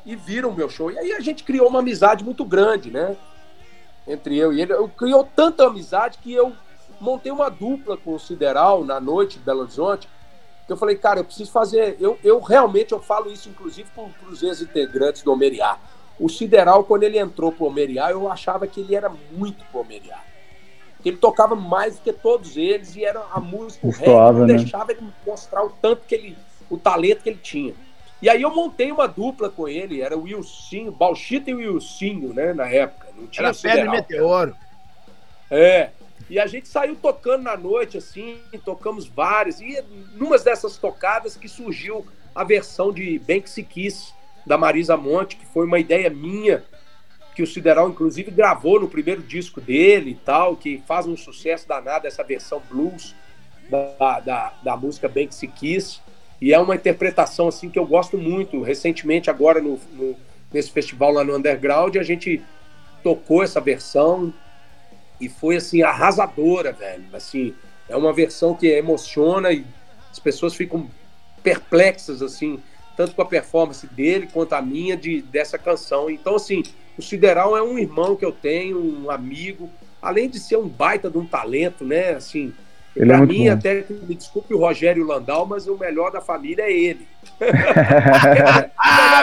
e 0.05 0.15
viram 0.15 0.51
o 0.51 0.55
meu 0.55 0.71
show. 0.71 0.93
E 0.93 0.99
aí 0.99 1.13
a 1.13 1.19
gente 1.19 1.43
criou 1.43 1.69
uma 1.69 1.81
amizade 1.81 2.23
muito 2.23 2.45
grande, 2.45 2.89
né? 2.89 3.17
Entre 4.07 4.39
eu 4.39 4.53
e 4.53 4.61
ele. 4.61 4.73
Eu 4.73 4.89
criou 4.89 5.29
tanta 5.35 5.67
amizade 5.67 6.19
que 6.19 6.33
eu 6.33 6.53
montei 7.01 7.33
uma 7.33 7.49
dupla 7.49 7.97
com 7.97 8.15
o 8.15 8.19
Sideral 8.21 8.85
na 8.85 9.01
noite 9.01 9.39
de 9.39 9.45
Belo 9.45 9.63
Horizonte. 9.63 10.09
Que 10.67 10.73
eu 10.73 10.77
falei, 10.77 10.95
cara, 10.95 11.19
eu 11.19 11.25
preciso 11.25 11.51
fazer. 11.51 11.97
Eu, 11.99 12.17
eu 12.23 12.39
realmente 12.39 12.93
eu 12.93 13.01
falo 13.01 13.29
isso, 13.29 13.49
inclusive, 13.49 13.91
para 13.91 14.31
os 14.31 14.45
ex-integrantes 14.45 15.23
do 15.23 15.33
Omeriá. 15.33 15.81
O 16.21 16.29
Sideral, 16.29 16.85
quando 16.85 17.03
ele 17.03 17.19
entrou 17.19 17.51
pro 17.51 17.67
Omeriá, 17.67 18.13
eu 18.13 18.31
achava 18.31 18.69
que 18.69 18.79
ele 18.79 18.95
era 18.95 19.11
muito 19.33 19.65
pro 19.73 19.81
Omeriá. 19.81 20.21
Que 21.03 21.09
ele 21.09 21.17
tocava 21.17 21.57
mais 21.57 21.97
do 21.97 22.03
que 22.03 22.13
todos 22.13 22.57
eles 22.57 22.95
e 22.95 23.05
era 23.05 23.21
a 23.33 23.41
música, 23.41 23.85
o 23.85 23.91
rap, 23.91 24.35
né? 24.37 24.59
deixava 24.59 24.93
ele 24.93 25.03
mostrar 25.27 25.65
o 25.65 25.71
tanto 25.71 26.03
que 26.07 26.15
ele 26.15 26.46
o 26.69 26.77
talento 26.77 27.23
que 27.23 27.31
ele 27.31 27.41
tinha. 27.43 27.75
E 28.21 28.29
aí 28.31 28.43
eu 28.43 28.55
montei 28.55 28.91
uma 28.91 29.07
dupla 29.07 29.51
com 29.51 29.69
ele, 29.69 30.01
era 30.01 30.17
o 30.17 30.23
Wilsinho, 30.23 30.91
Balchita 30.91 31.51
e 31.51 31.55
o 31.55 31.75
Wilsinho, 31.75 32.33
né, 32.33 32.53
na 32.55 32.67
época. 32.67 33.09
Não 33.17 33.27
tinha 33.27 33.49
era 33.49 33.55
Pedro 33.55 33.87
e 33.87 33.91
Meteoro. 33.91 34.57
É. 35.51 35.91
E 36.29 36.41
a 36.41 36.47
gente 36.47 36.67
saiu 36.67 36.97
tocando 36.97 37.43
na 37.43 37.57
noite, 37.57 37.99
assim, 37.99 38.39
tocamos 38.65 39.07
várias. 39.07 39.61
E 39.61 39.83
numas 40.15 40.43
dessas 40.43 40.77
tocadas 40.77 41.37
que 41.37 41.49
surgiu 41.49 42.07
a 42.35 42.43
versão 42.43 42.93
de 42.93 43.19
Bem 43.19 43.41
Que 43.41 43.51
Se 43.51 43.63
Quis, 43.63 44.15
da 44.45 44.57
Marisa 44.57 44.97
Monte, 44.97 45.37
que 45.37 45.47
foi 45.47 45.67
uma 45.67 45.79
ideia 45.79 46.09
minha, 46.09 46.65
que 47.35 47.43
o 47.43 47.47
Sideral, 47.47 47.89
inclusive, 47.89 48.31
gravou 48.31 48.81
no 48.81 48.89
primeiro 48.89 49.23
disco 49.23 49.61
dele 49.61 50.13
e 50.13 50.15
tal, 50.15 50.57
que 50.57 50.83
faz 50.87 51.07
um 51.07 51.17
sucesso 51.17 51.69
danado 51.69 52.07
essa 52.07 52.25
versão 52.25 52.63
blues 52.71 53.15
da, 53.69 54.21
da, 54.21 54.55
da 54.63 54.77
música 54.77 55.09
Bem 55.09 55.29
Que 55.29 55.35
Se 55.35 55.47
Quis. 55.47 56.01
E 56.41 56.53
é 56.53 56.59
uma 56.59 56.75
interpretação 56.75 57.49
assim 57.49 57.71
que 57.71 57.79
eu 57.79 57.87
gosto 57.87 58.19
muito. 58.19 58.63
Recentemente, 58.63 59.31
agora 59.31 59.61
no, 59.61 59.79
no, 59.93 60.17
nesse 60.53 60.71
festival 60.71 61.13
lá 61.13 61.25
no 61.25 61.37
Underground, 61.37 61.97
a 61.97 62.03
gente 62.03 62.43
tocou 63.03 63.43
essa 63.43 63.61
versão 63.61 64.33
e 65.21 65.29
foi 65.29 65.57
assim 65.57 65.83
arrasadora, 65.83 66.73
velho. 66.73 67.05
Assim, 67.13 67.55
é 67.89 67.97
uma 67.97 68.13
versão 68.13 68.55
que 68.55 68.67
emociona 68.67 69.53
e 69.53 69.65
as 70.11 70.19
pessoas 70.19 70.55
ficam 70.55 70.91
perplexas 71.43 72.23
assim, 72.23 72.59
tanto 72.97 73.15
com 73.15 73.23
a 73.23 73.27
performance 73.27 73.87
dele 73.87 74.29
quanto 74.33 74.55
a 74.55 74.63
minha 74.63 74.97
de 74.97 75.23
dessa 75.23 75.57
canção. 75.57 76.11
Então 76.11 76.35
assim, 76.35 76.63
o 76.99 77.03
Sideral 77.03 77.57
é 77.57 77.63
um 77.63 77.79
irmão 77.79 78.17
que 78.17 78.25
eu 78.25 78.33
tenho, 78.33 78.79
um 78.79 79.11
amigo, 79.11 79.71
além 80.01 80.29
de 80.29 80.39
ser 80.39 80.57
um 80.57 80.69
baita 80.69 81.11
de 81.11 81.19
um 81.19 81.27
talento, 81.27 81.85
né? 81.85 82.11
Assim, 82.11 82.53
ele 82.97 83.07
pra 83.07 83.19
é 83.19 83.27
mim, 83.27 83.45
bom. 83.45 83.53
até 83.53 83.85
me 83.89 84.15
desculpe 84.15 84.55
o 84.55 84.59
Rogério 84.59 85.05
Landau, 85.05 85.47
mas 85.47 85.67
o 85.67 85.77
melhor 85.77 86.11
da 86.11 86.21
família 86.21 86.63
é 86.63 86.73
ele. 86.73 87.07
o 87.39 87.45
melhor 88.29 88.71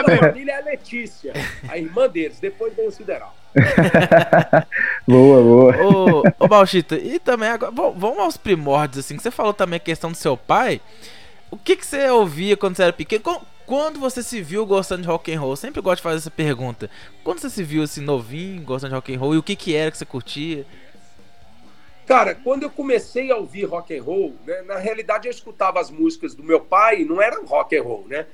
da 0.06 0.16
família 0.18 0.52
é 0.52 0.56
a 0.60 0.64
Letícia, 0.64 1.32
a 1.68 1.76
irmã 1.76 2.08
deles. 2.08 2.38
Depois 2.38 2.74
vem 2.74 2.86
o 2.86 2.92
Sideral. 2.92 3.34
boa, 5.06 5.42
boa. 5.42 5.76
Ô, 5.84 6.22
ô 6.38 6.48
Balchita, 6.48 6.96
e 6.96 7.18
também 7.18 7.48
agora, 7.48 7.72
vamos 7.72 8.18
aos 8.18 8.36
primórdios, 8.36 9.04
assim, 9.04 9.16
que 9.16 9.22
você 9.22 9.30
falou 9.30 9.52
também 9.52 9.76
a 9.76 9.80
questão 9.80 10.12
do 10.12 10.16
seu 10.16 10.36
pai. 10.36 10.80
O 11.50 11.56
que, 11.56 11.76
que 11.76 11.86
você 11.86 12.08
ouvia 12.10 12.56
quando 12.56 12.76
você 12.76 12.84
era 12.84 12.92
pequeno? 12.92 13.22
Quando 13.66 13.98
você 13.98 14.22
se 14.22 14.42
viu 14.42 14.66
gostando 14.66 15.02
de 15.02 15.08
rock 15.08 15.32
and 15.32 15.40
roll? 15.40 15.52
Eu 15.52 15.56
sempre 15.56 15.80
gosto 15.80 15.96
de 15.96 16.02
fazer 16.02 16.16
essa 16.18 16.30
pergunta. 16.30 16.90
Quando 17.22 17.38
você 17.40 17.48
se 17.48 17.62
viu 17.62 17.82
assim 17.82 18.02
novinho, 18.02 18.62
gostando 18.62 18.90
de 18.90 18.94
rock 18.96 19.14
and 19.14 19.18
roll, 19.18 19.34
e 19.34 19.38
o 19.38 19.42
que 19.42 19.56
que 19.56 19.74
era 19.74 19.90
que 19.90 19.96
você 19.96 20.04
curtia? 20.04 20.66
Cara, 22.06 22.34
quando 22.34 22.64
eu 22.64 22.70
comecei 22.70 23.30
a 23.30 23.36
ouvir 23.36 23.64
rock 23.64 23.96
and 23.96 24.02
roll, 24.02 24.34
né, 24.46 24.62
na 24.62 24.76
realidade 24.76 25.26
eu 25.26 25.30
escutava 25.30 25.80
as 25.80 25.90
músicas 25.90 26.34
do 26.34 26.42
meu 26.42 26.60
pai, 26.60 27.04
não 27.04 27.20
eram 27.20 27.46
rock 27.46 27.76
and 27.76 27.82
roll, 27.82 28.04
né? 28.06 28.26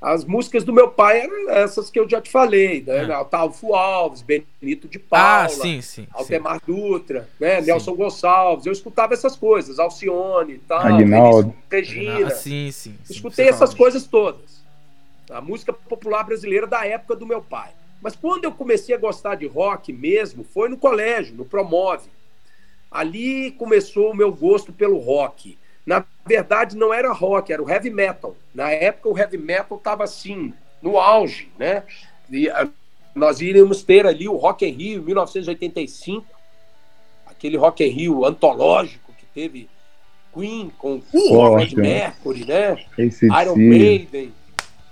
As 0.00 0.24
músicas 0.24 0.62
do 0.62 0.72
meu 0.72 0.88
pai 0.90 1.20
eram 1.20 1.50
essas 1.50 1.90
que 1.90 1.98
eu 1.98 2.08
já 2.08 2.20
te 2.20 2.30
falei, 2.30 2.84
né? 2.86 3.04
É. 3.04 3.12
Altalfo 3.12 3.74
Alves, 3.74 4.22
Benito 4.22 4.86
de 4.86 4.98
Paula, 4.98 5.46
ah, 5.46 5.48
sim, 5.48 5.80
sim, 5.80 6.06
Altemar 6.12 6.60
sim. 6.64 6.72
Dutra, 6.72 7.28
né? 7.40 7.60
Sim. 7.60 7.66
Nelson 7.66 7.94
Gonçalves. 7.94 8.66
Eu 8.66 8.72
escutava 8.72 9.14
essas 9.14 9.34
coisas, 9.34 9.78
Alcione, 9.78 10.58
tal, 10.58 10.80
Aguinaldo. 10.80 11.54
Regina. 11.70 12.26
Ah, 12.26 12.30
sim, 12.30 12.70
sim, 12.70 12.94
sim. 13.04 13.12
Escutei 13.12 13.48
essas 13.48 13.72
coisas 13.72 14.04
todas. 14.04 14.62
A 15.30 15.40
música 15.40 15.72
popular 15.72 16.22
brasileira 16.22 16.66
da 16.66 16.86
época 16.86 17.16
do 17.16 17.26
meu 17.26 17.40
pai. 17.40 17.70
Mas 18.00 18.14
quando 18.14 18.44
eu 18.44 18.52
comecei 18.52 18.94
a 18.94 18.98
gostar 18.98 19.34
de 19.34 19.46
rock 19.46 19.92
mesmo, 19.92 20.44
foi 20.44 20.68
no 20.68 20.76
colégio, 20.76 21.34
no 21.34 21.44
Promove. 21.44 22.08
Ali 22.96 23.50
começou 23.52 24.10
o 24.10 24.16
meu 24.16 24.32
gosto 24.32 24.72
pelo 24.72 24.98
rock. 24.98 25.58
Na 25.84 26.04
verdade, 26.24 26.76
não 26.76 26.92
era 26.92 27.12
rock, 27.12 27.52
era 27.52 27.62
o 27.62 27.68
heavy 27.68 27.90
metal. 27.90 28.34
Na 28.54 28.70
época, 28.70 29.08
o 29.08 29.18
heavy 29.18 29.38
metal 29.38 29.76
estava 29.76 30.02
assim, 30.02 30.52
no 30.80 30.98
auge, 30.98 31.48
né? 31.58 31.82
E, 32.30 32.48
ah, 32.48 32.68
nós 33.14 33.40
iríamos 33.40 33.82
ter 33.82 34.06
ali 34.06 34.28
o 34.28 34.36
Rock 34.36 34.66
in 34.66 34.72
Rio, 34.72 35.02
1985, 35.02 36.26
aquele 37.26 37.56
Rock 37.56 37.84
in 37.84 37.88
Rio 37.88 38.24
antológico 38.24 39.12
que 39.12 39.26
teve 39.26 39.68
Queen 40.34 40.70
com 40.78 41.00
Fred 41.00 41.76
Mercury, 41.76 42.44
né? 42.44 42.84
Esse 42.98 43.26
Iron 43.26 43.54
sim. 43.54 43.68
Maiden, 43.68 44.34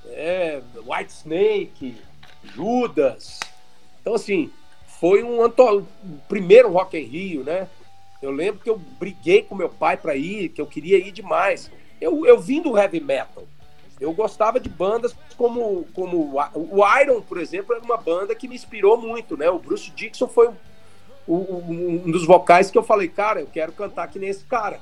é, 0.08 0.60
White 0.86 1.12
Snake, 1.12 1.96
Judas. 2.54 3.40
Então, 4.00 4.14
assim, 4.14 4.50
foi 5.00 5.22
um 5.22 5.40
primeiro 6.28 6.70
Rock 6.70 6.96
in 6.96 7.04
Rio, 7.04 7.44
né? 7.44 7.66
Eu 8.24 8.30
lembro 8.30 8.62
que 8.62 8.70
eu 8.70 8.78
briguei 8.78 9.42
com 9.42 9.54
meu 9.54 9.68
pai 9.68 9.98
para 9.98 10.16
ir, 10.16 10.48
que 10.48 10.60
eu 10.60 10.66
queria 10.66 10.96
ir 10.96 11.12
demais. 11.12 11.70
Eu, 12.00 12.24
eu 12.24 12.40
vim 12.40 12.62
do 12.62 12.76
heavy 12.76 12.98
metal. 12.98 13.44
Eu 14.00 14.14
gostava 14.14 14.58
de 14.58 14.68
bandas 14.68 15.14
como, 15.36 15.84
como 15.92 16.34
o 16.54 17.00
Iron, 17.00 17.20
por 17.20 17.38
exemplo, 17.38 17.74
era 17.74 17.84
uma 17.84 17.98
banda 17.98 18.34
que 18.34 18.48
me 18.48 18.54
inspirou 18.54 18.96
muito, 18.96 19.36
né? 19.36 19.50
O 19.50 19.58
Bruce 19.58 19.90
Dixon 19.90 20.26
foi 20.26 20.48
um, 20.48 20.54
um, 21.28 22.02
um 22.06 22.10
dos 22.10 22.24
vocais 22.24 22.70
que 22.70 22.78
eu 22.78 22.82
falei, 22.82 23.08
cara, 23.08 23.40
eu 23.40 23.46
quero 23.46 23.72
cantar 23.72 24.08
que 24.08 24.18
nem 24.18 24.30
esse 24.30 24.44
cara. 24.44 24.80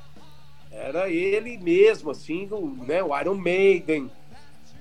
Era 0.70 1.10
ele 1.10 1.58
mesmo, 1.58 2.12
assim, 2.12 2.48
o, 2.50 2.76
né? 2.86 3.02
o 3.02 3.18
Iron 3.20 3.34
Maiden, 3.34 4.08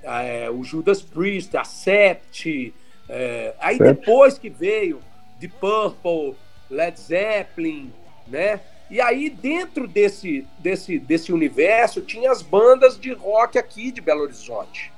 é, 0.04 0.48
o 0.48 0.62
Judas 0.62 1.02
Priest, 1.02 1.56
a 1.56 1.64
Sept. 1.64 2.72
É, 3.08 3.54
aí 3.58 3.76
depois 3.76 4.38
que 4.38 4.48
veio 4.48 5.00
The 5.40 5.48
Purple, 5.48 6.36
Led 6.70 6.98
Zeppelin, 6.98 7.92
né? 8.32 8.60
E 8.90 9.00
aí, 9.00 9.30
dentro 9.30 9.86
desse, 9.86 10.46
desse, 10.58 10.98
desse 10.98 11.32
universo, 11.32 12.00
tinha 12.00 12.30
as 12.30 12.42
bandas 12.42 12.98
de 12.98 13.12
rock 13.12 13.58
aqui 13.58 13.92
de 13.92 14.00
Belo 14.00 14.22
Horizonte. 14.22 14.92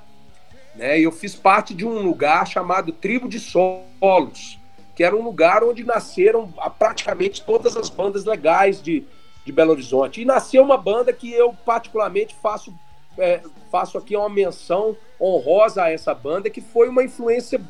Né? 0.73 0.99
Eu 0.99 1.11
fiz 1.11 1.35
parte 1.35 1.73
de 1.73 1.85
um 1.85 1.99
lugar 1.99 2.47
chamado 2.47 2.91
Tribo 2.91 3.27
de 3.27 3.39
Solos, 3.39 4.57
que 4.95 5.03
era 5.03 5.15
um 5.15 5.21
lugar 5.21 5.63
onde 5.63 5.83
nasceram 5.83 6.51
praticamente 6.79 7.43
todas 7.43 7.77
as 7.77 7.89
bandas 7.89 8.25
legais 8.25 8.81
de, 8.81 9.05
de 9.45 9.51
Belo 9.51 9.71
Horizonte. 9.71 10.21
E 10.21 10.25
nasceu 10.25 10.63
uma 10.63 10.77
banda 10.77 11.13
que 11.13 11.31
eu, 11.31 11.53
particularmente, 11.65 12.35
faço, 12.41 12.73
é, 13.17 13.41
faço 13.71 13.97
aqui 13.97 14.15
uma 14.15 14.29
menção 14.29 14.95
honrosa 15.19 15.83
a 15.83 15.91
essa 15.91 16.13
banda, 16.13 16.49
que 16.49 16.61
foi 16.61 16.89
uma 16.89 17.03
influência 17.03 17.61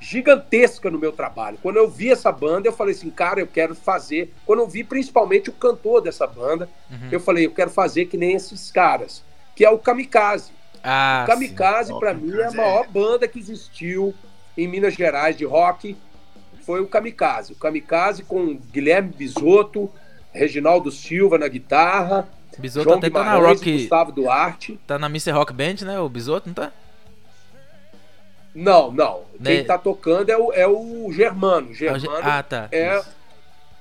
gigantesca 0.00 0.90
no 0.90 0.98
meu 0.98 1.12
trabalho. 1.12 1.58
Quando 1.62 1.76
eu 1.76 1.88
vi 1.88 2.10
essa 2.10 2.30
banda, 2.30 2.68
eu 2.68 2.72
falei 2.72 2.94
assim, 2.94 3.10
cara, 3.10 3.40
eu 3.40 3.46
quero 3.46 3.74
fazer. 3.74 4.32
Quando 4.46 4.60
eu 4.60 4.68
vi 4.68 4.84
principalmente 4.84 5.50
o 5.50 5.52
cantor 5.52 6.00
dessa 6.00 6.26
banda, 6.26 6.68
uhum. 6.90 7.08
eu 7.10 7.20
falei, 7.20 7.46
eu 7.46 7.50
quero 7.50 7.70
fazer 7.70 8.06
que 8.06 8.16
nem 8.16 8.34
esses 8.34 8.70
caras, 8.70 9.22
que 9.54 9.64
é 9.64 9.70
o 9.70 9.78
Kamikaze. 9.78 10.52
Ah, 10.82 11.22
o 11.24 11.30
Kamikaze, 11.30 11.98
para 11.98 12.14
mim, 12.14 12.32
é 12.32 12.46
a 12.46 12.52
maior 12.52 12.84
é. 12.84 12.88
banda 12.88 13.26
que 13.26 13.38
existiu 13.38 14.14
em 14.56 14.68
Minas 14.68 14.94
Gerais 14.94 15.36
de 15.36 15.44
rock. 15.44 15.96
Foi 16.62 16.80
o 16.80 16.86
Kamikaze. 16.86 17.52
O 17.52 17.56
Kamikaze 17.56 18.22
com 18.22 18.56
Guilherme 18.72 19.12
Bisotto, 19.12 19.90
Reginaldo 20.32 20.92
Silva 20.92 21.38
na 21.38 21.48
guitarra, 21.48 22.28
Bisotto 22.58 22.84
João 22.84 22.98
até 22.98 23.08
tá 23.08 23.24
na 23.24 23.34
Rock... 23.36 23.72
Gustavo 23.72 24.12
Duarte. 24.12 24.78
Tá 24.86 24.98
na 24.98 25.06
Mr. 25.06 25.30
Rock 25.30 25.52
Band, 25.52 25.84
né? 25.84 25.98
O 26.00 26.08
Bisotto, 26.08 26.48
não 26.48 26.54
tá? 26.54 26.72
Não, 28.54 28.90
não. 28.90 29.22
Quem 29.42 29.58
né? 29.58 29.64
tá 29.64 29.78
tocando 29.78 30.30
é 30.30 30.36
o, 30.36 30.52
é 30.52 30.66
o 30.66 31.10
Germano. 31.12 31.72
Germano 31.74 32.08
ah, 32.22 32.42
tá. 32.42 32.68
É, 32.72 33.02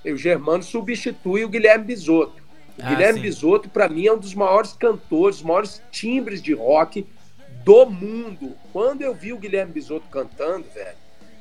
o 0.05 0.17
Germano 0.17 0.63
substitui 0.63 1.43
o 1.43 1.49
Guilherme 1.49 1.85
Bisotto. 1.85 2.43
O 2.77 2.81
ah, 2.83 2.89
Guilherme 2.89 3.19
sim. 3.19 3.23
Bisotto, 3.23 3.69
para 3.69 3.89
mim, 3.89 4.05
é 4.05 4.13
um 4.13 4.17
dos 4.17 4.35
maiores 4.35 4.73
cantores, 4.73 5.37
os 5.37 5.41
maiores 5.41 5.81
timbres 5.91 6.41
de 6.41 6.53
rock 6.53 7.05
do 7.63 7.85
mundo. 7.85 8.55
Quando 8.71 9.01
eu 9.01 9.13
vi 9.13 9.33
o 9.33 9.37
Guilherme 9.37 9.73
Bisotto 9.73 10.07
cantando, 10.11 10.65
velho, 10.73 10.95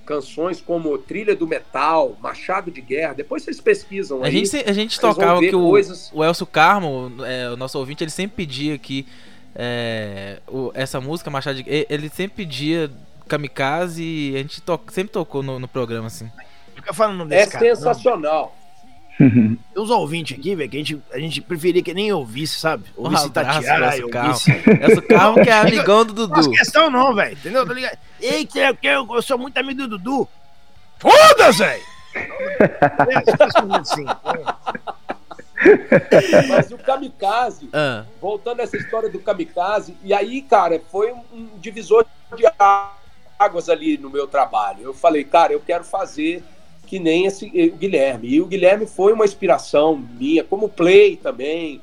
canções 0.06 0.60
como 0.60 0.96
Trilha 0.96 1.34
do 1.34 1.46
Metal, 1.46 2.16
Machado 2.22 2.70
de 2.70 2.80
Guerra, 2.80 3.12
depois 3.12 3.42
vocês 3.42 3.60
pesquisam 3.60 4.22
a 4.22 4.26
aí. 4.26 4.46
Gente, 4.46 4.68
a 4.68 4.72
gente 4.72 4.98
tocava 4.98 5.40
que 5.40 5.54
o, 5.54 5.68
coisas... 5.68 6.10
o 6.14 6.24
Elcio 6.24 6.46
Carmo, 6.46 7.12
é, 7.26 7.50
o 7.50 7.56
nosso 7.56 7.78
ouvinte, 7.78 8.02
ele 8.04 8.10
sempre 8.10 8.36
pedia 8.36 8.78
que 8.78 9.04
é, 9.54 10.40
o, 10.46 10.70
essa 10.74 11.00
música, 11.00 11.28
Machado 11.28 11.56
de 11.56 11.64
Guerra, 11.64 11.86
ele 11.90 12.08
sempre 12.08 12.44
pedia 12.44 12.90
Kamikaze 13.26 14.02
e 14.02 14.36
a 14.36 14.38
gente 14.38 14.60
to 14.60 14.80
sempre 14.88 15.12
tocou 15.12 15.42
no, 15.42 15.58
no, 15.58 15.68
programa, 15.68 16.06
assim. 16.06 16.30
Fica 16.74 16.92
falando 16.92 17.26
desse 17.26 17.48
é 17.48 17.52
cara, 17.52 17.74
sensacional. 17.74 18.56
Tem 19.18 19.58
uns 19.76 19.90
ouvintes 19.90 20.38
aqui, 20.38 20.54
velho, 20.54 20.70
que 20.70 20.76
a 20.76 20.80
gente, 20.80 21.02
a 21.12 21.18
gente 21.18 21.40
preferia 21.40 21.82
que 21.82 21.94
nem 21.94 22.12
ouvisse, 22.12 22.58
sabe? 22.58 22.84
Ouvisse 22.96 23.26
um 23.26 23.30
Tatiana, 23.30 23.86
ouvisse... 23.86 24.52
Essa 24.80 25.02
carro 25.02 25.42
que 25.42 25.48
é 25.48 25.52
amigão 25.52 26.04
do 26.04 26.12
Dudu. 26.12 26.42
Não 26.42 26.50
questão 26.50 26.90
não, 26.90 27.14
velho, 27.14 27.32
entendeu? 27.32 27.66
Tá 27.66 27.72
ligado? 27.72 27.98
Ei, 28.20 28.44
que 28.44 28.58
eu, 28.58 28.76
eu, 28.82 29.08
eu 29.10 29.22
sou 29.22 29.38
muito 29.38 29.56
amigo 29.56 29.82
do 29.82 29.98
Dudu. 29.98 30.28
Foda-se, 30.98 31.58
velho! 31.58 31.82
Mas 36.48 36.70
o 36.70 36.78
kamikaze, 36.78 37.68
ah. 37.72 38.04
voltando 38.20 38.60
a 38.60 38.62
essa 38.62 38.76
história 38.76 39.08
do 39.08 39.18
kamikaze, 39.18 39.96
e 40.04 40.12
aí, 40.12 40.42
cara, 40.42 40.80
foi 40.90 41.12
um 41.32 41.48
divisor 41.58 42.04
de 42.36 42.46
águas 42.58 43.05
ali 43.38 43.98
no 43.98 44.10
meu 44.10 44.26
trabalho. 44.26 44.82
Eu 44.82 44.94
falei, 44.94 45.24
cara, 45.24 45.52
eu 45.52 45.60
quero 45.60 45.84
fazer 45.84 46.42
que 46.86 46.98
nem 46.98 47.26
esse, 47.26 47.46
o 47.46 47.76
Guilherme. 47.76 48.28
E 48.28 48.40
o 48.40 48.46
Guilherme 48.46 48.86
foi 48.86 49.12
uma 49.12 49.24
inspiração 49.24 49.96
minha, 49.96 50.44
como 50.44 50.66
o 50.66 50.68
Play 50.68 51.16
também, 51.16 51.80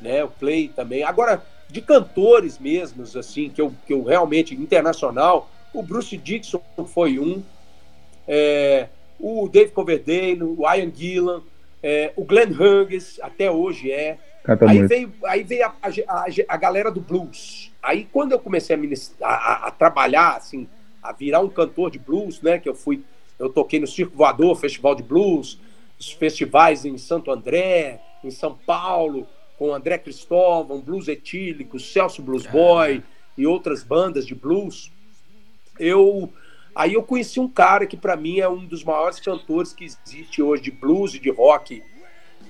né? 0.00 0.24
O 0.24 0.28
Play 0.28 0.68
também. 0.68 1.02
Agora, 1.02 1.42
de 1.68 1.80
cantores 1.80 2.58
mesmos, 2.58 3.16
assim, 3.16 3.50
que 3.50 3.60
eu, 3.60 3.72
que 3.86 3.92
eu 3.92 4.02
realmente, 4.02 4.54
internacional, 4.54 5.50
o 5.74 5.82
Bruce 5.82 6.16
Dixon 6.16 6.62
foi 6.86 7.18
um, 7.18 7.42
é, 8.26 8.88
o 9.20 9.48
Dave 9.48 9.72
Coverdale, 9.72 10.42
o 10.42 10.62
Ian 10.62 10.90
Gillan, 10.94 11.42
é, 11.82 12.12
o 12.16 12.24
Glenn 12.24 12.50
Hughes, 12.50 13.18
até 13.22 13.50
hoje 13.50 13.92
é. 13.92 14.18
aí 14.66 14.86
veio, 14.86 15.12
aí 15.24 15.42
veio 15.42 15.66
a, 15.66 15.74
a, 16.08 16.26
a, 16.48 16.56
galera 16.56 16.90
do 16.90 17.00
blues. 17.00 17.70
Aí 17.82 18.08
quando 18.10 18.32
eu 18.32 18.38
comecei 18.38 18.76
a, 19.20 19.28
a, 19.28 19.68
a 19.68 19.70
trabalhar, 19.70 20.36
assim, 20.36 20.66
a 21.08 21.12
virar 21.12 21.40
um 21.40 21.48
cantor 21.48 21.90
de 21.90 21.98
blues, 21.98 22.40
né? 22.40 22.58
Que 22.58 22.68
eu 22.68 22.74
fui, 22.74 23.02
eu 23.38 23.48
toquei 23.48 23.78
no 23.78 23.86
Circo 23.86 24.16
Voador, 24.16 24.56
Festival 24.56 24.94
de 24.94 25.02
Blues, 25.02 25.58
os 25.98 26.12
festivais 26.12 26.84
em 26.84 26.98
Santo 26.98 27.30
André, 27.30 28.00
em 28.22 28.30
São 28.30 28.54
Paulo, 28.54 29.26
com 29.58 29.74
André 29.74 29.98
Cristóvão, 29.98 30.80
Blues 30.80 31.08
Etílico, 31.08 31.78
Celso 31.78 32.22
Blues 32.22 32.46
Boy 32.46 33.02
e 33.36 33.46
outras 33.46 33.82
bandas 33.82 34.26
de 34.26 34.34
blues. 34.34 34.90
Eu 35.78 36.32
aí 36.74 36.92
eu 36.94 37.02
conheci 37.02 37.40
um 37.40 37.48
cara 37.48 37.86
que 37.86 37.96
para 37.96 38.16
mim 38.16 38.38
é 38.38 38.48
um 38.48 38.66
dos 38.66 38.84
maiores 38.84 39.18
cantores 39.18 39.72
que 39.72 39.84
existe 39.84 40.42
hoje 40.42 40.62
de 40.62 40.70
blues 40.70 41.14
e 41.14 41.18
de 41.18 41.30
rock 41.30 41.82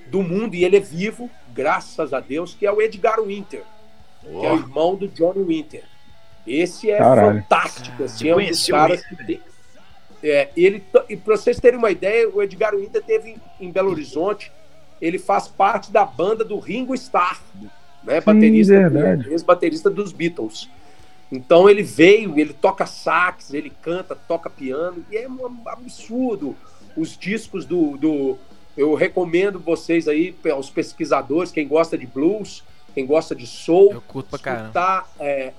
do 0.07 0.21
mundo 0.21 0.55
e 0.55 0.63
ele 0.63 0.77
é 0.77 0.81
vivo, 0.81 1.29
graças 1.53 2.13
a 2.13 2.19
Deus, 2.19 2.53
que 2.53 2.65
é 2.65 2.71
o 2.71 2.81
Edgar 2.81 3.21
Winter, 3.21 3.63
oh. 4.23 4.39
que 4.39 4.45
é 4.45 4.51
o 4.51 4.55
irmão 4.55 4.95
do 4.95 5.07
Johnny 5.07 5.43
Winter. 5.43 5.83
Esse 6.47 6.89
é 6.89 6.97
Caralho. 6.97 7.41
fantástico, 7.41 8.03
assim, 8.03 8.29
é 8.29 8.35
um 8.35 8.45
dos 8.45 8.65
caras 8.65 9.05
que 9.05 9.15
tem. 9.25 9.41
É, 10.23 10.49
ele, 10.57 10.83
e 11.09 11.15
para 11.15 11.37
vocês 11.37 11.59
terem 11.59 11.77
uma 11.77 11.91
ideia, 11.91 12.27
o 12.29 12.41
Edgar 12.41 12.75
Winter 12.75 13.03
teve 13.03 13.35
em, 13.59 13.71
Belo 13.71 13.91
Horizonte, 13.91 14.51
ele 14.99 15.19
faz 15.19 15.47
parte 15.47 15.91
da 15.91 16.03
banda 16.03 16.43
do 16.43 16.57
Ringo 16.57 16.95
Starr, 16.95 17.39
né, 18.03 18.19
baterista, 18.21 18.73
ex-baterista 19.29 19.89
dos 19.89 20.11
Beatles. 20.11 20.69
Então 21.31 21.69
ele 21.69 21.83
veio, 21.83 22.39
ele 22.39 22.53
toca 22.53 22.85
sax, 22.85 23.53
ele 23.53 23.71
canta, 23.81 24.15
toca 24.15 24.49
piano, 24.49 25.05
e 25.11 25.17
é 25.17 25.27
um 25.29 25.61
absurdo. 25.67 26.55
Os 26.95 27.15
discos 27.15 27.65
do, 27.65 27.95
do 27.97 28.37
eu 28.75 28.93
recomendo 28.93 29.59
vocês 29.59 30.07
aí, 30.07 30.35
os 30.57 30.69
pesquisadores, 30.69 31.51
quem 31.51 31.67
gosta 31.67 31.97
de 31.97 32.07
blues, 32.07 32.63
quem 32.97 33.05
gosta 33.05 33.35
de 33.35 33.45
soul, 33.45 33.93
eu 33.93 34.01
curto 34.01 34.27
pra 34.27 34.39
caramba. 34.39 35.05
É, 35.19 35.53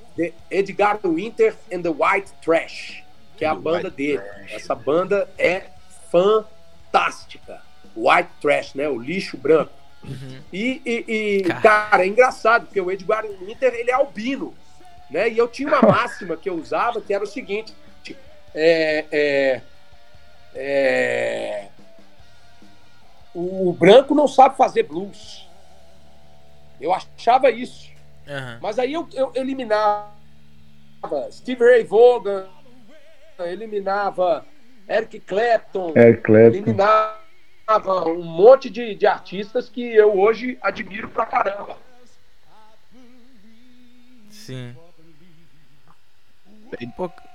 Edgar 0.50 0.98
Winter 1.04 1.54
and 1.72 1.82
the 1.82 1.88
White 1.88 2.32
Trash, 2.42 3.04
que 3.36 3.44
é 3.44 3.48
a 3.48 3.54
banda 3.54 3.86
White 3.86 3.96
dele. 3.96 4.18
Trash. 4.18 4.52
Essa 4.54 4.74
banda 4.74 5.28
é 5.38 5.66
fantástica. 6.10 7.62
white 7.94 8.28
trash, 8.40 8.74
né? 8.74 8.88
O 8.88 8.98
lixo 8.98 9.36
branco. 9.36 9.70
Uhum. 10.02 10.40
E, 10.52 10.82
e, 10.84 11.04
e 11.06 11.42
cara. 11.44 11.60
cara. 11.60 12.04
é 12.04 12.08
engraçado, 12.08 12.66
porque 12.66 12.80
o 12.80 12.90
Edgar 12.90 13.24
Winter, 13.24 13.72
ele 13.72 13.92
é 13.92 13.94
albino, 13.94 14.52
né? 15.08 15.28
E 15.28 15.38
eu 15.38 15.46
tinha 15.46 15.68
uma 15.68 15.80
máxima 15.80 16.36
que 16.36 16.50
eu 16.50 16.56
usava, 16.56 17.00
que 17.00 17.14
era 17.14 17.22
o 17.22 17.26
seguinte, 17.26 17.72
é, 18.52 19.04
é, 19.12 19.62
é, 20.56 21.68
o, 23.32 23.68
o 23.68 23.72
branco 23.72 24.12
não 24.12 24.26
sabe 24.26 24.56
fazer 24.56 24.82
blues. 24.82 25.47
Eu 26.80 26.92
achava 26.92 27.50
isso. 27.50 27.90
Uhum. 28.26 28.58
Mas 28.60 28.78
aí 28.78 28.92
eu, 28.92 29.08
eu 29.14 29.32
eliminava 29.34 30.10
Steve 31.30 31.64
Ray 31.64 31.84
Vaughan, 31.84 32.46
eliminava 33.40 34.44
Eric 34.88 35.20
Clapton, 35.20 35.92
Eric 35.96 36.22
Clapton. 36.22 36.56
eliminava 36.56 37.18
um 38.06 38.22
monte 38.22 38.68
de, 38.68 38.94
de 38.94 39.06
artistas 39.06 39.68
que 39.68 39.82
eu 39.82 40.18
hoje 40.18 40.58
admiro 40.62 41.08
pra 41.08 41.26
caramba. 41.26 41.76
Sim. 44.30 44.74
Agora 46.66 47.27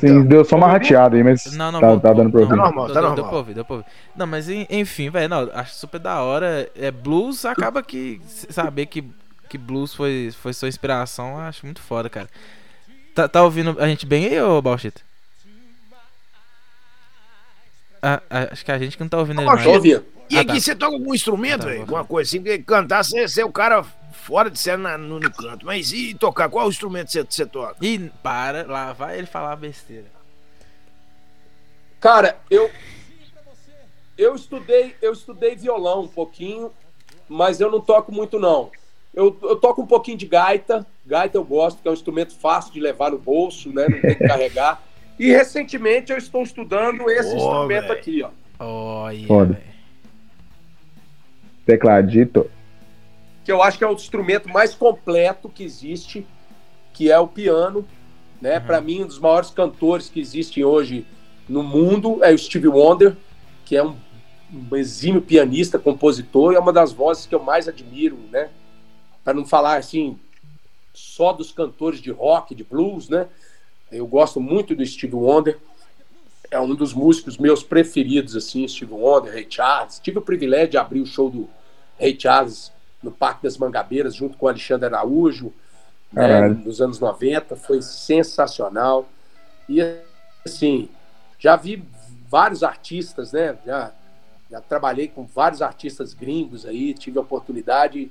Sim, 0.00 0.22
tá. 0.22 0.28
deu 0.28 0.44
só 0.44 0.56
uma 0.56 0.68
rateada 0.68 1.16
aí, 1.16 1.22
mas 1.22 1.44
não, 1.56 1.72
não, 1.72 1.80
tá, 1.80 1.86
bom, 1.86 1.98
tá 1.98 2.12
dando 2.12 2.30
pra 2.30 2.40
ouvir. 2.40 2.50
Tá 2.50 2.56
normal, 2.56 2.86
tá 2.88 2.94
normal. 2.94 3.14
Deu 3.14 3.24
pra 3.24 3.36
ouvir, 3.36 3.54
deu 3.54 3.64
pra 3.64 3.76
ouvir. 3.76 3.88
Não, 4.16 4.26
mas 4.26 4.48
enfim, 4.48 5.10
velho, 5.10 5.28
não, 5.28 5.50
acho 5.52 5.74
super 5.74 5.98
da 5.98 6.22
hora. 6.22 6.70
É, 6.74 6.90
blues 6.90 7.44
acaba 7.44 7.82
que 7.82 8.20
saber 8.26 8.86
que, 8.86 9.04
que 9.48 9.58
blues 9.58 9.94
foi, 9.94 10.30
foi 10.40 10.52
sua 10.52 10.68
inspiração, 10.68 11.38
acho 11.38 11.64
muito 11.64 11.80
foda, 11.80 12.08
cara. 12.08 12.28
Tá, 13.14 13.26
tá 13.28 13.42
ouvindo 13.42 13.76
a 13.78 13.86
gente 13.86 14.04
bem 14.04 14.26
aí, 14.26 14.40
ô 14.42 14.60
Balchita? 14.60 15.00
Ah, 18.02 18.20
ah, 18.30 18.48
acho 18.52 18.64
que 18.64 18.70
a 18.70 18.78
gente 18.78 18.96
que 18.96 19.02
não 19.02 19.08
tá 19.08 19.18
ouvindo 19.18 19.40
ele 19.40 19.50
mais. 19.50 19.64
E 20.28 20.36
ah, 20.36 20.40
aqui 20.40 20.54
tá. 20.54 20.60
você 20.60 20.74
toca 20.74 20.94
algum 20.94 21.14
instrumento, 21.14 21.68
ah, 21.68 21.72
tá, 21.72 21.80
Alguma 21.80 22.04
coisa 22.04 22.28
assim, 22.28 22.40
porque 22.40 22.58
cantar, 22.58 23.04
você, 23.04 23.26
você 23.26 23.40
é 23.40 23.44
o 23.44 23.52
cara 23.52 23.84
fora 24.16 24.50
de 24.50 24.58
cena 24.58 24.98
no, 24.98 25.20
no, 25.20 25.30
canto. 25.30 25.64
Mas 25.64 25.92
e 25.92 26.14
tocar? 26.14 26.48
Qual 26.48 26.68
instrumento 26.68 27.10
você, 27.12 27.46
toca? 27.46 27.76
E 27.80 27.98
para, 28.22 28.66
lá 28.66 28.92
vai 28.92 29.18
ele 29.18 29.26
falar 29.26 29.54
besteira. 29.56 30.06
Cara, 32.00 32.36
eu 32.50 32.70
eu 34.18 34.34
estudei, 34.34 34.94
eu 35.02 35.12
estudei 35.12 35.54
violão 35.54 36.02
um 36.02 36.08
pouquinho, 36.08 36.72
mas 37.28 37.60
eu 37.60 37.70
não 37.70 37.80
toco 37.80 38.10
muito 38.10 38.38
não. 38.38 38.70
Eu, 39.14 39.36
eu 39.42 39.56
toco 39.56 39.82
um 39.82 39.86
pouquinho 39.86 40.16
de 40.16 40.26
gaita. 40.26 40.86
Gaita 41.04 41.36
eu 41.38 41.44
gosto, 41.44 41.80
que 41.80 41.88
é 41.88 41.90
um 41.90 41.94
instrumento 41.94 42.34
fácil 42.34 42.72
de 42.72 42.80
levar 42.80 43.10
no 43.10 43.18
bolso, 43.18 43.72
né? 43.72 43.86
Não 43.88 44.00
tem 44.00 44.14
que 44.14 44.26
carregar. 44.26 44.82
E 45.18 45.30
recentemente 45.30 46.12
eu 46.12 46.18
estou 46.18 46.42
estudando 46.42 47.08
esse 47.08 47.32
oh, 47.32 47.36
instrumento 47.36 47.88
véio. 47.88 47.92
aqui, 47.92 48.22
ó. 48.22 48.30
Olha. 48.58 49.26
Foda. 49.26 49.62
Tecladito 51.64 52.50
que 53.46 53.52
eu 53.52 53.62
acho 53.62 53.78
que 53.78 53.84
é 53.84 53.86
o 53.86 53.92
instrumento 53.92 54.48
mais 54.48 54.74
completo 54.74 55.48
que 55.48 55.62
existe, 55.62 56.26
que 56.92 57.12
é 57.12 57.18
o 57.18 57.28
piano. 57.28 57.86
Né? 58.40 58.58
Uhum. 58.58 58.66
Para 58.66 58.80
mim, 58.80 59.04
um 59.04 59.06
dos 59.06 59.20
maiores 59.20 59.50
cantores 59.50 60.08
que 60.08 60.18
existem 60.18 60.64
hoje 60.64 61.06
no 61.48 61.62
mundo 61.62 62.24
é 62.24 62.34
o 62.34 62.36
Stevie 62.38 62.66
Wonder, 62.66 63.16
que 63.64 63.76
é 63.76 63.84
um, 63.84 63.94
um 64.52 64.74
exímio 64.74 65.22
pianista, 65.22 65.78
compositor, 65.78 66.52
e 66.52 66.56
é 66.56 66.58
uma 66.58 66.72
das 66.72 66.92
vozes 66.92 67.24
que 67.24 67.36
eu 67.36 67.40
mais 67.40 67.68
admiro, 67.68 68.18
né? 68.32 68.50
Para 69.22 69.34
não 69.34 69.46
falar 69.46 69.76
assim 69.76 70.18
só 70.92 71.32
dos 71.32 71.52
cantores 71.52 72.00
de 72.00 72.10
rock, 72.10 72.52
de 72.52 72.64
blues, 72.64 73.08
né? 73.08 73.28
Eu 73.92 74.08
gosto 74.08 74.40
muito 74.40 74.74
do 74.74 74.84
Stevie 74.84 75.14
Wonder. 75.14 75.56
É 76.50 76.58
um 76.58 76.74
dos 76.74 76.92
músicos 76.92 77.38
meus 77.38 77.62
preferidos, 77.62 78.34
assim, 78.34 78.66
Stevie 78.66 78.94
Wonder, 78.94 79.32
Ray 79.32 79.46
Charles. 79.48 80.00
Tive 80.00 80.18
o 80.18 80.22
privilégio 80.22 80.70
de 80.70 80.78
abrir 80.78 81.00
o 81.00 81.06
show 81.06 81.30
do 81.30 81.48
Ray 81.96 82.18
Charles 82.18 82.74
no 83.06 83.12
Parque 83.12 83.44
das 83.44 83.56
Mangabeiras, 83.56 84.14
junto 84.14 84.36
com 84.36 84.46
o 84.46 84.48
Alexandre 84.48 84.86
Araújo, 84.86 85.52
né, 86.12 86.48
nos 86.48 86.80
anos 86.80 86.98
90, 86.98 87.56
foi 87.56 87.80
sensacional. 87.80 89.08
E 89.68 89.80
assim, 90.44 90.88
já 91.38 91.56
vi 91.56 91.82
vários 92.28 92.62
artistas, 92.62 93.32
né? 93.32 93.56
Já, 93.64 93.92
já 94.50 94.60
trabalhei 94.60 95.08
com 95.08 95.24
vários 95.24 95.62
artistas 95.62 96.12
gringos 96.12 96.66
aí, 96.66 96.92
tive 96.94 97.18
a 97.18 97.22
oportunidade 97.22 98.10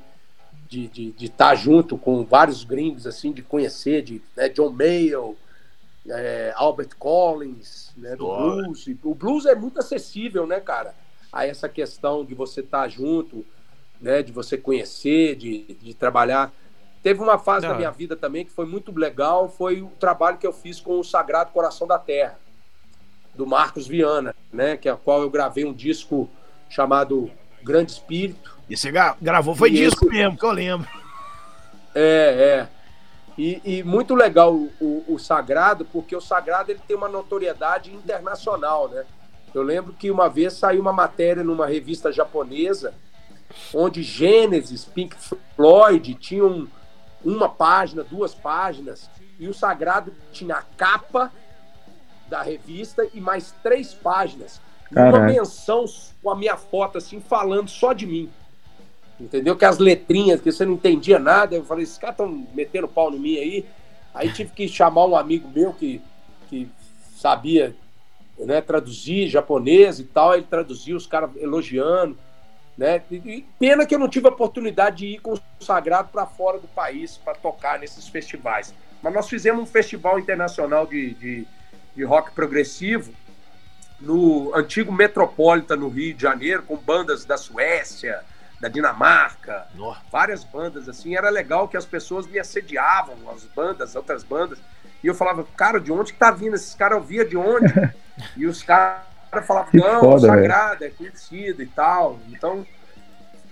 de, 0.70 0.88
de, 0.88 1.12
de 1.12 1.26
estar 1.26 1.56
junto 1.56 1.98
com 1.98 2.24
vários 2.24 2.64
gringos, 2.64 3.06
assim, 3.06 3.32
de 3.32 3.42
conhecer, 3.42 4.02
de 4.02 4.22
né, 4.36 4.50
John 4.50 4.72
Mayle, 4.72 5.36
é, 6.08 6.54
Albert 6.56 6.96
Collins, 6.98 7.92
né, 7.98 8.16
do 8.16 8.28
blues. 8.28 8.88
O 9.04 9.14
blues 9.14 9.46
é 9.46 9.56
muito 9.56 9.80
acessível, 9.80 10.48
né, 10.48 10.60
cara? 10.60 10.94
A 11.32 11.46
essa 11.46 11.68
questão 11.68 12.24
de 12.24 12.34
você 12.34 12.62
estar 12.62 12.88
junto, 12.88 13.46
né, 14.06 14.22
de 14.22 14.32
você 14.32 14.56
conhecer, 14.56 15.36
de, 15.36 15.76
de 15.82 15.96
trabalhar. 15.96 16.54
Teve 17.02 17.24
uma 17.24 17.40
fase 17.40 17.66
Não. 17.66 17.74
da 17.74 17.78
minha 17.80 17.90
vida 17.90 18.16
também 18.16 18.46
que 18.46 18.52
foi 18.52 18.68
muito 18.68 18.96
legal, 18.96 19.50
foi 19.50 19.82
o 19.82 19.88
trabalho 20.00 20.38
que 20.38 20.46
eu 20.46 20.54
fiz 20.54 20.80
com 20.80 21.00
o 21.00 21.04
Sagrado 21.04 21.52
Coração 21.52 21.88
da 21.88 21.98
Terra, 21.98 22.38
do 23.34 23.48
Marcos 23.48 23.88
Viana, 23.88 24.36
né, 24.54 24.78
que 24.78 24.88
é 24.88 24.92
a 24.92 24.96
qual 24.96 25.24
eu 25.24 25.30
gravei 25.32 25.66
um 25.66 25.74
disco 25.74 26.30
chamado 26.70 27.32
Grande 27.64 27.94
Espírito. 27.94 28.56
E 28.70 28.78
você 28.78 28.92
gravou, 29.20 29.56
foi 29.56 29.70
e 29.70 29.74
disco 29.74 30.06
esse... 30.06 30.14
mesmo, 30.14 30.38
que 30.38 30.46
eu 30.46 30.52
lembro. 30.52 30.88
É, 31.96 32.68
é. 32.68 32.68
E, 33.36 33.62
e 33.66 33.84
muito 33.84 34.14
legal 34.14 34.54
o, 34.54 34.72
o, 34.80 35.16
o, 35.16 35.20
Sagrado, 35.20 35.84
porque 35.84 36.16
o 36.16 36.22
Sagrado 36.22 36.72
ele 36.72 36.80
tem 36.88 36.96
uma 36.96 37.10
notoriedade 37.10 37.92
internacional, 37.92 38.88
né? 38.88 39.04
Eu 39.54 39.64
lembro 39.64 39.94
que 39.94 40.12
uma 40.12 40.30
vez 40.30 40.54
saiu 40.54 40.80
uma 40.80 40.94
matéria 40.94 41.44
numa 41.44 41.66
revista 41.66 42.12
japonesa 42.12 42.94
onde 43.74 44.04
Gênesis, 44.04 44.86
Pink 44.86 45.16
Floyd 45.56 46.14
tinham 46.16 46.68
uma 47.24 47.50
página, 47.50 48.04
duas 48.04 48.34
páginas, 48.34 49.10
e 49.40 49.48
o 49.48 49.54
Sagrado 49.54 50.14
tinha 50.32 50.56
a 50.56 50.62
capa 50.62 51.32
da 52.28 52.42
revista 52.42 53.08
e 53.14 53.20
mais 53.20 53.54
três 53.64 53.94
páginas. 53.94 54.62
Caraca. 54.94 55.18
Uma 55.18 55.26
menção 55.26 55.86
com 56.22 56.30
a 56.30 56.36
minha 56.36 56.56
foto, 56.56 56.98
assim, 56.98 57.20
falando 57.20 57.70
só 57.70 57.94
de 57.94 58.06
mim. 58.06 58.30
Entendeu? 59.20 59.56
Que 59.56 59.66
as 59.66 59.78
letrinhas, 59.78 60.42
que 60.42 60.52
você 60.52 60.66
não 60.66 60.74
entendia 60.74 61.20
nada. 61.20 61.56
Eu 61.56 61.64
falei, 61.64 61.84
esses 61.84 61.98
caras 61.98 62.16
estão 62.16 62.48
metendo 62.54 62.88
pau 62.88 63.14
em 63.14 63.20
mim 63.20 63.38
aí. 63.38 63.66
Aí 64.14 64.32
tive 64.32 64.52
que 64.52 64.68
chamar 64.68 65.06
um 65.06 65.16
amigo 65.16 65.50
meu 65.50 65.74
que, 65.74 66.02
que 66.50 66.70
sabia 67.16 67.76
né, 68.38 68.62
traduzir 68.62 69.28
japonês 69.28 70.00
e 70.00 70.04
tal. 70.04 70.34
Ele 70.34 70.44
traduziu, 70.44 70.98
os 70.98 71.08
caras 71.08 71.32
elogiando. 71.38 72.18
Né? 72.78 73.02
E 73.10 73.46
pena 73.58 73.86
que 73.86 73.96
eu 73.96 74.00
não 74.00 74.10
tive 74.10 74.28
a 74.28 74.32
oportunidade 74.32 74.98
de 74.98 75.06
ir 75.16 75.20
com 75.20 75.34
o 75.34 75.64
Sagrado 75.64 76.10
para 76.10 76.26
fora 76.26 76.60
do 76.60 76.68
país 76.68 77.18
para 77.18 77.34
tocar 77.34 77.80
nesses 77.80 78.08
festivais. 78.08 78.74
Mas 79.02 79.14
nós 79.14 79.30
fizemos 79.30 79.64
um 79.64 79.66
festival 79.66 80.20
internacional 80.20 80.86
de, 80.86 81.14
de, 81.14 81.48
de 81.96 82.04
rock 82.04 82.32
progressivo 82.32 83.14
no 84.00 84.54
antigo 84.54 84.92
Metropolitan, 84.92 85.78
no 85.78 85.88
Rio 85.88 86.14
de 86.14 86.22
Janeiro, 86.22 86.64
com 86.64 86.76
bandas 86.76 87.24
da 87.24 87.38
Suécia, 87.38 88.22
da 88.60 88.68
Dinamarca, 88.68 89.68
Nossa. 89.74 90.02
várias 90.12 90.44
bandas 90.44 90.90
assim. 90.90 91.16
Era 91.16 91.30
legal 91.30 91.68
que 91.68 91.78
as 91.78 91.86
pessoas 91.86 92.28
me 92.28 92.40
assediavam, 92.40 93.16
as 93.34 93.46
bandas, 93.46 93.96
outras 93.96 94.24
bandas. 94.24 94.60
E 95.04 95.08
eu 95.08 95.16
falava, 95.16 95.46
cara, 95.56 95.80
de 95.80 95.92
onde 95.92 96.14
que 96.14 96.20
tá 96.20 96.32
vindo? 96.32 96.56
Esses 96.56 96.74
caras 96.74 96.98
eu 96.98 97.04
via 97.04 97.24
de 97.24 97.38
onde? 97.38 97.72
e 98.36 98.46
os 98.46 98.64
caras 98.64 99.04
cara 99.36 99.42
falava, 99.42 99.72
que 99.72 99.78
não, 99.78 100.00
foda, 100.00 100.16
o 100.16 100.20
Sagrado 100.20 100.80
véio. 100.80 100.92
é 100.92 100.96
conhecido 100.96 101.62
e 101.62 101.68
tal. 101.68 102.20
Então, 102.30 102.66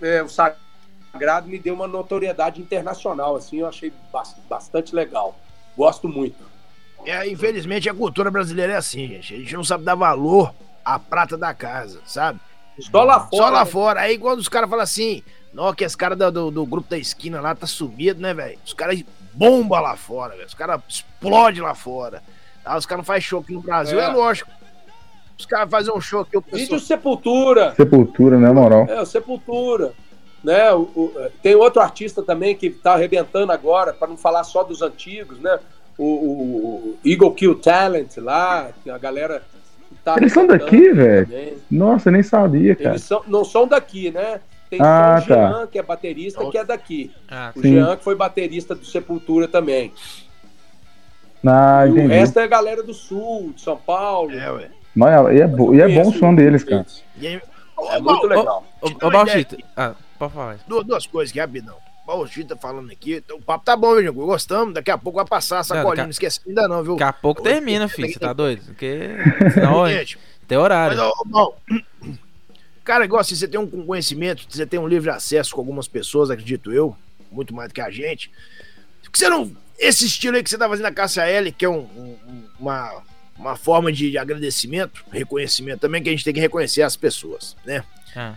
é, 0.00 0.22
o 0.22 0.28
Sagrado 0.28 1.48
me 1.48 1.58
deu 1.58 1.74
uma 1.74 1.86
notoriedade 1.86 2.60
internacional, 2.60 3.36
assim, 3.36 3.60
eu 3.60 3.68
achei 3.68 3.92
bastante 4.48 4.94
legal. 4.94 5.38
Gosto 5.76 6.08
muito. 6.08 6.36
É, 7.04 7.28
infelizmente 7.28 7.88
a 7.88 7.94
cultura 7.94 8.30
brasileira 8.30 8.72
é 8.72 8.76
assim, 8.76 9.08
gente. 9.08 9.34
A 9.34 9.38
gente 9.38 9.54
não 9.54 9.64
sabe 9.64 9.84
dar 9.84 9.94
valor 9.94 10.54
à 10.84 10.98
prata 10.98 11.36
da 11.36 11.52
casa, 11.52 12.00
sabe? 12.06 12.40
Só 12.78 13.04
lá 13.04 13.20
fora. 13.20 13.36
Só 13.36 13.50
lá 13.50 13.64
né? 13.64 13.70
fora. 13.70 14.00
Aí 14.00 14.18
quando 14.18 14.38
os 14.38 14.48
caras 14.48 14.70
falam 14.70 14.82
assim, 14.82 15.22
não, 15.52 15.74
que 15.74 15.84
esse 15.84 15.96
cara 15.96 16.16
do, 16.16 16.30
do, 16.30 16.50
do, 16.50 16.66
grupo 16.66 16.88
da 16.88 16.96
esquina 16.96 17.40
lá 17.40 17.54
tá 17.54 17.66
sumido, 17.66 18.20
né, 18.20 18.32
velho? 18.32 18.58
Os 18.64 18.72
caras 18.72 19.02
bomba 19.34 19.80
lá 19.80 19.96
fora, 19.96 20.34
velho. 20.34 20.46
Os 20.46 20.54
caras 20.54 20.80
explodem 20.88 21.60
lá 21.60 21.74
fora. 21.74 22.22
Tá? 22.62 22.76
Os 22.76 22.86
caras 22.86 23.00
não 23.00 23.04
fazem 23.04 23.22
show 23.22 23.40
aqui 23.40 23.52
no 23.52 23.60
Brasil, 23.60 24.00
é, 24.00 24.04
é 24.04 24.08
lógico 24.08 24.50
os 25.38 25.46
caras 25.46 25.70
fazem 25.70 25.92
um 25.94 26.00
show 26.00 26.20
aqui. 26.20 26.36
O 26.36 26.42
pessoal... 26.42 26.60
Vídeo 26.60 26.80
Sepultura. 26.80 27.74
Sepultura, 27.74 28.38
né, 28.38 28.52
moral? 28.52 28.86
É, 28.88 29.00
o 29.00 29.06
Sepultura. 29.06 29.92
Né? 30.42 30.72
O, 30.72 30.82
o, 30.82 31.12
tem 31.42 31.54
outro 31.54 31.80
artista 31.80 32.22
também 32.22 32.54
que 32.54 32.70
tá 32.70 32.92
arrebentando 32.92 33.50
agora, 33.50 33.92
para 33.92 34.08
não 34.08 34.16
falar 34.16 34.44
só 34.44 34.62
dos 34.62 34.82
antigos, 34.82 35.38
né? 35.40 35.58
O, 35.96 36.04
o, 36.04 36.98
Eagle 37.04 37.32
Kill 37.32 37.54
Talent 37.56 38.16
lá, 38.18 38.70
a 38.88 38.98
galera. 38.98 39.42
Tá 40.04 40.16
Eles 40.16 40.32
são 40.32 40.46
daqui, 40.46 40.92
velho? 40.92 41.58
Nossa, 41.70 42.10
nem 42.10 42.22
sabia, 42.22 42.74
cara. 42.74 42.90
Eles 42.90 43.04
são, 43.04 43.22
não 43.26 43.44
são 43.44 43.66
daqui, 43.66 44.10
né? 44.10 44.40
Tem 44.68 44.78
ah, 44.82 45.20
o 45.22 45.26
Jean, 45.26 45.52
tá. 45.60 45.66
que 45.68 45.78
é 45.78 45.82
baterista, 45.82 46.40
Nossa. 46.40 46.52
que 46.52 46.58
é 46.58 46.64
daqui. 46.64 47.10
Ah, 47.30 47.52
o 47.54 47.60
sim. 47.60 47.74
Jean, 47.74 47.96
que 47.96 48.04
foi 48.04 48.14
baterista 48.14 48.74
do 48.74 48.84
Sepultura 48.84 49.46
também. 49.46 49.92
Ah, 51.46 51.86
e 51.86 51.90
o 51.90 52.08
resto 52.08 52.38
é 52.38 52.44
a 52.44 52.46
galera 52.46 52.82
do 52.82 52.92
Sul, 52.92 53.52
de 53.54 53.60
São 53.60 53.76
Paulo. 53.76 54.32
É, 54.32 54.50
ué. 54.50 54.70
Mas, 54.94 55.36
e 55.36 55.40
é, 55.40 55.46
bo, 55.46 55.74
e 55.74 55.80
é 55.80 55.88
bom 55.88 56.08
o 56.08 56.12
som 56.12 56.34
deles, 56.34 56.62
cara. 56.62 56.86
E, 57.18 57.26
é 57.26 58.00
muito 58.00 58.26
legal. 58.26 58.64
Ô, 58.80 58.86
ô, 58.88 59.10
Bauchita, 59.10 59.56
ah, 59.76 59.94
pode 60.18 60.32
falar. 60.32 60.58
Duas, 60.68 60.86
duas 60.86 61.06
coisas 61.06 61.30
aqui, 61.30 61.40
rapidão. 61.40 61.76
Bauchita 62.06 62.54
falando 62.54 62.90
aqui. 62.92 63.22
O 63.32 63.40
papo 63.40 63.64
tá 63.64 63.76
bom, 63.76 63.96
viu? 63.96 64.12
Gostamos. 64.12 64.74
Daqui 64.74 64.90
a 64.90 64.98
pouco 64.98 65.16
vai 65.16 65.26
passar 65.26 65.60
a 65.60 65.64
sacolinha. 65.64 65.96
Não, 65.96 66.04
não 66.04 66.10
esquece 66.10 66.40
ainda 66.46 66.68
não, 66.68 66.82
viu? 66.82 66.96
Daqui 66.96 67.10
a 67.10 67.12
pouco 67.12 67.42
termina, 67.42 67.88
filho. 67.88 68.12
Você 68.12 68.18
tá 68.18 68.32
doido? 68.32 68.62
Porque 68.66 69.10
senão 69.54 69.88
Gente, 69.88 70.18
tem 70.46 70.58
horário. 70.58 70.96
Mas, 70.96 71.06
ó, 71.06 71.12
bom, 71.24 71.56
cara, 72.84 73.04
igual 73.04 73.20
assim, 73.20 73.34
você 73.34 73.48
tem 73.48 73.58
um 73.58 73.86
conhecimento, 73.86 74.44
você 74.48 74.66
tem 74.66 74.78
um 74.78 74.86
livre 74.86 75.10
acesso 75.10 75.54
com 75.54 75.60
algumas 75.62 75.88
pessoas, 75.88 76.30
acredito 76.30 76.70
eu, 76.70 76.94
muito 77.32 77.54
mais 77.54 77.68
do 77.68 77.74
que 77.74 77.80
a 77.80 77.90
gente. 77.90 78.30
que 79.10 79.18
você 79.18 79.28
não... 79.28 79.50
Esse 79.76 80.06
estilo 80.06 80.36
aí 80.36 80.42
que 80.42 80.48
você 80.48 80.56
tá 80.56 80.68
fazendo 80.68 80.84
na 80.84 80.92
Cássia 80.92 81.22
L, 81.22 81.50
que 81.50 81.64
é 81.64 81.68
um, 81.68 81.80
um, 81.80 82.44
uma 82.60 83.02
uma 83.38 83.56
forma 83.56 83.92
de 83.92 84.16
agradecimento, 84.16 85.04
reconhecimento 85.10 85.80
também, 85.80 86.02
que 86.02 86.08
a 86.08 86.12
gente 86.12 86.24
tem 86.24 86.34
que 86.34 86.40
reconhecer 86.40 86.82
as 86.82 86.96
pessoas, 86.96 87.56
né? 87.64 87.84
Ah. 88.14 88.34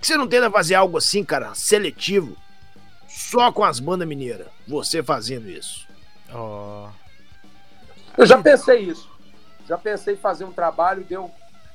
Você 0.00 0.16
não 0.16 0.26
tenta 0.26 0.50
fazer 0.50 0.74
algo 0.74 0.98
assim, 0.98 1.24
cara, 1.24 1.54
seletivo, 1.54 2.36
só 3.08 3.50
com 3.52 3.64
as 3.64 3.80
bandas 3.80 4.06
mineiras, 4.06 4.48
você 4.66 5.02
fazendo 5.02 5.48
isso. 5.48 5.86
Oh. 6.32 6.88
Eu 8.18 8.26
já 8.26 8.40
pensei 8.40 8.80
isso. 8.80 9.08
Já 9.66 9.78
pensei 9.78 10.14
em 10.14 10.18
fazer 10.18 10.44
um 10.44 10.52
trabalho 10.52 11.04
de 11.04 11.14
eu 11.14 11.30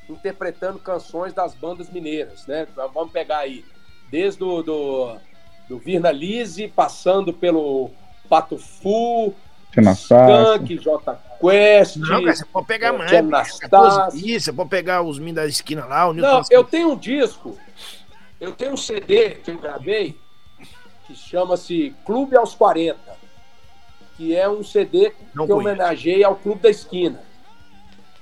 interpretando 0.08 0.80
canções 0.80 1.34
das 1.34 1.54
bandas 1.54 1.90
mineiras, 1.90 2.46
né? 2.48 2.68
Vamos 2.94 3.12
pegar 3.12 3.40
aí, 3.40 3.64
desde 4.10 4.44
o 4.44 4.62
do, 4.62 5.18
do 5.68 5.78
Virna 5.78 6.12
Lise, 6.12 6.68
passando 6.68 7.32
pelo 7.32 7.92
Pato 8.28 8.58
Fu, 8.58 9.34
Skunk, 9.72 10.78
J 10.78 11.29
Quest. 11.40 11.98
Não, 11.98 12.24
cara, 12.24 12.36
você 12.36 12.46
pode 12.46 12.68
pegar 12.68 12.94
mais. 12.94 13.12
Isso, 14.14 14.46
você 14.46 14.54
pode 14.54 14.70
pegar 14.70 15.02
os 15.02 15.20
min 15.20 15.34
da 15.34 15.46
esquina 15.46 15.86
lá. 15.86 16.08
O 16.08 16.14
não, 16.14 16.42
eu 16.50 16.64
tenho 16.64 16.92
um 16.92 16.98
disco, 16.98 17.58
eu 18.40 18.52
tenho 18.52 18.74
um 18.74 18.78
CD 18.78 19.32
que 19.32 19.52
eu 19.52 19.58
gravei 19.58 20.18
que 21.10 21.16
chama-se 21.16 21.96
Clube 22.06 22.38
aos 22.38 22.54
40, 22.54 23.00
que 24.16 24.36
é 24.36 24.48
um 24.48 24.64
CD 24.64 25.12
não 25.34 25.48
que 25.48 25.52
homenageia 25.52 26.28
ao 26.28 26.36
Clube 26.36 26.62
da 26.62 26.70
Esquina. 26.70 27.20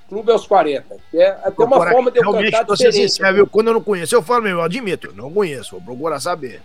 Clube 0.08 0.32
aos 0.32 0.46
40. 0.46 0.96
Que 1.10 1.18
é 1.18 1.30
até 1.44 1.62
uma 1.62 1.86
forma 1.86 2.10
de 2.10 2.18
eu 2.18 2.32
cantar 2.32 2.64
diferente. 2.64 3.10
Sincero, 3.10 3.46
quando 3.46 3.66
eu 3.66 3.74
não 3.74 3.82
conheço, 3.82 4.14
eu 4.14 4.22
falo 4.22 4.44
mesmo, 4.44 4.60
eu 4.60 4.64
admito, 4.64 5.12
não 5.14 5.30
conheço, 5.30 5.72
vou 5.72 5.82
procurar 5.82 6.18
saber. 6.18 6.62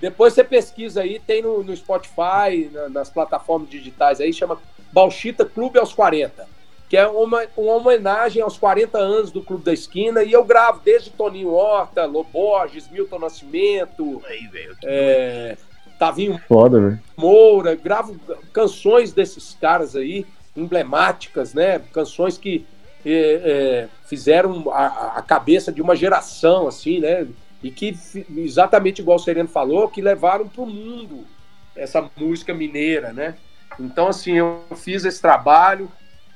Depois 0.00 0.32
você 0.34 0.42
pesquisa 0.42 1.02
aí, 1.02 1.20
tem 1.20 1.40
no, 1.40 1.62
no 1.62 1.76
Spotify, 1.76 2.68
na, 2.72 2.88
nas 2.88 3.08
plataformas 3.08 3.70
digitais 3.70 4.20
aí, 4.20 4.32
chama 4.32 4.58
Bauchita 4.92 5.44
Clube 5.44 5.78
aos 5.78 5.92
40, 5.92 6.46
que 6.88 6.96
é 6.96 7.06
uma, 7.06 7.44
uma 7.56 7.74
homenagem 7.74 8.42
aos 8.42 8.58
40 8.58 8.98
anos 8.98 9.30
do 9.30 9.42
Clube 9.42 9.64
da 9.64 9.72
Esquina, 9.72 10.22
e 10.22 10.32
eu 10.32 10.44
gravo 10.44 10.80
desde 10.84 11.10
Toninho 11.10 11.52
Horta, 11.52 12.04
Loborges, 12.04 12.88
Milton 12.90 13.18
Nascimento, 13.18 14.22
aí, 14.26 14.46
véio, 14.48 14.76
é, 14.84 15.56
Tavinho 15.98 16.38
Foda, 16.46 17.00
Moura, 17.16 17.74
gravo 17.74 18.18
canções 18.52 19.12
desses 19.12 19.56
caras 19.60 19.96
aí, 19.96 20.26
emblemáticas, 20.56 21.54
né? 21.54 21.80
Canções 21.92 22.36
que 22.36 22.66
é, 23.06 23.10
é, 23.10 23.88
fizeram 24.06 24.70
a, 24.70 25.18
a, 25.18 25.22
cabeça 25.22 25.72
de 25.72 25.80
uma 25.80 25.96
geração, 25.96 26.68
assim, 26.68 27.00
né? 27.00 27.26
e 27.62 27.70
que, 27.70 27.96
exatamente 28.36 29.00
igual 29.00 29.16
o 29.16 29.20
Sereno 29.20 29.48
falou, 29.48 29.88
que 29.88 30.02
levaram 30.02 30.48
para 30.48 30.62
o 30.62 30.66
mundo 30.66 31.24
essa 31.76 32.10
música 32.16 32.52
mineira, 32.52 33.12
né? 33.12 33.36
Então, 33.78 34.08
assim, 34.08 34.32
eu 34.32 34.64
fiz 34.76 35.04
esse 35.04 35.20
trabalho, 35.20 35.90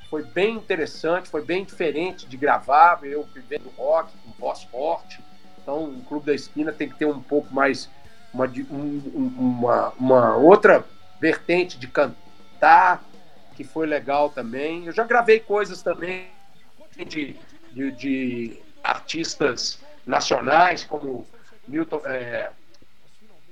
foi 0.09 0.23
bem 0.23 0.55
interessante, 0.55 1.29
foi 1.29 1.45
bem 1.45 1.65
diferente 1.65 2.27
de 2.27 2.37
gravar, 2.37 3.01
eu 3.03 3.25
vivendo 3.35 3.71
rock, 3.77 4.13
com 4.25 4.31
voz 4.39 4.63
forte. 4.65 5.21
Então, 5.61 5.85
o 5.85 6.03
Clube 6.03 6.27
da 6.27 6.35
Esquina 6.35 6.73
tem 6.73 6.89
que 6.89 6.97
ter 6.97 7.07
um 7.07 7.21
pouco 7.21 7.53
mais, 7.53 7.91
uma, 8.33 8.47
um, 8.71 9.33
uma, 9.37 9.93
uma 9.99 10.37
outra 10.37 10.85
vertente 11.21 11.79
de 11.79 11.89
cantar, 11.89 13.03
que 13.55 13.65
foi 13.65 13.87
legal 13.87 14.31
também. 14.31 14.87
Eu 14.87 14.93
já 14.93 15.05
gravei 15.05 15.41
coisas 15.41 15.83
também 15.83 16.29
de, 16.97 17.37
de, 17.73 17.91
de 17.93 18.63
artistas 18.83 19.81
nacionais, 20.07 20.85
como 20.85 21.27
Milton, 21.67 22.01
é, 22.05 22.51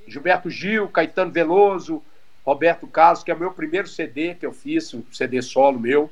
Gilberto 0.07 0.49
Gil, 0.49 0.89
Caetano 0.89 1.33
Veloso, 1.33 2.03
Roberto 2.45 2.87
Carlos, 2.87 3.23
que 3.23 3.31
é 3.31 3.35
o 3.35 3.39
meu 3.39 3.53
primeiro 3.53 3.89
CD 3.89 4.35
que 4.35 4.45
eu 4.45 4.53
fiz, 4.53 4.93
um 4.93 5.03
CD 5.13 5.41
solo 5.41 5.79
meu. 5.79 6.11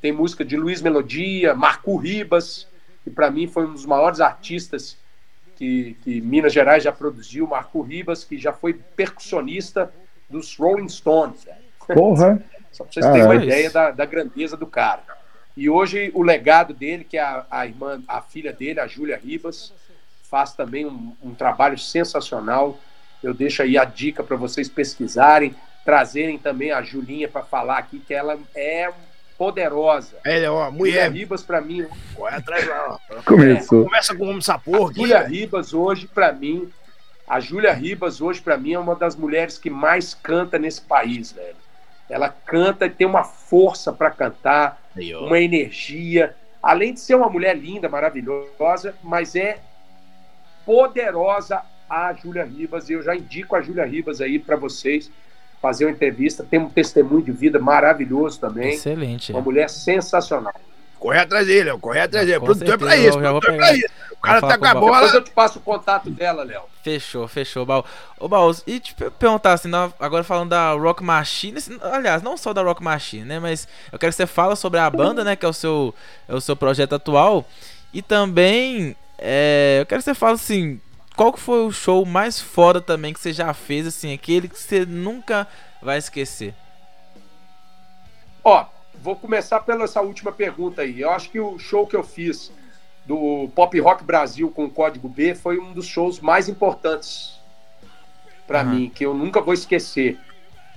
Tem 0.00 0.12
música 0.12 0.44
de 0.44 0.56
Luiz 0.56 0.80
Melodia, 0.80 1.54
Marco 1.54 1.96
Ribas, 1.96 2.66
que 3.04 3.10
para 3.10 3.30
mim 3.30 3.46
foi 3.46 3.66
um 3.66 3.72
dos 3.72 3.84
maiores 3.84 4.20
artistas 4.20 4.96
que, 5.56 5.96
que, 6.02 6.20
Minas 6.20 6.52
Gerais 6.52 6.84
já 6.84 6.92
produziu, 6.92 7.46
Marco 7.46 7.80
Ribas, 7.80 8.24
que 8.24 8.38
já 8.38 8.52
foi 8.52 8.74
percussionista 8.74 9.92
dos 10.28 10.56
Rolling 10.56 10.88
Stones. 10.88 11.46
Porra! 11.86 12.42
Só 12.72 12.84
para 12.84 12.92
vocês 12.92 13.06
terem 13.06 13.22
uma 13.22 13.36
ideia 13.36 13.70
da, 13.70 13.90
da 13.90 14.04
grandeza 14.04 14.54
do 14.54 14.66
cara. 14.66 15.02
E 15.56 15.70
hoje 15.70 16.10
o 16.14 16.22
legado 16.22 16.74
dele, 16.74 17.04
que 17.04 17.16
é 17.16 17.22
a, 17.22 17.46
a 17.50 17.66
irmã, 17.66 18.02
a 18.06 18.20
filha 18.20 18.52
dele, 18.52 18.78
a 18.78 18.86
Júlia 18.86 19.16
Ribas, 19.16 19.72
faz 20.22 20.52
também 20.52 20.84
um, 20.84 21.16
um, 21.22 21.34
trabalho 21.34 21.78
sensacional. 21.78 22.78
Eu 23.22 23.34
deixo 23.34 23.62
aí 23.62 23.78
a 23.78 23.84
dica 23.84 24.22
para 24.22 24.36
vocês 24.36 24.68
pesquisarem, 24.68 25.54
trazerem 25.84 26.38
também 26.38 26.72
a 26.72 26.82
Julinha 26.82 27.28
para 27.28 27.42
falar 27.42 27.78
aqui 27.78 27.98
que 27.98 28.12
ela 28.12 28.38
é 28.54 28.90
poderosa. 29.36 30.16
É, 30.24 30.48
ó, 30.50 30.70
mulher. 30.70 31.06
Júlia 31.06 31.20
Ribas 31.20 31.42
para 31.42 31.60
mim. 31.60 31.86
Corre 32.14 32.36
atrás 32.36 32.66
lá. 32.66 32.98
Começou. 33.24 33.82
É, 33.82 33.84
começa 33.84 34.14
com 34.14 34.28
um 34.28 34.40
sapor. 34.40 34.92
Júlia 34.94 35.22
Ribas 35.22 35.74
hoje 35.74 36.06
para 36.06 36.32
mim, 36.32 36.70
a 37.26 37.40
Júlia 37.40 37.72
Ribas 37.72 38.20
hoje 38.20 38.40
para 38.40 38.56
mim 38.56 38.72
é 38.72 38.78
uma 38.78 38.94
das 38.94 39.16
mulheres 39.16 39.58
que 39.58 39.68
mais 39.68 40.14
canta 40.14 40.58
nesse 40.58 40.80
país, 40.80 41.32
velho. 41.32 41.56
Ela 42.08 42.28
canta 42.28 42.86
e 42.86 42.90
tem 42.90 43.06
uma 43.06 43.24
força 43.24 43.92
para 43.92 44.10
cantar, 44.10 44.80
Aí, 44.96 45.14
uma 45.14 45.40
energia. 45.40 46.34
Além 46.62 46.94
de 46.94 47.00
ser 47.00 47.16
uma 47.16 47.28
mulher 47.28 47.56
linda, 47.56 47.88
maravilhosa, 47.88 48.94
mas 49.02 49.34
é 49.34 49.58
poderosa 50.64 51.62
a 51.88 52.12
Júlia 52.12 52.44
Ribas. 52.44 52.88
E 52.88 52.94
eu 52.94 53.02
já 53.02 53.14
indico 53.14 53.56
a 53.56 53.60
Júlia 53.60 53.84
Ribas 53.84 54.20
aí 54.20 54.38
para 54.38 54.56
vocês 54.56 55.10
fazer 55.60 55.86
uma 55.86 55.92
entrevista. 55.92 56.46
Tem 56.48 56.58
um 56.58 56.68
testemunho 56.68 57.22
de 57.22 57.32
vida 57.32 57.58
maravilhoso 57.58 58.38
também. 58.38 58.74
Excelente. 58.74 59.32
Uma 59.32 59.40
é. 59.40 59.44
mulher 59.44 59.70
sensacional. 59.70 60.54
Corre 60.98 61.18
atrás 61.18 61.46
dele, 61.46 61.64
Léo. 61.64 61.78
Corre 61.78 62.00
atrás 62.00 62.26
dele. 62.26 62.40
Produtor 62.40 62.74
é 62.74 62.76
pra 62.78 62.96
isso. 62.96 63.18
Produtor 63.18 63.54
é 63.54 63.56
pra 63.56 63.72
isso. 63.72 63.86
O 64.10 64.16
cara 64.16 64.40
tá 64.40 64.58
com 64.58 64.64
a 64.64 64.74
bola. 64.74 64.96
Depois 64.96 65.14
eu 65.14 65.24
te 65.24 65.30
passo 65.30 65.58
o 65.58 65.62
contato 65.62 66.10
dela, 66.10 66.42
Léo. 66.42 66.62
Fechou, 66.82 67.28
fechou, 67.28 67.66
Baú. 67.66 67.84
Ô, 68.18 68.28
Baú, 68.28 68.54
e 68.66 68.80
te 68.80 68.94
perguntar 68.94 69.52
assim, 69.52 69.70
agora 70.00 70.24
falando 70.24 70.50
da 70.50 70.72
Rock 70.72 71.04
Machine, 71.04 71.58
assim, 71.58 71.78
aliás, 71.82 72.22
não 72.22 72.36
só 72.36 72.52
da 72.52 72.62
Rock 72.62 72.82
Machine, 72.82 73.24
né? 73.24 73.38
Mas 73.38 73.68
eu 73.92 73.98
quero 73.98 74.10
que 74.10 74.16
você 74.16 74.26
fale 74.26 74.56
sobre 74.56 74.80
a 74.80 74.88
banda, 74.88 75.22
né? 75.22 75.36
Que 75.36 75.44
é 75.44 75.48
o 75.48 75.52
seu, 75.52 75.94
é 76.28 76.34
o 76.34 76.40
seu 76.40 76.56
projeto 76.56 76.94
atual. 76.94 77.44
E 77.92 78.00
também, 78.02 78.96
é, 79.18 79.78
eu 79.80 79.86
quero 79.86 80.00
que 80.00 80.04
você 80.04 80.14
fale 80.14 80.34
assim, 80.34 80.80
qual 81.16 81.32
que 81.32 81.40
foi 81.40 81.64
o 81.64 81.72
show 81.72 82.04
mais 82.04 82.38
foda 82.38 82.80
também 82.80 83.12
que 83.12 83.18
você 83.18 83.32
já 83.32 83.52
fez, 83.54 83.86
assim, 83.86 84.12
aquele 84.12 84.48
que 84.48 84.58
você 84.58 84.84
nunca 84.84 85.48
vai 85.80 85.96
esquecer? 85.96 86.54
Ó, 88.44 88.66
vou 89.00 89.16
começar 89.16 89.60
pela 89.60 89.84
essa 89.84 90.02
última 90.02 90.30
pergunta 90.30 90.82
aí. 90.82 91.00
Eu 91.00 91.10
acho 91.10 91.30
que 91.30 91.40
o 91.40 91.58
show 91.58 91.86
que 91.86 91.96
eu 91.96 92.04
fiz 92.04 92.52
do 93.06 93.48
Pop 93.54 93.78
Rock 93.80 94.04
Brasil 94.04 94.50
com 94.50 94.66
o 94.66 94.70
Código 94.70 95.08
B 95.08 95.34
foi 95.34 95.58
um 95.58 95.72
dos 95.72 95.86
shows 95.86 96.20
mais 96.20 96.48
importantes 96.48 97.40
para 98.46 98.62
uhum. 98.62 98.70
mim, 98.70 98.92
que 98.94 99.06
eu 99.06 99.14
nunca 99.14 99.40
vou 99.40 99.54
esquecer. 99.54 100.18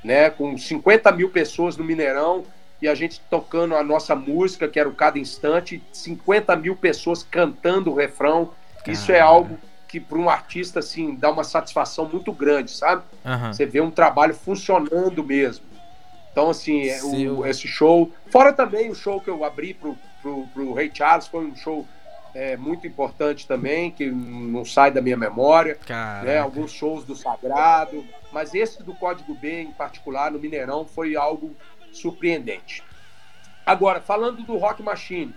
Né? 0.03 0.29
Com 0.29 0.57
50 0.57 1.11
mil 1.11 1.29
pessoas 1.29 1.75
no 1.75 1.83
Mineirão 1.83 2.45
e 2.81 2.87
a 2.87 2.95
gente 2.95 3.19
tocando 3.29 3.75
a 3.75 3.83
nossa 3.83 4.15
música, 4.15 4.69
que 4.69 4.79
era 4.79 4.87
o 4.87 4.95
Cada 4.95 5.19
Instante, 5.19 5.83
50 5.91 6.55
mil 6.55 6.77
pessoas 6.77 7.23
cantando 7.23 7.91
o 7.91 7.95
refrão. 7.95 8.51
Isso 8.87 9.11
é 9.11 9.19
algo 9.19 9.59
que 9.89 9.99
para 9.99 10.19
um 10.19 10.29
artista 10.29 10.79
assim 10.79 11.15
dá 11.15 11.31
uma 11.31 11.43
satisfação 11.43 12.07
muito 12.07 12.31
grande, 12.31 12.71
sabe? 12.71 13.03
Uhum. 13.25 13.51
Você 13.51 13.65
vê 13.65 13.81
um 13.81 13.89
trabalho 13.89 14.35
funcionando 14.35 15.23
mesmo. 15.23 15.65
Então, 16.31 16.51
assim, 16.51 16.87
é 16.87 17.01
o, 17.03 17.45
esse 17.45 17.67
show. 17.67 18.11
Fora 18.27 18.53
também 18.53 18.91
o 18.91 18.95
show 18.95 19.19
que 19.19 19.29
eu 19.29 19.43
abri 19.43 19.73
pro, 19.73 19.97
pro, 20.21 20.47
pro 20.53 20.73
Ray 20.73 20.91
Charles, 20.93 21.27
foi 21.27 21.43
um 21.43 21.55
show 21.55 21.87
é, 22.35 22.55
muito 22.55 22.85
importante 22.85 23.47
também, 23.47 23.89
que 23.89 24.09
não 24.11 24.63
sai 24.63 24.91
da 24.91 25.01
minha 25.01 25.17
memória. 25.17 25.77
Né? 26.23 26.37
Alguns 26.37 26.71
shows 26.71 27.03
do 27.03 27.15
Sagrado. 27.15 28.05
Mas 28.31 28.53
esse 28.53 28.83
do 28.83 28.93
Código 28.93 29.33
B, 29.33 29.63
em 29.63 29.71
particular, 29.71 30.31
no 30.31 30.37
Mineirão, 30.37 30.85
foi 30.85 31.15
algo 31.15 31.55
surpreendente. 31.91 32.83
Agora, 33.65 33.99
falando 33.99 34.43
do 34.43 34.55
Rock 34.55 34.83
Machine. 34.83 35.33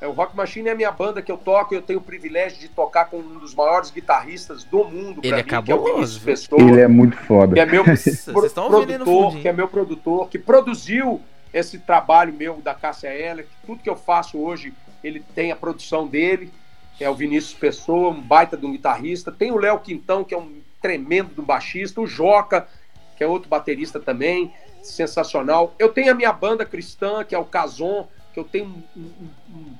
É, 0.00 0.06
o 0.06 0.12
Rock 0.12 0.34
Machine 0.34 0.68
é 0.68 0.72
a 0.72 0.74
minha 0.74 0.90
banda 0.90 1.20
que 1.20 1.30
eu 1.30 1.36
toco. 1.36 1.74
Eu 1.74 1.82
tenho 1.82 1.98
o 1.98 2.02
privilégio 2.02 2.58
de 2.58 2.68
tocar 2.68 3.04
com 3.06 3.18
um 3.18 3.38
dos 3.38 3.54
maiores 3.54 3.90
guitarristas 3.90 4.64
do 4.64 4.84
mundo. 4.84 5.20
Ele 5.22 5.34
mim, 5.34 5.40
acabou 5.40 5.84
que 5.84 5.90
é 5.90 5.94
o 5.94 6.20
Pessoa, 6.20 6.62
Ele 6.62 6.80
é 6.80 6.88
muito 6.88 7.16
foda. 7.16 7.54
Que 7.54 7.60
é 7.60 7.66
meu 7.66 7.84
pro, 7.84 8.50
produtor, 8.50 9.36
que 9.36 9.48
é 9.48 9.52
meu 9.52 9.68
produtor, 9.68 10.28
que 10.28 10.38
produziu 10.38 11.20
esse 11.52 11.78
trabalho 11.78 12.32
meu 12.32 12.62
da 12.62 12.74
Cássia 12.74 13.08
Eller. 13.08 13.44
Que 13.44 13.66
tudo 13.66 13.82
que 13.82 13.90
eu 13.90 13.96
faço 13.96 14.38
hoje, 14.38 14.72
ele 15.04 15.20
tem 15.34 15.52
a 15.52 15.56
produção 15.56 16.06
dele. 16.06 16.50
é 16.98 17.10
o 17.10 17.14
Vinícius 17.14 17.54
Pessoa, 17.54 18.08
um 18.08 18.20
baita 18.22 18.56
de 18.56 18.64
um 18.64 18.72
guitarrista. 18.72 19.30
Tem 19.30 19.52
o 19.52 19.58
Léo 19.58 19.78
Quintão, 19.80 20.24
que 20.24 20.32
é 20.32 20.38
um 20.38 20.60
tremendo 20.80 21.34
do 21.34 21.42
baixista. 21.42 22.00
O 22.00 22.06
Joca, 22.06 22.66
que 23.18 23.22
é 23.22 23.26
outro 23.26 23.50
baterista 23.50 24.00
também, 24.00 24.50
sensacional. 24.82 25.74
Eu 25.78 25.90
tenho 25.90 26.10
a 26.10 26.14
minha 26.14 26.32
banda 26.32 26.64
cristã, 26.64 27.22
que 27.22 27.34
é 27.34 27.38
o 27.38 27.44
Cason, 27.44 28.08
que 28.32 28.40
eu 28.40 28.44
tenho 28.44 28.64
um, 28.64 29.00
um, 29.00 29.28
um, 29.50 29.74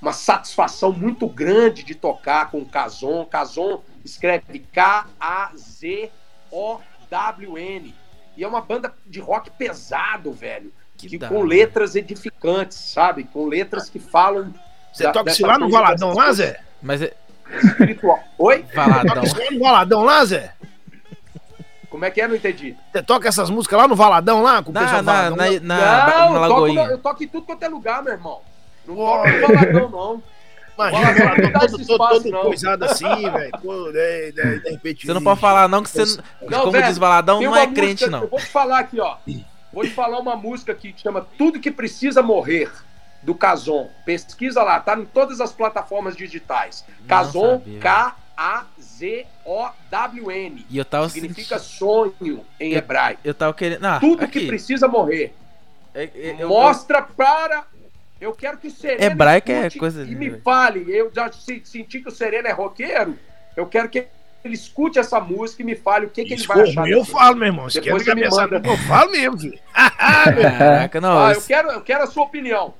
uma 0.00 0.12
satisfação 0.12 0.92
muito 0.92 1.26
grande 1.26 1.82
de 1.82 1.94
tocar 1.94 2.50
com 2.50 2.58
o 2.60 2.66
Cason. 2.66 3.24
Cason 3.24 3.82
escreve 4.04 4.60
K-A-Z-O-W-N. 4.72 6.14
E 8.36 8.44
é 8.44 8.48
uma 8.48 8.60
banda 8.60 8.94
de 9.04 9.18
rock 9.20 9.50
pesado, 9.50 10.32
velho. 10.32 10.72
Que, 10.96 11.08
que 11.08 11.18
com 11.18 11.42
letras 11.42 11.96
edificantes, 11.96 12.78
sabe? 12.78 13.24
Com 13.24 13.46
letras 13.46 13.90
que 13.90 13.98
falam. 13.98 14.54
Você 14.92 15.02
da, 15.04 15.12
toca 15.12 15.30
isso 15.30 15.46
lá 15.46 15.58
no 15.58 15.68
Valadão 15.70 16.14
lá, 16.14 16.32
Zé? 16.32 16.60
Mas 16.82 17.02
é. 17.02 17.12
Espiritual. 17.62 18.22
Oi? 18.38 18.64
Valadão. 18.74 19.14
Toca 19.14 19.26
isso 19.26 19.38
lá 19.38 19.50
no 19.50 19.58
Valadão 19.58 20.04
lá, 20.04 20.24
Zé? 20.24 20.54
Como 21.90 22.04
é 22.04 22.10
que 22.10 22.20
é? 22.20 22.28
Não 22.28 22.36
entendi. 22.36 22.76
Você 22.92 23.02
toca 23.02 23.28
essas 23.28 23.48
músicas 23.50 23.78
lá 23.78 23.88
no 23.88 23.96
Valadão 23.96 24.42
lá? 24.42 24.62
Com 24.62 24.70
o 24.70 24.74
na, 24.74 24.80
pessoal 24.80 25.02
na, 25.02 25.30
na, 25.30 25.36
na, 25.36 25.60
na, 25.60 26.06
Não, 26.08 26.44
eu 26.44 26.48
toco, 26.48 26.68
eu 26.68 26.98
toco 26.98 27.24
em 27.24 27.28
tudo 27.28 27.46
quanto 27.46 27.62
é 27.62 27.68
lugar, 27.68 28.02
meu 28.02 28.12
irmão. 28.12 28.40
Não 28.88 28.94
no 28.94 29.46
Valadão, 29.46 29.88
não. 29.90 30.22
Imagina, 30.78 31.50
todo, 31.58 31.80
espaço, 31.80 32.22
todo, 32.22 32.30
todo 32.30 32.42
coisado 32.42 32.84
assim, 32.84 33.04
velho. 33.04 33.50
De, 33.92 34.32
de, 34.32 34.60
de 34.60 34.70
repente. 34.70 35.06
Você 35.06 35.12
não 35.12 35.22
pode 35.22 35.40
falar, 35.40 35.68
não, 35.68 35.82
que 35.82 35.90
você. 35.90 36.22
Não, 36.42 36.60
como 36.60 36.72
velho, 36.72 36.86
diz 36.86 36.98
Valadão, 36.98 37.42
não 37.42 37.56
é 37.56 37.66
música, 37.66 37.80
crente, 37.80 38.08
não. 38.08 38.22
Eu 38.22 38.28
vou 38.28 38.38
te 38.38 38.46
falar 38.46 38.78
aqui, 38.78 39.00
ó. 39.00 39.16
Vou 39.72 39.82
te 39.82 39.90
falar 39.90 40.20
uma 40.20 40.36
música 40.36 40.70
aqui 40.72 40.92
que 40.92 41.00
chama 41.00 41.26
Tudo 41.36 41.58
que 41.58 41.70
Precisa 41.70 42.22
Morrer, 42.22 42.70
do 43.22 43.34
Cazon. 43.34 43.88
Pesquisa 44.04 44.62
lá, 44.62 44.78
tá 44.78 44.96
em 44.96 45.04
todas 45.04 45.40
as 45.40 45.52
plataformas 45.52 46.16
digitais. 46.16 46.84
Cazon, 47.08 47.60
K-A-Z-O-W-N. 47.80 48.66
E 50.70 50.78
eu 50.78 50.84
tava 50.84 51.08
Significa 51.08 51.58
sonho 51.58 52.44
em 52.60 52.72
eu, 52.72 52.78
hebraico. 52.78 53.20
Eu 53.24 53.34
tava 53.34 53.52
querendo. 53.52 53.84
Ah, 53.84 53.98
Tudo 53.98 54.24
aqui. 54.24 54.40
que 54.40 54.46
precisa 54.46 54.86
morrer. 54.86 55.34
É, 55.92 56.04
é, 56.04 56.36
eu, 56.38 56.48
Mostra 56.48 56.98
eu... 56.98 57.14
para 57.16 57.64
eu 58.20 58.32
quero 58.32 58.58
que 58.58 58.68
o 58.68 58.70
Serena 58.70 59.04
Hebraico 59.04 59.50
é 59.50 59.70
coisa 59.70 60.02
e 60.02 60.14
me 60.14 60.30
fale. 60.40 60.84
Eu 60.88 61.10
já 61.14 61.30
senti 61.32 62.00
que 62.00 62.08
o 62.08 62.12
Serena 62.12 62.48
é 62.48 62.52
roqueiro. 62.52 63.16
Eu 63.56 63.66
quero 63.66 63.88
que 63.88 64.06
ele 64.44 64.54
escute 64.54 64.98
essa 64.98 65.20
música 65.20 65.62
e 65.62 65.64
me 65.64 65.76
fale 65.76 66.06
o 66.06 66.10
que, 66.10 66.24
que 66.24 66.34
ele 66.34 66.46
vai 66.46 66.62
achar. 66.62 66.88
Eu 66.88 67.04
falo, 67.04 67.36
meu 67.36 67.46
irmão. 67.46 67.70
Se 67.70 67.80
Depois 67.80 68.02
quer 68.02 68.16
me 68.16 68.28
manda. 68.28 68.60
Eu 68.64 68.76
falo 68.78 69.12
mesmo, 69.12 69.38
filho. 69.38 69.58
Caraca, 69.72 71.00
não. 71.00 71.18
Ah, 71.18 71.32
eu, 71.32 71.42
quero, 71.42 71.70
eu 71.70 71.80
quero 71.80 72.04
a 72.04 72.06
sua 72.06 72.24
opinião. 72.24 72.74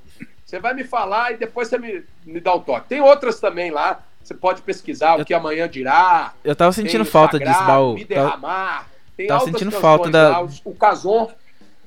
Você 0.44 0.58
vai 0.58 0.74
me 0.74 0.82
falar 0.82 1.32
e 1.32 1.36
depois 1.36 1.68
você 1.68 1.78
me, 1.78 2.02
me 2.24 2.40
dá 2.40 2.54
o 2.54 2.58
um 2.58 2.60
toque. 2.60 2.88
Tem 2.88 3.00
outras 3.00 3.38
também 3.38 3.70
lá. 3.70 4.00
Você 4.22 4.34
pode 4.34 4.62
pesquisar 4.62 5.16
eu, 5.16 5.22
o 5.22 5.24
que 5.24 5.34
amanhã 5.34 5.68
dirá. 5.68 6.32
Eu 6.42 6.56
tava 6.56 6.72
sentindo 6.72 7.04
falta 7.04 7.38
disso, 7.38 7.64
Baú. 7.64 7.94
Me 7.94 8.04
derramar. 8.04 8.88
Tem 9.16 9.26
tava 9.26 9.44
sentindo 9.44 9.70
falta 9.70 10.10
da. 10.10 10.40
Lá. 10.40 10.48
O 10.64 10.74
Cason. 10.74 11.30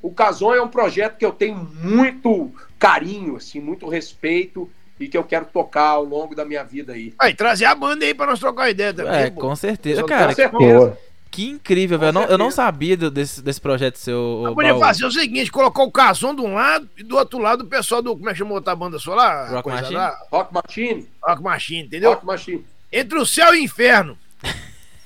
O 0.01 0.11
Cason 0.11 0.55
é 0.55 0.61
um 0.61 0.67
projeto 0.67 1.17
que 1.17 1.25
eu 1.25 1.31
tenho 1.31 1.55
muito 1.55 2.51
carinho, 2.81 3.35
assim, 3.35 3.59
muito 3.59 3.87
respeito 3.87 4.67
e 4.99 5.07
que 5.07 5.15
eu 5.15 5.23
quero 5.23 5.45
tocar 5.45 5.89
ao 5.89 6.03
longo 6.03 6.33
da 6.33 6.43
minha 6.43 6.63
vida 6.63 6.93
aí. 6.93 7.13
Aí, 7.19 7.31
trazer 7.31 7.65
a 7.65 7.75
banda 7.75 8.03
aí 8.03 8.13
pra 8.13 8.25
nós 8.25 8.39
trocar 8.39 8.71
ideia 8.71 8.91
também. 8.91 9.21
É, 9.21 9.29
com 9.29 9.55
certeza. 9.55 10.03
Cara, 10.03 10.29
com 10.29 10.35
certeza. 10.35 10.97
Que 11.29 11.47
incrível, 11.47 11.97
velho. 11.97 12.09
Eu 12.09 12.13
não, 12.13 12.23
eu 12.23 12.37
não 12.37 12.51
sabia 12.51 12.97
desse, 12.97 13.41
desse 13.41 13.61
projeto 13.61 13.97
seu. 13.97 14.43
Eu 14.45 14.55
podia 14.55 14.77
fazer 14.77 15.05
o 15.05 15.11
seguinte: 15.11 15.49
colocar 15.51 15.83
o 15.83 15.91
Cason 15.91 16.35
de 16.35 16.41
um 16.41 16.55
lado 16.55 16.89
e 16.97 17.03
do 17.03 17.15
outro 17.15 17.39
lado 17.39 17.61
o 17.61 17.67
pessoal 17.67 18.01
do. 18.01 18.17
Como 18.17 18.27
é 18.29 18.33
que 18.33 18.39
chamou 18.39 18.55
outra 18.55 18.75
banda 18.75 18.99
sua 18.99 19.15
lá? 19.15 19.49
Rock 19.49 19.69
Machine? 19.69 19.95
Lá? 19.95 20.17
Rock 20.29 20.53
Machine. 20.53 21.07
Rock 21.23 21.41
Machine, 21.41 21.85
entendeu? 21.85 22.09
Rock 22.09 22.25
Machine. 22.25 22.65
Entre 22.91 23.17
o 23.17 23.25
céu 23.25 23.55
e 23.55 23.59
o 23.59 23.63
inferno. 23.63 24.17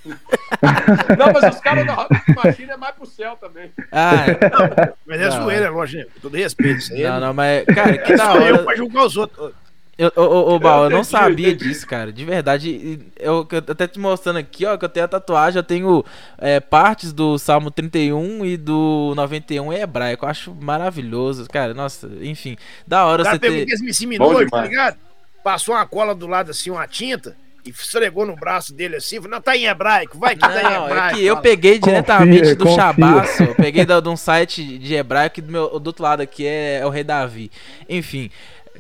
não, 1.18 1.34
mas 1.34 1.56
os 1.56 1.62
caras 1.62 1.86
da 1.86 1.94
Rock 1.94 2.36
Machine 2.36 2.72
é 2.72 2.78
mais 2.78 2.96
pro 2.96 3.06
céu 3.06 3.36
também. 3.36 3.72
Ah, 3.92 4.26
é. 4.28 4.94
mas 5.06 5.22
é 5.22 5.30
zoeira, 5.32 5.70
lógico, 5.70 6.12
com 6.14 6.20
todo 6.22 6.38
respeito. 6.38 6.80
Isso 6.80 6.94
aí 6.94 7.04
não, 7.04 7.20
não, 7.20 7.34
mas, 7.34 7.66
cara, 7.74 7.98
que 7.98 8.16
da 8.16 8.34
hora. 8.34 8.50
Eu 8.50 8.64
pra 8.64 8.76
julgar 8.76 9.06
os 9.06 9.18
outros. 9.18 9.54
Eu, 9.98 10.12
ô, 10.18 10.22
ô, 10.22 10.56
ô 10.56 10.60
Bal, 10.60 10.84
eu 10.86 10.90
não 10.90 11.06
sabia 11.06 11.56
disso, 11.56 11.88
cara. 11.88 12.12
De 12.12 12.26
verdade. 12.26 13.00
Eu, 13.18 13.48
eu 13.50 13.58
até 13.60 13.88
te 13.88 13.98
mostrando 13.98 14.38
aqui, 14.38 14.66
ó, 14.66 14.78
que 14.78 14.84
eu 14.84 14.90
tenho 14.90 15.06
a 15.06 15.10
tatuagem, 15.10 15.58
eu 15.58 15.64
tenho 15.64 16.04
é, 16.38 16.60
partes 16.60 17.14
do 17.14 17.38
Salmo 17.38 17.72
31 17.72 18.46
e 18.46 18.58
do 18.58 19.14
91 19.16 19.72
em 19.72 19.80
hebraico. 19.80 20.26
Eu 20.26 20.30
acho 20.30 20.54
maravilhoso, 20.54 21.48
cara. 21.48 21.74
Nossa, 21.74 22.12
enfim. 22.22 22.58
Da 22.86 23.06
hora 23.06 23.24
você 23.24 23.40
ter. 23.40 23.70
Esse 23.70 23.84
Missiminou, 23.84 24.46
tá 24.50 24.62
ligado? 24.64 24.98
Passou 25.42 25.76
uma 25.76 25.86
cola 25.86 26.14
do 26.14 26.28
lado 26.28 26.52
assim, 26.52 26.72
uma 26.72 26.88
tinta 26.88 27.38
e 27.66 27.72
esfregou 27.72 28.26
no 28.26 28.36
braço 28.36 28.74
dele 28.74 28.98
assim, 28.98 29.16
falou, 29.16 29.32
não, 29.32 29.42
tá 29.42 29.58
em 29.58 29.66
hebraico, 29.66 30.18
vai 30.20 30.36
que 30.36 30.42
não, 30.42 30.50
tá 30.50 30.62
em 30.62 30.84
hebraico. 30.84 31.16
É 31.16 31.20
que 31.20 31.26
eu 31.26 31.38
peguei 31.38 31.80
diretamente 31.80 32.56
confia, 32.56 32.56
do 32.56 32.76
Chabaço, 32.76 33.44
eu 33.44 33.56
peguei 33.56 33.86
de 33.86 34.10
um 34.10 34.16
site 34.16 34.78
de 34.78 34.94
hebraico 34.94 35.40
e 35.40 35.42
do, 35.42 35.52
meu, 35.52 35.80
do 35.80 35.88
outro 35.88 36.04
lado 36.04 36.22
aqui 36.22 36.46
é, 36.46 36.80
é, 36.80 36.86
o 36.86 36.90
Rei 36.90 37.04
Davi. 37.04 37.52
Enfim, 37.90 38.30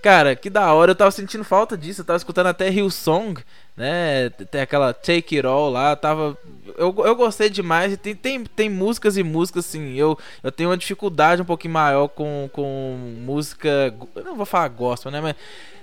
cara, 0.03 0.35
que 0.35 0.49
da 0.49 0.71
hora, 0.71 0.91
eu 0.91 0.95
tava 0.95 1.09
sentindo 1.09 1.43
falta 1.43 1.75
disso, 1.75 2.01
eu 2.01 2.05
tava 2.05 2.17
escutando 2.17 2.47
até 2.47 2.69
Hillsong, 2.69 3.41
né, 3.75 4.29
tem 4.51 4.61
aquela 4.61 4.93
Take 4.93 5.37
It 5.37 5.47
All 5.47 5.69
lá, 5.69 5.95
tava... 5.95 6.37
Eu, 6.77 6.93
eu 7.05 7.15
gostei 7.15 7.49
demais 7.49 7.93
e 7.93 7.97
tem, 7.97 8.15
tem, 8.15 8.43
tem 8.43 8.69
músicas 8.69 9.17
e 9.17 9.23
músicas, 9.23 9.65
assim, 9.65 9.95
eu, 9.95 10.17
eu 10.43 10.51
tenho 10.51 10.69
uma 10.69 10.77
dificuldade 10.77 11.41
um 11.41 11.45
pouquinho 11.45 11.73
maior 11.73 12.07
com, 12.07 12.49
com 12.51 12.97
música, 13.19 13.93
eu 14.15 14.23
não 14.23 14.35
vou 14.35 14.45
falar 14.45 14.67
gospel, 14.67 15.11
né, 15.11 15.21
mas 15.21 15.35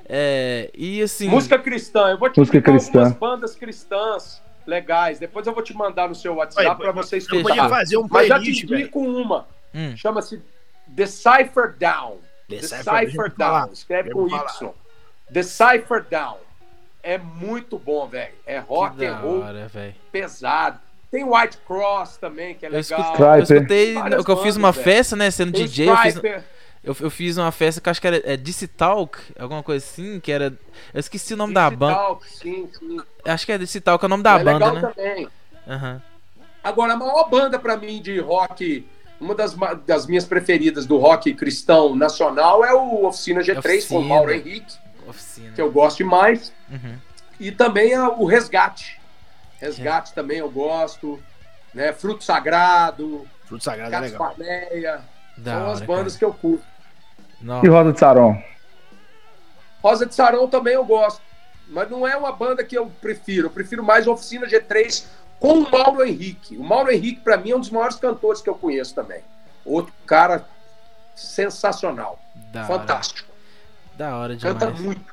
é, 0.09 0.71
e 0.75 1.03
assim. 1.03 1.29
Música 1.29 1.59
cristã. 1.59 2.11
Eu 2.11 2.19
vou 2.19 2.31
te 2.31 2.39
música 2.39 2.61
cristã. 2.61 3.01
algumas 3.01 3.19
bandas 3.19 3.55
cristãs 3.55 4.43
legais. 4.67 5.19
Depois 5.19 5.47
eu 5.47 5.53
vou 5.53 5.63
te 5.63 5.75
mandar 5.75 6.09
no 6.09 6.15
seu 6.15 6.35
WhatsApp 6.35 6.81
para 6.81 6.93
vocês 6.93 7.25
escutar. 7.25 7.41
Eu 7.41 7.43
podia 7.45 7.69
fazer 7.69 7.97
um 7.97 8.07
Mas 8.09 8.29
já 8.29 8.39
te 8.39 8.51
indico 8.51 9.01
uma. 9.01 9.47
Hum. 9.75 9.97
Chama-se 9.97 10.43
Decipher 10.87 11.75
Down. 11.79 12.19
Decipher 12.49 13.33
Down. 13.37 13.73
Escreve 13.73 14.11
com 14.11 14.27
Y. 14.27 14.71
Decipher 15.31 16.05
Down. 16.11 16.39
É 17.03 17.19
muito 17.19 17.79
bom, 17.79 18.07
velho. 18.07 18.35
É 18.47 18.59
rock 18.59 19.05
and 19.05 19.17
roll 19.17 19.43
hora, 19.43 19.71
pesado. 20.13 20.79
Tem 21.11 21.25
White 21.25 21.59
Cross 21.67 22.17
também, 22.17 22.55
que 22.55 22.65
é 22.65 22.71
legal. 22.71 23.01
Eu 23.01 23.05
escutei, 23.05 23.27
eu, 23.27 23.43
escutei, 23.43 24.25
que 24.25 24.31
eu 24.31 24.37
fiz 24.39 24.57
uma 24.57 24.73
festa, 24.73 25.15
né? 25.15 25.31
Sendo 25.31 25.53
Tem 25.53 25.65
DJ. 25.65 25.89
Eu 25.89 25.97
fiz, 25.99 26.15
eu, 26.85 26.97
eu 27.01 27.11
fiz 27.11 27.37
uma 27.37 27.53
festa 27.53 27.81
que 27.81 27.89
acho 27.89 28.01
que 28.01 28.07
era 28.07 28.21
é, 28.25 28.37
DC 28.37 28.67
Talk, 28.67 29.19
alguma 29.39 29.63
coisa 29.63 29.85
assim, 29.85 30.19
que 30.19 30.33
era. 30.33 30.53
Eu 30.93 31.01
esqueci 31.01 31.35
o 31.35 31.37
nome 31.37 31.55
DC 31.55 31.63
da 31.63 31.71
banda. 31.71 31.95
Talk, 31.95 32.27
sim, 32.29 32.69
sim. 32.77 33.01
Acho 33.25 33.47
que 33.47 33.53
é 33.53 33.59
DC 33.59 33.81
Talk, 33.81 34.05
é 34.05 34.07
o 34.07 34.09
nome 34.09 34.23
da 34.25 34.41
é 34.41 34.45
banda, 34.45 34.53
legal 34.53 34.75
né? 34.75 34.81
Também. 34.81 35.29
Uhum. 35.67 36.01
Agora, 36.65 36.95
a 36.95 36.97
maior 36.97 37.29
banda 37.29 37.59
para 37.59 37.77
mim 37.77 38.03
de 38.03 38.19
rock, 38.19 38.85
uma 39.21 39.35
das, 39.35 39.55
das 39.87 40.07
minhas 40.07 40.25
preferidas 40.25 40.85
do 40.85 40.99
rock 40.99 41.33
cristão 41.35 41.95
nacional 41.95 42.65
é 42.65 42.75
o 42.75 43.07
Oficina 43.07 43.41
G3 43.43 43.59
Oficina. 43.59 43.89
com 43.89 43.99
o 43.99 44.05
Mauro 44.05 44.33
Henrique, 44.33 44.75
Oficina. 45.07 45.53
que 45.55 45.63
eu 45.63 45.71
gosto 45.71 45.99
demais. 45.99 46.53
Uhum. 46.69 46.97
E 47.39 47.53
também 47.53 47.95
a, 47.95 48.09
o 48.09 48.25
Resgate. 48.25 49.01
Resgate 49.61 50.11
é. 50.11 50.15
também 50.15 50.39
eu 50.39 50.51
gosto. 50.51 51.23
Né? 51.73 51.93
Fruto 51.93 52.25
Sagrado. 52.25 53.27
Fruto 53.45 53.63
Sagrado 53.63 53.95
é 53.95 54.01
legal. 54.01 54.37
Da 55.37 55.53
São 55.53 55.63
hora, 55.63 55.73
as 55.73 55.81
bandas 55.81 56.17
cara. 56.17 56.19
que 56.19 56.25
eu 56.25 56.35
curto. 56.35 56.72
Não. 57.43 57.65
E 57.65 57.69
Rosa 57.69 57.93
de 57.93 57.99
Saron? 57.99 58.43
Rosa 59.83 60.07
de 60.07 60.15
Saron 60.15 60.49
também 60.49 60.75
eu 60.75 60.85
gosto. 60.85 61.21
Mas 61.69 61.91
não 61.91 62.07
é 62.07 62.17
uma 62.17 62.33
banda 62.33 62.63
que 62.65 62.77
eu 62.77 62.87
prefiro. 63.01 63.47
Eu 63.47 63.51
prefiro 63.51 63.83
mais 63.83 64.07
Oficina 64.07 64.47
G3 64.47 65.05
com 65.41 65.55
o 65.55 65.71
Mauro 65.71 66.05
Henrique. 66.05 66.57
O 66.57 66.63
Mauro 66.63 66.91
Henrique, 66.91 67.21
para 67.21 67.37
mim, 67.37 67.51
é 67.51 67.57
um 67.57 67.61
dos 67.61 67.71
maiores 67.71 67.97
cantores 67.97 68.41
que 68.41 68.49
eu 68.49 68.55
conheço 68.55 68.95
também. 68.95 69.23
Outro 69.65 69.93
cara 70.07 70.45
sensacional. 71.15 72.19
Da 72.53 72.65
Fantástico. 72.65 73.29
Hora. 73.29 73.97
Da 73.97 74.17
hora 74.17 74.37
demais. 74.37 74.59
Canta 74.59 74.71
muito. 74.81 75.12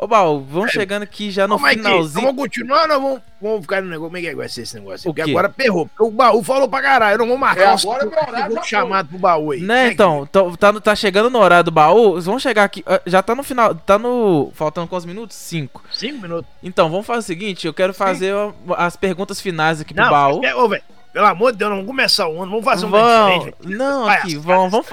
Ô, 0.00 0.06
Baú, 0.06 0.46
vamos 0.48 0.70
é. 0.70 0.74
chegando 0.74 1.02
aqui 1.02 1.28
já 1.28 1.48
no 1.48 1.58
finalzinho. 1.58 2.26
Vamos 2.26 2.36
continuar 2.36 2.88
ou 2.92 3.00
vamos, 3.00 3.22
vamos 3.42 3.60
ficar 3.62 3.82
no 3.82 3.88
negócio? 3.88 4.06
Como 4.08 4.16
é 4.16 4.20
que 4.20 4.34
vai 4.36 4.48
ser 4.48 4.62
esse 4.62 4.76
negócio? 4.76 5.02
Porque 5.02 5.22
agora 5.22 5.48
perrou. 5.48 5.86
Porque 5.86 6.04
o 6.04 6.10
baú 6.12 6.40
falou 6.44 6.68
pra 6.68 6.80
caralho. 6.80 7.14
Eu 7.14 7.18
não 7.18 7.26
vou 7.26 7.36
marcar 7.36 7.62
é, 7.62 7.66
agora 7.74 8.06
um, 8.06 8.28
horário 8.28 8.64
chamado 8.64 9.08
pro 9.08 9.18
baú 9.18 9.50
aí. 9.50 9.60
Né, 9.60 9.90
então, 9.90 10.24
tá, 10.56 10.72
tá 10.80 10.94
chegando 10.94 11.28
no 11.28 11.40
horário 11.40 11.64
do 11.64 11.72
baú. 11.72 12.20
Vamos 12.20 12.42
chegar 12.44 12.62
aqui. 12.62 12.84
Ah, 12.86 13.00
já 13.06 13.20
tá 13.20 13.34
no 13.34 13.42
final. 13.42 13.74
Tá 13.74 13.98
no. 13.98 14.52
Faltando 14.54 14.86
quantos 14.86 15.04
minutos? 15.04 15.36
Cinco. 15.36 15.82
Cinco 15.92 16.22
minutos. 16.22 16.48
Então, 16.62 16.88
vamos 16.88 17.04
fazer 17.04 17.18
o 17.18 17.22
seguinte: 17.22 17.66
eu 17.66 17.74
quero 17.74 17.92
fazer 17.92 18.32
Sim. 18.32 18.52
as 18.76 18.94
perguntas 18.94 19.40
finais 19.40 19.80
aqui 19.80 19.92
pro 19.92 20.04
não, 20.04 20.10
baú. 20.10 20.44
É, 20.44 20.54
ô, 20.54 20.68
velho. 20.68 20.82
Pelo 21.18 21.26
amor 21.26 21.50
de 21.50 21.58
Deus, 21.58 21.70
vamos 21.72 21.84
começar 21.84 22.28
o 22.28 22.40
ano, 22.40 22.52
vamos 22.52 22.64
fazer 22.64 22.86
um 22.86 22.90
vamos, 22.90 23.50
Não, 23.64 24.08
aqui, 24.08 24.36
vamos, 24.36 24.70
vamos, 24.70 24.86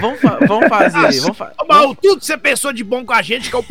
vamos, 0.00 0.18
vamos 0.48 0.66
fazer. 0.66 1.20
Vamos 1.20 1.36
fa 1.36 1.52
Baú, 1.68 1.94
tudo 1.94 2.20
que 2.20 2.24
você 2.24 2.38
pensou 2.38 2.72
de 2.72 2.82
bom 2.82 3.04
com 3.04 3.12
a 3.12 3.20
gente 3.20 3.50
que 3.50 3.54
é 3.54 3.58
o. 3.58 3.62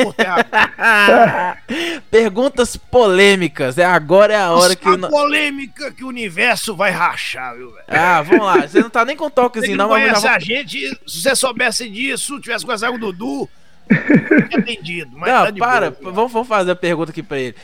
Perguntas 2.11 2.77
polêmicas. 2.77 3.79
É 3.79 3.85
agora 3.85 4.31
é 4.31 4.37
a 4.37 4.51
hora 4.51 4.61
Nossa, 4.61 4.75
que 4.75 4.87
o 4.87 5.09
polêmica 5.09 5.91
que 5.91 6.03
o 6.03 6.07
universo 6.07 6.75
vai 6.75 6.91
rachar, 6.91 7.55
viu, 7.55 7.71
velho? 7.71 7.85
Ah, 7.87 8.21
vamos 8.21 8.45
lá. 8.45 8.67
Você 8.67 8.79
não 8.79 8.91
tá 8.91 9.03
nem 9.03 9.17
com 9.17 9.27
toquezinho, 9.27 9.75
não, 9.75 9.89
não 9.89 9.97
mas 9.97 10.21
vou... 10.21 10.29
a 10.29 10.37
gente, 10.37 10.77
se 11.07 11.23
você 11.23 11.35
soubesse 11.35 11.89
disso, 11.89 12.39
tivesse 12.39 12.63
conversado 12.63 12.91
com 12.91 12.99
o 12.99 13.11
Dudu, 13.11 13.49
Entendido, 14.55 15.17
mas 15.17 15.33
Não, 15.33 15.45
tá 15.45 15.53
para, 15.53 15.91
boa, 15.91 16.13
vamos, 16.13 16.31
vamos 16.31 16.47
fazer 16.47 16.71
a 16.71 16.75
pergunta 16.75 17.11
aqui 17.11 17.23
pra 17.23 17.39
ele. 17.39 17.55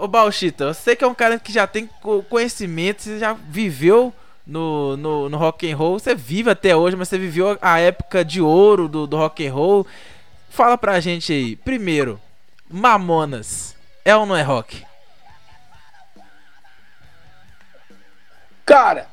Ô 0.00 0.08
Bauchita, 0.08 0.72
você 0.72 0.96
que 0.96 1.04
é 1.04 1.06
um 1.06 1.14
cara 1.14 1.38
que 1.38 1.52
já 1.52 1.66
tem 1.66 1.86
conhecimento, 2.30 3.02
você 3.02 3.18
já 3.18 3.34
viveu 3.34 4.14
no, 4.46 4.96
no, 4.96 5.28
no 5.28 5.36
rock 5.36 5.70
and 5.70 5.76
roll, 5.76 5.98
você 5.98 6.14
vive 6.14 6.48
até 6.48 6.74
hoje, 6.74 6.96
mas 6.96 7.06
você 7.06 7.18
viveu 7.18 7.58
a 7.60 7.78
época 7.78 8.24
de 8.24 8.40
ouro 8.40 8.88
do, 8.88 9.06
do 9.06 9.18
rock 9.18 9.46
and 9.46 9.52
roll. 9.52 9.86
Fala 10.48 10.78
pra 10.78 11.00
gente 11.00 11.34
aí, 11.34 11.54
primeiro, 11.54 12.18
Mamonas, 12.66 13.76
é 14.02 14.16
ou 14.16 14.24
não 14.24 14.34
é 14.34 14.40
rock? 14.40 14.86
Cara, 18.64 19.06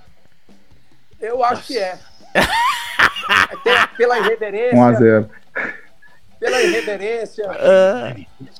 eu 1.19 1.43
acho 1.43 1.63
que 1.63 1.77
é. 1.77 1.99
pela 3.97 4.19
irreverência. 4.19 4.77
1x0. 4.77 5.29
Pela 6.39 6.61
irreverência. 6.61 7.45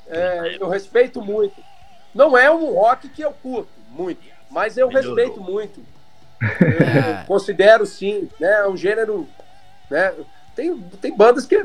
É, 0.08 0.58
eu 0.60 0.68
respeito 0.68 1.22
muito. 1.22 1.56
Não 2.14 2.36
é 2.36 2.50
um 2.50 2.74
rock 2.74 3.08
que 3.08 3.22
eu 3.22 3.32
curto 3.32 3.68
muito, 3.90 4.20
mas 4.50 4.76
eu 4.76 4.88
respeito 4.88 5.40
muito. 5.40 5.80
Eu 6.40 7.26
considero 7.26 7.84
sim, 7.84 8.28
né? 8.38 8.60
É 8.60 8.68
um 8.68 8.76
gênero. 8.76 9.28
Né? 9.90 10.14
Tem, 10.54 10.72
tem 11.00 11.16
bandas 11.16 11.44
que, 11.44 11.60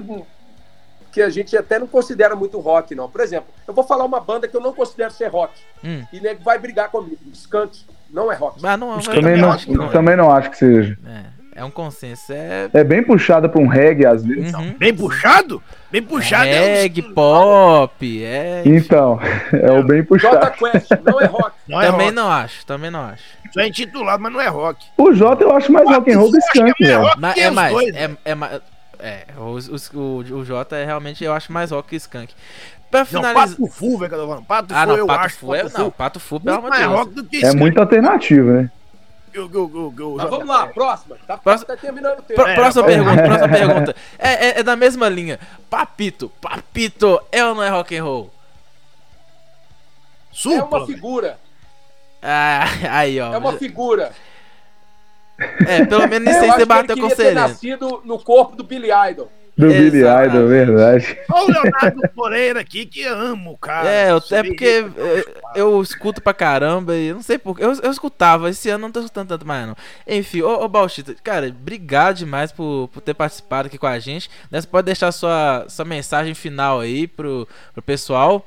que 1.11 1.21
a 1.21 1.29
gente 1.29 1.55
até 1.55 1.77
não 1.77 1.85
considera 1.85 2.35
muito 2.35 2.59
rock, 2.59 2.95
não. 2.95 3.07
Por 3.07 3.21
exemplo, 3.21 3.53
eu 3.67 3.73
vou 3.73 3.83
falar 3.83 4.03
uma 4.03 4.19
banda 4.19 4.47
que 4.47 4.57
eu 4.57 4.61
não 4.61 4.73
considero 4.73 5.13
ser 5.13 5.27
rock. 5.27 5.61
Hum. 5.83 6.03
E 6.11 6.19
nego 6.19 6.43
vai 6.43 6.57
brigar 6.57 6.89
comigo. 6.89 7.19
Skunk 7.33 7.85
não 8.09 8.31
é 8.31 8.35
rock. 8.35 8.59
Mas 8.63 8.79
não, 8.79 8.95
mas 8.95 9.05
também, 9.05 9.37
não, 9.37 9.55
não, 9.67 9.89
também 9.91 10.15
não 10.15 10.31
acho 10.31 10.49
que 10.49 10.57
seja. 10.57 10.97
É. 11.05 11.32
É 11.55 11.63
um 11.63 11.69
consenso. 11.69 12.33
É, 12.33 12.69
é 12.73 12.83
bem 12.83 13.03
puxado 13.03 13.47
pra 13.47 13.61
um 13.61 13.67
reggae, 13.67 14.05
às 14.05 14.25
vezes. 14.25 14.53
Uhum. 14.53 14.73
Bem 14.77 14.93
puxado? 14.93 15.61
Bem 15.91 16.01
puxado. 16.01 16.47
É 16.47 16.81
reggae, 16.81 17.01
é 17.01 17.13
pop. 17.13 18.23
É... 18.23 18.63
Então, 18.65 19.19
é 19.51 19.71
o 19.71 19.83
bem 19.83 20.03
puxado. 20.03 20.35
Jota 20.35 20.51
Quest, 20.51 20.89
não 21.03 21.21
é 21.21 21.25
rock. 21.25 21.51
Não 21.67 21.81
é 21.81 21.85
também 21.85 22.05
rock. 22.07 22.15
não 22.15 22.31
acho, 22.31 22.65
também 22.65 22.91
não 22.91 23.01
acho. 23.01 23.23
Isso 23.47 23.59
é 23.59 23.67
intitulado, 23.67 24.23
mas 24.23 24.33
não 24.33 24.41
é 24.41 24.47
rock. 24.47 24.83
O 24.97 25.13
Jota 25.13 25.43
eu 25.43 25.55
acho 25.55 25.71
mais 25.71 25.87
rock 25.87 26.11
and 26.11 26.17
roll 26.17 26.31
do 26.31 26.37
Skunk, 26.39 26.83
é, 26.83 26.97
mas, 27.17 27.37
é 27.37 27.51
mais. 27.51 27.77
É, 27.95 28.11
é 28.25 28.35
mais. 28.35 28.61
É, 28.99 29.25
o, 29.37 29.97
o, 29.97 30.17
o 30.39 30.45
Jota 30.45 30.75
é 30.75 30.85
realmente, 30.85 31.23
eu 31.23 31.33
acho 31.33 31.51
mais 31.51 31.69
rock 31.69 31.89
que 31.89 31.95
Skunk. 31.97 32.33
Pra 32.89 33.05
finalizar. 33.05 33.47
Não, 33.49 33.55
Pato 33.55 33.67
Fu, 33.67 33.97
velho, 33.97 34.09
que 34.09 34.15
eu 34.15 34.19
tô 34.21 34.27
falando. 34.27 34.45
Pato 34.45 34.73
ah, 34.73 34.85
Fu, 34.85 34.91
eu 34.93 35.07
Pato 35.07 35.25
acho. 35.25 35.37
Fu 35.37 35.55
é, 35.55 35.63
não, 35.63 35.91
Pato 35.91 36.19
Fu, 36.19 36.39
pelo 36.39 36.57
amor 36.57 37.09
de 37.09 37.21
Deus. 37.23 37.43
É 37.43 37.55
muito 37.55 37.79
alternativo, 37.79 38.51
né? 38.51 38.71
Mas 40.17 40.29
vamos 40.29 40.47
lá, 40.47 40.67
próxima. 40.67 41.17
Tá, 41.25 41.37
próxima, 41.37 41.67
tá 41.67 41.77
terminando 41.77 42.19
o 42.19 42.21
tempo. 42.21 42.41
É, 42.41 42.55
próxima 42.55 42.83
pergunta, 42.83 43.23
próxima 43.23 43.49
pergunta. 43.49 43.95
É, 44.19 44.29
é, 44.29 44.59
é, 44.59 44.63
da 44.63 44.75
mesma 44.75 45.09
linha. 45.09 45.39
Papito, 45.69 46.29
Papito, 46.41 47.19
é 47.31 47.43
ou 47.45 47.55
não 47.55 47.63
é 47.63 47.69
rock 47.69 47.97
and 47.97 48.03
roll? 48.03 48.31
Supla, 50.31 50.59
é 50.59 50.63
uma 50.63 50.85
figura. 50.85 51.39
Ah, 52.21 52.63
aí, 52.97 53.19
ó. 53.19 53.33
É 53.33 53.37
uma 53.37 53.53
figura. 53.53 54.11
É, 55.67 55.85
pelo 55.85 56.07
menos 56.07 56.31
sei 56.31 56.51
se 56.51 56.57
você 56.57 56.65
bateu 56.65 56.97
com 56.97 57.09
ele. 57.09 57.31
nascido 57.31 58.01
no 58.05 58.19
corpo 58.19 58.55
do 58.55 58.63
Billy 58.63 58.89
Idol. 59.11 59.31
Do 59.55 59.67
Exato. 59.67 59.83
Billy 59.83 59.99
Idol, 59.99 60.47
verdade. 60.47 61.19
Olha 61.31 61.43
o 61.45 61.63
Leonardo 61.63 62.01
Moreira 62.15 62.59
aqui, 62.59 62.87
que 62.87 63.03
amo, 63.05 63.55
cara. 63.57 63.87
É, 63.87 64.11
até 64.11 64.41
porque 64.41 64.85
eu, 64.95 65.23
eu, 65.55 65.81
escuto 65.81 66.21
pra 66.21 66.33
caramba 66.33 66.95
e 66.95 67.07
eu 67.07 67.15
não 67.15 67.21
sei 67.21 67.37
porquê. 67.37 67.63
Eu, 67.63 67.71
eu 67.73 67.91
escutava, 67.91 68.49
esse 68.49 68.69
ano 68.69 68.81
não 68.83 68.91
tô 68.91 68.99
escutando 68.99 69.27
tanto 69.27 69.45
mais, 69.45 69.67
não. 69.67 69.75
Enfim, 70.07 70.41
ô, 70.41 70.63
ô 70.63 70.67
Bauchita, 70.67 71.15
cara, 71.23 71.47
obrigado 71.47 72.17
demais 72.17 72.51
por, 72.51 72.89
por 72.91 73.01
ter 73.01 73.13
participado 73.13 73.67
aqui 73.67 73.77
com 73.77 73.85
a 73.85 73.99
gente. 73.99 74.27
Né, 74.49 74.59
você 74.59 74.67
pode 74.67 74.85
deixar 74.85 75.11
sua, 75.11 75.65
sua 75.69 75.85
mensagem 75.85 76.33
final 76.33 76.79
aí 76.79 77.07
pro, 77.07 77.47
pro 77.73 77.81
pessoal. 77.83 78.43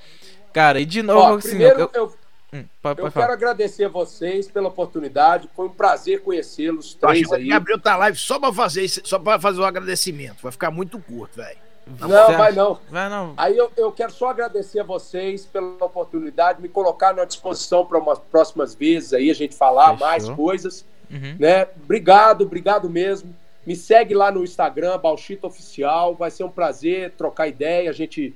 Cara, 0.52 0.80
e 0.80 0.84
de 0.84 1.02
novo, 1.02 1.34
Ó, 1.34 1.36
assim, 1.36 1.50
primeiro 1.50 1.80
eu, 1.80 1.90
eu 1.94 2.12
Hum, 2.52 2.64
pode, 2.80 2.96
pode 2.96 3.00
eu 3.00 3.10
falar. 3.10 3.26
quero 3.26 3.32
agradecer 3.32 3.84
a 3.84 3.88
vocês 3.88 4.48
pela 4.48 4.68
oportunidade. 4.68 5.48
Foi 5.54 5.66
um 5.66 5.72
prazer 5.72 6.22
conhecê-los 6.22 6.94
três 6.94 7.30
aí. 7.32 7.48
Gabriel 7.48 7.80
tá 7.80 7.96
live 7.96 8.16
só 8.16 8.38
para 8.38 8.52
fazer 8.52 8.88
só 8.88 9.18
para 9.18 9.40
fazer 9.40 9.60
o 9.60 9.62
um 9.62 9.66
agradecimento. 9.66 10.42
Vai 10.42 10.52
ficar 10.52 10.70
muito 10.70 10.98
curto, 10.98 11.36
velho. 11.36 11.58
Não, 12.00 12.08
não 12.08 12.36
vai 12.36 12.52
não. 12.52 12.80
Vai 12.90 13.08
não. 13.08 13.34
Aí 13.36 13.56
eu, 13.56 13.70
eu 13.76 13.92
quero 13.92 14.10
só 14.10 14.28
agradecer 14.30 14.80
a 14.80 14.84
vocês 14.84 15.46
pela 15.46 15.84
oportunidade, 15.84 16.60
me 16.60 16.68
colocar 16.68 17.18
à 17.18 17.24
disposição 17.24 17.86
para 17.86 17.98
umas 17.98 18.18
próximas 18.18 18.74
vezes 18.74 19.12
aí 19.12 19.30
a 19.30 19.34
gente 19.34 19.54
falar 19.54 19.92
Fechou. 19.92 20.06
mais 20.06 20.28
coisas, 20.30 20.84
uhum. 21.08 21.36
né? 21.38 21.68
Obrigado, 21.84 22.42
obrigado 22.42 22.90
mesmo. 22.90 23.34
Me 23.64 23.76
segue 23.76 24.14
lá 24.14 24.30
no 24.30 24.42
Instagram, 24.42 24.98
Balchito 24.98 25.46
Oficial. 25.46 26.14
Vai 26.14 26.30
ser 26.30 26.44
um 26.44 26.50
prazer 26.50 27.12
trocar 27.12 27.46
ideia, 27.46 27.90
a 27.90 27.92
gente 27.92 28.34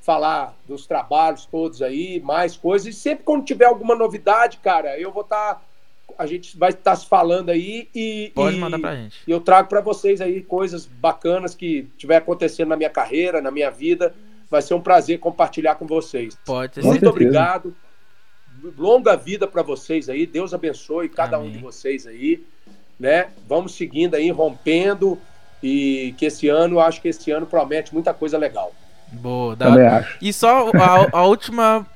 falar 0.00 0.56
dos 0.66 0.86
trabalhos 0.86 1.44
todos 1.46 1.82
aí, 1.82 2.20
mais 2.20 2.56
coisas. 2.56 2.88
E 2.88 2.92
sempre 2.92 3.24
quando 3.24 3.44
tiver 3.44 3.66
alguma 3.66 3.94
novidade, 3.94 4.58
cara, 4.58 4.98
eu 4.98 5.12
vou 5.12 5.22
estar. 5.22 5.54
Tá, 5.54 5.60
a 6.18 6.26
gente 6.26 6.56
vai 6.58 6.70
estar 6.70 6.82
tá 6.82 6.96
se 6.96 7.06
falando 7.06 7.50
aí 7.50 7.88
e. 7.94 8.32
Pode 8.34 8.56
e, 8.56 8.60
mandar 8.60 8.78
pra 8.78 8.96
gente. 8.96 9.18
E 9.26 9.30
eu 9.30 9.40
trago 9.40 9.68
para 9.68 9.80
vocês 9.80 10.20
aí 10.20 10.42
coisas 10.42 10.86
bacanas 10.86 11.54
que 11.54 11.88
tiver 11.96 12.16
acontecendo 12.16 12.68
na 12.68 12.76
minha 12.76 12.90
carreira, 12.90 13.40
na 13.40 13.50
minha 13.50 13.70
vida. 13.70 14.14
Vai 14.50 14.62
ser 14.62 14.74
um 14.74 14.80
prazer 14.80 15.20
compartilhar 15.20 15.76
com 15.76 15.86
vocês. 15.86 16.36
Pode 16.44 16.72
ter 16.72 16.82
Muito 16.82 17.08
obrigado. 17.08 17.74
Longa 18.76 19.16
vida 19.16 19.46
para 19.46 19.62
vocês 19.62 20.08
aí. 20.08 20.26
Deus 20.26 20.52
abençoe 20.52 21.08
cada 21.08 21.36
Amém. 21.36 21.48
um 21.48 21.52
de 21.52 21.58
vocês 21.58 22.06
aí. 22.06 22.44
Né? 22.98 23.30
Vamos 23.46 23.74
seguindo 23.74 24.16
aí, 24.16 24.28
rompendo. 24.30 25.18
E 25.62 26.14
que 26.18 26.26
esse 26.26 26.48
ano, 26.48 26.80
acho 26.80 27.00
que 27.00 27.08
esse 27.08 27.30
ano 27.30 27.46
promete 27.46 27.94
muita 27.94 28.12
coisa 28.12 28.36
legal. 28.36 28.74
Boa, 29.12 29.56
da 29.56 29.66
Também 29.66 29.86
acho. 29.86 30.18
E 30.20 30.32
só 30.32 30.70
a, 30.70 31.18
a 31.18 31.22
última 31.24 31.86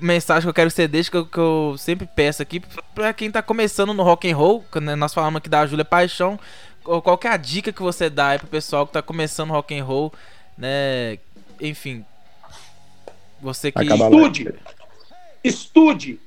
mensagem 0.00 0.42
que 0.42 0.48
eu 0.48 0.54
quero 0.54 0.70
ser 0.70 0.88
deixa 0.88 1.10
que 1.10 1.16
eu, 1.16 1.26
que 1.26 1.38
eu, 1.38 1.74
sempre 1.78 2.06
peço 2.06 2.42
aqui 2.42 2.62
para 2.94 3.12
quem 3.12 3.30
tá 3.30 3.42
começando 3.42 3.94
no 3.94 4.02
rock 4.02 4.30
and 4.30 4.36
roll, 4.36 4.64
quando 4.70 4.94
nós 4.96 5.14
falamos 5.14 5.38
aqui 5.38 5.48
da 5.48 5.66
Júlia 5.66 5.84
Paixão, 5.84 6.38
qual 6.82 7.18
que 7.18 7.26
é 7.26 7.30
a 7.30 7.36
dica 7.36 7.72
que 7.72 7.82
você 7.82 8.08
dá 8.08 8.28
aí 8.28 8.38
pro 8.38 8.46
pessoal 8.46 8.86
que 8.86 8.92
tá 8.92 9.02
começando 9.02 9.50
rock 9.50 9.76
and 9.76 9.84
roll, 9.84 10.12
né? 10.56 11.18
Enfim, 11.60 12.04
você 13.40 13.72
que 13.72 13.82
estude, 13.84 14.54
estude, 15.42 16.20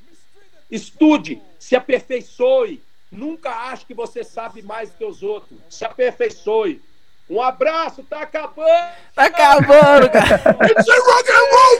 estude, 0.70 1.42
se 1.58 1.76
aperfeiçoe. 1.76 2.82
Nunca 3.12 3.50
ache 3.50 3.86
que 3.86 3.94
você 3.94 4.24
sabe 4.24 4.62
mais 4.62 4.90
do 4.92 4.98
que 4.98 5.06
os 5.06 5.24
outros. 5.24 5.58
Se 5.70 5.84
aperfeiçoe. 5.84 6.80
Um 7.30 7.40
abraço, 7.42 8.02
tá 8.04 8.22
acabando! 8.22 8.90
Tá 9.14 9.26
acabando, 9.26 10.10
cara! 10.10 10.58
It's 10.64 10.90
a 10.90 10.96
rock 10.96 11.30
and 11.30 11.46
roll! 11.52 11.80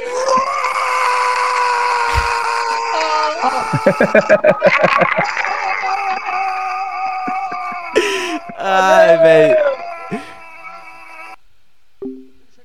Ai, 8.60 9.18
velho. 9.18 9.79